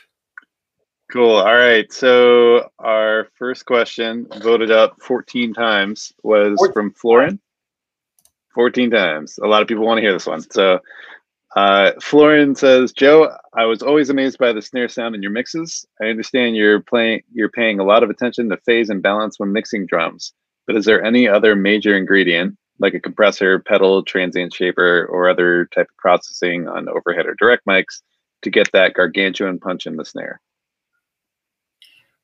Cool. 1.12 1.36
All 1.36 1.54
right. 1.54 1.90
So 1.92 2.68
our 2.80 3.28
first 3.38 3.64
question, 3.66 4.26
voted 4.40 4.72
up 4.72 5.00
14 5.00 5.54
times, 5.54 6.12
was 6.24 6.56
14. 6.58 6.72
from 6.72 6.92
Florin. 6.94 7.40
14 8.54 8.90
times. 8.90 9.38
A 9.42 9.46
lot 9.46 9.62
of 9.62 9.68
people 9.68 9.86
want 9.86 9.98
to 9.98 10.02
hear 10.02 10.12
this 10.12 10.26
one. 10.26 10.40
So 10.50 10.80
uh, 11.54 11.92
Florin 12.00 12.56
says, 12.56 12.92
Joe, 12.92 13.30
I 13.54 13.64
was 13.64 13.82
always 13.82 14.10
amazed 14.10 14.38
by 14.38 14.52
the 14.52 14.60
snare 14.60 14.88
sound 14.88 15.14
in 15.14 15.22
your 15.22 15.30
mixes. 15.30 15.86
I 16.02 16.06
understand 16.06 16.56
you're 16.56 16.80
playing 16.80 17.22
you're 17.32 17.48
paying 17.48 17.78
a 17.78 17.84
lot 17.84 18.02
of 18.02 18.10
attention 18.10 18.48
to 18.48 18.56
phase 18.58 18.90
and 18.90 19.02
balance 19.02 19.38
when 19.38 19.52
mixing 19.52 19.86
drums. 19.86 20.32
But 20.66 20.74
is 20.74 20.84
there 20.84 21.02
any 21.02 21.28
other 21.28 21.54
major 21.54 21.96
ingredient, 21.96 22.58
like 22.78 22.94
a 22.94 23.00
compressor, 23.00 23.58
pedal, 23.58 24.02
transient 24.02 24.54
shaper, 24.54 25.06
or 25.06 25.28
other 25.28 25.68
type 25.74 25.88
of 25.88 25.96
processing 25.96 26.68
on 26.68 26.88
overhead 26.88 27.26
or 27.26 27.34
direct 27.34 27.66
mics 27.66 28.02
to 28.42 28.50
get 28.50 28.70
that 28.72 28.94
gargantuan 28.94 29.58
punch 29.58 29.86
in 29.86 29.96
the 29.96 30.04
snare? 30.04 30.40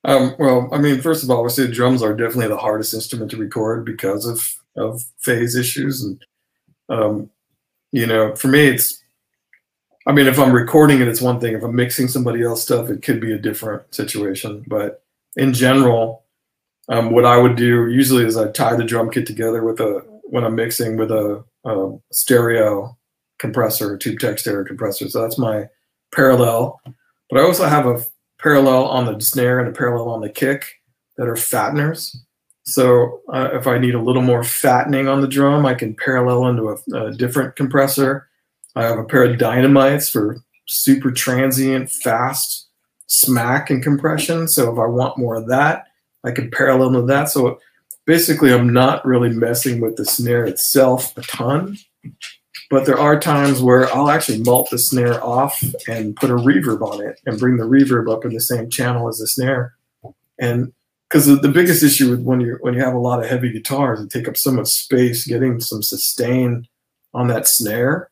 Um, 0.04 0.34
well, 0.38 0.68
I 0.72 0.78
mean, 0.78 1.00
first 1.00 1.22
of 1.22 1.30
all, 1.30 1.42
would 1.42 1.52
say 1.52 1.70
drums 1.70 2.02
are 2.02 2.14
definitely 2.14 2.48
the 2.48 2.56
hardest 2.56 2.92
instrument 2.92 3.30
to 3.30 3.36
record 3.36 3.84
because 3.84 4.26
of 4.26 4.56
of 4.76 5.04
phase 5.18 5.54
issues, 5.54 6.02
and 6.02 6.24
um, 6.88 7.30
you 7.92 8.06
know, 8.06 8.34
for 8.34 8.48
me, 8.48 8.68
it's. 8.68 8.98
I 10.04 10.10
mean, 10.10 10.26
if 10.26 10.36
I'm 10.36 10.52
recording 10.52 11.00
it, 11.00 11.06
it's 11.06 11.20
one 11.20 11.38
thing. 11.38 11.54
If 11.54 11.62
I'm 11.62 11.76
mixing 11.76 12.08
somebody 12.08 12.42
else 12.42 12.62
stuff, 12.62 12.90
it 12.90 13.02
could 13.02 13.20
be 13.20 13.32
a 13.32 13.38
different 13.38 13.94
situation. 13.94 14.64
But 14.66 15.04
in 15.36 15.52
general, 15.52 16.24
um, 16.88 17.12
what 17.12 17.24
I 17.24 17.38
would 17.38 17.54
do 17.54 17.88
usually 17.88 18.24
is 18.24 18.36
I 18.36 18.50
tie 18.50 18.74
the 18.74 18.82
drum 18.82 19.10
kit 19.10 19.26
together 19.26 19.62
with 19.62 19.78
a 19.78 20.04
when 20.32 20.44
I'm 20.44 20.54
mixing 20.54 20.96
with 20.96 21.10
a, 21.10 21.44
a 21.66 21.98
stereo 22.10 22.96
compressor, 23.38 23.98
Tube-Tech 23.98 24.38
stereo 24.38 24.64
compressor. 24.64 25.06
So 25.10 25.20
that's 25.20 25.36
my 25.36 25.68
parallel. 26.14 26.80
But 27.28 27.40
I 27.40 27.42
also 27.42 27.66
have 27.66 27.86
a 27.86 28.02
parallel 28.40 28.86
on 28.86 29.04
the 29.04 29.20
snare 29.20 29.60
and 29.60 29.68
a 29.68 29.78
parallel 29.78 30.08
on 30.08 30.22
the 30.22 30.30
kick 30.30 30.64
that 31.18 31.28
are 31.28 31.34
fatteners. 31.34 32.16
So 32.64 33.20
uh, 33.30 33.50
if 33.52 33.66
I 33.66 33.76
need 33.76 33.94
a 33.94 34.00
little 34.00 34.22
more 34.22 34.42
fattening 34.42 35.06
on 35.06 35.20
the 35.20 35.28
drum, 35.28 35.66
I 35.66 35.74
can 35.74 35.94
parallel 35.94 36.46
into 36.48 36.70
a, 36.70 37.08
a 37.08 37.12
different 37.12 37.54
compressor. 37.54 38.26
I 38.74 38.84
have 38.84 38.98
a 38.98 39.04
pair 39.04 39.24
of 39.24 39.38
dynamites 39.38 40.08
for 40.08 40.38
super 40.66 41.10
transient, 41.10 41.90
fast 41.90 42.70
smack 43.06 43.68
and 43.68 43.82
compression. 43.82 44.48
So 44.48 44.72
if 44.72 44.78
I 44.78 44.86
want 44.86 45.18
more 45.18 45.34
of 45.34 45.48
that, 45.48 45.88
I 46.24 46.30
can 46.30 46.50
parallel 46.50 46.92
to 46.92 47.02
that. 47.02 47.28
So 47.28 47.58
basically, 48.06 48.52
I'm 48.52 48.72
not 48.72 49.04
really 49.04 49.30
messing 49.30 49.80
with 49.80 49.96
the 49.96 50.04
snare 50.04 50.44
itself 50.44 51.16
a 51.16 51.22
ton. 51.22 51.76
But 52.70 52.86
there 52.86 52.98
are 52.98 53.20
times 53.20 53.60
where 53.60 53.94
I'll 53.94 54.10
actually 54.10 54.40
mult 54.40 54.70
the 54.70 54.78
snare 54.78 55.22
off 55.22 55.62
and 55.86 56.16
put 56.16 56.30
a 56.30 56.34
reverb 56.36 56.80
on 56.80 57.02
it 57.02 57.20
and 57.26 57.38
bring 57.38 57.58
the 57.58 57.64
reverb 57.64 58.10
up 58.10 58.24
in 58.24 58.32
the 58.32 58.40
same 58.40 58.70
channel 58.70 59.08
as 59.08 59.18
the 59.18 59.26
snare. 59.26 59.74
And 60.38 60.72
because 61.06 61.26
the, 61.26 61.36
the 61.36 61.50
biggest 61.50 61.82
issue 61.82 62.08
with 62.08 62.22
when 62.22 62.40
you 62.40 62.56
when 62.62 62.72
you 62.72 62.80
have 62.80 62.94
a 62.94 62.98
lot 62.98 63.22
of 63.22 63.28
heavy 63.28 63.52
guitars 63.52 64.00
and 64.00 64.10
take 64.10 64.26
up 64.26 64.38
so 64.38 64.50
much 64.50 64.68
space, 64.68 65.26
getting 65.26 65.60
some 65.60 65.82
sustain 65.82 66.66
on 67.12 67.28
that 67.28 67.46
snare 67.46 68.08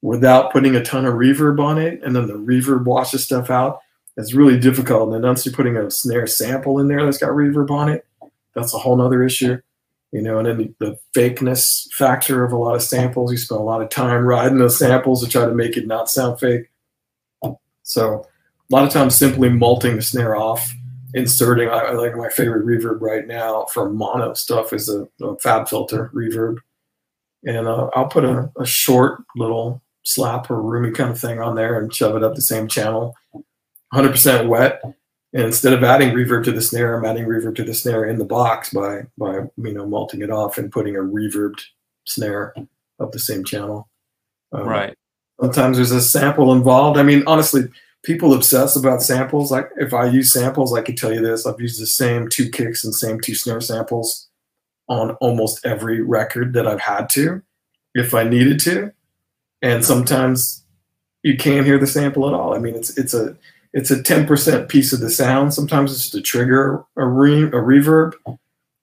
without 0.00 0.50
putting 0.50 0.74
a 0.74 0.82
ton 0.82 1.04
of 1.04 1.14
reverb 1.14 1.60
on 1.60 1.76
it, 1.76 2.02
and 2.02 2.16
then 2.16 2.26
the 2.26 2.32
reverb 2.32 2.86
washes 2.86 3.22
stuff 3.22 3.50
out. 3.50 3.80
It's 4.16 4.32
really 4.32 4.58
difficult. 4.58 5.04
And 5.04 5.12
then 5.12 5.28
once 5.28 5.44
you're 5.44 5.54
putting 5.54 5.76
a 5.76 5.90
snare 5.90 6.26
sample 6.26 6.78
in 6.78 6.88
there 6.88 7.04
that's 7.04 7.18
got 7.18 7.30
reverb 7.30 7.70
on 7.70 7.90
it, 7.90 8.06
that's 8.60 8.74
a 8.74 8.78
whole 8.78 8.96
nother 8.96 9.22
issue 9.22 9.58
you 10.12 10.22
know, 10.22 10.38
and 10.38 10.46
then 10.46 10.74
the, 10.78 10.98
fakeness 11.14 11.90
factor 11.92 12.44
of 12.44 12.52
a 12.52 12.56
lot 12.56 12.74
of 12.74 12.82
samples. 12.82 13.32
You 13.32 13.38
spend 13.38 13.60
a 13.60 13.64
lot 13.64 13.82
of 13.82 13.90
time 13.90 14.24
riding 14.24 14.58
those 14.58 14.78
samples 14.78 15.22
to 15.22 15.30
try 15.30 15.44
to 15.44 15.54
make 15.54 15.76
it 15.76 15.86
not 15.86 16.08
sound 16.08 16.38
fake. 16.38 16.70
So 17.82 18.24
a 18.70 18.74
lot 18.74 18.84
of 18.84 18.92
times 18.92 19.16
simply 19.16 19.48
multing 19.48 19.96
the 19.96 20.02
snare 20.02 20.36
off, 20.36 20.72
inserting, 21.14 21.68
I, 21.68 21.90
like 21.90 22.16
my 22.16 22.28
favorite 22.28 22.64
reverb 22.64 23.00
right 23.00 23.26
now 23.26 23.66
for 23.66 23.90
mono 23.90 24.34
stuff 24.34 24.72
is 24.72 24.88
a, 24.88 25.02
a 25.02 25.36
FabFilter 25.36 26.12
reverb. 26.12 26.58
And 27.44 27.66
uh, 27.66 27.90
I'll 27.94 28.08
put 28.08 28.24
a, 28.24 28.50
a 28.58 28.66
short 28.66 29.22
little 29.34 29.82
slap 30.04 30.50
or 30.50 30.62
roomy 30.62 30.92
kind 30.92 31.10
of 31.10 31.18
thing 31.18 31.40
on 31.40 31.56
there 31.56 31.80
and 31.80 31.92
shove 31.92 32.16
it 32.16 32.22
up 32.22 32.34
the 32.34 32.42
same 32.42 32.68
channel. 32.68 33.16
100% 33.92 34.46
wet 34.46 34.80
and 35.32 35.44
instead 35.44 35.72
of 35.72 35.84
adding 35.84 36.10
reverb 36.10 36.44
to 36.44 36.52
the 36.52 36.60
snare, 36.60 36.96
I'm 36.96 37.04
adding 37.04 37.24
reverb 37.24 37.54
to 37.56 37.64
the 37.64 37.74
snare 37.74 38.04
in 38.04 38.18
the 38.18 38.24
box 38.24 38.72
by 38.72 39.02
by 39.16 39.40
you 39.56 39.72
know 39.72 39.86
multing 39.86 40.22
it 40.22 40.30
off 40.30 40.58
and 40.58 40.72
putting 40.72 40.96
a 40.96 41.00
reverbed 41.00 41.60
snare 42.04 42.54
up 42.98 43.12
the 43.12 43.18
same 43.18 43.44
channel. 43.44 43.88
Um, 44.52 44.66
right. 44.66 44.96
Sometimes 45.40 45.76
there's 45.76 45.92
a 45.92 46.02
sample 46.02 46.52
involved. 46.52 46.98
I 46.98 47.02
mean, 47.02 47.22
honestly, 47.26 47.62
people 48.02 48.34
obsess 48.34 48.74
about 48.74 49.02
samples. 49.02 49.52
Like 49.52 49.70
if 49.76 49.94
I 49.94 50.06
use 50.06 50.32
samples, 50.32 50.74
I 50.74 50.82
can 50.82 50.96
tell 50.96 51.12
you 51.12 51.20
this: 51.20 51.46
I've 51.46 51.60
used 51.60 51.80
the 51.80 51.86
same 51.86 52.28
two 52.28 52.50
kicks 52.50 52.84
and 52.84 52.94
same 52.94 53.20
two 53.20 53.34
snare 53.36 53.60
samples 53.60 54.28
on 54.88 55.12
almost 55.20 55.64
every 55.64 56.02
record 56.02 56.52
that 56.54 56.66
I've 56.66 56.80
had 56.80 57.08
to, 57.10 57.40
if 57.94 58.12
I 58.14 58.24
needed 58.24 58.58
to. 58.60 58.92
And 59.62 59.84
sometimes 59.84 60.64
you 61.22 61.36
can't 61.36 61.64
hear 61.64 61.78
the 61.78 61.86
sample 61.86 62.26
at 62.26 62.34
all. 62.34 62.54
I 62.54 62.58
mean, 62.58 62.74
it's 62.74 62.98
it's 62.98 63.14
a 63.14 63.36
it's 63.72 63.90
a 63.90 64.02
10% 64.02 64.68
piece 64.68 64.92
of 64.92 65.00
the 65.00 65.10
sound. 65.10 65.54
Sometimes 65.54 65.92
it's 65.92 66.10
to 66.10 66.20
trigger 66.20 66.84
a, 66.96 67.06
re- 67.06 67.44
a 67.44 67.50
reverb. 67.50 68.12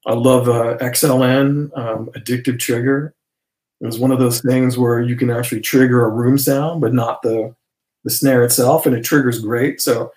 I 0.06 0.14
love 0.14 0.48
uh, 0.48 0.78
XLN, 0.78 1.78
um, 1.78 2.10
Addictive 2.16 2.60
Trigger. 2.60 3.14
It 3.82 3.86
was 3.86 4.00
one 4.00 4.12
of 4.12 4.20
those 4.20 4.42
things 4.42 4.78
where 4.78 5.02
you 5.02 5.16
can 5.16 5.30
actually 5.30 5.62
trigger 5.62 6.06
a 6.06 6.10
room 6.10 6.38
sound, 6.38 6.82
but 6.82 6.94
not 6.94 7.22
the, 7.22 7.54
the 8.04 8.10
snare 8.10 8.44
itself, 8.44 8.86
and 8.86 8.96
it 8.96 9.04
triggers 9.04 9.40
great. 9.40 9.82
So 9.82 10.12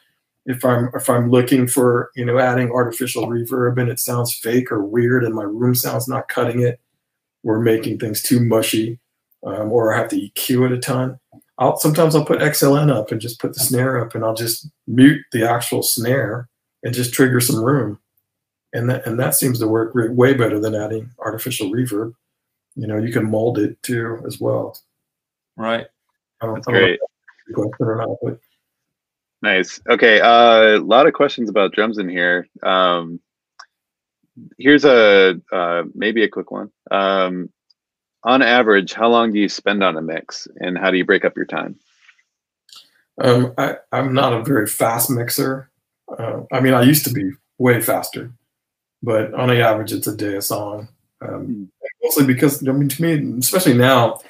if 0.46 0.64
I'm 0.64 0.90
if 0.94 1.10
I'm 1.10 1.30
looking 1.30 1.66
for 1.66 2.10
you 2.16 2.24
know 2.24 2.38
adding 2.38 2.70
artificial 2.70 3.26
reverb 3.26 3.78
and 3.78 3.90
it 3.90 4.00
sounds 4.00 4.34
fake 4.34 4.72
or 4.72 4.82
weird, 4.84 5.24
and 5.24 5.34
my 5.34 5.42
room 5.42 5.74
sound's 5.74 6.08
not 6.08 6.28
cutting 6.28 6.62
it, 6.62 6.80
we're 7.42 7.60
making 7.60 7.98
things 7.98 8.22
too 8.22 8.40
mushy, 8.40 8.98
um, 9.44 9.70
or 9.70 9.92
I 9.92 9.98
have 9.98 10.08
to 10.10 10.16
EQ 10.16 10.66
it 10.66 10.72
a 10.72 10.78
ton. 10.78 11.19
I'll 11.60 11.76
sometimes 11.76 12.16
I'll 12.16 12.24
put 12.24 12.40
XLN 12.40 12.90
up 12.90 13.12
and 13.12 13.20
just 13.20 13.38
put 13.38 13.52
the 13.52 13.60
snare 13.60 14.02
up 14.02 14.14
and 14.14 14.24
I'll 14.24 14.34
just 14.34 14.68
mute 14.86 15.22
the 15.30 15.48
actual 15.48 15.82
snare 15.82 16.48
and 16.82 16.94
just 16.94 17.12
trigger 17.12 17.38
some 17.38 17.62
room. 17.62 17.98
And 18.72 18.88
that 18.88 19.06
and 19.06 19.20
that 19.20 19.34
seems 19.34 19.58
to 19.58 19.68
work 19.68 19.92
way 19.94 20.32
better 20.32 20.58
than 20.58 20.74
adding 20.74 21.10
artificial 21.18 21.70
reverb. 21.70 22.14
You 22.76 22.86
know, 22.86 22.96
you 22.96 23.12
can 23.12 23.30
mold 23.30 23.58
it 23.58 23.80
too 23.82 24.22
as 24.26 24.40
well. 24.40 24.78
Right. 25.56 25.86
That's 26.40 26.66
great. 26.66 26.98
Not, 27.50 28.16
but. 28.22 28.38
Nice. 29.42 29.80
Okay. 29.88 30.20
Uh, 30.20 30.76
a 30.76 30.78
lot 30.78 31.06
of 31.06 31.12
questions 31.12 31.50
about 31.50 31.72
drums 31.72 31.98
in 31.98 32.08
here. 32.08 32.46
Um, 32.62 33.20
here's 34.56 34.84
a 34.84 35.40
uh, 35.52 35.82
maybe 35.94 36.22
a 36.22 36.28
quick 36.28 36.50
one. 36.50 36.70
Um, 36.90 37.50
on 38.24 38.42
average, 38.42 38.92
how 38.92 39.08
long 39.08 39.32
do 39.32 39.38
you 39.38 39.48
spend 39.48 39.82
on 39.82 39.96
a 39.96 40.02
mix, 40.02 40.46
and 40.60 40.76
how 40.76 40.90
do 40.90 40.98
you 40.98 41.04
break 41.04 41.24
up 41.24 41.36
your 41.36 41.46
time? 41.46 41.78
Um, 43.20 43.54
I, 43.58 43.76
am 43.92 44.14
not 44.14 44.32
a 44.32 44.42
very 44.42 44.66
fast 44.66 45.10
mixer. 45.10 45.70
Uh, 46.18 46.42
I 46.52 46.60
mean, 46.60 46.74
I 46.74 46.82
used 46.82 47.04
to 47.04 47.12
be 47.12 47.32
way 47.58 47.80
faster, 47.80 48.32
but 49.02 49.32
on 49.34 49.48
the 49.48 49.60
average, 49.60 49.92
it's 49.92 50.06
a 50.06 50.16
day 50.16 50.36
a 50.36 50.42
song. 50.42 50.88
Um, 51.22 51.44
hmm. 51.44 51.64
mostly 52.02 52.26
because 52.26 52.66
I 52.66 52.72
mean, 52.72 52.88
to 52.88 53.02
me, 53.02 53.38
especially 53.38 53.74
now, 53.74 54.20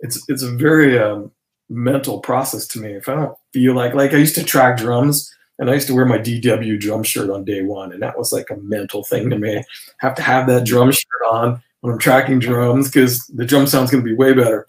it's 0.00 0.24
it's 0.28 0.42
a 0.42 0.50
very 0.50 0.98
um, 0.98 1.30
mental 1.68 2.20
process 2.20 2.66
to 2.68 2.80
me. 2.80 2.92
If 2.92 3.08
I 3.08 3.14
don't 3.14 3.38
feel 3.52 3.74
like 3.74 3.94
like 3.94 4.14
I 4.14 4.18
used 4.18 4.34
to 4.36 4.44
track 4.44 4.78
drums, 4.78 5.34
and 5.58 5.70
I 5.70 5.74
used 5.74 5.86
to 5.88 5.94
wear 5.94 6.06
my 6.06 6.18
DW 6.18 6.80
drum 6.80 7.02
shirt 7.02 7.30
on 7.30 7.44
day 7.44 7.62
one, 7.62 7.92
and 7.92 8.02
that 8.02 8.18
was 8.18 8.32
like 8.32 8.50
a 8.50 8.56
mental 8.56 9.04
thing 9.04 9.28
to 9.30 9.38
me. 9.38 9.62
Have 9.98 10.14
to 10.16 10.22
have 10.22 10.46
that 10.46 10.64
drum 10.64 10.90
shirt 10.90 11.22
on 11.30 11.62
when 11.80 11.92
I'm 11.92 11.98
tracking 11.98 12.38
drums 12.38 12.88
because 12.88 13.26
the 13.26 13.44
drum 13.44 13.66
sound's 13.66 13.90
going 13.90 14.02
to 14.02 14.08
be 14.08 14.16
way 14.16 14.32
better. 14.32 14.66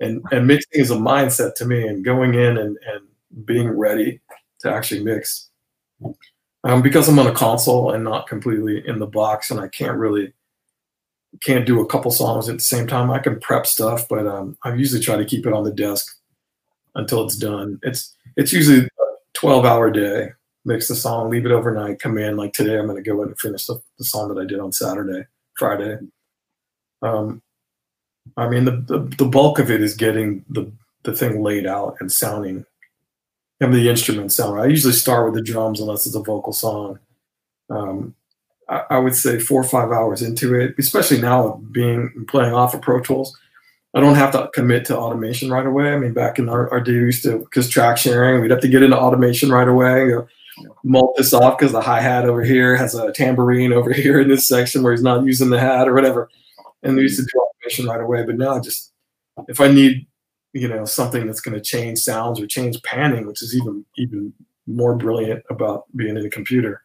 And 0.00 0.22
and 0.30 0.46
mixing 0.46 0.80
is 0.80 0.90
a 0.90 0.96
mindset 0.96 1.54
to 1.54 1.64
me, 1.64 1.86
and 1.86 2.04
going 2.04 2.34
in 2.34 2.58
and 2.58 2.76
and 2.86 3.46
being 3.46 3.68
ready 3.68 4.20
to 4.60 4.70
actually 4.70 5.02
mix. 5.02 5.48
Um, 6.64 6.82
because 6.82 7.08
I'm 7.08 7.18
on 7.18 7.28
a 7.28 7.32
console 7.32 7.92
and 7.92 8.04
not 8.04 8.26
completely 8.26 8.86
in 8.86 8.98
the 8.98 9.06
box, 9.06 9.50
and 9.50 9.60
I 9.60 9.68
can't 9.68 9.96
really 9.96 10.34
can't 11.42 11.66
do 11.66 11.80
a 11.80 11.86
couple 11.86 12.10
songs 12.10 12.48
at 12.48 12.56
the 12.56 12.62
same 12.62 12.86
time. 12.86 13.10
I 13.10 13.18
can 13.18 13.40
prep 13.40 13.66
stuff, 13.66 14.08
but 14.08 14.26
um, 14.26 14.56
I 14.64 14.74
usually 14.74 15.02
try 15.02 15.16
to 15.16 15.24
keep 15.24 15.46
it 15.46 15.52
on 15.52 15.64
the 15.64 15.72
desk 15.72 16.16
until 16.94 17.24
it's 17.24 17.36
done. 17.36 17.78
It's 17.82 18.14
it's 18.36 18.52
usually 18.52 18.86
a 18.86 18.88
12 19.34 19.64
hour 19.64 19.90
day. 19.90 20.30
Mix 20.64 20.88
the 20.88 20.96
song, 20.96 21.30
leave 21.30 21.46
it 21.46 21.52
overnight, 21.52 22.00
come 22.00 22.18
in. 22.18 22.36
Like 22.36 22.52
today, 22.52 22.76
I'm 22.76 22.86
going 22.86 23.02
to 23.02 23.08
go 23.08 23.22
in 23.22 23.28
and 23.28 23.38
finish 23.38 23.66
the, 23.66 23.80
the 23.98 24.04
song 24.04 24.34
that 24.34 24.40
I 24.40 24.44
did 24.44 24.58
on 24.58 24.72
Saturday, 24.72 25.24
Friday, 25.56 25.98
um, 27.02 27.42
I 28.36 28.48
mean, 28.48 28.64
the, 28.64 28.72
the, 28.72 28.98
the 29.18 29.24
bulk 29.24 29.58
of 29.58 29.70
it 29.70 29.82
is 29.82 29.94
getting 29.94 30.44
the 30.48 30.70
the 31.02 31.14
thing 31.14 31.42
laid 31.42 31.66
out 31.66 31.96
and 32.00 32.10
sounding, 32.10 32.66
and 33.60 33.72
the 33.72 33.88
instrument 33.88 34.32
sound. 34.32 34.54
Right. 34.54 34.64
I 34.64 34.68
usually 34.68 34.92
start 34.92 35.24
with 35.24 35.34
the 35.34 35.42
drums 35.42 35.80
unless 35.80 36.06
it's 36.06 36.16
a 36.16 36.22
vocal 36.22 36.52
song. 36.52 36.98
Um, 37.70 38.14
I, 38.68 38.82
I, 38.90 38.98
would 38.98 39.14
say 39.14 39.38
four 39.38 39.60
or 39.60 39.68
five 39.68 39.90
hours 39.90 40.22
into 40.22 40.54
it, 40.54 40.74
especially 40.78 41.20
now 41.20 41.60
being 41.70 42.26
playing 42.28 42.52
off 42.52 42.74
of 42.74 42.82
Pro 42.82 43.00
Tools. 43.00 43.36
I 43.94 44.00
don't 44.00 44.14
have 44.16 44.32
to 44.32 44.50
commit 44.52 44.84
to 44.86 44.98
automation 44.98 45.50
right 45.50 45.66
away. 45.66 45.92
I 45.92 45.98
mean, 45.98 46.12
back 46.12 46.38
in 46.38 46.48
our, 46.48 46.70
our 46.70 46.80
day, 46.80 46.92
we 46.92 47.06
used 47.06 47.22
to 47.24 47.38
because 47.38 47.68
track 47.68 47.96
sharing, 47.96 48.42
we'd 48.42 48.50
have 48.50 48.60
to 48.60 48.68
get 48.68 48.82
into 48.82 48.98
automation 48.98 49.50
right 49.50 49.68
away. 49.68 50.06
You 50.06 50.28
know, 50.84 51.14
this 51.16 51.32
off 51.32 51.58
because 51.58 51.72
the 51.72 51.80
hi 51.80 52.00
hat 52.00 52.24
over 52.24 52.42
here 52.42 52.76
has 52.76 52.94
a 52.94 53.12
tambourine 53.12 53.72
over 53.72 53.92
here 53.94 54.20
in 54.20 54.28
this 54.28 54.46
section 54.46 54.82
where 54.82 54.92
he's 54.92 55.02
not 55.02 55.24
using 55.24 55.50
the 55.50 55.60
hat 55.60 55.88
or 55.88 55.94
whatever 55.94 56.28
and 56.86 56.96
we 56.96 57.02
used 57.02 57.18
to 57.18 57.24
do 57.24 57.40
automation 57.40 57.86
right 57.86 58.00
away. 58.00 58.24
But 58.24 58.36
now, 58.36 58.60
just 58.60 58.92
if 59.48 59.60
I 59.60 59.68
need, 59.68 60.06
you 60.52 60.68
know, 60.68 60.84
something 60.84 61.26
that's 61.26 61.40
going 61.40 61.56
to 61.56 61.60
change 61.60 61.98
sounds 61.98 62.40
or 62.40 62.46
change 62.46 62.80
panning, 62.82 63.26
which 63.26 63.42
is 63.42 63.54
even 63.54 63.84
even 63.96 64.32
more 64.66 64.96
brilliant 64.96 65.42
about 65.50 65.84
being 65.94 66.16
in 66.16 66.26
a 66.26 66.30
computer, 66.30 66.82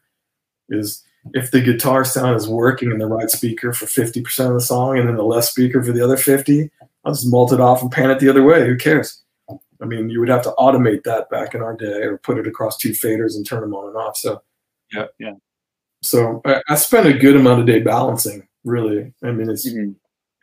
is 0.68 1.02
if 1.34 1.50
the 1.50 1.60
guitar 1.60 2.04
sound 2.04 2.36
is 2.36 2.48
working 2.48 2.90
in 2.90 2.98
the 2.98 3.06
right 3.06 3.30
speaker 3.30 3.72
for 3.72 3.86
50% 3.86 4.48
of 4.48 4.54
the 4.54 4.60
song 4.60 4.98
and 4.98 5.08
then 5.08 5.16
the 5.16 5.22
left 5.22 5.46
speaker 5.46 5.82
for 5.82 5.92
the 5.92 6.02
other 6.02 6.16
50, 6.16 6.70
I'll 7.04 7.12
just 7.12 7.30
mult 7.30 7.52
it 7.52 7.60
off 7.60 7.82
and 7.82 7.90
pan 7.90 8.10
it 8.10 8.18
the 8.18 8.28
other 8.28 8.42
way. 8.42 8.66
Who 8.66 8.76
cares? 8.76 9.22
I 9.80 9.84
mean, 9.84 10.10
you 10.10 10.20
would 10.20 10.28
have 10.28 10.42
to 10.42 10.54
automate 10.58 11.02
that 11.04 11.28
back 11.30 11.54
in 11.54 11.62
our 11.62 11.76
day 11.76 12.02
or 12.02 12.18
put 12.18 12.38
it 12.38 12.46
across 12.46 12.76
two 12.76 12.90
faders 12.90 13.34
and 13.34 13.46
turn 13.46 13.60
them 13.60 13.74
on 13.74 13.88
and 13.88 13.96
off. 13.96 14.16
So 14.16 14.42
Yeah. 14.92 15.06
Yeah. 15.18 15.34
So 16.02 16.40
I, 16.44 16.62
I 16.68 16.74
spend 16.76 17.06
a 17.06 17.18
good 17.18 17.36
amount 17.36 17.60
of 17.60 17.66
day 17.66 17.80
balancing. 17.80 18.46
Really, 18.64 19.12
I 19.24 19.32
mean, 19.32 19.50
it's 19.50 19.68
Mhm. 19.68 19.96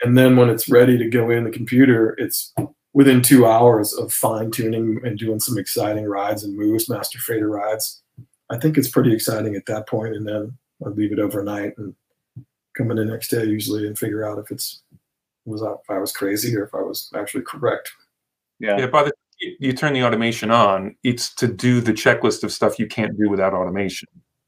and 0.03 0.17
then 0.17 0.35
when 0.37 0.49
it's 0.49 0.69
ready 0.69 0.97
to 0.97 1.09
go 1.09 1.29
in 1.29 1.43
the 1.45 1.51
computer, 1.51 2.15
it's 2.17 2.53
within 2.93 3.21
two 3.21 3.45
hours 3.45 3.93
of 3.93 4.11
fine 4.11 4.51
tuning 4.51 4.99
and 5.05 5.17
doing 5.17 5.39
some 5.39 5.57
exciting 5.57 6.05
rides 6.05 6.43
and 6.43 6.57
moves, 6.57 6.89
master 6.89 7.19
fader 7.19 7.49
rides. 7.49 8.01
I 8.49 8.57
think 8.57 8.77
it's 8.77 8.89
pretty 8.89 9.13
exciting 9.13 9.55
at 9.55 9.65
that 9.67 9.87
point, 9.87 10.15
and 10.15 10.27
then 10.27 10.57
I 10.85 10.89
leave 10.89 11.11
it 11.13 11.19
overnight 11.19 11.77
and 11.77 11.95
come 12.75 12.91
in 12.91 12.97
the 12.97 13.05
next 13.05 13.29
day 13.29 13.43
usually 13.45 13.87
and 13.87 13.97
figure 13.97 14.23
out 14.25 14.39
if 14.39 14.51
it's 14.51 14.81
was 15.45 15.63
I, 15.63 15.71
if 15.73 15.89
I 15.89 15.97
was 15.99 16.11
crazy 16.11 16.55
or 16.55 16.63
if 16.65 16.73
I 16.75 16.81
was 16.81 17.09
actually 17.15 17.43
correct. 17.43 17.91
Yeah. 18.59 18.77
Yeah, 18.79 18.87
by 18.87 19.03
the 19.03 19.13
you, 19.39 19.55
you 19.59 19.73
turn 19.73 19.93
the 19.93 20.03
automation 20.03 20.51
on, 20.51 20.95
it's 21.03 21.33
to 21.35 21.47
do 21.47 21.79
the 21.81 21.93
checklist 21.93 22.43
of 22.43 22.51
stuff 22.51 22.77
you 22.79 22.87
can't 22.87 23.17
do 23.17 23.29
without 23.29 23.53
automation. 23.53 24.07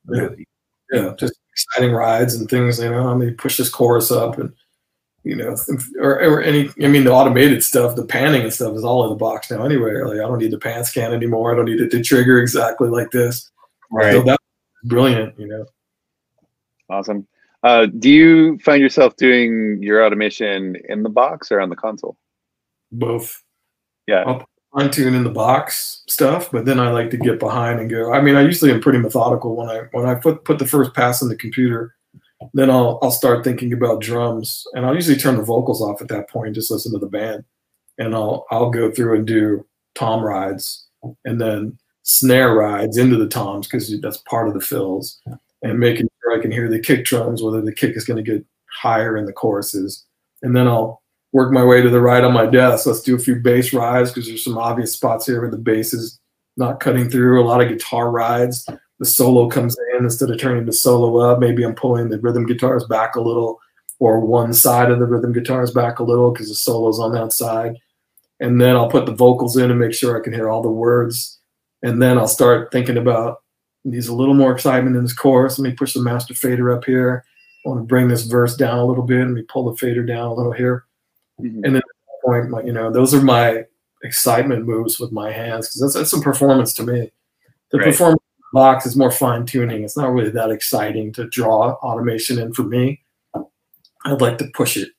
Yeah. 0.09 0.21
Really. 0.21 0.47
yeah, 0.91 1.13
just 1.17 1.39
exciting 1.53 1.91
rides 1.91 2.35
and 2.35 2.49
things. 2.49 2.79
You 2.79 2.89
know, 2.89 3.07
I 3.07 3.15
mean, 3.15 3.35
push 3.35 3.57
this 3.57 3.69
chorus 3.69 4.11
up 4.11 4.37
and 4.37 4.53
you 5.23 5.35
know, 5.35 5.55
or, 5.99 6.19
or 6.21 6.41
any. 6.41 6.69
I 6.83 6.87
mean, 6.87 7.03
the 7.03 7.11
automated 7.11 7.63
stuff, 7.63 7.95
the 7.95 8.05
panning 8.05 8.41
and 8.41 8.53
stuff 8.53 8.75
is 8.75 8.83
all 8.83 9.03
in 9.03 9.09
the 9.09 9.15
box 9.15 9.51
now. 9.51 9.63
Anyway, 9.63 9.93
like 10.01 10.19
I 10.19 10.23
don't 10.23 10.39
need 10.39 10.51
the 10.51 10.57
pan 10.57 10.83
scan 10.83 11.13
anymore. 11.13 11.51
I 11.51 11.55
don't 11.55 11.65
need 11.65 11.79
it 11.79 11.91
to 11.91 12.01
trigger 12.01 12.39
exactly 12.39 12.89
like 12.89 13.11
this. 13.11 13.51
So 14.13 14.23
that's 14.23 14.43
brilliant. 14.83 15.37
You 15.39 15.47
know, 15.47 15.65
Awesome. 16.89 17.27
Uh, 17.63 17.85
do 17.85 18.09
you 18.09 18.57
find 18.59 18.81
yourself 18.81 19.15
doing 19.17 19.77
your 19.81 20.03
automation 20.03 20.75
in 20.89 21.03
the 21.03 21.09
box 21.09 21.51
or 21.51 21.61
on 21.61 21.69
the 21.69 21.75
console? 21.75 22.17
both 22.91 23.41
Yeah. 24.07 24.43
Fine 24.73 24.89
tune 24.89 25.13
in 25.13 25.23
the 25.23 25.29
box 25.29 26.03
stuff, 26.07 26.49
but 26.51 26.65
then 26.65 26.79
I 26.79 26.91
like 26.91 27.09
to 27.11 27.17
get 27.17 27.39
behind 27.39 27.79
and 27.79 27.89
go. 27.89 28.13
I 28.13 28.21
mean, 28.21 28.35
I 28.35 28.41
usually 28.41 28.71
am 28.71 28.81
pretty 28.81 28.99
methodical 28.99 29.55
when 29.55 29.69
I 29.69 29.81
when 29.91 30.05
I 30.05 30.15
put 30.15 30.45
put 30.45 30.59
the 30.59 30.67
first 30.67 30.93
pass 30.93 31.21
in 31.21 31.29
the 31.29 31.35
computer. 31.35 31.95
Then 32.53 32.69
I'll 32.69 32.99
I'll 33.01 33.11
start 33.11 33.43
thinking 33.43 33.73
about 33.73 34.01
drums, 34.01 34.65
and 34.73 34.85
I'll 34.85 34.95
usually 34.95 35.17
turn 35.17 35.37
the 35.37 35.43
vocals 35.43 35.81
off 35.81 36.01
at 36.01 36.07
that 36.09 36.29
point, 36.29 36.55
just 36.55 36.71
listen 36.71 36.91
to 36.93 36.99
the 36.99 37.07
band, 37.07 37.43
and 37.97 38.15
I'll 38.15 38.45
I'll 38.51 38.71
go 38.71 38.91
through 38.91 39.17
and 39.17 39.27
do 39.27 39.65
tom 39.95 40.23
rides, 40.23 40.87
and 41.25 41.39
then 41.39 41.77
snare 42.03 42.53
rides 42.55 42.97
into 42.97 43.17
the 43.17 43.27
toms 43.27 43.67
because 43.67 43.93
that's 44.01 44.17
part 44.17 44.47
of 44.47 44.53
the 44.53 44.61
fills, 44.61 45.21
and 45.61 45.79
making 45.79 46.07
sure 46.21 46.37
I 46.37 46.41
can 46.41 46.51
hear 46.51 46.69
the 46.69 46.79
kick 46.79 47.05
drums, 47.05 47.43
whether 47.43 47.61
the 47.61 47.73
kick 47.73 47.95
is 47.95 48.05
going 48.05 48.23
to 48.23 48.31
get 48.31 48.43
higher 48.81 49.17
in 49.17 49.25
the 49.25 49.33
choruses, 49.33 50.05
and 50.41 50.55
then 50.55 50.67
I'll 50.67 51.00
work 51.33 51.51
my 51.51 51.63
way 51.63 51.81
to 51.81 51.89
the 51.89 52.01
right 52.01 52.23
on 52.23 52.33
my 52.33 52.45
desk. 52.45 52.85
Let's 52.85 53.01
do 53.01 53.15
a 53.15 53.19
few 53.19 53.35
bass 53.35 53.73
rides 53.73 54.11
because 54.11 54.27
there's 54.27 54.43
some 54.43 54.57
obvious 54.57 54.93
spots 54.93 55.25
here 55.25 55.41
where 55.41 55.51
the 55.51 55.57
bass 55.57 55.93
is 55.93 56.19
not 56.57 56.79
cutting 56.79 57.09
through. 57.09 57.41
A 57.41 57.47
lot 57.47 57.61
of 57.61 57.69
guitar 57.69 58.11
rides. 58.11 58.67
The 58.99 59.05
solo 59.05 59.49
comes 59.49 59.75
in 59.95 60.03
instead 60.03 60.29
of 60.29 60.39
turning 60.39 60.65
the 60.65 60.73
solo 60.73 61.17
up. 61.19 61.39
Maybe 61.39 61.63
I'm 61.63 61.75
pulling 61.75 62.09
the 62.09 62.19
rhythm 62.19 62.45
guitars 62.45 62.85
back 62.85 63.15
a 63.15 63.21
little, 63.21 63.59
or 63.99 64.19
one 64.19 64.53
side 64.53 64.91
of 64.91 64.99
the 64.99 65.05
rhythm 65.05 65.31
guitars 65.31 65.71
back 65.71 65.99
a 65.99 66.03
little 66.03 66.31
because 66.31 66.49
the 66.49 66.55
solo's 66.55 66.99
on 66.99 67.13
that 67.13 67.33
side. 67.33 67.77
And 68.39 68.59
then 68.59 68.75
I'll 68.75 68.89
put 68.89 69.05
the 69.05 69.15
vocals 69.15 69.55
in 69.55 69.71
and 69.71 69.79
make 69.79 69.93
sure 69.93 70.17
I 70.17 70.23
can 70.23 70.33
hear 70.33 70.49
all 70.49 70.61
the 70.61 70.69
words. 70.69 71.39
And 71.83 72.01
then 72.01 72.17
I'll 72.17 72.27
start 72.27 72.71
thinking 72.71 72.97
about 72.97 73.37
needs 73.83 74.07
a 74.07 74.13
little 74.13 74.35
more 74.35 74.51
excitement 74.51 74.95
in 74.95 75.03
this 75.03 75.13
chorus. 75.13 75.57
Let 75.57 75.67
me 75.67 75.75
push 75.75 75.93
the 75.93 76.01
master 76.01 76.35
fader 76.35 76.71
up 76.71 76.85
here. 76.85 77.23
I 77.65 77.69
want 77.69 77.81
to 77.81 77.85
bring 77.85 78.07
this 78.07 78.23
verse 78.23 78.55
down 78.55 78.77
a 78.77 78.85
little 78.85 79.03
bit. 79.03 79.19
Let 79.19 79.29
me 79.29 79.43
pull 79.43 79.69
the 79.69 79.77
fader 79.77 80.03
down 80.03 80.27
a 80.27 80.33
little 80.33 80.51
here 80.51 80.85
Mhm. 81.41 81.55
and 81.63 81.63
then 81.65 81.75
at 81.77 81.83
that 81.83 82.21
point, 82.25 82.49
my, 82.49 82.61
you 82.63 82.73
know, 82.73 82.91
those 82.91 83.13
are 83.13 83.21
my 83.21 83.65
excitement 84.03 84.65
moves 84.65 84.99
with 84.99 85.11
my 85.11 85.31
hands 85.31 85.67
because 85.67 85.81
that's, 85.81 85.93
that's 85.93 86.11
some 86.11 86.21
performance 86.21 86.73
to 86.75 86.83
me. 86.83 87.11
The 87.71 87.77
Right. 87.77 87.87
performance 87.87 88.21
box 88.53 88.85
is 88.85 88.95
more 88.97 89.11
fine 89.11 89.45
tuning. 89.45 89.83
It's 89.83 89.95
not 89.97 90.11
really 90.11 90.31
that 90.31 90.49
exciting 90.51 91.13
to 91.13 91.27
draw 91.29 91.73
automation 91.75 92.37
in 92.39 92.53
for 92.53 92.63
me. 92.63 93.01
I'd 94.05 94.21
like 94.21 94.37
to 94.39 94.49
push 94.53 94.77
it, 94.77 94.89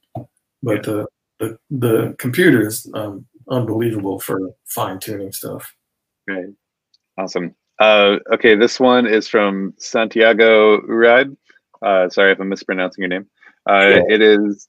but 0.63 0.83
the 0.85 1.07
the, 1.41 1.59
the 1.71 2.15
computer 2.19 2.65
is 2.69 2.89
um, 2.95 3.27
unbelievable 3.49 4.21
for 4.21 4.39
fine 4.67 5.01
tuning 5.01 5.33
stuff. 5.33 5.75
Right. 6.29 6.47
Awesome. 7.19 7.57
Uh, 7.81 8.19
okay, 8.33 8.55
this 8.55 8.79
one 8.79 9.07
is 9.09 9.27
from 9.27 9.75
Santiago 9.79 10.81
Urad. 10.83 11.37
Uh, 11.85 12.09
sorry 12.11 12.31
if 12.31 12.39
I'm 12.39 12.49
mispronouncing 12.49 13.03
your 13.03 13.09
name. 13.09 13.27
Uh, 13.69 13.89
Yeah. 13.89 14.03
It 14.09 14.23
is, 14.23 14.69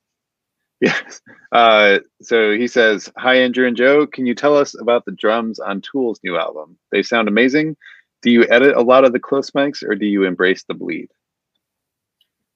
yes. 0.83 1.21
Uh, 1.51 1.99
so 2.21 2.51
he 2.51 2.67
says, 2.67 3.09
Hi, 3.17 3.35
Andrew 3.35 3.65
and 3.65 3.77
Joe. 3.77 4.05
Can 4.05 4.25
you 4.25 4.35
tell 4.35 4.57
us 4.57 4.79
about 4.79 5.05
the 5.05 5.11
drums 5.11 5.59
on 5.59 5.81
Tool's 5.81 6.19
new 6.23 6.37
album? 6.37 6.77
They 6.91 7.03
sound 7.03 7.27
amazing. 7.27 7.77
Do 8.21 8.31
you 8.31 8.45
edit 8.49 8.75
a 8.75 8.81
lot 8.81 9.05
of 9.05 9.13
the 9.13 9.19
close 9.19 9.51
mics 9.51 9.83
or 9.83 9.95
do 9.95 10.05
you 10.05 10.23
embrace 10.23 10.63
the 10.63 10.73
bleed? 10.73 11.09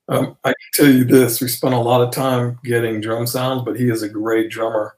Um, 0.09 0.37
I 0.43 0.49
can 0.49 0.55
tell 0.73 0.93
you 0.93 1.03
this: 1.03 1.41
we 1.41 1.47
spent 1.47 1.73
a 1.73 1.79
lot 1.79 2.01
of 2.01 2.13
time 2.13 2.59
getting 2.63 3.01
drum 3.01 3.27
sounds, 3.27 3.63
but 3.63 3.77
he 3.77 3.89
is 3.89 4.03
a 4.03 4.09
great 4.09 4.49
drummer. 4.49 4.95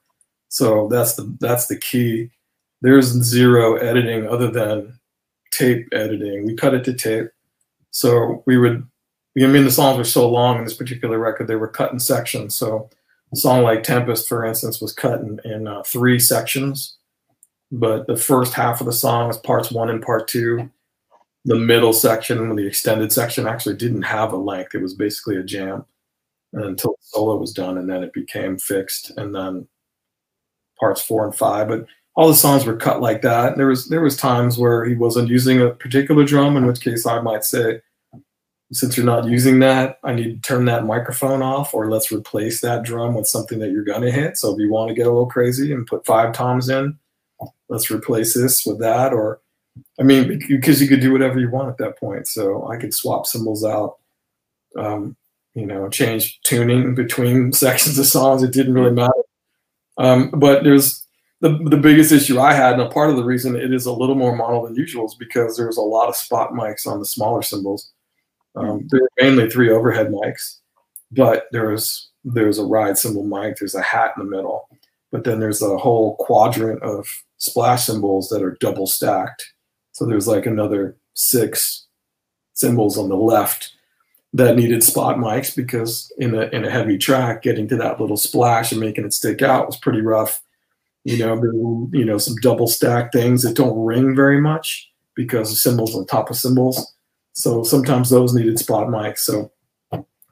So 0.49 0.87
that's 0.87 1.15
the 1.15 1.35
that's 1.39 1.67
the 1.67 1.77
key. 1.77 2.29
There's 2.81 3.07
zero 3.07 3.75
editing 3.75 4.27
other 4.27 4.51
than 4.51 4.99
tape 5.51 5.87
editing. 5.91 6.45
We 6.45 6.55
cut 6.55 6.75
it 6.75 6.83
to 6.85 6.93
tape. 6.93 7.27
So 7.91 8.43
we 8.45 8.57
would. 8.57 8.87
I 9.41 9.47
mean, 9.47 9.63
the 9.63 9.71
songs 9.71 9.97
were 9.97 10.03
so 10.03 10.29
long 10.29 10.57
in 10.57 10.65
this 10.65 10.73
particular 10.73 11.17
record; 11.17 11.47
they 11.47 11.55
were 11.55 11.67
cut 11.67 11.91
in 11.91 11.99
sections. 11.99 12.53
So 12.55 12.89
a 13.31 13.35
song 13.35 13.63
like 13.63 13.83
Tempest, 13.83 14.27
for 14.27 14.45
instance, 14.45 14.81
was 14.81 14.93
cut 14.93 15.21
in, 15.21 15.39
in 15.45 15.67
uh, 15.67 15.83
three 15.83 16.19
sections. 16.19 16.95
But 17.71 18.07
the 18.07 18.17
first 18.17 18.53
half 18.53 18.81
of 18.81 18.87
the 18.87 18.93
song 18.93 19.29
is 19.29 19.37
parts 19.37 19.71
one 19.71 19.89
and 19.89 20.01
part 20.01 20.27
two 20.27 20.69
the 21.45 21.55
middle 21.55 21.93
section, 21.93 22.55
the 22.55 22.67
extended 22.67 23.11
section, 23.11 23.47
actually 23.47 23.75
didn't 23.75 24.03
have 24.03 24.33
a 24.33 24.37
length. 24.37 24.75
It 24.75 24.81
was 24.81 24.93
basically 24.93 25.37
a 25.37 25.43
jam 25.43 25.85
until 26.53 26.91
the 26.91 26.97
solo 27.01 27.37
was 27.37 27.53
done, 27.53 27.77
and 27.77 27.89
then 27.89 28.03
it 28.03 28.13
became 28.13 28.57
fixed. 28.57 29.11
And 29.17 29.33
then 29.33 29.67
parts 30.79 31.01
four 31.01 31.25
and 31.25 31.35
five, 31.35 31.67
but 31.67 31.85
all 32.15 32.27
the 32.27 32.35
songs 32.35 32.65
were 32.65 32.75
cut 32.75 33.01
like 33.01 33.21
that. 33.21 33.57
There 33.57 33.67
was 33.67 33.87
there 33.87 34.01
was 34.01 34.17
times 34.17 34.57
where 34.57 34.85
he 34.85 34.95
wasn't 34.95 35.29
using 35.29 35.61
a 35.61 35.71
particular 35.71 36.25
drum, 36.25 36.57
in 36.57 36.65
which 36.65 36.81
case 36.81 37.05
I 37.05 37.21
might 37.21 37.45
say, 37.45 37.81
since 38.71 38.95
you're 38.95 39.05
not 39.05 39.25
using 39.25 39.59
that, 39.59 39.99
I 40.03 40.13
need 40.13 40.41
to 40.43 40.47
turn 40.47 40.65
that 40.65 40.85
microphone 40.85 41.41
off, 41.41 41.73
or 41.73 41.89
let's 41.89 42.11
replace 42.11 42.61
that 42.61 42.83
drum 42.83 43.15
with 43.15 43.27
something 43.27 43.59
that 43.59 43.71
you're 43.71 43.83
gonna 43.83 44.11
hit. 44.11 44.37
So 44.37 44.53
if 44.53 44.59
you 44.59 44.71
want 44.71 44.89
to 44.89 44.95
get 44.95 45.07
a 45.07 45.11
little 45.11 45.25
crazy 45.25 45.73
and 45.73 45.87
put 45.87 46.05
five 46.05 46.33
toms 46.33 46.69
in, 46.69 46.97
let's 47.67 47.89
replace 47.89 48.35
this 48.35 48.65
with 48.65 48.79
that, 48.79 49.11
or 49.13 49.41
I 49.99 50.03
mean, 50.03 50.39
because 50.47 50.81
you 50.81 50.87
could 50.87 51.01
do 51.01 51.11
whatever 51.11 51.39
you 51.39 51.49
want 51.49 51.69
at 51.69 51.77
that 51.77 51.97
point. 51.97 52.27
So 52.27 52.67
I 52.67 52.77
could 52.77 52.93
swap 52.93 53.25
cymbals 53.25 53.65
out, 53.65 53.97
um, 54.77 55.15
you 55.55 55.65
know, 55.65 55.89
change 55.89 56.39
tuning 56.43 56.95
between 56.95 57.53
sections 57.53 57.97
of 57.97 58.05
songs. 58.05 58.43
It 58.43 58.53
didn't 58.53 58.73
really 58.73 58.91
matter. 58.91 59.13
Um, 59.97 60.31
but 60.31 60.63
there's 60.63 61.05
the 61.41 61.57
the 61.65 61.77
biggest 61.77 62.11
issue 62.11 62.39
I 62.39 62.53
had, 62.53 62.73
and 62.73 62.81
a 62.83 62.89
part 62.89 63.09
of 63.09 63.15
the 63.15 63.23
reason 63.23 63.55
it 63.55 63.73
is 63.73 63.85
a 63.85 63.93
little 63.93 64.15
more 64.15 64.35
mono 64.35 64.65
than 64.65 64.75
usual 64.75 65.05
is 65.05 65.15
because 65.15 65.57
there's 65.57 65.77
a 65.77 65.81
lot 65.81 66.09
of 66.09 66.15
spot 66.15 66.51
mics 66.51 66.85
on 66.85 66.99
the 66.99 67.05
smaller 67.05 67.41
cymbals. 67.41 67.91
Um, 68.59 68.87
there 68.89 69.01
are 69.03 69.09
mainly 69.21 69.49
three 69.49 69.71
overhead 69.71 70.07
mics, 70.11 70.57
but 71.11 71.45
there's 71.51 72.09
there's 72.25 72.59
a 72.59 72.65
ride 72.65 72.97
cymbal 72.97 73.23
mic. 73.23 73.57
There's 73.57 73.75
a 73.75 73.81
hat 73.81 74.13
in 74.17 74.23
the 74.23 74.29
middle, 74.29 74.67
but 75.11 75.23
then 75.23 75.39
there's 75.39 75.61
a 75.61 75.77
whole 75.77 76.15
quadrant 76.17 76.83
of 76.83 77.07
splash 77.37 77.85
cymbals 77.85 78.29
that 78.29 78.43
are 78.43 78.57
double 78.59 78.87
stacked. 78.87 79.53
So 79.93 80.05
there's 80.05 80.27
like 80.27 80.45
another 80.45 80.97
six 81.13 81.85
cymbals 82.53 82.97
on 82.97 83.09
the 83.09 83.15
left 83.15 83.73
that 84.33 84.55
needed 84.55 84.83
spot 84.83 85.17
mics 85.17 85.55
because 85.55 86.11
in 86.17 86.35
a 86.35 86.43
in 86.49 86.65
a 86.65 86.69
heavy 86.69 86.97
track, 86.97 87.41
getting 87.41 87.67
to 87.69 87.77
that 87.77 87.99
little 87.99 88.17
splash 88.17 88.71
and 88.71 88.81
making 88.81 89.05
it 89.05 89.13
stick 89.13 89.41
out 89.41 89.67
was 89.67 89.77
pretty 89.77 90.01
rough. 90.01 90.41
You 91.05 91.17
know, 91.17 91.35
were, 91.35 91.97
you 91.97 92.05
know 92.05 92.17
some 92.17 92.35
double 92.41 92.67
stack 92.67 93.11
things 93.11 93.43
that 93.43 93.55
don't 93.55 93.79
ring 93.79 94.15
very 94.15 94.39
much 94.39 94.91
because 95.15 95.51
of 95.51 95.57
cymbals 95.57 95.95
on 95.95 96.05
top 96.05 96.29
of 96.29 96.37
cymbals. 96.37 96.93
So 97.39 97.63
sometimes 97.63 98.09
those 98.09 98.33
needed 98.33 98.59
spot 98.59 98.87
mics. 98.87 99.19
So 99.19 99.51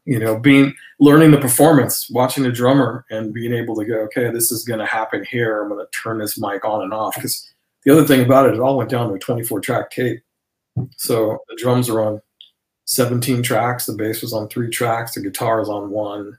you 0.03 0.19
know, 0.19 0.37
being 0.39 0.73
learning 0.99 1.31
the 1.31 1.37
performance, 1.37 2.09
watching 2.09 2.43
the 2.43 2.51
drummer, 2.51 3.05
and 3.09 3.33
being 3.33 3.53
able 3.53 3.75
to 3.75 3.85
go, 3.85 3.99
okay, 4.03 4.29
this 4.29 4.51
is 4.51 4.63
going 4.63 4.79
to 4.79 4.85
happen 4.85 5.25
here. 5.29 5.61
I'm 5.61 5.69
going 5.69 5.85
to 5.85 5.99
turn 5.99 6.17
this 6.17 6.39
mic 6.39 6.63
on 6.63 6.81
and 6.81 6.93
off 6.93 7.15
because 7.15 7.49
the 7.83 7.91
other 7.91 8.05
thing 8.05 8.23
about 8.23 8.47
it, 8.47 8.55
it 8.55 8.59
all 8.61 8.77
went 8.77 8.89
down 8.89 9.09
to 9.09 9.15
a 9.15 9.19
24 9.19 9.59
track 9.59 9.91
tape. 9.91 10.21
So 10.95 11.39
the 11.49 11.57
drums 11.57 11.89
are 11.89 11.99
on 11.99 12.21
17 12.85 13.43
tracks, 13.43 13.85
the 13.85 13.93
bass 13.93 14.21
was 14.21 14.31
on 14.31 14.47
three 14.47 14.69
tracks, 14.69 15.15
the 15.15 15.21
guitar 15.21 15.61
is 15.61 15.67
on 15.67 15.89
one, 15.89 16.37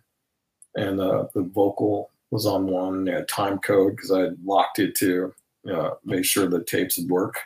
and 0.75 0.99
uh, 0.99 1.27
the 1.35 1.43
vocal 1.43 2.11
was 2.31 2.47
on 2.47 2.67
one. 2.67 3.05
They 3.05 3.13
had 3.13 3.29
time 3.29 3.59
code 3.59 3.97
because 3.97 4.11
I 4.11 4.21
had 4.21 4.39
locked 4.45 4.79
it 4.79 4.95
to 4.97 5.35
uh, 5.71 5.91
make 6.05 6.25
sure 6.25 6.47
the 6.47 6.65
tapes 6.65 6.99
would 6.99 7.11
work. 7.11 7.39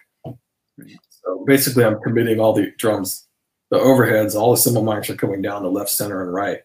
So 1.25 1.45
basically, 1.47 1.85
I'm 1.85 2.01
committing 2.01 2.41
all 2.41 2.53
the 2.53 2.73
drums, 2.79 3.27
the 3.71 3.79
overheads, 3.79 4.35
all 4.35 4.53
the 4.53 4.57
cymbal 4.57 4.83
mics 4.83 5.09
are 5.11 5.17
coming 5.17 5.43
down 5.43 5.63
the 5.63 5.71
left, 5.71 5.91
center, 5.91 6.23
and 6.23 6.33
right 6.33 6.61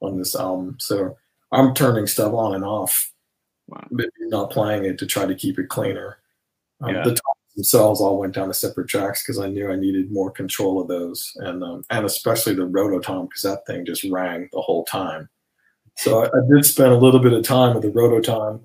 on 0.00 0.18
this 0.18 0.36
album. 0.36 0.76
So 0.78 1.16
I'm 1.52 1.74
turning 1.74 2.06
stuff 2.06 2.32
on 2.32 2.54
and 2.54 2.64
off, 2.64 3.12
Wow. 3.68 3.86
but 3.90 4.06
not 4.20 4.50
playing 4.50 4.84
it 4.84 4.98
to 4.98 5.06
try 5.06 5.26
to 5.26 5.34
keep 5.34 5.58
it 5.58 5.68
cleaner. 5.68 6.18
Um, 6.80 6.94
Yeah. 6.94 7.02
The 7.02 7.10
toms 7.10 7.54
themselves 7.56 8.00
all 8.00 8.18
went 8.18 8.34
down 8.34 8.48
to 8.48 8.54
separate 8.54 8.88
tracks 8.88 9.22
because 9.22 9.38
I 9.38 9.48
knew 9.48 9.70
I 9.70 9.76
needed 9.76 10.12
more 10.12 10.30
control 10.30 10.80
of 10.80 10.88
those, 10.88 11.32
and 11.36 11.64
um, 11.64 11.84
and 11.90 12.04
especially 12.04 12.54
the 12.54 12.62
rototom 12.68 13.28
because 13.28 13.42
that 13.42 13.66
thing 13.66 13.84
just 13.84 14.04
rang 14.04 14.48
the 14.52 14.60
whole 14.60 14.84
time. 14.84 15.28
So 15.96 16.22
I, 16.22 16.26
I, 16.26 16.40
did 16.52 16.64
spend 16.66 16.92
a 16.92 16.98
little 16.98 17.20
bit 17.20 17.32
of 17.32 17.42
time 17.42 17.74
with 17.74 17.82
the 17.82 17.90
rototom, 17.90 18.60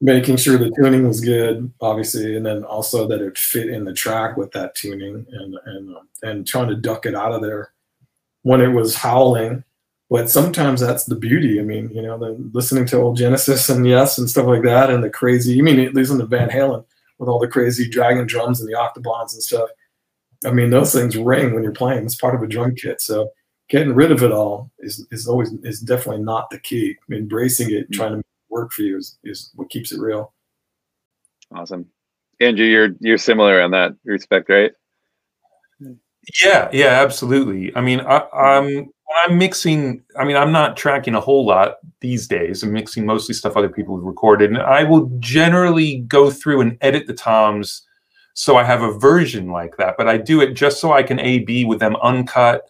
making 0.00 0.36
sure 0.36 0.58
the 0.58 0.72
tuning 0.76 1.06
was 1.06 1.20
good, 1.20 1.72
obviously, 1.80 2.36
and 2.36 2.44
then 2.44 2.64
also 2.64 3.06
that 3.08 3.20
it 3.20 3.38
fit 3.38 3.68
in 3.68 3.84
the 3.84 3.92
track 3.92 4.36
with 4.36 4.52
that 4.52 4.74
tuning, 4.74 5.26
and 5.30 5.56
and 5.66 5.96
um, 5.96 6.08
and 6.22 6.46
trying 6.46 6.68
to 6.68 6.76
duck 6.76 7.06
it 7.06 7.14
out 7.14 7.32
of 7.32 7.42
there 7.42 7.72
when 8.42 8.60
it 8.60 8.68
was 8.68 8.96
howling. 8.96 9.64
But 10.10 10.30
sometimes 10.30 10.80
that's 10.80 11.04
the 11.04 11.16
beauty. 11.16 11.58
I 11.58 11.62
mean, 11.62 11.90
you 11.90 12.02
know, 12.02 12.18
the 12.18 12.36
listening 12.52 12.86
to 12.86 12.98
old 12.98 13.16
Genesis 13.16 13.68
and 13.68 13.86
Yes 13.86 14.18
and 14.18 14.28
stuff 14.28 14.46
like 14.46 14.62
that, 14.62 14.90
and 14.90 15.02
the 15.02 15.10
crazy. 15.10 15.54
You 15.54 15.62
mean 15.62 15.92
listen 15.92 16.18
to 16.18 16.26
Van 16.26 16.50
Halen 16.50 16.84
with 17.18 17.28
all 17.28 17.38
the 17.38 17.48
crazy 17.48 17.88
dragon 17.88 18.26
drums 18.26 18.60
and 18.60 18.68
the 18.68 18.76
octobans 18.76 19.32
and 19.32 19.42
stuff. 19.42 19.70
I 20.44 20.50
mean, 20.50 20.70
those 20.70 20.92
things 20.92 21.16
ring 21.16 21.54
when 21.54 21.62
you're 21.62 21.72
playing. 21.72 22.04
It's 22.04 22.16
part 22.16 22.34
of 22.34 22.42
a 22.42 22.46
drum 22.46 22.74
kit. 22.74 23.00
So 23.00 23.30
getting 23.68 23.94
rid 23.94 24.12
of 24.12 24.22
it 24.22 24.30
all 24.30 24.70
is, 24.78 25.06
is 25.10 25.26
always 25.26 25.52
is 25.62 25.80
definitely 25.80 26.22
not 26.22 26.50
the 26.50 26.58
key. 26.58 26.96
Embracing 27.10 27.70
it, 27.70 27.90
trying 27.92 28.20
to 28.20 28.22
work 28.54 28.72
for 28.72 28.82
you 28.82 28.96
is, 28.96 29.18
is 29.24 29.50
what 29.56 29.68
keeps 29.68 29.92
it 29.92 30.00
real. 30.00 30.32
Awesome. 31.54 31.86
Andrew, 32.40 32.66
you're 32.66 32.90
you're 33.00 33.18
similar 33.18 33.60
on 33.60 33.70
that 33.72 33.94
respect, 34.04 34.48
right? 34.48 34.72
Yeah, 36.42 36.70
yeah, 36.72 37.02
absolutely. 37.04 37.74
I 37.76 37.80
mean, 37.82 38.00
I, 38.00 38.26
I'm 38.32 38.90
I'm 39.24 39.38
mixing, 39.38 40.02
I 40.18 40.24
mean, 40.24 40.36
I'm 40.36 40.50
not 40.50 40.76
tracking 40.76 41.14
a 41.14 41.20
whole 41.20 41.44
lot 41.46 41.76
these 42.00 42.26
days. 42.26 42.62
I'm 42.62 42.72
mixing 42.72 43.04
mostly 43.06 43.34
stuff 43.34 43.56
other 43.56 43.68
people 43.68 43.96
have 43.96 44.04
recorded. 44.04 44.50
And 44.50 44.62
I 44.62 44.82
will 44.84 45.10
generally 45.20 45.98
go 46.08 46.30
through 46.30 46.62
and 46.62 46.78
edit 46.80 47.06
the 47.06 47.14
toms 47.14 47.82
so 48.32 48.56
I 48.56 48.64
have 48.64 48.82
a 48.82 48.98
version 48.98 49.48
like 49.48 49.76
that. 49.76 49.96
But 49.96 50.08
I 50.08 50.16
do 50.16 50.40
it 50.40 50.54
just 50.54 50.80
so 50.80 50.92
I 50.92 51.02
can 51.02 51.20
A 51.20 51.40
B 51.40 51.64
with 51.64 51.78
them 51.78 51.96
uncut. 52.02 52.62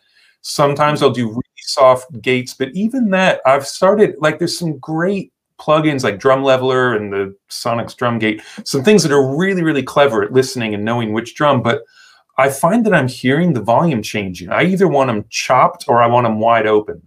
Sometimes 0.42 1.02
I'll 1.02 1.10
do 1.10 1.28
really 1.28 1.42
soft 1.56 2.20
gates, 2.20 2.52
but 2.52 2.68
even 2.74 3.10
that, 3.10 3.40
I've 3.46 3.66
started 3.66 4.16
like 4.18 4.38
there's 4.38 4.58
some 4.58 4.78
great 4.78 5.32
plugins 5.60 6.04
like 6.04 6.18
Drum 6.18 6.42
Leveler 6.42 6.94
and 6.94 7.12
the 7.12 7.36
Sonnox 7.50 7.96
Drum 7.96 8.18
Gate, 8.18 8.42
some 8.64 8.82
things 8.82 9.02
that 9.02 9.12
are 9.12 9.36
really, 9.36 9.62
really 9.62 9.82
clever 9.82 10.22
at 10.22 10.32
listening 10.32 10.74
and 10.74 10.84
knowing 10.84 11.12
which 11.12 11.34
drum. 11.34 11.62
But 11.62 11.82
I 12.38 12.48
find 12.50 12.84
that 12.86 12.94
I'm 12.94 13.08
hearing 13.08 13.52
the 13.52 13.62
volume 13.62 14.02
changing. 14.02 14.50
I 14.50 14.64
either 14.64 14.88
want 14.88 15.08
them 15.08 15.24
chopped 15.30 15.84
or 15.88 16.02
I 16.02 16.06
want 16.06 16.24
them 16.24 16.40
wide 16.40 16.66
open. 16.66 17.06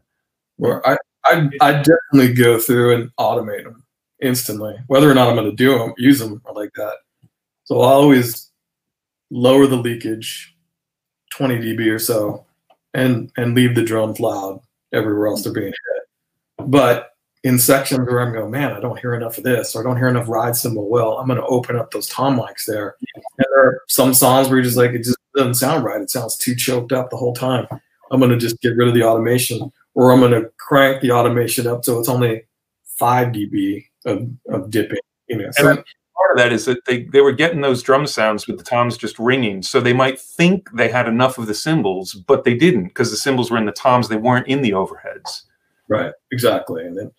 Well, 0.57 0.82
I 0.86 0.98
I, 1.26 1.49
I 1.61 1.72
definitely 1.74 2.34
go 2.34 2.60
through 2.60 2.95
and 2.95 3.11
automate 3.19 3.64
them 3.64 3.84
instantly, 4.22 4.76
whether 4.88 5.10
or 5.10 5.14
not 5.14 5.28
I'm 5.28 5.36
going 5.36 5.49
to 5.49 5.56
do 5.56 5.78
them, 5.78 5.94
use 5.98 6.19
them 6.19 6.41
like 6.53 6.72
that. 6.76 6.95
So 7.65 7.82
I'll 7.82 8.02
always 8.02 8.49
lower 9.30 9.68
the 9.68 9.76
leakage 9.76 10.56
20 11.32 11.57
dB 11.57 11.94
or 11.94 11.99
so, 11.99 12.45
and 12.94 13.32
and 13.36 13.56
leave 13.56 13.76
the 13.76 13.84
drums 13.84 14.19
loud 14.19 14.61
everywhere 14.94 15.28
else 15.28 15.44
they're 15.44 15.53
being 15.53 15.68
hit. 15.68 16.68
But 16.69 17.16
in 17.44 17.60
sections 17.60 18.00
where 18.00 18.20
I'm 18.20 18.34
going, 18.34 18.52
man, 18.52 18.74
I 18.74 18.80
don't 18.80 19.00
hear 19.00 19.14
enough 19.14 19.38
of 19.38 19.44
this, 19.44 19.76
or 19.76 19.82
I 19.82 19.84
don't 19.84 19.98
hear 19.98 20.08
enough 20.08 20.28
ride 20.28 20.56
cymbal 20.56 20.90
well, 20.90 21.18
I'm 21.18 21.28
going 21.28 21.40
to 21.40 21.46
open 21.46 21.76
up 21.76 21.92
those 21.92 22.08
tom 22.08 22.38
mics 22.38 22.66
there. 22.66 22.96
And 23.16 23.24
there 23.38 23.60
are 23.60 23.82
some 23.88 24.14
songs 24.14 24.48
where 24.48 24.58
you're 24.58 24.66
just 24.66 24.78
like, 24.78 24.92
it 24.92 25.04
just 25.04 25.18
doesn't 25.36 25.56
sound 25.56 25.84
right. 25.84 26.02
It 26.02 26.10
sounds 26.10 26.38
too 26.38 26.56
choked 26.56 26.92
up 26.92 27.10
the 27.10 27.18
whole 27.18 27.34
time. 27.34 27.68
I'm 28.12 28.20
going 28.20 28.32
to 28.32 28.38
just 28.38 28.60
get 28.62 28.76
rid 28.76 28.88
of 28.88 28.94
the 28.94 29.04
automation, 29.04 29.72
or 29.94 30.12
I'm 30.12 30.20
going 30.20 30.32
to 30.32 30.50
crank 30.58 31.02
the 31.02 31.12
automation 31.12 31.68
up 31.68 31.86
so 31.86 32.00
it's 32.00 32.10
only 32.10 32.44
5 32.98 33.28
dB 33.30 33.86
of, 34.06 34.30
of 34.50 34.70
dipping. 34.70 35.00
You 35.28 35.38
know, 35.38 35.50
so, 35.52 35.64
part 36.18 36.32
of 36.32 36.38
that 36.38 36.54
is 36.54 36.66
that 36.66 36.86
they, 36.86 37.04
they 37.04 37.22
were 37.22 37.34
getting 37.34 37.62
those 37.62 37.84
drum 37.84 38.08
sounds 38.08 38.48
with 38.48 38.58
the 38.58 38.64
toms 38.64 38.98
just 38.98 39.20
ringing. 39.20 39.62
So 39.62 39.80
they 39.80 39.94
might 39.94 40.20
think 40.20 40.70
they 40.72 40.90
had 40.90 41.08
enough 41.08 41.38
of 41.38 41.48
the 41.48 41.54
cymbals, 41.54 42.14
but 42.14 42.44
they 42.44 42.56
didn't 42.56 42.86
because 42.86 43.12
the 43.12 43.18
cymbals 43.18 43.52
were 43.52 43.58
in 43.58 43.66
the 43.66 43.72
toms. 43.72 44.08
They 44.08 44.18
weren't 44.18 44.48
in 44.48 44.62
the 44.62 44.72
overheads. 44.72 45.44
Right, 45.90 46.14
exactly. 46.32 46.86
And 46.86 46.98
then 46.98 47.12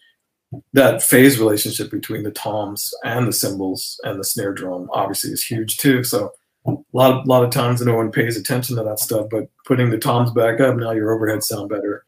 that 0.73 1.03
phase 1.03 1.39
relationship 1.39 1.91
between 1.91 2.23
the 2.23 2.31
toms 2.31 2.95
and 3.05 3.29
the 3.29 3.33
cymbals 3.33 4.01
and 4.05 4.19
the 4.19 4.25
snare 4.25 4.53
drum 4.53 4.89
obviously 4.93 5.31
is 5.31 5.45
huge 5.45 5.77
too. 5.77 6.03
So 6.03 6.33
a 6.67 6.75
lot 6.93 7.13
of, 7.13 7.27
lot 7.27 7.45
of 7.45 7.51
times 7.51 7.81
no 7.81 7.95
one 7.95 8.11
pays 8.11 8.37
attention 8.37 8.77
to 8.77 8.83
that 8.85 8.99
stuff, 8.99 9.27
but 9.31 9.49
putting 9.67 9.91
the 9.91 9.99
toms 9.99 10.31
back 10.31 10.61
up, 10.61 10.77
now 10.77 10.93
your 10.93 11.17
overheads 11.17 11.45
sound 11.45 11.69
better. 11.69 12.05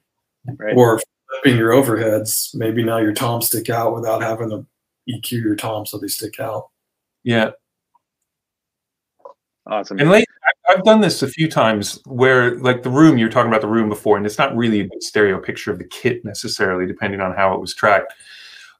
Right. 0.56 0.74
Or 0.76 1.00
flipping 1.28 1.58
your 1.58 1.70
overheads, 1.70 2.54
maybe 2.54 2.82
now 2.82 2.98
your 2.98 3.12
toms 3.12 3.46
stick 3.46 3.68
out 3.70 3.94
without 3.94 4.22
having 4.22 4.50
to 4.50 4.66
EQ 5.08 5.32
your 5.42 5.56
toms 5.56 5.90
so 5.90 5.98
they 5.98 6.08
stick 6.08 6.40
out. 6.40 6.68
Yeah. 7.22 7.50
Awesome. 9.66 9.98
And 9.98 10.10
like 10.10 10.24
I've 10.68 10.84
done 10.84 11.00
this 11.00 11.22
a 11.22 11.28
few 11.28 11.48
times 11.48 12.00
where 12.06 12.58
like 12.60 12.82
the 12.82 12.90
room 12.90 13.18
you're 13.18 13.28
talking 13.28 13.50
about 13.50 13.60
the 13.60 13.68
room 13.68 13.88
before, 13.88 14.16
and 14.16 14.24
it's 14.24 14.38
not 14.38 14.56
really 14.56 14.80
a 14.80 14.88
good 14.88 15.02
stereo 15.02 15.40
picture 15.40 15.70
of 15.70 15.78
the 15.78 15.84
kit 15.84 16.24
necessarily, 16.24 16.86
depending 16.86 17.20
on 17.20 17.34
how 17.34 17.54
it 17.54 17.60
was 17.60 17.74
tracked. 17.74 18.12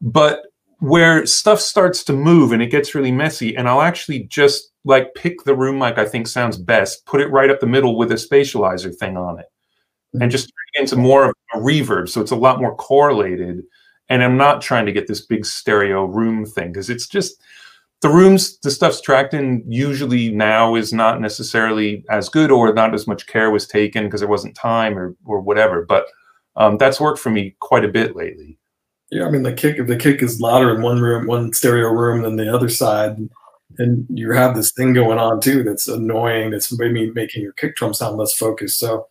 But 0.01 0.43
where 0.81 1.27
stuff 1.27 1.61
starts 1.61 2.03
to 2.05 2.13
move 2.13 2.53
and 2.53 2.63
it 2.63 2.71
gets 2.71 2.95
really 2.95 3.13
messy 3.13 3.55
and 3.55 3.69
i'll 3.69 3.83
actually 3.83 4.21
just 4.25 4.73
like 4.85 5.15
pick 5.15 5.45
the 5.45 5.55
room 5.55 5.79
mic 5.79 5.99
i 5.99 6.07
think 6.07 6.27
sounds 6.27 6.57
best 6.57 7.05
put 7.05 7.21
it 7.21 7.31
right 7.31 7.51
up 7.51 7.61
the 7.61 7.67
middle 7.67 7.97
with 7.97 8.11
a 8.11 8.15
spatializer 8.15 8.95
thing 8.97 9.17
on 9.17 9.39
it 9.39 9.47
and 10.15 10.23
mm-hmm. 10.23 10.31
just 10.31 10.47
turn 10.47 10.65
it 10.75 10.81
into 10.81 10.97
more 10.97 11.27
of 11.27 11.35
a 11.55 11.59
reverb 11.59 12.09
so 12.09 12.21
it's 12.21 12.31
a 12.31 12.37
lot 12.37 12.61
more 12.61 12.75
correlated 12.77 13.63
and 14.09 14.25
i'm 14.25 14.39
not 14.39 14.63
trying 14.63 14.87
to 14.87 14.93
get 14.93 15.07
this 15.07 15.21
big 15.21 15.45
stereo 15.45 16.05
room 16.05 16.47
thing 16.47 16.73
because 16.73 16.89
it's 16.89 17.07
just 17.07 17.43
the 18.03 18.09
rooms 18.09 18.59
the 18.61 18.71
stuff's 18.71 19.01
tracked 19.01 19.35
in 19.35 19.63
usually 19.67 20.31
now 20.31 20.75
is 20.75 20.93
not 20.93 21.21
necessarily 21.21 22.05
as 22.11 22.29
good 22.29 22.51
or 22.51 22.73
not 22.73 22.95
as 22.95 23.07
much 23.07 23.27
care 23.27 23.51
was 23.51 23.67
taken 23.67 24.05
because 24.05 24.21
there 24.21 24.29
wasn't 24.29 24.55
time 24.55 24.99
or 24.99 25.15
or 25.25 25.41
whatever 25.41 25.85
but 25.85 26.07
um, 26.57 26.79
that's 26.79 27.01
worked 27.01 27.19
for 27.19 27.31
me 27.31 27.55
quite 27.61 27.85
a 27.85 27.89
bit 27.89 28.17
lately 28.17 28.59
yeah, 29.11 29.27
I 29.27 29.31
mean 29.31 29.43
the 29.43 29.53
kick 29.53 29.85
the 29.87 29.97
kick 29.97 30.23
is 30.23 30.41
louder 30.41 30.75
in 30.75 30.83
one 30.83 31.01
room, 31.01 31.27
one 31.27 31.53
stereo 31.53 31.89
room 31.89 32.23
than 32.23 32.37
the 32.37 32.53
other 32.53 32.69
side, 32.69 33.17
and 33.79 34.07
you 34.09 34.31
have 34.33 34.55
this 34.55 34.73
thing 34.73 34.93
going 34.93 35.19
on 35.19 35.41
too 35.41 35.65
that's 35.65 35.89
annoying. 35.89 36.51
That's 36.51 36.77
maybe 36.79 37.11
making 37.11 37.43
your 37.43 37.53
kick 37.55 37.75
drum 37.77 37.93
sound 37.93 38.19
less 38.19 38.33
focused. 38.33 38.79
So 38.79 39.09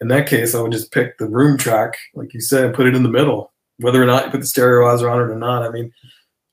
in 0.00 0.08
that 0.08 0.28
case, 0.28 0.54
I 0.54 0.60
would 0.60 0.72
just 0.72 0.92
pick 0.92 1.18
the 1.18 1.28
room 1.28 1.58
track, 1.58 1.96
like 2.14 2.32
you 2.34 2.40
said, 2.40 2.74
put 2.74 2.86
it 2.86 2.94
in 2.94 3.02
the 3.02 3.08
middle, 3.08 3.52
whether 3.78 4.00
or 4.00 4.06
not 4.06 4.26
you 4.26 4.30
put 4.30 4.40
the 4.40 4.46
stereoizer 4.46 5.10
on 5.10 5.18
it 5.18 5.32
or 5.32 5.38
not. 5.38 5.64
I 5.64 5.70
mean, 5.70 5.92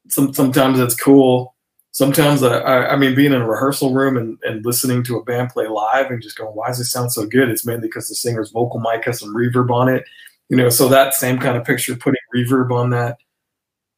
some 0.09 0.33
sometimes 0.33 0.79
it's 0.79 0.95
cool. 0.95 1.55
Sometimes 1.91 2.43
I, 2.43 2.59
I, 2.59 2.93
I 2.93 2.95
mean, 2.95 3.15
being 3.15 3.33
in 3.33 3.41
a 3.41 3.47
rehearsal 3.47 3.93
room 3.93 4.15
and, 4.15 4.37
and 4.43 4.63
listening 4.65 5.03
to 5.03 5.17
a 5.17 5.23
band 5.23 5.49
play 5.49 5.67
live 5.67 6.11
and 6.11 6.21
just 6.21 6.37
going, 6.37 6.55
why 6.55 6.67
does 6.67 6.79
it 6.79 6.85
sound 6.85 7.11
so 7.11 7.25
good? 7.25 7.49
It's 7.49 7.65
mainly 7.65 7.87
because 7.87 8.07
the 8.07 8.15
singer's 8.15 8.51
vocal 8.51 8.79
mic 8.79 9.05
has 9.05 9.19
some 9.19 9.35
reverb 9.35 9.71
on 9.71 9.89
it. 9.89 10.05
You 10.49 10.57
know 10.57 10.69
so 10.69 10.89
that 10.89 11.13
same 11.13 11.37
kind 11.37 11.57
of 11.57 11.63
picture 11.63 11.95
putting 11.95 12.19
reverb 12.35 12.71
on 12.71 12.89
that 12.89 13.17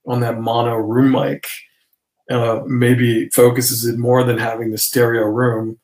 on 0.06 0.20
that 0.20 0.40
mono 0.40 0.76
room 0.76 1.12
mic 1.12 1.48
uh, 2.30 2.62
maybe 2.66 3.30
focuses 3.30 3.86
it 3.86 3.98
more 3.98 4.24
than 4.24 4.38
having 4.38 4.72
the 4.72 4.78
stereo 4.78 5.24
room 5.24 5.80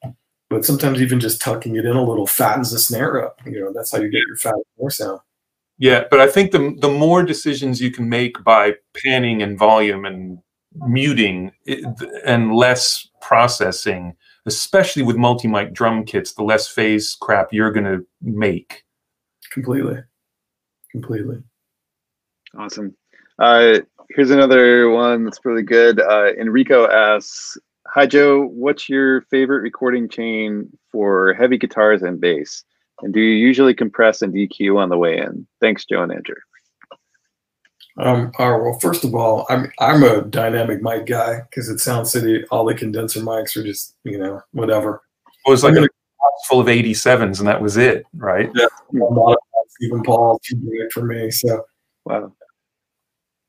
but 0.49 0.65
sometimes 0.65 1.01
even 1.01 1.19
just 1.19 1.41
tucking 1.41 1.75
it 1.75 1.85
in 1.85 1.95
a 1.95 2.03
little 2.03 2.27
fattens 2.27 2.71
the 2.71 2.79
snare 2.79 3.25
up. 3.25 3.39
You 3.45 3.61
know 3.61 3.71
that's 3.73 3.91
how 3.91 3.99
you 3.99 4.09
get 4.09 4.23
your 4.27 4.37
fat 4.37 4.55
more 4.77 4.91
sound. 4.91 5.21
Yeah 5.77 6.03
but 6.11 6.19
i 6.19 6.27
think 6.27 6.51
the, 6.51 6.75
the 6.79 6.89
more 6.89 7.23
decisions 7.23 7.79
you 7.79 7.91
can 7.91 8.09
make 8.09 8.43
by 8.43 8.75
panning 9.01 9.41
and 9.41 9.57
volume 9.57 10.03
and 10.03 10.39
muting 10.85 11.51
and 12.25 12.53
less 12.53 13.07
processing 13.21 14.15
especially 14.45 15.03
with 15.03 15.17
multi-mic 15.17 15.73
drum 15.73 16.05
kits 16.05 16.33
the 16.33 16.43
less 16.43 16.67
phase 16.67 17.17
crap 17.21 17.51
you're 17.51 17.71
going 17.71 17.85
to 17.85 18.05
make 18.21 18.83
completely 19.51 19.97
completely. 20.91 21.43
Awesome. 22.57 22.95
Uh, 23.39 23.79
here's 24.09 24.31
another 24.31 24.89
one 24.89 25.25
that's 25.25 25.39
really 25.43 25.63
good. 25.63 25.99
Uh, 25.99 26.31
Enrico 26.39 26.89
asks, 26.89 27.57
"Hi 27.87 28.05
Joe, 28.05 28.47
what's 28.47 28.89
your 28.89 29.21
favorite 29.21 29.61
recording 29.61 30.09
chain 30.09 30.69
for 30.91 31.33
heavy 31.33 31.57
guitars 31.57 32.01
and 32.01 32.19
bass? 32.19 32.63
And 33.01 33.13
do 33.13 33.19
you 33.19 33.35
usually 33.35 33.75
compress 33.75 34.23
and 34.23 34.33
EQ 34.33 34.77
on 34.77 34.89
the 34.89 34.97
way 34.97 35.17
in? 35.17 35.45
Thanks, 35.61 35.85
Joe 35.85 36.01
and 36.01 36.11
Andrew." 36.11 36.35
Um, 37.99 38.31
all 38.37 38.51
right, 38.51 38.61
well, 38.61 38.79
first 38.79 39.03
of 39.03 39.15
all, 39.15 39.45
I'm 39.49 39.71
I'm 39.79 40.03
a 40.03 40.21
dynamic 40.21 40.81
mic 40.81 41.07
guy 41.07 41.41
because 41.49 41.69
at 41.69 41.79
Sound 41.79 42.07
City, 42.07 42.43
all 42.51 42.65
the 42.65 42.75
condenser 42.75 43.21
mics 43.21 43.57
are 43.57 43.63
just 43.63 43.95
you 44.03 44.17
know 44.17 44.41
whatever. 44.51 45.01
Well, 45.45 45.53
it's 45.53 45.63
like 45.63 45.75
a 45.75 45.81
box 45.81 46.47
full 46.47 46.59
of 46.59 46.67
87s, 46.67 47.39
and 47.39 47.47
that 47.47 47.61
was 47.61 47.77
it, 47.77 48.05
right? 48.15 48.51
Yeah, 48.53 48.67
a 48.93 49.03
lot 49.03 49.33
of 49.33 49.37
Stephen 49.69 50.03
Paul 50.03 50.39
too 50.43 50.55
big 50.57 50.91
for 50.91 51.03
me. 51.03 51.31
So 51.31 51.63
wow. 52.05 52.33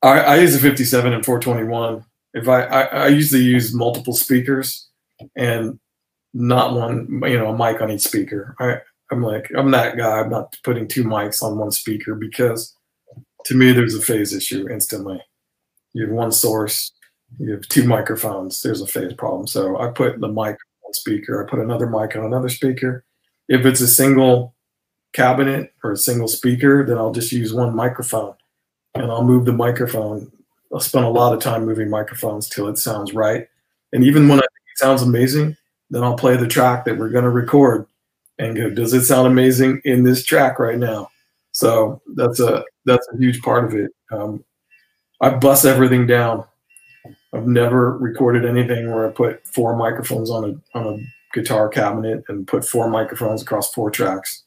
I, 0.02 0.20
I 0.20 0.36
use 0.36 0.54
a 0.54 0.58
57 0.58 1.12
and 1.12 1.24
421. 1.24 2.04
If 2.34 2.48
I, 2.48 2.62
I, 2.62 2.82
I 2.82 3.08
usually 3.08 3.42
use 3.42 3.74
multiple 3.74 4.12
speakers 4.12 4.88
and 5.36 5.78
not 6.34 6.74
one, 6.74 7.20
you 7.26 7.38
know, 7.38 7.48
a 7.48 7.56
mic 7.56 7.80
on 7.80 7.90
each 7.90 8.02
speaker. 8.02 8.54
I, 8.60 8.76
I'm 9.10 9.22
like, 9.22 9.50
I'm 9.56 9.70
that 9.72 9.96
guy. 9.96 10.20
I'm 10.20 10.30
not 10.30 10.56
putting 10.62 10.86
two 10.86 11.02
mics 11.02 11.42
on 11.42 11.58
one 11.58 11.72
speaker 11.72 12.14
because 12.14 12.76
to 13.44 13.54
me, 13.54 13.72
there's 13.72 13.94
a 13.94 14.02
phase 14.02 14.32
issue 14.32 14.68
instantly. 14.68 15.22
You 15.92 16.06
have 16.06 16.14
one 16.14 16.32
source, 16.32 16.92
you 17.38 17.52
have 17.52 17.68
two 17.68 17.84
microphones, 17.84 18.62
there's 18.62 18.80
a 18.80 18.86
phase 18.86 19.12
problem. 19.12 19.46
So 19.46 19.78
I 19.78 19.88
put 19.88 20.20
the 20.20 20.28
mic 20.28 20.56
one 20.88 20.94
speaker. 20.94 21.44
I 21.44 21.50
put 21.50 21.60
another 21.60 21.86
mic 21.86 22.16
on 22.16 22.24
another 22.24 22.48
speaker. 22.48 23.04
If 23.48 23.66
it's 23.66 23.80
a 23.80 23.88
single 23.88 24.54
cabinet 25.12 25.72
or 25.84 25.92
a 25.92 25.96
single 25.96 26.28
speaker, 26.28 26.84
then 26.86 26.98
I'll 26.98 27.12
just 27.12 27.32
use 27.32 27.52
one 27.52 27.74
microphone 27.74 28.34
and 28.94 29.10
I'll 29.10 29.24
move 29.24 29.44
the 29.44 29.52
microphone. 29.52 30.30
I'll 30.72 30.80
spend 30.80 31.04
a 31.04 31.10
lot 31.10 31.32
of 31.32 31.40
time 31.40 31.64
moving 31.64 31.90
microphones 31.90 32.48
till 32.48 32.68
it 32.68 32.78
sounds 32.78 33.14
right. 33.14 33.48
And 33.92 34.04
even 34.04 34.28
when 34.28 34.38
I 34.38 34.42
think 34.42 34.66
it 34.74 34.78
sounds 34.78 35.02
amazing, 35.02 35.56
then 35.90 36.04
I'll 36.04 36.16
play 36.16 36.36
the 36.36 36.46
track 36.46 36.84
that 36.84 36.98
we're 36.98 37.08
going 37.08 37.24
to 37.24 37.30
record 37.30 37.86
and 38.38 38.56
go, 38.56 38.70
does 38.70 38.92
it 38.92 39.04
sound 39.04 39.26
amazing 39.26 39.80
in 39.84 40.04
this 40.04 40.24
track 40.24 40.58
right 40.58 40.78
now? 40.78 41.10
So 41.58 42.00
that's 42.14 42.38
a 42.38 42.62
that's 42.84 43.04
a 43.12 43.16
huge 43.16 43.42
part 43.42 43.64
of 43.64 43.74
it. 43.74 43.90
Um, 44.12 44.44
I 45.20 45.30
bust 45.30 45.64
everything 45.64 46.06
down. 46.06 46.44
I've 47.34 47.48
never 47.48 47.98
recorded 47.98 48.44
anything 48.44 48.92
where 48.92 49.08
I 49.08 49.10
put 49.10 49.44
four 49.44 49.74
microphones 49.74 50.30
on 50.30 50.44
a 50.44 50.78
on 50.78 50.86
a 50.86 50.98
guitar 51.34 51.68
cabinet 51.68 52.22
and 52.28 52.46
put 52.46 52.64
four 52.64 52.88
microphones 52.88 53.42
across 53.42 53.74
four 53.74 53.90
tracks. 53.90 54.44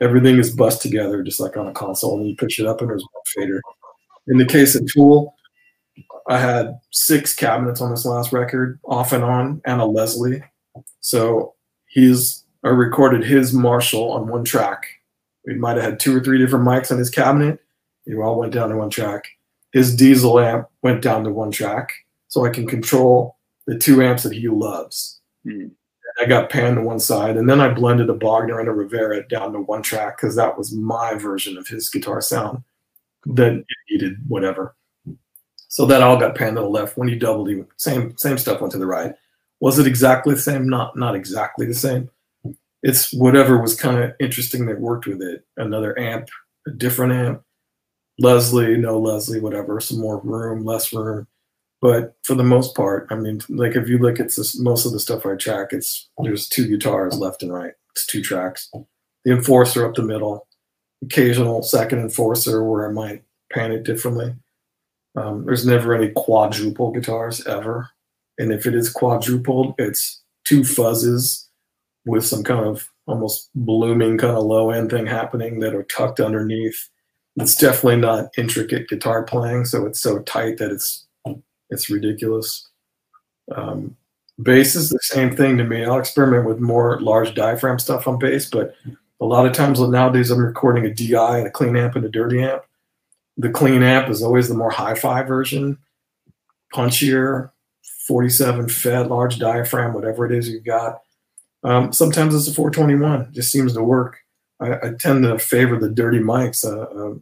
Everything 0.00 0.38
is 0.38 0.56
bust 0.56 0.80
together 0.80 1.22
just 1.22 1.40
like 1.40 1.58
on 1.58 1.66
a 1.66 1.74
console, 1.74 2.18
and 2.18 2.26
you 2.26 2.34
pitch 2.34 2.58
it 2.58 2.64
up 2.64 2.80
and 2.80 2.88
there's 2.88 3.04
one 3.12 3.22
fader. 3.26 3.60
In 4.28 4.38
the 4.38 4.46
case 4.46 4.74
of 4.74 4.90
Tool, 4.90 5.34
I 6.26 6.38
had 6.38 6.80
six 6.90 7.34
cabinets 7.34 7.82
on 7.82 7.90
this 7.90 8.06
last 8.06 8.32
record, 8.32 8.80
off 8.86 9.12
and 9.12 9.22
on, 9.22 9.60
and 9.66 9.82
a 9.82 9.84
Leslie. 9.84 10.42
So 11.00 11.54
he's 11.90 12.46
I 12.64 12.68
recorded 12.68 13.24
his 13.24 13.52
Marshall 13.52 14.12
on 14.12 14.26
one 14.26 14.44
track. 14.44 14.86
We 15.46 15.54
might 15.54 15.76
have 15.76 15.84
had 15.84 16.00
two 16.00 16.16
or 16.16 16.20
three 16.20 16.38
different 16.38 16.66
mics 16.66 16.90
on 16.92 16.98
his 16.98 17.10
cabinet. 17.10 17.60
They 18.06 18.14
all 18.14 18.38
went 18.38 18.52
down 18.52 18.70
to 18.70 18.76
one 18.76 18.90
track. 18.90 19.24
His 19.72 19.96
Diezel 19.96 20.42
amp 20.44 20.68
went 20.82 21.02
down 21.02 21.24
to 21.24 21.30
one 21.32 21.50
track, 21.50 21.92
so 22.28 22.44
I 22.44 22.50
can 22.50 22.66
control 22.66 23.36
the 23.66 23.78
two 23.78 24.02
amps 24.02 24.24
that 24.24 24.32
he 24.32 24.48
loves. 24.48 25.20
Mhm. 25.46 25.70
I 26.20 26.26
got 26.26 26.50
panned 26.50 26.76
to 26.76 26.82
one 26.82 26.98
side, 26.98 27.36
and 27.36 27.48
then 27.48 27.60
I 27.60 27.72
blended 27.72 28.10
a 28.10 28.14
Bogner 28.14 28.58
and 28.58 28.68
a 28.68 28.72
Rivera 28.72 29.26
down 29.28 29.52
to 29.52 29.60
one 29.60 29.82
track 29.82 30.16
because 30.18 30.34
that 30.36 30.58
was 30.58 30.74
my 30.74 31.14
version 31.14 31.56
of 31.56 31.68
his 31.68 31.88
guitar 31.88 32.20
sound 32.20 32.62
that 33.26 33.52
it 33.54 33.66
needed 33.90 34.16
whatever. 34.28 34.74
So 35.68 35.86
that 35.86 36.02
all 36.02 36.16
got 36.18 36.34
panned 36.34 36.56
to 36.56 36.62
the 36.62 36.68
left. 36.68 36.96
When 36.96 37.08
he 37.08 37.14
doubled, 37.14 37.48
you 37.48 37.66
same 37.76 38.16
same 38.16 38.38
stuff 38.38 38.60
went 38.60 38.72
to 38.72 38.78
the 38.78 38.86
right. 38.86 39.14
Was 39.60 39.78
it 39.78 39.86
exactly 39.86 40.34
the 40.34 40.40
same? 40.40 40.68
Not 40.68 40.96
not 40.96 41.14
exactly 41.14 41.64
the 41.66 41.74
same. 41.74 42.10
It's 42.82 43.12
whatever 43.12 43.60
was 43.60 43.78
kind 43.78 44.02
of 44.02 44.12
interesting 44.20 44.66
that 44.66 44.80
worked 44.80 45.06
with 45.06 45.22
it. 45.22 45.44
Another 45.56 45.98
amp, 45.98 46.28
a 46.66 46.70
different 46.70 47.12
amp, 47.12 47.42
Leslie, 48.18 48.76
no 48.76 48.98
Leslie, 48.98 49.40
whatever. 49.40 49.80
Some 49.80 50.00
more 50.00 50.20
room, 50.20 50.64
less 50.64 50.92
room. 50.92 51.26
But 51.80 52.14
for 52.22 52.34
the 52.34 52.44
most 52.44 52.76
part, 52.76 53.06
I 53.10 53.14
mean, 53.14 53.40
like 53.48 53.74
if 53.74 53.88
you 53.88 53.98
look 53.98 54.20
at 54.20 54.26
this, 54.36 54.58
most 54.58 54.84
of 54.84 54.92
the 54.92 55.00
stuff 55.00 55.24
I 55.24 55.34
track, 55.34 55.68
it's 55.72 56.10
there's 56.22 56.48
two 56.48 56.68
guitars 56.68 57.18
left 57.18 57.42
and 57.42 57.52
right. 57.52 57.72
It's 57.92 58.06
two 58.06 58.22
tracks. 58.22 58.70
The 59.24 59.32
enforcer 59.32 59.86
up 59.86 59.94
the 59.94 60.02
middle, 60.02 60.46
occasional 61.02 61.62
second 61.62 62.00
enforcer 62.00 62.62
where 62.62 62.88
I 62.88 62.92
might 62.92 63.22
pan 63.50 63.72
it 63.72 63.84
differently. 63.84 64.34
Um, 65.16 65.46
there's 65.46 65.66
never 65.66 65.94
any 65.94 66.10
quadruple 66.10 66.92
guitars 66.92 67.44
ever, 67.46 67.88
and 68.38 68.52
if 68.52 68.66
it 68.66 68.74
is 68.74 68.92
quadrupled, 68.92 69.74
it's 69.78 70.22
two 70.44 70.60
fuzzes 70.60 71.46
with 72.06 72.24
some 72.24 72.42
kind 72.42 72.64
of 72.64 72.88
almost 73.06 73.50
blooming 73.54 74.18
kind 74.18 74.36
of 74.36 74.44
low 74.44 74.70
end 74.70 74.90
thing 74.90 75.06
happening 75.06 75.60
that 75.60 75.74
are 75.74 75.82
tucked 75.84 76.20
underneath. 76.20 76.88
It's 77.36 77.56
definitely 77.56 77.96
not 77.96 78.30
intricate 78.36 78.88
guitar 78.88 79.22
playing, 79.22 79.64
so 79.64 79.86
it's 79.86 80.00
so 80.00 80.20
tight 80.20 80.58
that 80.58 80.70
it's 80.70 81.06
it's 81.70 81.88
ridiculous. 81.88 82.68
Um, 83.54 83.96
bass 84.42 84.74
is 84.74 84.90
the 84.90 84.98
same 85.02 85.36
thing 85.36 85.56
to 85.58 85.64
me. 85.64 85.84
I'll 85.84 85.98
experiment 85.98 86.46
with 86.46 86.58
more 86.58 87.00
large 87.00 87.34
diaphragm 87.34 87.78
stuff 87.78 88.08
on 88.08 88.18
bass, 88.18 88.48
but 88.48 88.74
a 89.20 89.24
lot 89.24 89.46
of 89.46 89.52
times 89.52 89.80
nowadays 89.80 90.30
I'm 90.30 90.44
recording 90.44 90.84
a 90.86 90.94
DI 90.94 91.38
and 91.38 91.46
a 91.46 91.50
clean 91.50 91.76
amp 91.76 91.96
and 91.96 92.04
a 92.04 92.08
dirty 92.08 92.42
amp. 92.42 92.62
The 93.36 93.50
clean 93.50 93.82
amp 93.82 94.08
is 94.08 94.22
always 94.22 94.48
the 94.48 94.54
more 94.54 94.70
hi-fi 94.70 95.22
version, 95.22 95.78
punchier, 96.74 97.50
47 98.06 98.68
fed, 98.68 99.06
large 99.08 99.38
diaphragm, 99.38 99.94
whatever 99.94 100.26
it 100.26 100.32
is 100.32 100.48
you've 100.48 100.64
got. 100.64 101.00
Um, 101.62 101.92
sometimes 101.92 102.34
it's 102.34 102.48
a 102.48 102.54
421. 102.54 103.22
It 103.22 103.32
just 103.32 103.52
seems 103.52 103.74
to 103.74 103.82
work. 103.82 104.18
I, 104.60 104.74
I 104.74 104.90
tend 104.98 105.24
to 105.24 105.38
favor 105.38 105.78
the 105.78 105.90
dirty 105.90 106.18
mics. 106.18 106.64
Uh, 106.64 106.82
uh, 106.82 107.14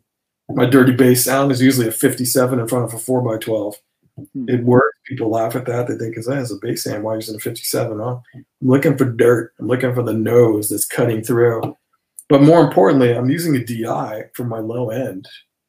my 0.50 0.66
dirty 0.66 0.92
bass 0.92 1.24
sound 1.24 1.52
is 1.52 1.60
usually 1.60 1.88
a 1.88 1.92
57 1.92 2.58
in 2.58 2.68
front 2.68 2.84
of 2.84 2.94
a 2.94 2.96
4x12 2.96 3.74
it 4.48 4.64
works. 4.64 4.98
People 5.06 5.30
laugh 5.30 5.56
at 5.56 5.66
that. 5.66 5.88
They 5.88 5.96
think, 5.96 6.16
"Is 6.16 6.26
that 6.26 6.38
as 6.38 6.52
a 6.52 6.56
bass 6.56 6.86
amp? 6.86 7.04
Why 7.04 7.12
are 7.12 7.14
you 7.14 7.18
using 7.18 7.36
a 7.36 7.40
57?" 7.40 7.98
Well, 7.98 8.22
I'm 8.34 8.44
looking 8.60 8.96
for 8.96 9.04
dirt. 9.04 9.52
I'm 9.58 9.66
looking 9.66 9.94
for 9.94 10.02
the 10.02 10.14
nose 10.14 10.68
that's 10.68 10.86
cutting 10.86 11.22
through. 11.22 11.76
But 12.28 12.42
more 12.42 12.60
importantly, 12.60 13.12
I'm 13.14 13.30
using 13.30 13.56
a 13.56 13.64
DI 13.64 14.24
for 14.34 14.44
my 14.44 14.58
low 14.58 14.90
end, 14.90 15.28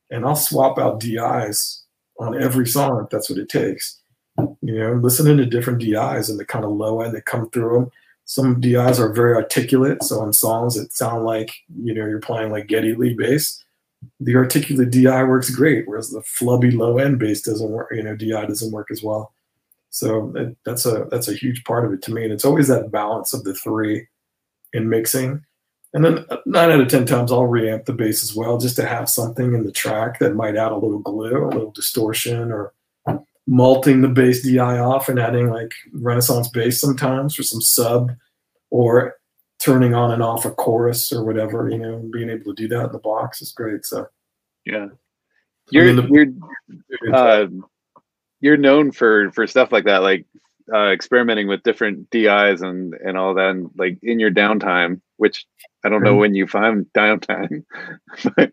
and 0.09 0.25
I'll 0.25 0.35
swap 0.35 0.77
out 0.77 0.99
DIs 0.99 1.83
on 2.19 2.41
every 2.41 2.67
song 2.67 3.03
if 3.03 3.09
that's 3.09 3.29
what 3.29 3.39
it 3.39 3.49
takes. 3.49 3.99
You 4.61 4.79
know, 4.79 4.93
listening 4.93 5.37
to 5.37 5.45
different 5.45 5.79
DIs 5.79 6.29
and 6.29 6.39
the 6.39 6.45
kind 6.45 6.65
of 6.65 6.71
low 6.71 7.01
end 7.01 7.13
that 7.13 7.25
come 7.25 7.49
through 7.49 7.73
them. 7.73 7.91
Some 8.29 8.61
DIs 8.61 8.99
are 8.99 9.11
very 9.11 9.33
articulate, 9.33 10.03
so 10.03 10.23
in 10.23 10.33
songs 10.33 10.77
it 10.77 10.93
sound 10.93 11.25
like 11.25 11.51
you 11.83 11.93
know 11.93 12.05
you're 12.05 12.19
playing 12.19 12.51
like 12.51 12.67
Geddy 12.67 12.93
Lee 12.93 13.15
bass 13.15 13.63
the 14.19 14.35
articulate 14.35 14.91
DI 14.91 15.23
works 15.23 15.49
great, 15.49 15.87
whereas 15.87 16.09
the 16.09 16.21
flubby 16.21 16.75
low 16.75 16.97
end 16.97 17.19
bass 17.19 17.41
doesn't 17.41 17.69
work. 17.69 17.91
You 17.91 18.03
know, 18.03 18.15
DI 18.15 18.45
doesn't 18.45 18.71
work 18.71 18.89
as 18.91 19.03
well. 19.03 19.33
So 19.89 20.31
it, 20.35 20.55
that's 20.65 20.85
a 20.85 21.07
that's 21.09 21.27
a 21.27 21.33
huge 21.33 21.63
part 21.63 21.85
of 21.85 21.93
it 21.93 22.01
to 22.03 22.13
me, 22.13 22.23
and 22.23 22.31
it's 22.31 22.45
always 22.45 22.67
that 22.67 22.91
balance 22.91 23.33
of 23.33 23.43
the 23.43 23.53
three 23.53 24.07
in 24.73 24.89
mixing. 24.89 25.43
And 25.93 26.05
then 26.05 26.25
uh, 26.29 26.37
nine 26.45 26.69
out 26.71 26.81
of 26.81 26.87
ten 26.87 27.05
times 27.05 27.31
I'll 27.31 27.47
reamp 27.47 27.85
the 27.85 27.93
bass 27.93 28.23
as 28.23 28.35
well, 28.35 28.57
just 28.57 28.75
to 28.75 28.85
have 28.85 29.09
something 29.09 29.53
in 29.53 29.63
the 29.63 29.71
track 29.71 30.19
that 30.19 30.35
might 30.35 30.55
add 30.55 30.71
a 30.71 30.77
little 30.77 30.99
glue, 30.99 31.45
a 31.45 31.49
little 31.49 31.71
distortion, 31.71 32.51
or 32.51 32.73
multing 33.49 34.01
the 34.01 34.07
bass 34.07 34.43
DI 34.43 34.59
off 34.59 35.09
and 35.09 35.17
adding 35.17 35.49
like 35.49 35.71
Renaissance 35.91 36.47
bass 36.49 36.79
sometimes 36.79 37.33
for 37.33 37.41
some 37.41 37.61
sub, 37.61 38.11
or 38.69 39.15
turning 39.59 39.95
on 39.95 40.11
and 40.11 40.21
off 40.21 40.45
a 40.45 40.51
chorus 40.51 41.11
or 41.11 41.25
whatever, 41.25 41.67
you 41.67 41.79
know, 41.79 41.97
being 42.13 42.29
able 42.29 42.53
to 42.53 42.61
do 42.61 42.67
that 42.67 42.85
in 42.85 42.91
the 42.91 42.99
box 42.99 43.41
is 43.41 43.51
great. 43.51 43.85
So 43.85 44.07
Yeah. 44.65 44.89
You're 45.71 45.89
I 45.89 45.93
mean, 45.93 46.41
you're 47.01 47.15
uh, 47.15 47.47
you're 48.39 48.57
known 48.57 48.91
for 48.91 49.31
for 49.31 49.45
stuff 49.47 49.71
like 49.71 49.85
that, 49.85 50.01
like 50.01 50.25
uh, 50.73 50.89
experimenting 50.89 51.47
with 51.47 51.63
different 51.63 52.09
DIs 52.11 52.61
and 52.61 52.93
and 52.93 53.17
all 53.17 53.33
that, 53.35 53.51
and 53.51 53.69
like 53.75 53.97
in 54.01 54.19
your 54.19 54.31
downtime, 54.31 55.01
which 55.17 55.45
I 55.83 55.89
don't 55.89 56.01
know 56.01 56.15
when 56.15 56.33
you 56.33 56.47
find 56.47 56.87
downtime. 56.95 57.65
but, 58.35 58.51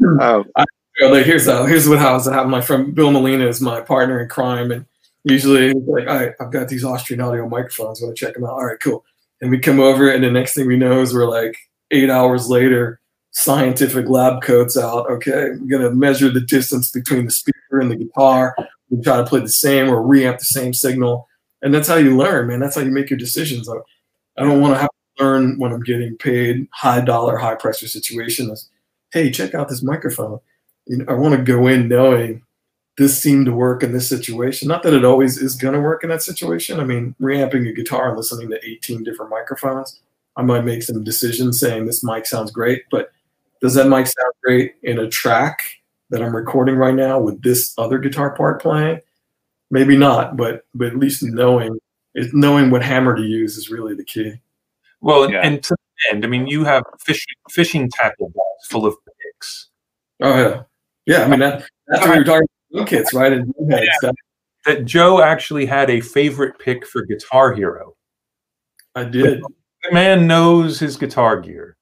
um, 0.00 0.46
Well, 0.56 0.66
like, 1.06 1.26
here's 1.26 1.46
how 1.46 1.64
here's 1.64 1.88
what 1.88 1.98
happens. 1.98 2.26
I 2.26 2.34
have 2.34 2.48
my 2.48 2.60
friend 2.60 2.94
Bill 2.94 3.10
Molina 3.10 3.46
is 3.46 3.60
my 3.60 3.80
partner 3.80 4.20
in 4.20 4.28
crime, 4.28 4.70
and 4.72 4.84
usually 5.24 5.72
like, 5.72 6.08
"All 6.08 6.16
right, 6.16 6.32
I've 6.40 6.52
got 6.52 6.68
these 6.68 6.84
Austrian 6.84 7.20
audio 7.20 7.48
microphones. 7.48 8.00
Want 8.02 8.16
to 8.16 8.24
check 8.24 8.34
them 8.34 8.44
out? 8.44 8.50
All 8.50 8.66
right, 8.66 8.80
cool." 8.80 9.04
And 9.40 9.50
we 9.50 9.58
come 9.58 9.80
over, 9.80 10.10
and 10.10 10.24
the 10.24 10.30
next 10.30 10.54
thing 10.54 10.66
we 10.66 10.76
know 10.76 11.00
is 11.00 11.14
we're 11.14 11.28
like 11.28 11.56
eight 11.92 12.10
hours 12.10 12.48
later, 12.48 13.00
scientific 13.30 14.08
lab 14.08 14.42
coats 14.42 14.76
out. 14.76 15.08
Okay, 15.10 15.50
we're 15.60 15.78
gonna 15.78 15.94
measure 15.94 16.30
the 16.30 16.40
distance 16.40 16.90
between 16.90 17.26
the 17.26 17.30
speaker 17.30 17.80
and 17.80 17.90
the 17.90 17.96
guitar. 17.96 18.56
We 18.90 19.00
try 19.00 19.18
to 19.18 19.24
play 19.24 19.40
the 19.40 19.48
same 19.48 19.88
or 19.88 20.02
reamp 20.02 20.38
the 20.38 20.44
same 20.46 20.74
signal, 20.74 21.28
and 21.62 21.72
that's 21.72 21.88
how 21.88 21.96
you 21.96 22.16
learn, 22.16 22.48
man. 22.48 22.60
That's 22.60 22.74
how 22.74 22.82
you 22.82 22.90
make 22.90 23.10
your 23.10 23.18
decisions. 23.18 23.68
I, 23.68 23.76
I 24.36 24.44
don't 24.44 24.60
want 24.60 24.74
to 24.74 24.80
have 24.80 24.88
to 24.88 25.24
learn 25.24 25.58
when 25.58 25.72
I'm 25.72 25.82
getting 25.82 26.16
paid 26.16 26.66
high 26.72 27.02
dollar, 27.02 27.36
high 27.36 27.54
pressure 27.54 27.86
situations. 27.86 28.68
Hey, 29.12 29.30
check 29.30 29.54
out 29.54 29.68
this 29.68 29.82
microphone 29.82 30.40
you 30.88 30.98
know, 30.98 31.04
I 31.08 31.14
want 31.14 31.34
to 31.36 31.42
go 31.42 31.66
in 31.66 31.88
knowing 31.88 32.42
this 32.96 33.16
seemed 33.22 33.46
to 33.46 33.52
work 33.52 33.82
in 33.84 33.92
this 33.92 34.08
situation. 34.08 34.66
Not 34.68 34.82
that 34.82 34.94
it 34.94 35.04
always 35.04 35.38
is 35.38 35.54
going 35.54 35.74
to 35.74 35.80
work 35.80 36.02
in 36.02 36.10
that 36.10 36.22
situation. 36.22 36.80
I 36.80 36.84
mean, 36.84 37.14
reamping 37.20 37.66
a 37.66 37.72
guitar 37.72 38.08
and 38.08 38.16
listening 38.16 38.50
to 38.50 38.58
18 38.68 39.04
different 39.04 39.30
microphones, 39.30 40.00
I 40.36 40.42
might 40.42 40.64
make 40.64 40.82
some 40.82 41.04
decisions 41.04 41.60
saying 41.60 41.86
this 41.86 42.02
mic 42.02 42.26
sounds 42.26 42.50
great, 42.50 42.82
but 42.90 43.12
does 43.60 43.74
that 43.74 43.88
mic 43.88 44.06
sound 44.06 44.32
great 44.42 44.74
in 44.82 44.98
a 44.98 45.08
track 45.08 45.62
that 46.10 46.22
I'm 46.22 46.34
recording 46.34 46.76
right 46.76 46.94
now 46.94 47.20
with 47.20 47.42
this 47.42 47.74
other 47.78 47.98
guitar 47.98 48.34
part 48.34 48.60
playing? 48.62 49.00
Maybe 49.70 49.96
not, 49.96 50.36
but 50.36 50.64
but 50.74 50.88
at 50.88 50.96
least 50.98 51.22
knowing 51.22 51.78
is 52.14 52.32
knowing 52.32 52.70
what 52.70 52.82
hammer 52.82 53.14
to 53.14 53.22
use 53.22 53.56
is 53.56 53.68
really 53.70 53.94
the 53.94 54.04
key. 54.04 54.40
Well, 55.00 55.30
Yeah. 55.30 55.42
and 55.42 55.62
to 55.62 55.76
the 55.76 56.14
end, 56.14 56.24
I 56.24 56.28
mean, 56.28 56.46
you 56.46 56.64
have 56.64 56.82
fishing 57.04 57.34
fishing 57.50 57.88
tackle 57.92 58.30
balls 58.30 58.66
full 58.68 58.86
of 58.86 58.94
picks. 59.22 59.68
Oh 60.20 60.36
yeah, 60.36 60.62
yeah. 61.08 61.24
I 61.24 61.28
mean 61.28 61.40
that 61.40 61.64
that's 61.88 62.06
what 62.06 62.16
we're 62.18 62.24
talking 62.24 62.48
about 62.72 62.88
kits, 62.88 63.12
right? 63.12 63.32
And 63.32 63.52
drum 63.54 63.70
heads, 63.70 64.14
that- 64.64 64.84
Joe 64.84 65.22
actually 65.22 65.64
had 65.66 65.88
a 65.88 66.00
favorite 66.00 66.58
pick 66.58 66.86
for 66.86 67.02
Guitar 67.06 67.54
Hero. 67.54 67.96
I 68.94 69.04
did. 69.04 69.42
The 69.84 69.94
man 69.94 70.26
knows 70.26 70.78
his 70.78 70.96
guitar 70.96 71.40
gear. 71.40 71.76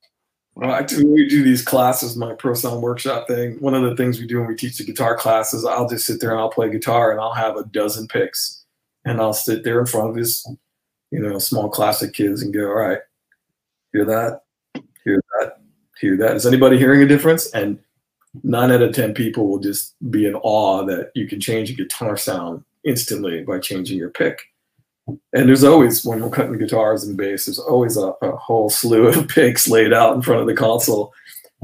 Well, 0.55 0.71
I 0.71 0.83
do, 0.83 1.07
we 1.07 1.29
do 1.29 1.43
these 1.43 1.63
classes, 1.63 2.17
my 2.17 2.33
Pro 2.35 2.55
Sound 2.55 2.81
Workshop 2.81 3.27
thing. 3.29 3.61
One 3.61 3.75
of 3.75 3.83
the 3.83 3.97
things 3.97 4.19
we 4.19 4.27
do 4.27 4.39
when 4.39 4.47
we 4.47 4.55
teach 4.55 4.79
the 4.79 4.85
guitar 4.85 5.17
classes, 5.17 5.65
I'll 5.65 5.89
just 5.89 6.07
sit 6.07 6.21
there 6.21 6.31
and 6.31 6.41
I'll 6.41 6.51
play 6.51 6.71
guitar 6.71 7.11
and 7.11 7.21
I'll 7.21 7.35
have 7.35 7.57
a 7.57 7.65
dozen 7.65 8.07
picks, 8.09 8.65
and 9.05 9.21
I'll 9.21 9.35
sit 9.35 9.65
there 9.65 9.81
in 9.81 9.87
front 9.87 10.11
of 10.11 10.17
his, 10.17 10.47
you 10.47 10.57
you 11.11 11.29
know, 11.29 11.39
small 11.39 11.69
classic 11.69 12.13
kids 12.13 12.43
and 12.43 12.55
go, 12.55 12.69
all 12.69 12.75
right, 12.75 13.01
hear 13.93 14.05
that, 14.05 14.43
hear 15.05 15.21
that, 15.39 15.59
hear 16.01 16.17
that. 16.19 16.37
Is 16.37 16.47
anybody 16.47 16.79
hearing 16.79 17.03
a 17.03 17.07
difference? 17.07 17.51
And 17.51 17.79
nine 18.43 18.71
out 18.71 18.83
of 18.83 18.95
10 18.95 19.15
people 19.15 19.49
will 19.49 19.59
just 19.59 19.95
be 20.11 20.27
in 20.27 20.35
awe 20.37 20.85
that 20.85 21.11
you 21.15 21.27
can 21.27 21.41
change 21.41 21.71
a 21.71 21.75
guitar 21.75 22.17
sound 22.17 22.65
instantly 22.85 23.43
by 23.43 23.59
changing 23.59 23.99
your 23.99 24.11
pick. 24.11 24.41
And 25.09 25.49
there's 25.49 25.65
always, 25.65 26.05
when 26.05 26.21
we're 26.21 26.31
cutting 26.31 26.59
guitars 26.59 27.05
and 27.05 27.17
bass, 27.17 27.47
there's 27.47 27.59
always 27.59 27.97
a, 27.97 28.13
a 28.23 28.37
whole 28.37 28.69
slew 28.69 29.07
of 29.07 29.29
picks 29.35 29.69
laid 29.69 29.93
out 29.93 30.15
in 30.15 30.23
front 30.23 30.41
of 30.41 30.47
the 30.47 30.55
console. 30.55 31.13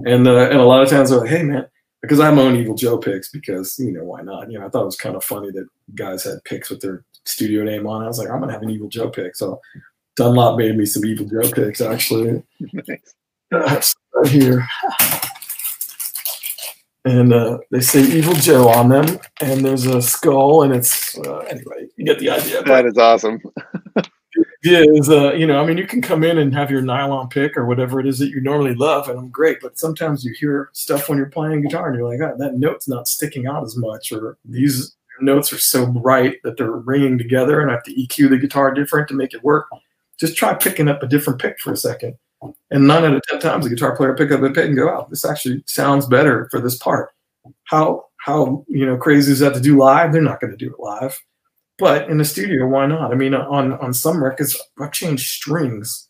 And, 0.06 0.26
uh, 0.26 0.48
and 0.48 0.58
a 0.58 0.64
lot 0.64 0.82
of 0.82 0.88
times 0.88 1.10
they're 1.10 1.20
like, 1.20 1.30
hey, 1.30 1.42
man, 1.42 1.66
because 2.00 2.20
I'm 2.20 2.38
own 2.38 2.56
Evil 2.56 2.74
Joe 2.74 2.98
picks 2.98 3.30
because, 3.30 3.78
you 3.78 3.92
know, 3.92 4.04
why 4.04 4.22
not? 4.22 4.50
You 4.50 4.58
know, 4.58 4.66
I 4.66 4.68
thought 4.68 4.82
it 4.82 4.86
was 4.86 4.96
kind 4.96 5.16
of 5.16 5.24
funny 5.24 5.50
that 5.50 5.66
guys 5.94 6.24
had 6.24 6.42
picks 6.44 6.70
with 6.70 6.80
their 6.80 7.04
studio 7.24 7.64
name 7.64 7.86
on. 7.86 8.02
I 8.02 8.06
was 8.06 8.18
like, 8.18 8.28
I'm 8.28 8.38
going 8.38 8.48
to 8.48 8.54
have 8.54 8.62
an 8.62 8.70
Evil 8.70 8.88
Joe 8.88 9.10
pick. 9.10 9.36
So 9.36 9.60
Dunlop 10.16 10.58
made 10.58 10.76
me 10.76 10.86
some 10.86 11.04
Evil 11.04 11.26
Joe 11.26 11.50
picks, 11.50 11.80
actually. 11.80 12.42
Nice. 13.54 13.94
right 14.14 14.30
here 14.30 14.66
and 17.04 17.32
uh, 17.32 17.58
they 17.70 17.80
say 17.80 18.02
Evil 18.02 18.34
Joe 18.34 18.68
on 18.68 18.88
them, 18.88 19.18
and 19.40 19.64
there's 19.64 19.86
a 19.86 20.00
skull, 20.00 20.62
and 20.62 20.72
it's 20.72 21.18
uh, 21.18 21.38
anyway. 21.38 21.88
You 21.96 22.04
get 22.04 22.18
the 22.18 22.30
idea. 22.30 22.62
That 22.62 22.86
is 22.86 22.96
awesome. 22.96 23.40
yeah, 24.62 24.82
is 24.86 25.10
uh, 25.10 25.32
you 25.32 25.46
know, 25.46 25.60
I 25.60 25.66
mean, 25.66 25.78
you 25.78 25.86
can 25.86 26.00
come 26.00 26.22
in 26.22 26.38
and 26.38 26.54
have 26.54 26.70
your 26.70 26.82
nylon 26.82 27.28
pick 27.28 27.56
or 27.56 27.66
whatever 27.66 27.98
it 27.98 28.06
is 28.06 28.18
that 28.20 28.28
you 28.28 28.40
normally 28.40 28.74
love, 28.74 29.08
and 29.08 29.18
I'm 29.18 29.30
great. 29.30 29.58
But 29.60 29.78
sometimes 29.78 30.24
you 30.24 30.32
hear 30.38 30.70
stuff 30.72 31.08
when 31.08 31.18
you're 31.18 31.28
playing 31.28 31.62
guitar, 31.62 31.88
and 31.88 31.98
you're 31.98 32.08
like, 32.08 32.20
oh, 32.20 32.36
that 32.38 32.54
note's 32.54 32.88
not 32.88 33.08
sticking 33.08 33.46
out 33.46 33.64
as 33.64 33.76
much, 33.76 34.12
or 34.12 34.38
these 34.44 34.96
notes 35.20 35.52
are 35.52 35.58
so 35.58 35.86
bright 35.86 36.36
that 36.44 36.56
they're 36.56 36.70
ringing 36.70 37.18
together, 37.18 37.60
and 37.60 37.70
I 37.70 37.74
have 37.74 37.84
to 37.84 37.94
EQ 37.94 38.30
the 38.30 38.38
guitar 38.38 38.72
different 38.72 39.08
to 39.08 39.14
make 39.14 39.34
it 39.34 39.42
work. 39.42 39.66
Just 40.20 40.36
try 40.36 40.54
picking 40.54 40.88
up 40.88 41.02
a 41.02 41.08
different 41.08 41.40
pick 41.40 41.58
for 41.58 41.72
a 41.72 41.76
second 41.76 42.14
and 42.70 42.86
nine 42.86 43.04
out 43.04 43.14
of 43.14 43.22
ten 43.22 43.40
times, 43.40 43.64
the 43.64 43.70
guitar 43.70 43.96
player 43.96 44.14
pick 44.14 44.30
up 44.30 44.42
a 44.42 44.50
pick 44.50 44.66
and 44.66 44.76
go, 44.76 44.88
"Oh, 44.88 45.06
this 45.10 45.24
actually 45.24 45.62
sounds 45.66 46.06
better 46.06 46.48
for 46.50 46.60
this 46.60 46.78
part." 46.78 47.10
How 47.64 48.06
how 48.18 48.64
you 48.68 48.86
know 48.86 48.96
crazy 48.96 49.32
is 49.32 49.40
that 49.40 49.54
to 49.54 49.60
do 49.60 49.78
live? 49.78 50.12
They're 50.12 50.22
not 50.22 50.40
going 50.40 50.52
to 50.52 50.56
do 50.56 50.72
it 50.72 50.80
live, 50.80 51.20
but 51.78 52.08
in 52.08 52.18
the 52.18 52.24
studio, 52.24 52.66
why 52.66 52.86
not? 52.86 53.12
I 53.12 53.14
mean, 53.14 53.34
on 53.34 53.72
on 53.74 53.94
some 53.94 54.22
records, 54.22 54.60
I've 54.80 54.92
changed 54.92 55.28
strings. 55.28 56.08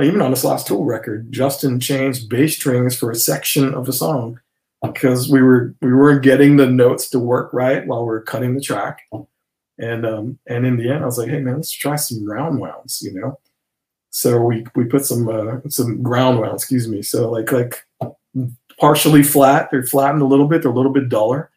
Even 0.00 0.22
on 0.22 0.30
this 0.30 0.44
last 0.44 0.66
Tool 0.66 0.84
record, 0.84 1.30
Justin 1.30 1.78
changed 1.78 2.28
bass 2.28 2.56
strings 2.56 2.96
for 2.96 3.10
a 3.10 3.14
section 3.14 3.74
of 3.74 3.88
a 3.88 3.92
song 3.92 4.40
because 4.82 5.30
we 5.30 5.42
were 5.42 5.74
we 5.82 5.92
weren't 5.92 6.22
getting 6.22 6.56
the 6.56 6.66
notes 6.66 7.10
to 7.10 7.18
work 7.18 7.52
right 7.52 7.86
while 7.86 8.04
we 8.04 8.14
are 8.14 8.22
cutting 8.22 8.54
the 8.54 8.60
track. 8.60 9.00
And 9.78 10.06
um, 10.06 10.38
and 10.48 10.66
in 10.66 10.76
the 10.76 10.90
end, 10.90 11.02
I 11.02 11.06
was 11.06 11.18
like, 11.18 11.28
"Hey 11.28 11.40
man, 11.40 11.56
let's 11.56 11.70
try 11.70 11.96
some 11.96 12.28
round 12.28 12.60
wounds," 12.60 13.02
you 13.02 13.12
know 13.14 13.38
so 14.12 14.38
we 14.42 14.64
we 14.76 14.84
put 14.84 15.06
some 15.06 15.28
uh, 15.28 15.56
some 15.68 16.02
ground 16.02 16.38
wound, 16.38 16.54
excuse 16.54 16.86
me. 16.86 17.00
So 17.00 17.30
like 17.30 17.50
like 17.50 17.86
partially 18.78 19.22
flat, 19.22 19.70
they're 19.70 19.82
flattened 19.82 20.20
a 20.20 20.26
little 20.26 20.46
bit, 20.46 20.62
they're 20.62 20.70
a 20.70 20.74
little 20.74 20.92
bit 20.92 21.08
duller. 21.08 21.50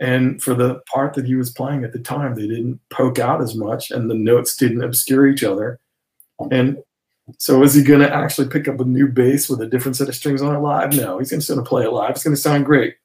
And 0.00 0.42
for 0.42 0.54
the 0.54 0.80
part 0.92 1.12
that 1.14 1.26
he 1.26 1.34
was 1.34 1.50
playing 1.50 1.84
at 1.84 1.92
the 1.92 1.98
time, 1.98 2.34
they 2.34 2.48
didn't 2.48 2.80
poke 2.88 3.18
out 3.18 3.42
as 3.42 3.54
much, 3.54 3.90
and 3.90 4.10
the 4.10 4.14
notes 4.14 4.56
didn't 4.56 4.82
obscure 4.82 5.28
each 5.28 5.44
other. 5.44 5.78
And 6.50 6.78
so 7.38 7.62
is 7.62 7.74
he 7.74 7.84
going 7.84 8.00
to 8.00 8.12
actually 8.12 8.48
pick 8.48 8.68
up 8.68 8.80
a 8.80 8.84
new 8.84 9.06
bass 9.06 9.48
with 9.48 9.60
a 9.60 9.66
different 9.66 9.96
set 9.96 10.08
of 10.08 10.14
strings 10.14 10.40
on 10.40 10.56
it 10.56 10.60
live? 10.60 10.94
No, 10.94 11.18
he's 11.18 11.28
just 11.30 11.46
going 11.46 11.62
to 11.62 11.68
play 11.68 11.84
it 11.84 11.92
live. 11.92 12.12
It's 12.12 12.24
going 12.24 12.34
to 12.34 12.40
sound 12.40 12.64
great. 12.64 12.96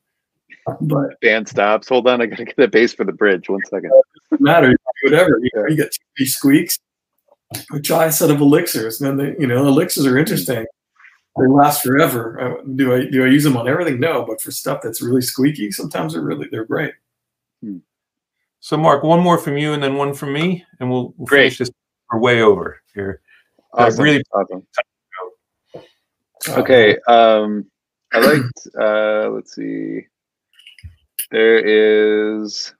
But 0.80 1.19
band 1.22 1.49
stops. 1.49 1.89
Hold 1.89 2.07
on, 2.07 2.22
I 2.22 2.26
got 2.26 2.38
to 2.38 2.45
get 2.45 2.55
the 2.55 2.68
bass 2.69 2.93
for 2.93 3.03
the 3.03 3.11
bridge. 3.11 3.49
One 3.49 3.61
second. 3.69 3.91
Doesn't 4.31 4.43
matter. 4.43 4.73
Whatever. 5.03 5.39
You, 5.41 5.49
know, 5.55 5.68
you 5.68 5.76
get 5.76 5.95
two 6.18 6.26
squeaks 6.26 6.80
we 7.72 7.82
try 7.82 8.06
a 8.06 8.11
set 8.11 8.32
of 8.32 8.41
elixirs. 8.41 9.02
And 9.02 9.19
then 9.19 9.26
they, 9.26 9.40
you 9.40 9.48
know, 9.48 9.68
elixirs 9.68 10.06
are 10.06 10.18
interesting. 10.18 10.65
They 11.38 11.48
last 11.48 11.84
forever. 11.84 12.40
Uh, 12.41 12.64
do 12.76 12.95
I 12.95 13.06
do 13.06 13.24
I 13.24 13.28
use 13.28 13.44
them 13.44 13.57
on 13.57 13.68
everything? 13.68 13.99
No, 13.99 14.26
but 14.26 14.41
for 14.41 14.49
stuff 14.52 14.82
that's 14.82 15.02
really 15.02 15.22
squeaky, 15.22 15.72
sometimes 15.72 16.14
they're 16.14 16.24
really 16.24 16.48
they're 16.49 16.65
great. 16.65 16.94
Hmm. 17.61 17.78
So, 18.60 18.76
Mark, 18.76 19.03
one 19.03 19.22
more 19.22 19.38
from 19.38 19.56
you, 19.56 19.74
and 19.74 19.84
then 19.84 19.95
one 19.95 20.15
from 20.15 20.34
me, 20.34 20.65
and 20.80 20.90
we'll, 20.90 21.14
we'll 21.15 21.28
great. 21.28 21.41
finish 21.41 21.57
this. 21.60 21.72
We're 22.11 22.19
way 22.19 22.41
over 22.41 22.82
here. 22.95 23.22
Awesome. 23.74 23.99
Uh, 23.99 24.03
really 24.03 24.24
awesome. 24.34 24.68
Okay. 26.49 26.98
Um, 27.07 27.65
I 28.14 28.19
liked. 28.19 28.68
Uh, 28.80 29.30
let's 29.30 29.53
see. 29.53 30.07
There 31.30 31.60
is 31.60 32.74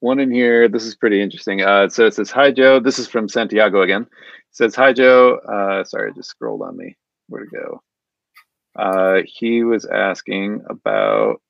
one 0.00 0.18
in 0.18 0.30
here. 0.30 0.68
This 0.68 0.84
is 0.84 0.94
pretty 0.94 1.20
interesting. 1.20 1.62
Uh, 1.62 1.88
so 1.88 2.06
it 2.06 2.14
says, 2.14 2.30
"Hi 2.30 2.50
Joe." 2.50 2.80
This 2.80 2.98
is 2.98 3.08
from 3.08 3.28
Santiago 3.28 3.82
again. 3.82 4.02
It 4.02 4.08
says, 4.52 4.74
"Hi 4.74 4.92
Joe." 4.92 5.36
Uh, 5.38 5.84
sorry, 5.84 6.10
it 6.10 6.16
just 6.16 6.30
scrolled 6.30 6.62
on 6.62 6.76
me. 6.76 6.96
Where 7.28 7.44
to 7.44 7.50
go? 7.50 7.82
Uh, 8.76 9.22
he 9.24 9.62
was 9.64 9.84
asking 9.84 10.62
about. 10.68 11.40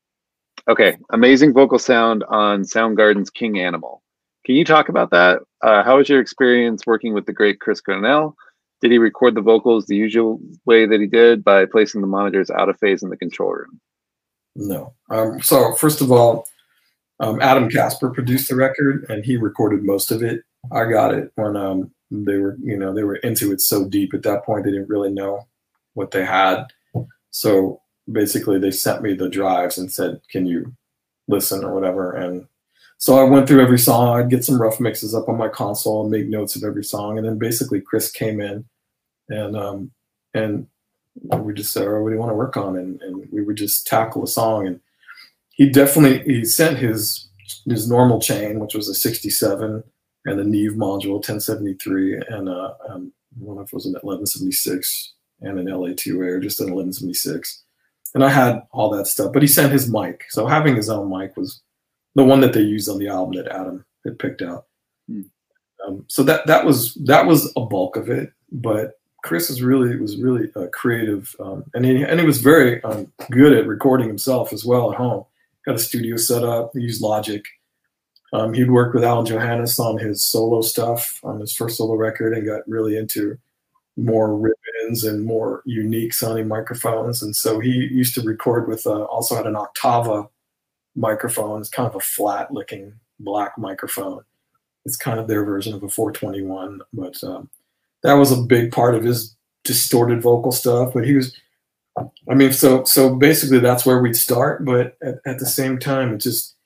Okay, 0.68 0.98
amazing 1.10 1.54
vocal 1.54 1.78
sound 1.78 2.24
on 2.28 2.62
Soundgarden's 2.62 3.30
"King 3.30 3.58
Animal." 3.58 4.02
Can 4.44 4.56
you 4.56 4.64
talk 4.64 4.88
about 4.88 5.10
that? 5.10 5.42
Uh, 5.62 5.82
how 5.82 5.98
was 5.98 6.08
your 6.08 6.20
experience 6.20 6.86
working 6.86 7.12
with 7.12 7.26
the 7.26 7.32
great 7.32 7.60
Chris 7.60 7.80
Cornell? 7.80 8.34
Did 8.80 8.92
he 8.92 8.98
record 8.98 9.34
the 9.34 9.40
vocals 9.40 9.86
the 9.86 9.96
usual 9.96 10.40
way 10.64 10.86
that 10.86 11.00
he 11.00 11.06
did 11.06 11.42
by 11.42 11.66
placing 11.66 12.00
the 12.00 12.06
monitors 12.06 12.50
out 12.50 12.68
of 12.68 12.78
phase 12.78 13.02
in 13.02 13.10
the 13.10 13.16
control 13.16 13.52
room? 13.52 13.80
No. 14.54 14.94
Um, 15.10 15.42
so 15.42 15.74
first 15.74 16.00
of 16.00 16.10
all, 16.12 16.46
um, 17.20 17.40
Adam 17.40 17.68
Kasper 17.68 18.10
produced 18.10 18.48
the 18.48 18.56
record, 18.56 19.06
and 19.08 19.24
he 19.24 19.36
recorded 19.36 19.82
most 19.82 20.10
of 20.10 20.22
it. 20.22 20.42
I 20.72 20.84
got 20.84 21.14
it 21.14 21.32
when 21.34 21.56
um, 21.56 21.90
they 22.10 22.36
were, 22.36 22.56
you 22.62 22.76
know, 22.76 22.94
they 22.94 23.04
were 23.04 23.16
into 23.16 23.52
it 23.52 23.60
so 23.60 23.88
deep 23.88 24.14
at 24.14 24.22
that 24.22 24.44
point 24.44 24.64
they 24.64 24.70
didn't 24.70 24.88
really 24.88 25.10
know 25.10 25.46
what 25.94 26.10
they 26.10 26.24
had. 26.24 26.66
So 27.30 27.80
basically, 28.10 28.58
they 28.58 28.70
sent 28.70 29.02
me 29.02 29.14
the 29.14 29.28
drives 29.28 29.78
and 29.78 29.90
said, 29.90 30.20
"Can 30.30 30.46
you 30.46 30.72
listen 31.26 31.64
or 31.64 31.74
whatever?" 31.74 32.12
And 32.12 32.46
so 32.98 33.18
I 33.18 33.28
went 33.28 33.48
through 33.48 33.62
every 33.62 33.78
song. 33.78 34.16
I'd 34.16 34.30
get 34.30 34.44
some 34.44 34.60
rough 34.60 34.80
mixes 34.80 35.14
up 35.14 35.28
on 35.28 35.36
my 35.36 35.48
console 35.48 36.02
and 36.02 36.10
make 36.10 36.28
notes 36.28 36.56
of 36.56 36.64
every 36.64 36.84
song. 36.84 37.18
And 37.18 37.26
then 37.26 37.38
basically, 37.38 37.80
Chris 37.80 38.10
came 38.10 38.40
in, 38.40 38.64
and 39.28 39.56
um, 39.56 39.90
and 40.34 40.66
we 41.38 41.52
just 41.52 41.72
said, 41.72 41.86
"Oh, 41.88 42.02
what 42.02 42.10
do 42.10 42.14
you 42.14 42.20
want 42.20 42.30
to 42.30 42.36
work 42.36 42.56
on?" 42.56 42.76
And, 42.76 43.00
and 43.02 43.28
we 43.32 43.42
would 43.42 43.56
just 43.56 43.86
tackle 43.86 44.24
a 44.24 44.28
song 44.28 44.66
and 44.66 44.80
he 45.58 45.68
definitely 45.68 46.22
he 46.24 46.44
sent 46.44 46.78
his 46.78 47.28
his 47.68 47.90
normal 47.90 48.20
chain, 48.20 48.60
which 48.60 48.74
was 48.74 48.88
a 48.88 48.94
67, 48.94 49.82
and 50.24 50.38
the 50.38 50.44
Neve 50.44 50.72
module 50.72 51.14
1073, 51.14 52.22
and 52.28 52.48
uh, 52.48 52.74
um, 52.88 53.12
one 53.38 53.58
of 53.58 53.72
was 53.72 53.84
an 53.84 53.92
1176 53.92 55.14
and 55.40 55.58
an 55.58 55.66
LA-2A, 55.66 56.42
just 56.42 56.60
an 56.60 56.66
1176. 56.66 57.62
And 58.14 58.24
I 58.24 58.28
had 58.28 58.62
all 58.72 58.90
that 58.90 59.06
stuff, 59.06 59.32
but 59.32 59.42
he 59.42 59.48
sent 59.48 59.72
his 59.72 59.90
mic. 59.90 60.24
So 60.30 60.46
having 60.46 60.76
his 60.76 60.88
own 60.88 61.10
mic 61.10 61.36
was 61.36 61.60
the 62.14 62.24
one 62.24 62.40
that 62.40 62.52
they 62.52 62.60
used 62.60 62.88
on 62.88 62.98
the 62.98 63.08
album 63.08 63.36
that 63.36 63.52
Adam 63.52 63.84
had 64.04 64.18
picked 64.18 64.42
out. 64.42 64.66
Hmm. 65.08 65.22
Um, 65.86 66.04
so 66.08 66.22
that 66.24 66.46
that 66.46 66.64
was 66.64 66.94
that 67.06 67.26
was 67.26 67.52
a 67.56 67.60
bulk 67.60 67.96
of 67.96 68.10
it. 68.10 68.32
But 68.50 68.98
Chris 69.22 69.48
was 69.48 69.62
really 69.62 69.96
was 69.96 70.16
really 70.16 70.50
uh, 70.56 70.66
creative, 70.72 71.34
um, 71.38 71.64
and 71.74 71.84
he 71.84 72.02
and 72.02 72.18
he 72.18 72.26
was 72.26 72.40
very 72.40 72.82
um, 72.82 73.12
good 73.30 73.52
at 73.52 73.66
recording 73.66 74.08
himself 74.08 74.52
as 74.52 74.64
well 74.64 74.90
at 74.90 74.98
home 74.98 75.24
got 75.68 75.76
a 75.76 75.78
studio 75.78 76.16
set 76.16 76.42
up. 76.42 76.70
He 76.74 76.80
used 76.80 77.02
Logic. 77.02 77.44
Um, 78.32 78.54
he'd 78.54 78.70
worked 78.70 78.94
with 78.94 79.04
Alain 79.04 79.26
Johannes 79.26 79.78
on 79.78 79.98
his 79.98 80.24
solo 80.24 80.62
stuff 80.62 81.20
on 81.22 81.40
his 81.40 81.52
first 81.52 81.76
solo 81.76 81.94
record 81.94 82.32
and 82.32 82.46
got 82.46 82.66
really 82.66 82.96
into 82.96 83.38
more 83.96 84.34
ribbons 84.34 85.04
and 85.04 85.24
more 85.24 85.62
unique 85.66 86.14
sounding 86.14 86.48
microphones. 86.48 87.22
And 87.22 87.36
so 87.36 87.60
he 87.60 87.70
used 87.70 88.14
to 88.14 88.22
record 88.22 88.66
with 88.66 88.86
uh, 88.86 89.04
also 89.04 89.34
had 89.34 89.46
an 89.46 89.56
Oktava 89.56 90.28
microphone. 90.96 91.60
It's 91.60 91.68
kind 91.68 91.88
of 91.88 91.96
a 91.96 92.00
flat 92.00 92.50
looking 92.50 92.94
black 93.20 93.58
microphone. 93.58 94.22
It's 94.86 94.96
kind 94.96 95.20
of 95.20 95.28
their 95.28 95.44
version 95.44 95.74
of 95.74 95.82
a 95.82 95.88
421, 95.88 96.80
but 96.94 97.22
um, 97.24 97.50
that 98.02 98.14
was 98.14 98.32
a 98.32 98.40
big 98.40 98.72
part 98.72 98.94
of 98.94 99.04
his 99.04 99.36
distorted 99.64 100.22
vocal 100.22 100.52
stuff. 100.52 100.94
But 100.94 101.04
he 101.04 101.14
was 101.14 101.36
I 102.30 102.34
mean, 102.34 102.52
so 102.52 102.84
so 102.84 103.14
basically 103.14 103.58
that's 103.58 103.86
where 103.86 104.00
we'd 104.00 104.16
start, 104.16 104.64
but 104.64 104.96
at, 105.02 105.16
at 105.26 105.38
the 105.38 105.46
same 105.46 105.78
time, 105.78 106.14
it's 106.14 106.24
just 106.24 106.56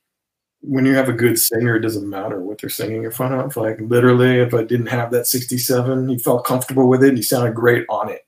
when 0.60 0.86
you 0.86 0.94
have 0.94 1.08
a 1.08 1.12
good 1.12 1.38
singer, 1.38 1.76
it 1.76 1.80
doesn't 1.80 2.08
matter 2.08 2.40
what 2.40 2.60
they're 2.60 2.70
singing 2.70 3.04
in 3.04 3.10
front 3.10 3.34
of. 3.34 3.56
Like 3.56 3.78
literally, 3.80 4.38
if 4.38 4.54
I 4.54 4.62
didn't 4.62 4.86
have 4.86 5.10
that 5.10 5.26
67, 5.26 6.08
he 6.08 6.18
felt 6.18 6.46
comfortable 6.46 6.88
with 6.88 7.02
it 7.02 7.08
and 7.08 7.16
he 7.16 7.22
sounded 7.22 7.54
great 7.54 7.84
on 7.88 8.08
it. 8.08 8.22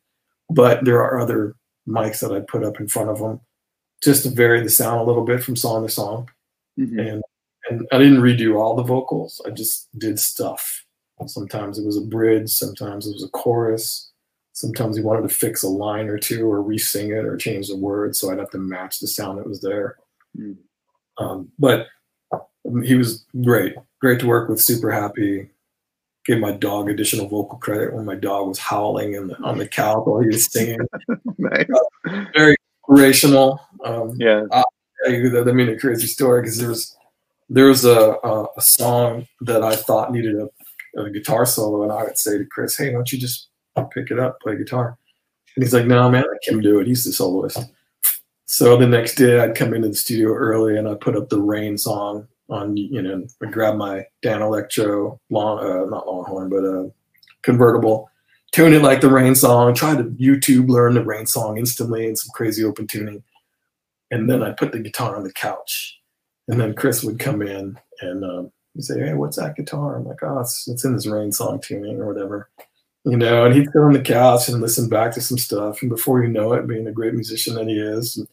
But 0.51 0.85
there 0.85 1.01
are 1.03 1.21
other 1.21 1.55
mics 1.89 2.21
that 2.21 2.33
I'd 2.33 2.49
put 2.49 2.65
up 2.65 2.81
in 2.81 2.89
front 2.89 3.11
of 3.11 3.21
him 3.21 3.41
just 4.03 4.25
to 4.25 4.31
vary 4.31 4.63
the 4.63 4.69
sound 4.69 5.01
a 5.01 5.05
little 5.05 5.25
bit 5.25 5.43
from 5.43 5.57
song 5.57 5.87
to 5.87 5.93
song. 5.93 6.29
Mm-hmm. 6.79 6.99
And 6.99 7.23
and 7.71 7.89
I 7.93 7.99
didn't 7.99 8.21
redo 8.21 8.59
all 8.61 8.75
the 8.75 8.83
vocals. 8.83 9.41
I 9.47 9.51
just 9.51 9.89
did 9.99 10.19
stuff. 10.19 10.85
Sometimes 11.27 11.79
it 11.79 11.87
was 11.87 11.97
a 11.97 12.03
bridge, 12.03 12.51
sometimes 12.51 13.07
it 13.07 13.13
was 13.13 13.25
a 13.25 13.29
chorus, 13.29 14.13
sometimes 14.55 14.97
he 14.97 15.03
wanted 15.03 15.29
to 15.29 15.35
fix 15.35 15.63
a 15.63 15.69
line 15.69 16.09
or 16.09 16.19
two 16.19 16.51
or 16.51 16.63
re-sing 16.63 17.11
it 17.11 17.27
or 17.27 17.37
change 17.37 17.69
the 17.69 17.77
words 17.77 18.19
so 18.19 18.31
i'd 18.31 18.39
have 18.39 18.51
to 18.51 18.59
match 18.59 19.01
the 19.01 19.07
sound 19.07 19.39
that 19.39 19.47
was 19.47 19.61
there 19.61 19.97
mm. 20.39 20.57
um, 21.19 21.51
but 21.59 21.89
he 22.83 22.95
was 22.95 23.27
great 23.45 23.75
great 24.01 24.19
to 24.19 24.27
work 24.27 24.49
with 24.49 24.61
super 24.61 24.91
happy 24.91 25.51
gave 26.25 26.39
my 26.39 26.53
dog 26.53 26.89
additional 26.89 27.29
vocal 27.29 27.59
credit 27.59 27.93
when 27.93 28.05
my 28.05 28.15
dog 28.15 28.49
was 28.49 28.59
howling 28.59 29.15
in 29.15 29.29
the, 29.29 29.37
on 29.43 29.59
the 29.59 29.69
couch 29.69 30.03
while 30.05 30.21
he 30.21 30.29
was 30.29 30.47
singing. 30.53 30.79
nice. 31.39 31.67
Very 32.35 32.57
inspirational. 32.89 33.61
Um, 33.85 34.17
Yeah. 34.19 34.45
that 34.51 35.45
I 35.47 35.53
mean 35.53 35.69
a 35.69 35.79
crazy 35.79 36.07
story 36.07 36.43
because 36.43 36.59
there 36.59 36.69
was 36.71 36.97
there 37.51 37.67
was 37.67 37.85
a, 37.85 38.17
a 38.25 38.47
a 38.57 38.61
song 38.63 39.27
that 39.43 39.63
I 39.63 39.77
thought 39.77 40.13
needed 40.13 40.35
a, 40.37 40.49
a 40.99 41.11
guitar 41.11 41.45
solo, 41.45 41.83
and 41.83 41.93
I 41.93 42.05
would 42.05 42.17
say 42.17 42.39
to 42.39 42.47
Chris, 42.47 42.79
"Hey, 42.79 42.89
why 42.89 42.95
don't 42.95 43.13
you 43.13 43.19
just 43.19 43.51
pick 43.83 44.11
it 44.11 44.19
up, 44.19 44.41
play 44.41 44.57
guitar?" 44.57 44.99
And 45.57 45.65
he's 45.65 45.75
like, 45.75 45.87
"No, 45.87 46.09
man, 46.11 46.25
let 46.31 46.55
him 46.55 46.61
do 46.61 46.81
it. 46.81 46.87
He's 46.87 47.05
the 47.05 47.13
soloist." 47.13 47.59
So 48.47 48.77
the 48.77 48.87
next 48.87 49.15
day, 49.15 49.41
I'd 49.41 49.55
come 49.55 49.75
into 49.75 49.89
the 49.89 49.95
studio 49.95 50.29
early 50.35 50.77
and 50.77 50.87
I'd 50.89 51.01
put 51.01 51.17
up 51.17 51.29
the 51.29 51.41
Rain 51.41 51.79
song 51.79 52.29
on, 52.51 52.77
you 52.77 53.01
know, 53.01 53.27
I 53.43 53.47
grab 53.47 53.77
my 53.77 54.07
Danelectro 54.23 55.19
long, 55.31 55.59
uh, 55.59 55.87
not 55.87 56.07
Longhorn, 56.07 56.51
but 56.51 56.65
uh, 56.65 56.91
convertible, 57.43 58.11
tune 58.53 58.75
it 58.75 58.83
like 58.83 59.01
the 59.01 59.09
Rain 59.09 59.35
song, 59.35 59.75
try 59.75 59.97
to 59.97 60.05
YouTube 60.05 60.69
learn 60.69 60.95
the 60.95 61.03
Rain 61.03 61.27
song 61.27 61.57
instantly 61.57 62.07
and 62.07 62.19
some 62.19 62.31
crazy 62.35 62.63
open 62.63 62.87
tuning 62.87 63.25
and 64.15 64.31
then 64.31 64.43
I 64.43 64.53
put 64.53 64.73
the 64.73 64.79
guitar 64.79 65.17
on 65.17 65.25
the 65.25 65.33
couch, 65.33 66.01
and 66.49 66.61
then 66.61 66.75
Chris 66.75 67.03
would 67.03 67.19
come 67.19 67.43
in 67.43 67.79
and 68.01 68.25
um, 68.25 68.53
he'd 68.75 68.85
say, 68.85 69.01
"Hey, 69.01 69.15
what's 69.15 69.37
that 69.39 69.57
guitar?" 69.57 69.97
I'm 69.97 70.05
like, 70.05 70.23
"Oh, 70.23 70.39
it's, 70.41 70.69
it's 70.69 70.85
in 70.85 70.95
this 70.95 71.07
rain 71.07 71.33
song 71.33 71.61
tuning 71.61 72.01
or 72.01 72.13
whatever," 72.13 72.49
you 73.05 73.17
know. 73.17 73.47
And 73.47 73.55
he'd 73.55 73.71
sit 73.73 73.81
on 73.81 73.93
the 73.93 74.01
couch 74.01 74.49
and 74.49 74.61
listen 74.61 74.89
back 74.89 75.13
to 75.15 75.21
some 75.21 75.39
stuff, 75.39 75.83
and 75.83 75.91
before 75.91 76.23
you 76.23 76.29
know 76.29 76.53
it, 76.53 76.67
being 76.67 76.87
a 76.87 76.93
great 76.93 77.15
musician 77.15 77.55
that 77.55 77.69
he 77.69 77.79
is, 77.79 78.25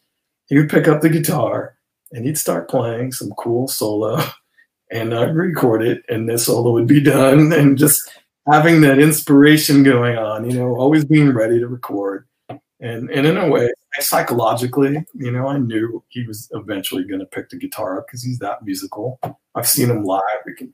he 0.48 0.58
would 0.58 0.70
pick 0.70 0.88
up 0.88 1.02
the 1.02 1.10
guitar 1.10 1.76
and 2.12 2.26
he'd 2.26 2.38
start 2.38 2.70
playing 2.70 3.12
some 3.12 3.32
cool 3.38 3.68
solo, 3.68 4.20
and 4.92 5.14
I'd 5.14 5.36
record 5.36 5.82
it, 5.82 6.04
and 6.10 6.28
this 6.28 6.46
solo 6.46 6.72
would 6.72 6.88
be 6.88 7.02
done, 7.02 7.54
and 7.54 7.78
just 7.78 8.12
having 8.52 8.82
that 8.82 9.00
inspiration 9.00 9.84
going 9.84 10.18
on, 10.18 10.50
you 10.50 10.58
know, 10.58 10.76
always 10.76 11.06
being 11.06 11.32
ready 11.32 11.60
to 11.60 11.68
record. 11.68 12.28
And, 12.50 13.12
and 13.12 13.28
in 13.28 13.38
a 13.38 13.48
way, 13.48 13.70
psychologically, 14.00 15.06
you 15.14 15.32
know, 15.32 15.48
I 15.48 15.60
knew 15.60 16.04
he 16.10 16.26
was 16.26 16.50
eventually 16.52 17.04
going 17.04 17.20
to 17.20 17.28
pick 17.28 17.50
the 17.50 17.58
guitar 17.58 18.00
up 18.00 18.08
because 18.08 18.24
he's 18.24 18.40
that 18.40 18.66
musical. 18.66 19.20
I've 19.54 19.68
seen 19.68 19.92
him 19.92 20.04
live. 20.04 20.22
We 20.48 20.56
can 20.56 20.74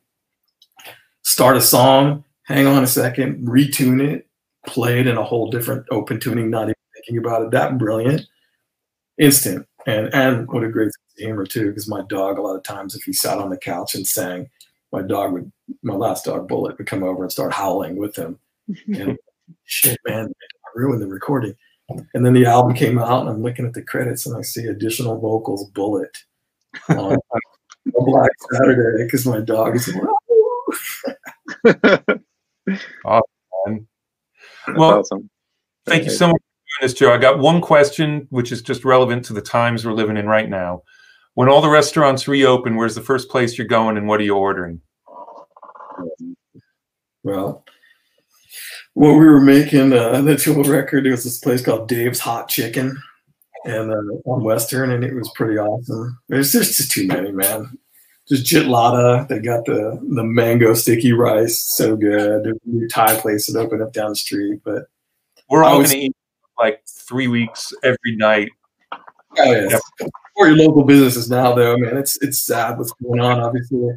start 1.24 1.58
a 1.58 1.62
song, 1.62 2.24
hang 2.48 2.66
on 2.66 2.84
a 2.84 2.88
second, 2.88 3.46
retune 3.46 4.02
it, 4.02 4.28
play 4.66 5.00
it 5.00 5.08
in 5.08 5.18
a 5.18 5.24
whole 5.24 5.50
different 5.50 5.86
open 5.92 6.20
tuning, 6.20 6.50
not 6.50 6.64
even 6.64 6.76
thinking 6.96 7.18
about 7.18 7.44
it. 7.44 7.52
That 7.52 7.78
brilliant, 7.78 8.26
instant, 9.18 9.68
and 9.86 10.14
and 10.14 10.48
what 10.48 10.64
a 10.64 10.70
great 10.70 10.92
humor 11.18 11.46
too. 11.46 11.70
Because 11.70 11.88
my 11.88 12.02
dog, 12.10 12.38
a 12.38 12.42
lot 12.42 12.56
of 12.56 12.64
times, 12.64 12.96
if 12.96 13.04
he 13.04 13.14
sat 13.14 13.38
on 13.38 13.50
the 13.50 13.58
couch 13.58 13.94
and 13.96 14.08
sang, 14.08 14.50
my 14.92 15.02
dog 15.02 15.34
would, 15.34 15.52
my 15.84 15.94
last 15.96 16.26
dog 16.26 16.48
Bullet, 16.48 16.78
would 16.78 16.88
come 16.88 17.04
over 17.04 17.24
and 17.24 17.32
start 17.32 17.54
howling 17.54 17.98
with 17.98 18.16
him. 18.16 18.40
And 18.88 19.18
shit, 19.64 19.98
man, 20.06 20.26
I 20.26 20.70
ruined 20.76 21.02
the 21.02 21.08
recording. 21.08 21.56
And 22.14 22.26
then 22.26 22.34
the 22.34 22.46
album 22.46 22.76
came 22.76 23.00
out, 23.00 23.22
and 23.22 23.30
I'm 23.30 23.42
looking 23.42 23.66
at 23.66 23.74
the 23.74 23.82
credits, 23.82 24.26
and 24.26 24.36
I 24.36 24.42
see 24.42 24.66
additional 24.66 25.18
vocals, 25.20 25.70
Bullet, 25.70 26.18
on 26.90 27.18
Black 27.86 28.32
Saturday, 28.52 29.06
because 29.06 29.26
my 29.26 29.40
dog 29.40 29.78
is. 29.78 29.90
Man. 32.68 33.88
Well, 34.76 35.00
awesome. 35.00 35.30
Thank 35.86 36.04
you 36.04 36.10
so 36.10 36.28
much 36.28 36.36
for 36.36 36.82
doing 36.82 36.90
this, 36.90 36.94
Joe. 36.94 37.14
I 37.14 37.18
got 37.18 37.40
one 37.40 37.62
question, 37.62 38.28
which 38.30 38.52
is 38.52 38.62
just 38.62 38.84
relevant 38.84 39.26
to 39.26 39.34
the 39.34 39.42
times 39.42 39.86
we're 39.86 39.94
living 39.94 40.18
in 40.18 40.28
right 40.28 40.50
now. 40.50 40.84
When 41.36 41.50
all 41.50 41.62
the 41.62 41.70
restaurants 41.70 42.28
reopen, 42.28 42.76
where's 42.76 42.96
the 42.96 43.02
first 43.02 43.30
place 43.30 43.58
you're 43.58 43.68
going, 43.68 43.98
and 43.98 44.08
what 44.08 44.20
are 44.20 44.24
you 44.24 44.36
ordering? 44.36 44.82
Well, 47.24 47.64
what 48.94 49.14
we 49.14 49.26
were 49.26 49.40
making 49.40 49.94
uh, 49.94 50.22
the 50.22 50.36
tool 50.36 50.64
record, 50.64 51.06
there 51.06 51.12
was 51.12 51.24
this 51.24 51.40
place 51.40 51.62
called 51.62 51.88
Dave's 51.88 52.20
Hot 52.20 52.50
Chicken, 52.50 52.98
and 53.66 53.92
uh, 53.92 54.30
on 54.30 54.44
Western, 54.44 54.92
and 54.92 55.04
it 55.04 55.14
was 55.14 55.32
pretty 55.36 55.58
awesome. 55.58 56.18
There's 56.28 56.52
there's 56.52 56.76
just 56.76 56.92
too 56.92 57.08
many, 57.08 57.32
man. 57.32 57.78
Just 58.30 58.46
jitlada. 58.46 59.28
They 59.28 59.40
got 59.40 59.66
the 59.66 60.00
the 60.16 60.24
mango 60.24 60.74
sticky 60.74 61.14
rice, 61.14 61.64
so 61.64 61.96
good. 61.96 62.44
There's 62.44 62.58
a 62.58 62.70
new 62.70 62.88
Thai 62.90 63.16
place 63.20 63.48
that 63.48 63.58
opened 63.58 63.82
up 63.82 63.94
down 63.94 64.10
the 64.10 64.16
street, 64.16 64.60
but 64.66 64.88
We're 65.50 65.64
all 65.64 65.78
going 65.78 65.90
to 65.90 65.98
eat 65.98 66.16
like 66.60 66.82
three 66.86 67.28
weeks 67.28 67.72
every 67.84 68.16
night. 68.18 68.50
Oh 69.38 69.52
yeah. 69.52 69.80
For 70.36 70.48
your 70.48 70.58
local 70.58 70.84
businesses 70.84 71.30
now, 71.30 71.54
though, 71.54 71.78
man, 71.78 71.98
it's 71.98 72.22
it's 72.22 72.44
sad 72.44 72.78
what's 72.78 72.92
going 73.02 73.22
on. 73.22 73.40
Obviously, 73.40 73.90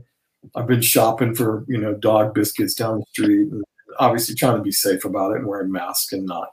I've 0.55 0.66
been 0.66 0.81
shopping 0.81 1.35
for 1.35 1.65
you 1.69 1.78
know 1.78 1.94
dog 1.94 2.35
biscuits 2.35 2.74
down 2.74 3.01
the 3.01 3.07
street, 3.11 3.51
and 3.51 3.65
obviously 3.98 4.35
trying 4.35 4.57
to 4.57 4.62
be 4.62 4.73
safe 4.73 5.05
about 5.05 5.32
it 5.32 5.39
and 5.39 5.47
wearing 5.47 5.73
masks 5.73 6.12
and 6.12 6.24
not 6.24 6.51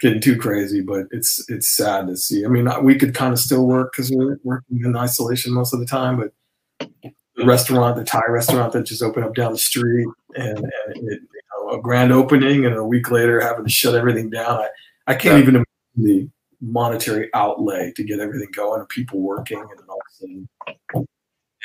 getting 0.00 0.20
too 0.20 0.36
crazy. 0.36 0.80
But 0.80 1.06
it's 1.10 1.48
it's 1.48 1.68
sad 1.68 2.08
to 2.08 2.16
see. 2.16 2.44
I 2.44 2.48
mean, 2.48 2.68
we 2.82 2.96
could 2.96 3.14
kind 3.14 3.32
of 3.32 3.38
still 3.38 3.66
work 3.66 3.92
because 3.92 4.10
we're 4.10 4.38
working 4.42 4.84
in 4.84 4.96
isolation 4.96 5.52
most 5.52 5.72
of 5.72 5.80
the 5.80 5.86
time, 5.86 6.16
but 6.18 6.32
the 6.80 7.44
restaurant, 7.44 7.96
the 7.96 8.04
Thai 8.04 8.22
restaurant 8.28 8.72
that 8.72 8.84
just 8.84 9.02
opened 9.02 9.24
up 9.26 9.34
down 9.34 9.52
the 9.52 9.58
street, 9.58 10.06
and, 10.34 10.58
and 10.58 10.96
it, 10.96 11.20
you 11.22 11.40
know, 11.66 11.78
a 11.78 11.80
grand 11.82 12.12
opening, 12.12 12.66
and 12.66 12.74
a 12.74 12.84
week 12.84 13.10
later 13.10 13.40
having 13.40 13.64
to 13.64 13.70
shut 13.70 13.94
everything 13.94 14.30
down. 14.30 14.60
I, 14.60 14.68
I 15.08 15.14
can't 15.14 15.36
Yeah. 15.36 15.42
even 15.42 15.54
imagine 15.56 15.66
the 15.96 16.28
monetary 16.60 17.30
outlay 17.34 17.92
to 17.92 18.02
get 18.02 18.18
everything 18.20 18.48
going 18.52 18.80
and 18.80 18.88
people 18.88 19.20
working 19.20 19.58
and 19.60 19.80
all 19.88 19.96
of 19.96 20.02
a 20.08 20.12
sudden 20.12 20.48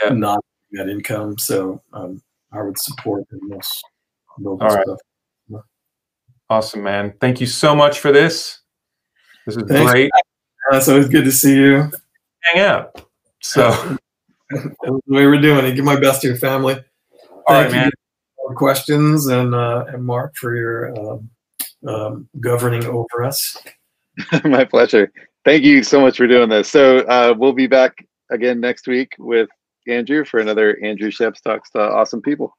Yeah. 0.04 0.10
not 0.10 0.44
that 0.74 0.88
income. 0.90 1.38
So 1.40 1.82
um, 1.94 2.22
I 2.52 2.62
would 2.62 2.78
support 2.78 3.24
the 3.32 3.40
most 3.42 3.84
local 4.40 4.68
All 4.68 4.76
right. 4.76 4.86
stuff. 4.86 5.00
Awesome, 6.50 6.84
man. 6.84 7.14
Thank 7.20 7.42
you 7.42 7.48
so 7.48 7.76
much 7.76 8.00
for 8.00 8.12
this. 8.12 8.60
This 9.48 9.56
is 9.58 9.64
Thanks. 9.68 9.92
great. 9.92 10.12
Uh, 10.72 10.80
so 10.80 10.98
it's 10.98 11.10
good 11.10 11.26
to 11.26 11.32
see 11.32 11.56
you. 11.56 11.90
Hang 12.44 12.62
out. 12.62 13.02
So, 13.42 13.98
the 14.54 15.00
way 15.08 15.26
we're 15.26 15.42
doing 15.42 15.66
it. 15.66 15.76
Give 15.76 15.86
my 15.86 16.00
best 16.00 16.22
to 16.22 16.28
your 16.28 16.38
family. 16.38 16.76
all 17.48 17.56
right, 17.56 17.64
Thank 17.64 17.74
you 17.74 17.80
man. 17.82 17.92
for 18.48 18.56
questions 18.56 19.28
and 19.28 19.54
uh, 19.54 19.86
and 19.90 20.04
Mark 20.04 20.34
for 20.36 20.56
your 20.56 20.98
um, 20.98 21.30
um, 21.88 22.30
governing 22.40 22.86
over 22.86 23.24
us. 23.24 23.58
My 24.44 24.64
pleasure. 24.64 25.12
Thank 25.46 25.64
you 25.64 25.84
so 25.84 26.00
much 26.00 26.18
for 26.18 26.28
doing 26.28 26.50
this. 26.50 26.70
So 26.70 27.00
uh, 27.00 27.34
we'll 27.38 27.54
be 27.54 27.68
back 27.68 28.06
again 28.32 28.60
next 28.60 28.88
week 28.88 29.14
with 29.18 29.50
Andrew 29.88 30.24
for 30.24 30.40
another 30.40 30.78
Andrew 30.84 31.12
Scheps 31.12 31.42
talks 31.42 31.70
to 31.72 31.82
awesome 31.82 32.22
people. 32.22 32.56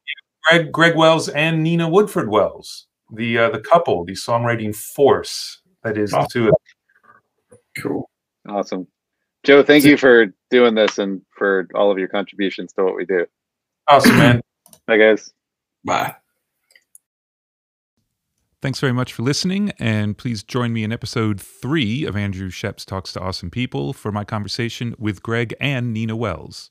Greg 0.48 0.72
Greg 0.72 0.96
Wells 0.96 1.28
and 1.30 1.62
Nina 1.62 1.88
Woodford 1.88 2.28
Wells, 2.28 2.86
the 3.12 3.38
uh, 3.38 3.50
the 3.50 3.60
couple, 3.60 4.04
the 4.04 4.12
songwriting 4.12 4.74
force 4.74 5.62
that 5.84 5.96
is 5.98 6.10
the 6.10 6.26
two 6.30 6.48
of 6.48 6.54
them. 7.50 7.58
Cool. 7.78 8.10
Awesome. 8.48 8.86
Joe, 9.44 9.62
thank 9.62 9.84
you 9.84 9.96
for 9.96 10.34
doing 10.54 10.74
this 10.74 10.98
and 10.98 11.20
for 11.36 11.66
all 11.74 11.90
of 11.90 11.98
your 11.98 12.08
contributions 12.08 12.72
to 12.74 12.84
what 12.84 12.94
we 12.94 13.04
do. 13.04 13.26
Awesome, 13.88 14.16
man. 14.16 14.40
Bye, 14.86 14.98
guys. 14.98 15.32
Bye. 15.84 16.14
Thanks 18.62 18.80
very 18.80 18.92
much 18.94 19.12
for 19.12 19.22
listening, 19.22 19.72
and 19.78 20.16
please 20.16 20.42
join 20.42 20.72
me 20.72 20.84
in 20.84 20.92
episode 20.92 21.38
three 21.38 22.04
of 22.04 22.16
Andrew 22.16 22.48
Scheps 22.50 22.86
Talks 22.86 23.12
to 23.12 23.20
Awesome 23.20 23.50
People 23.50 23.92
for 23.92 24.10
my 24.10 24.24
conversation 24.24 24.94
with 24.98 25.22
Greg 25.22 25.54
and 25.60 25.92
Nina 25.92 26.16
Wells. 26.16 26.70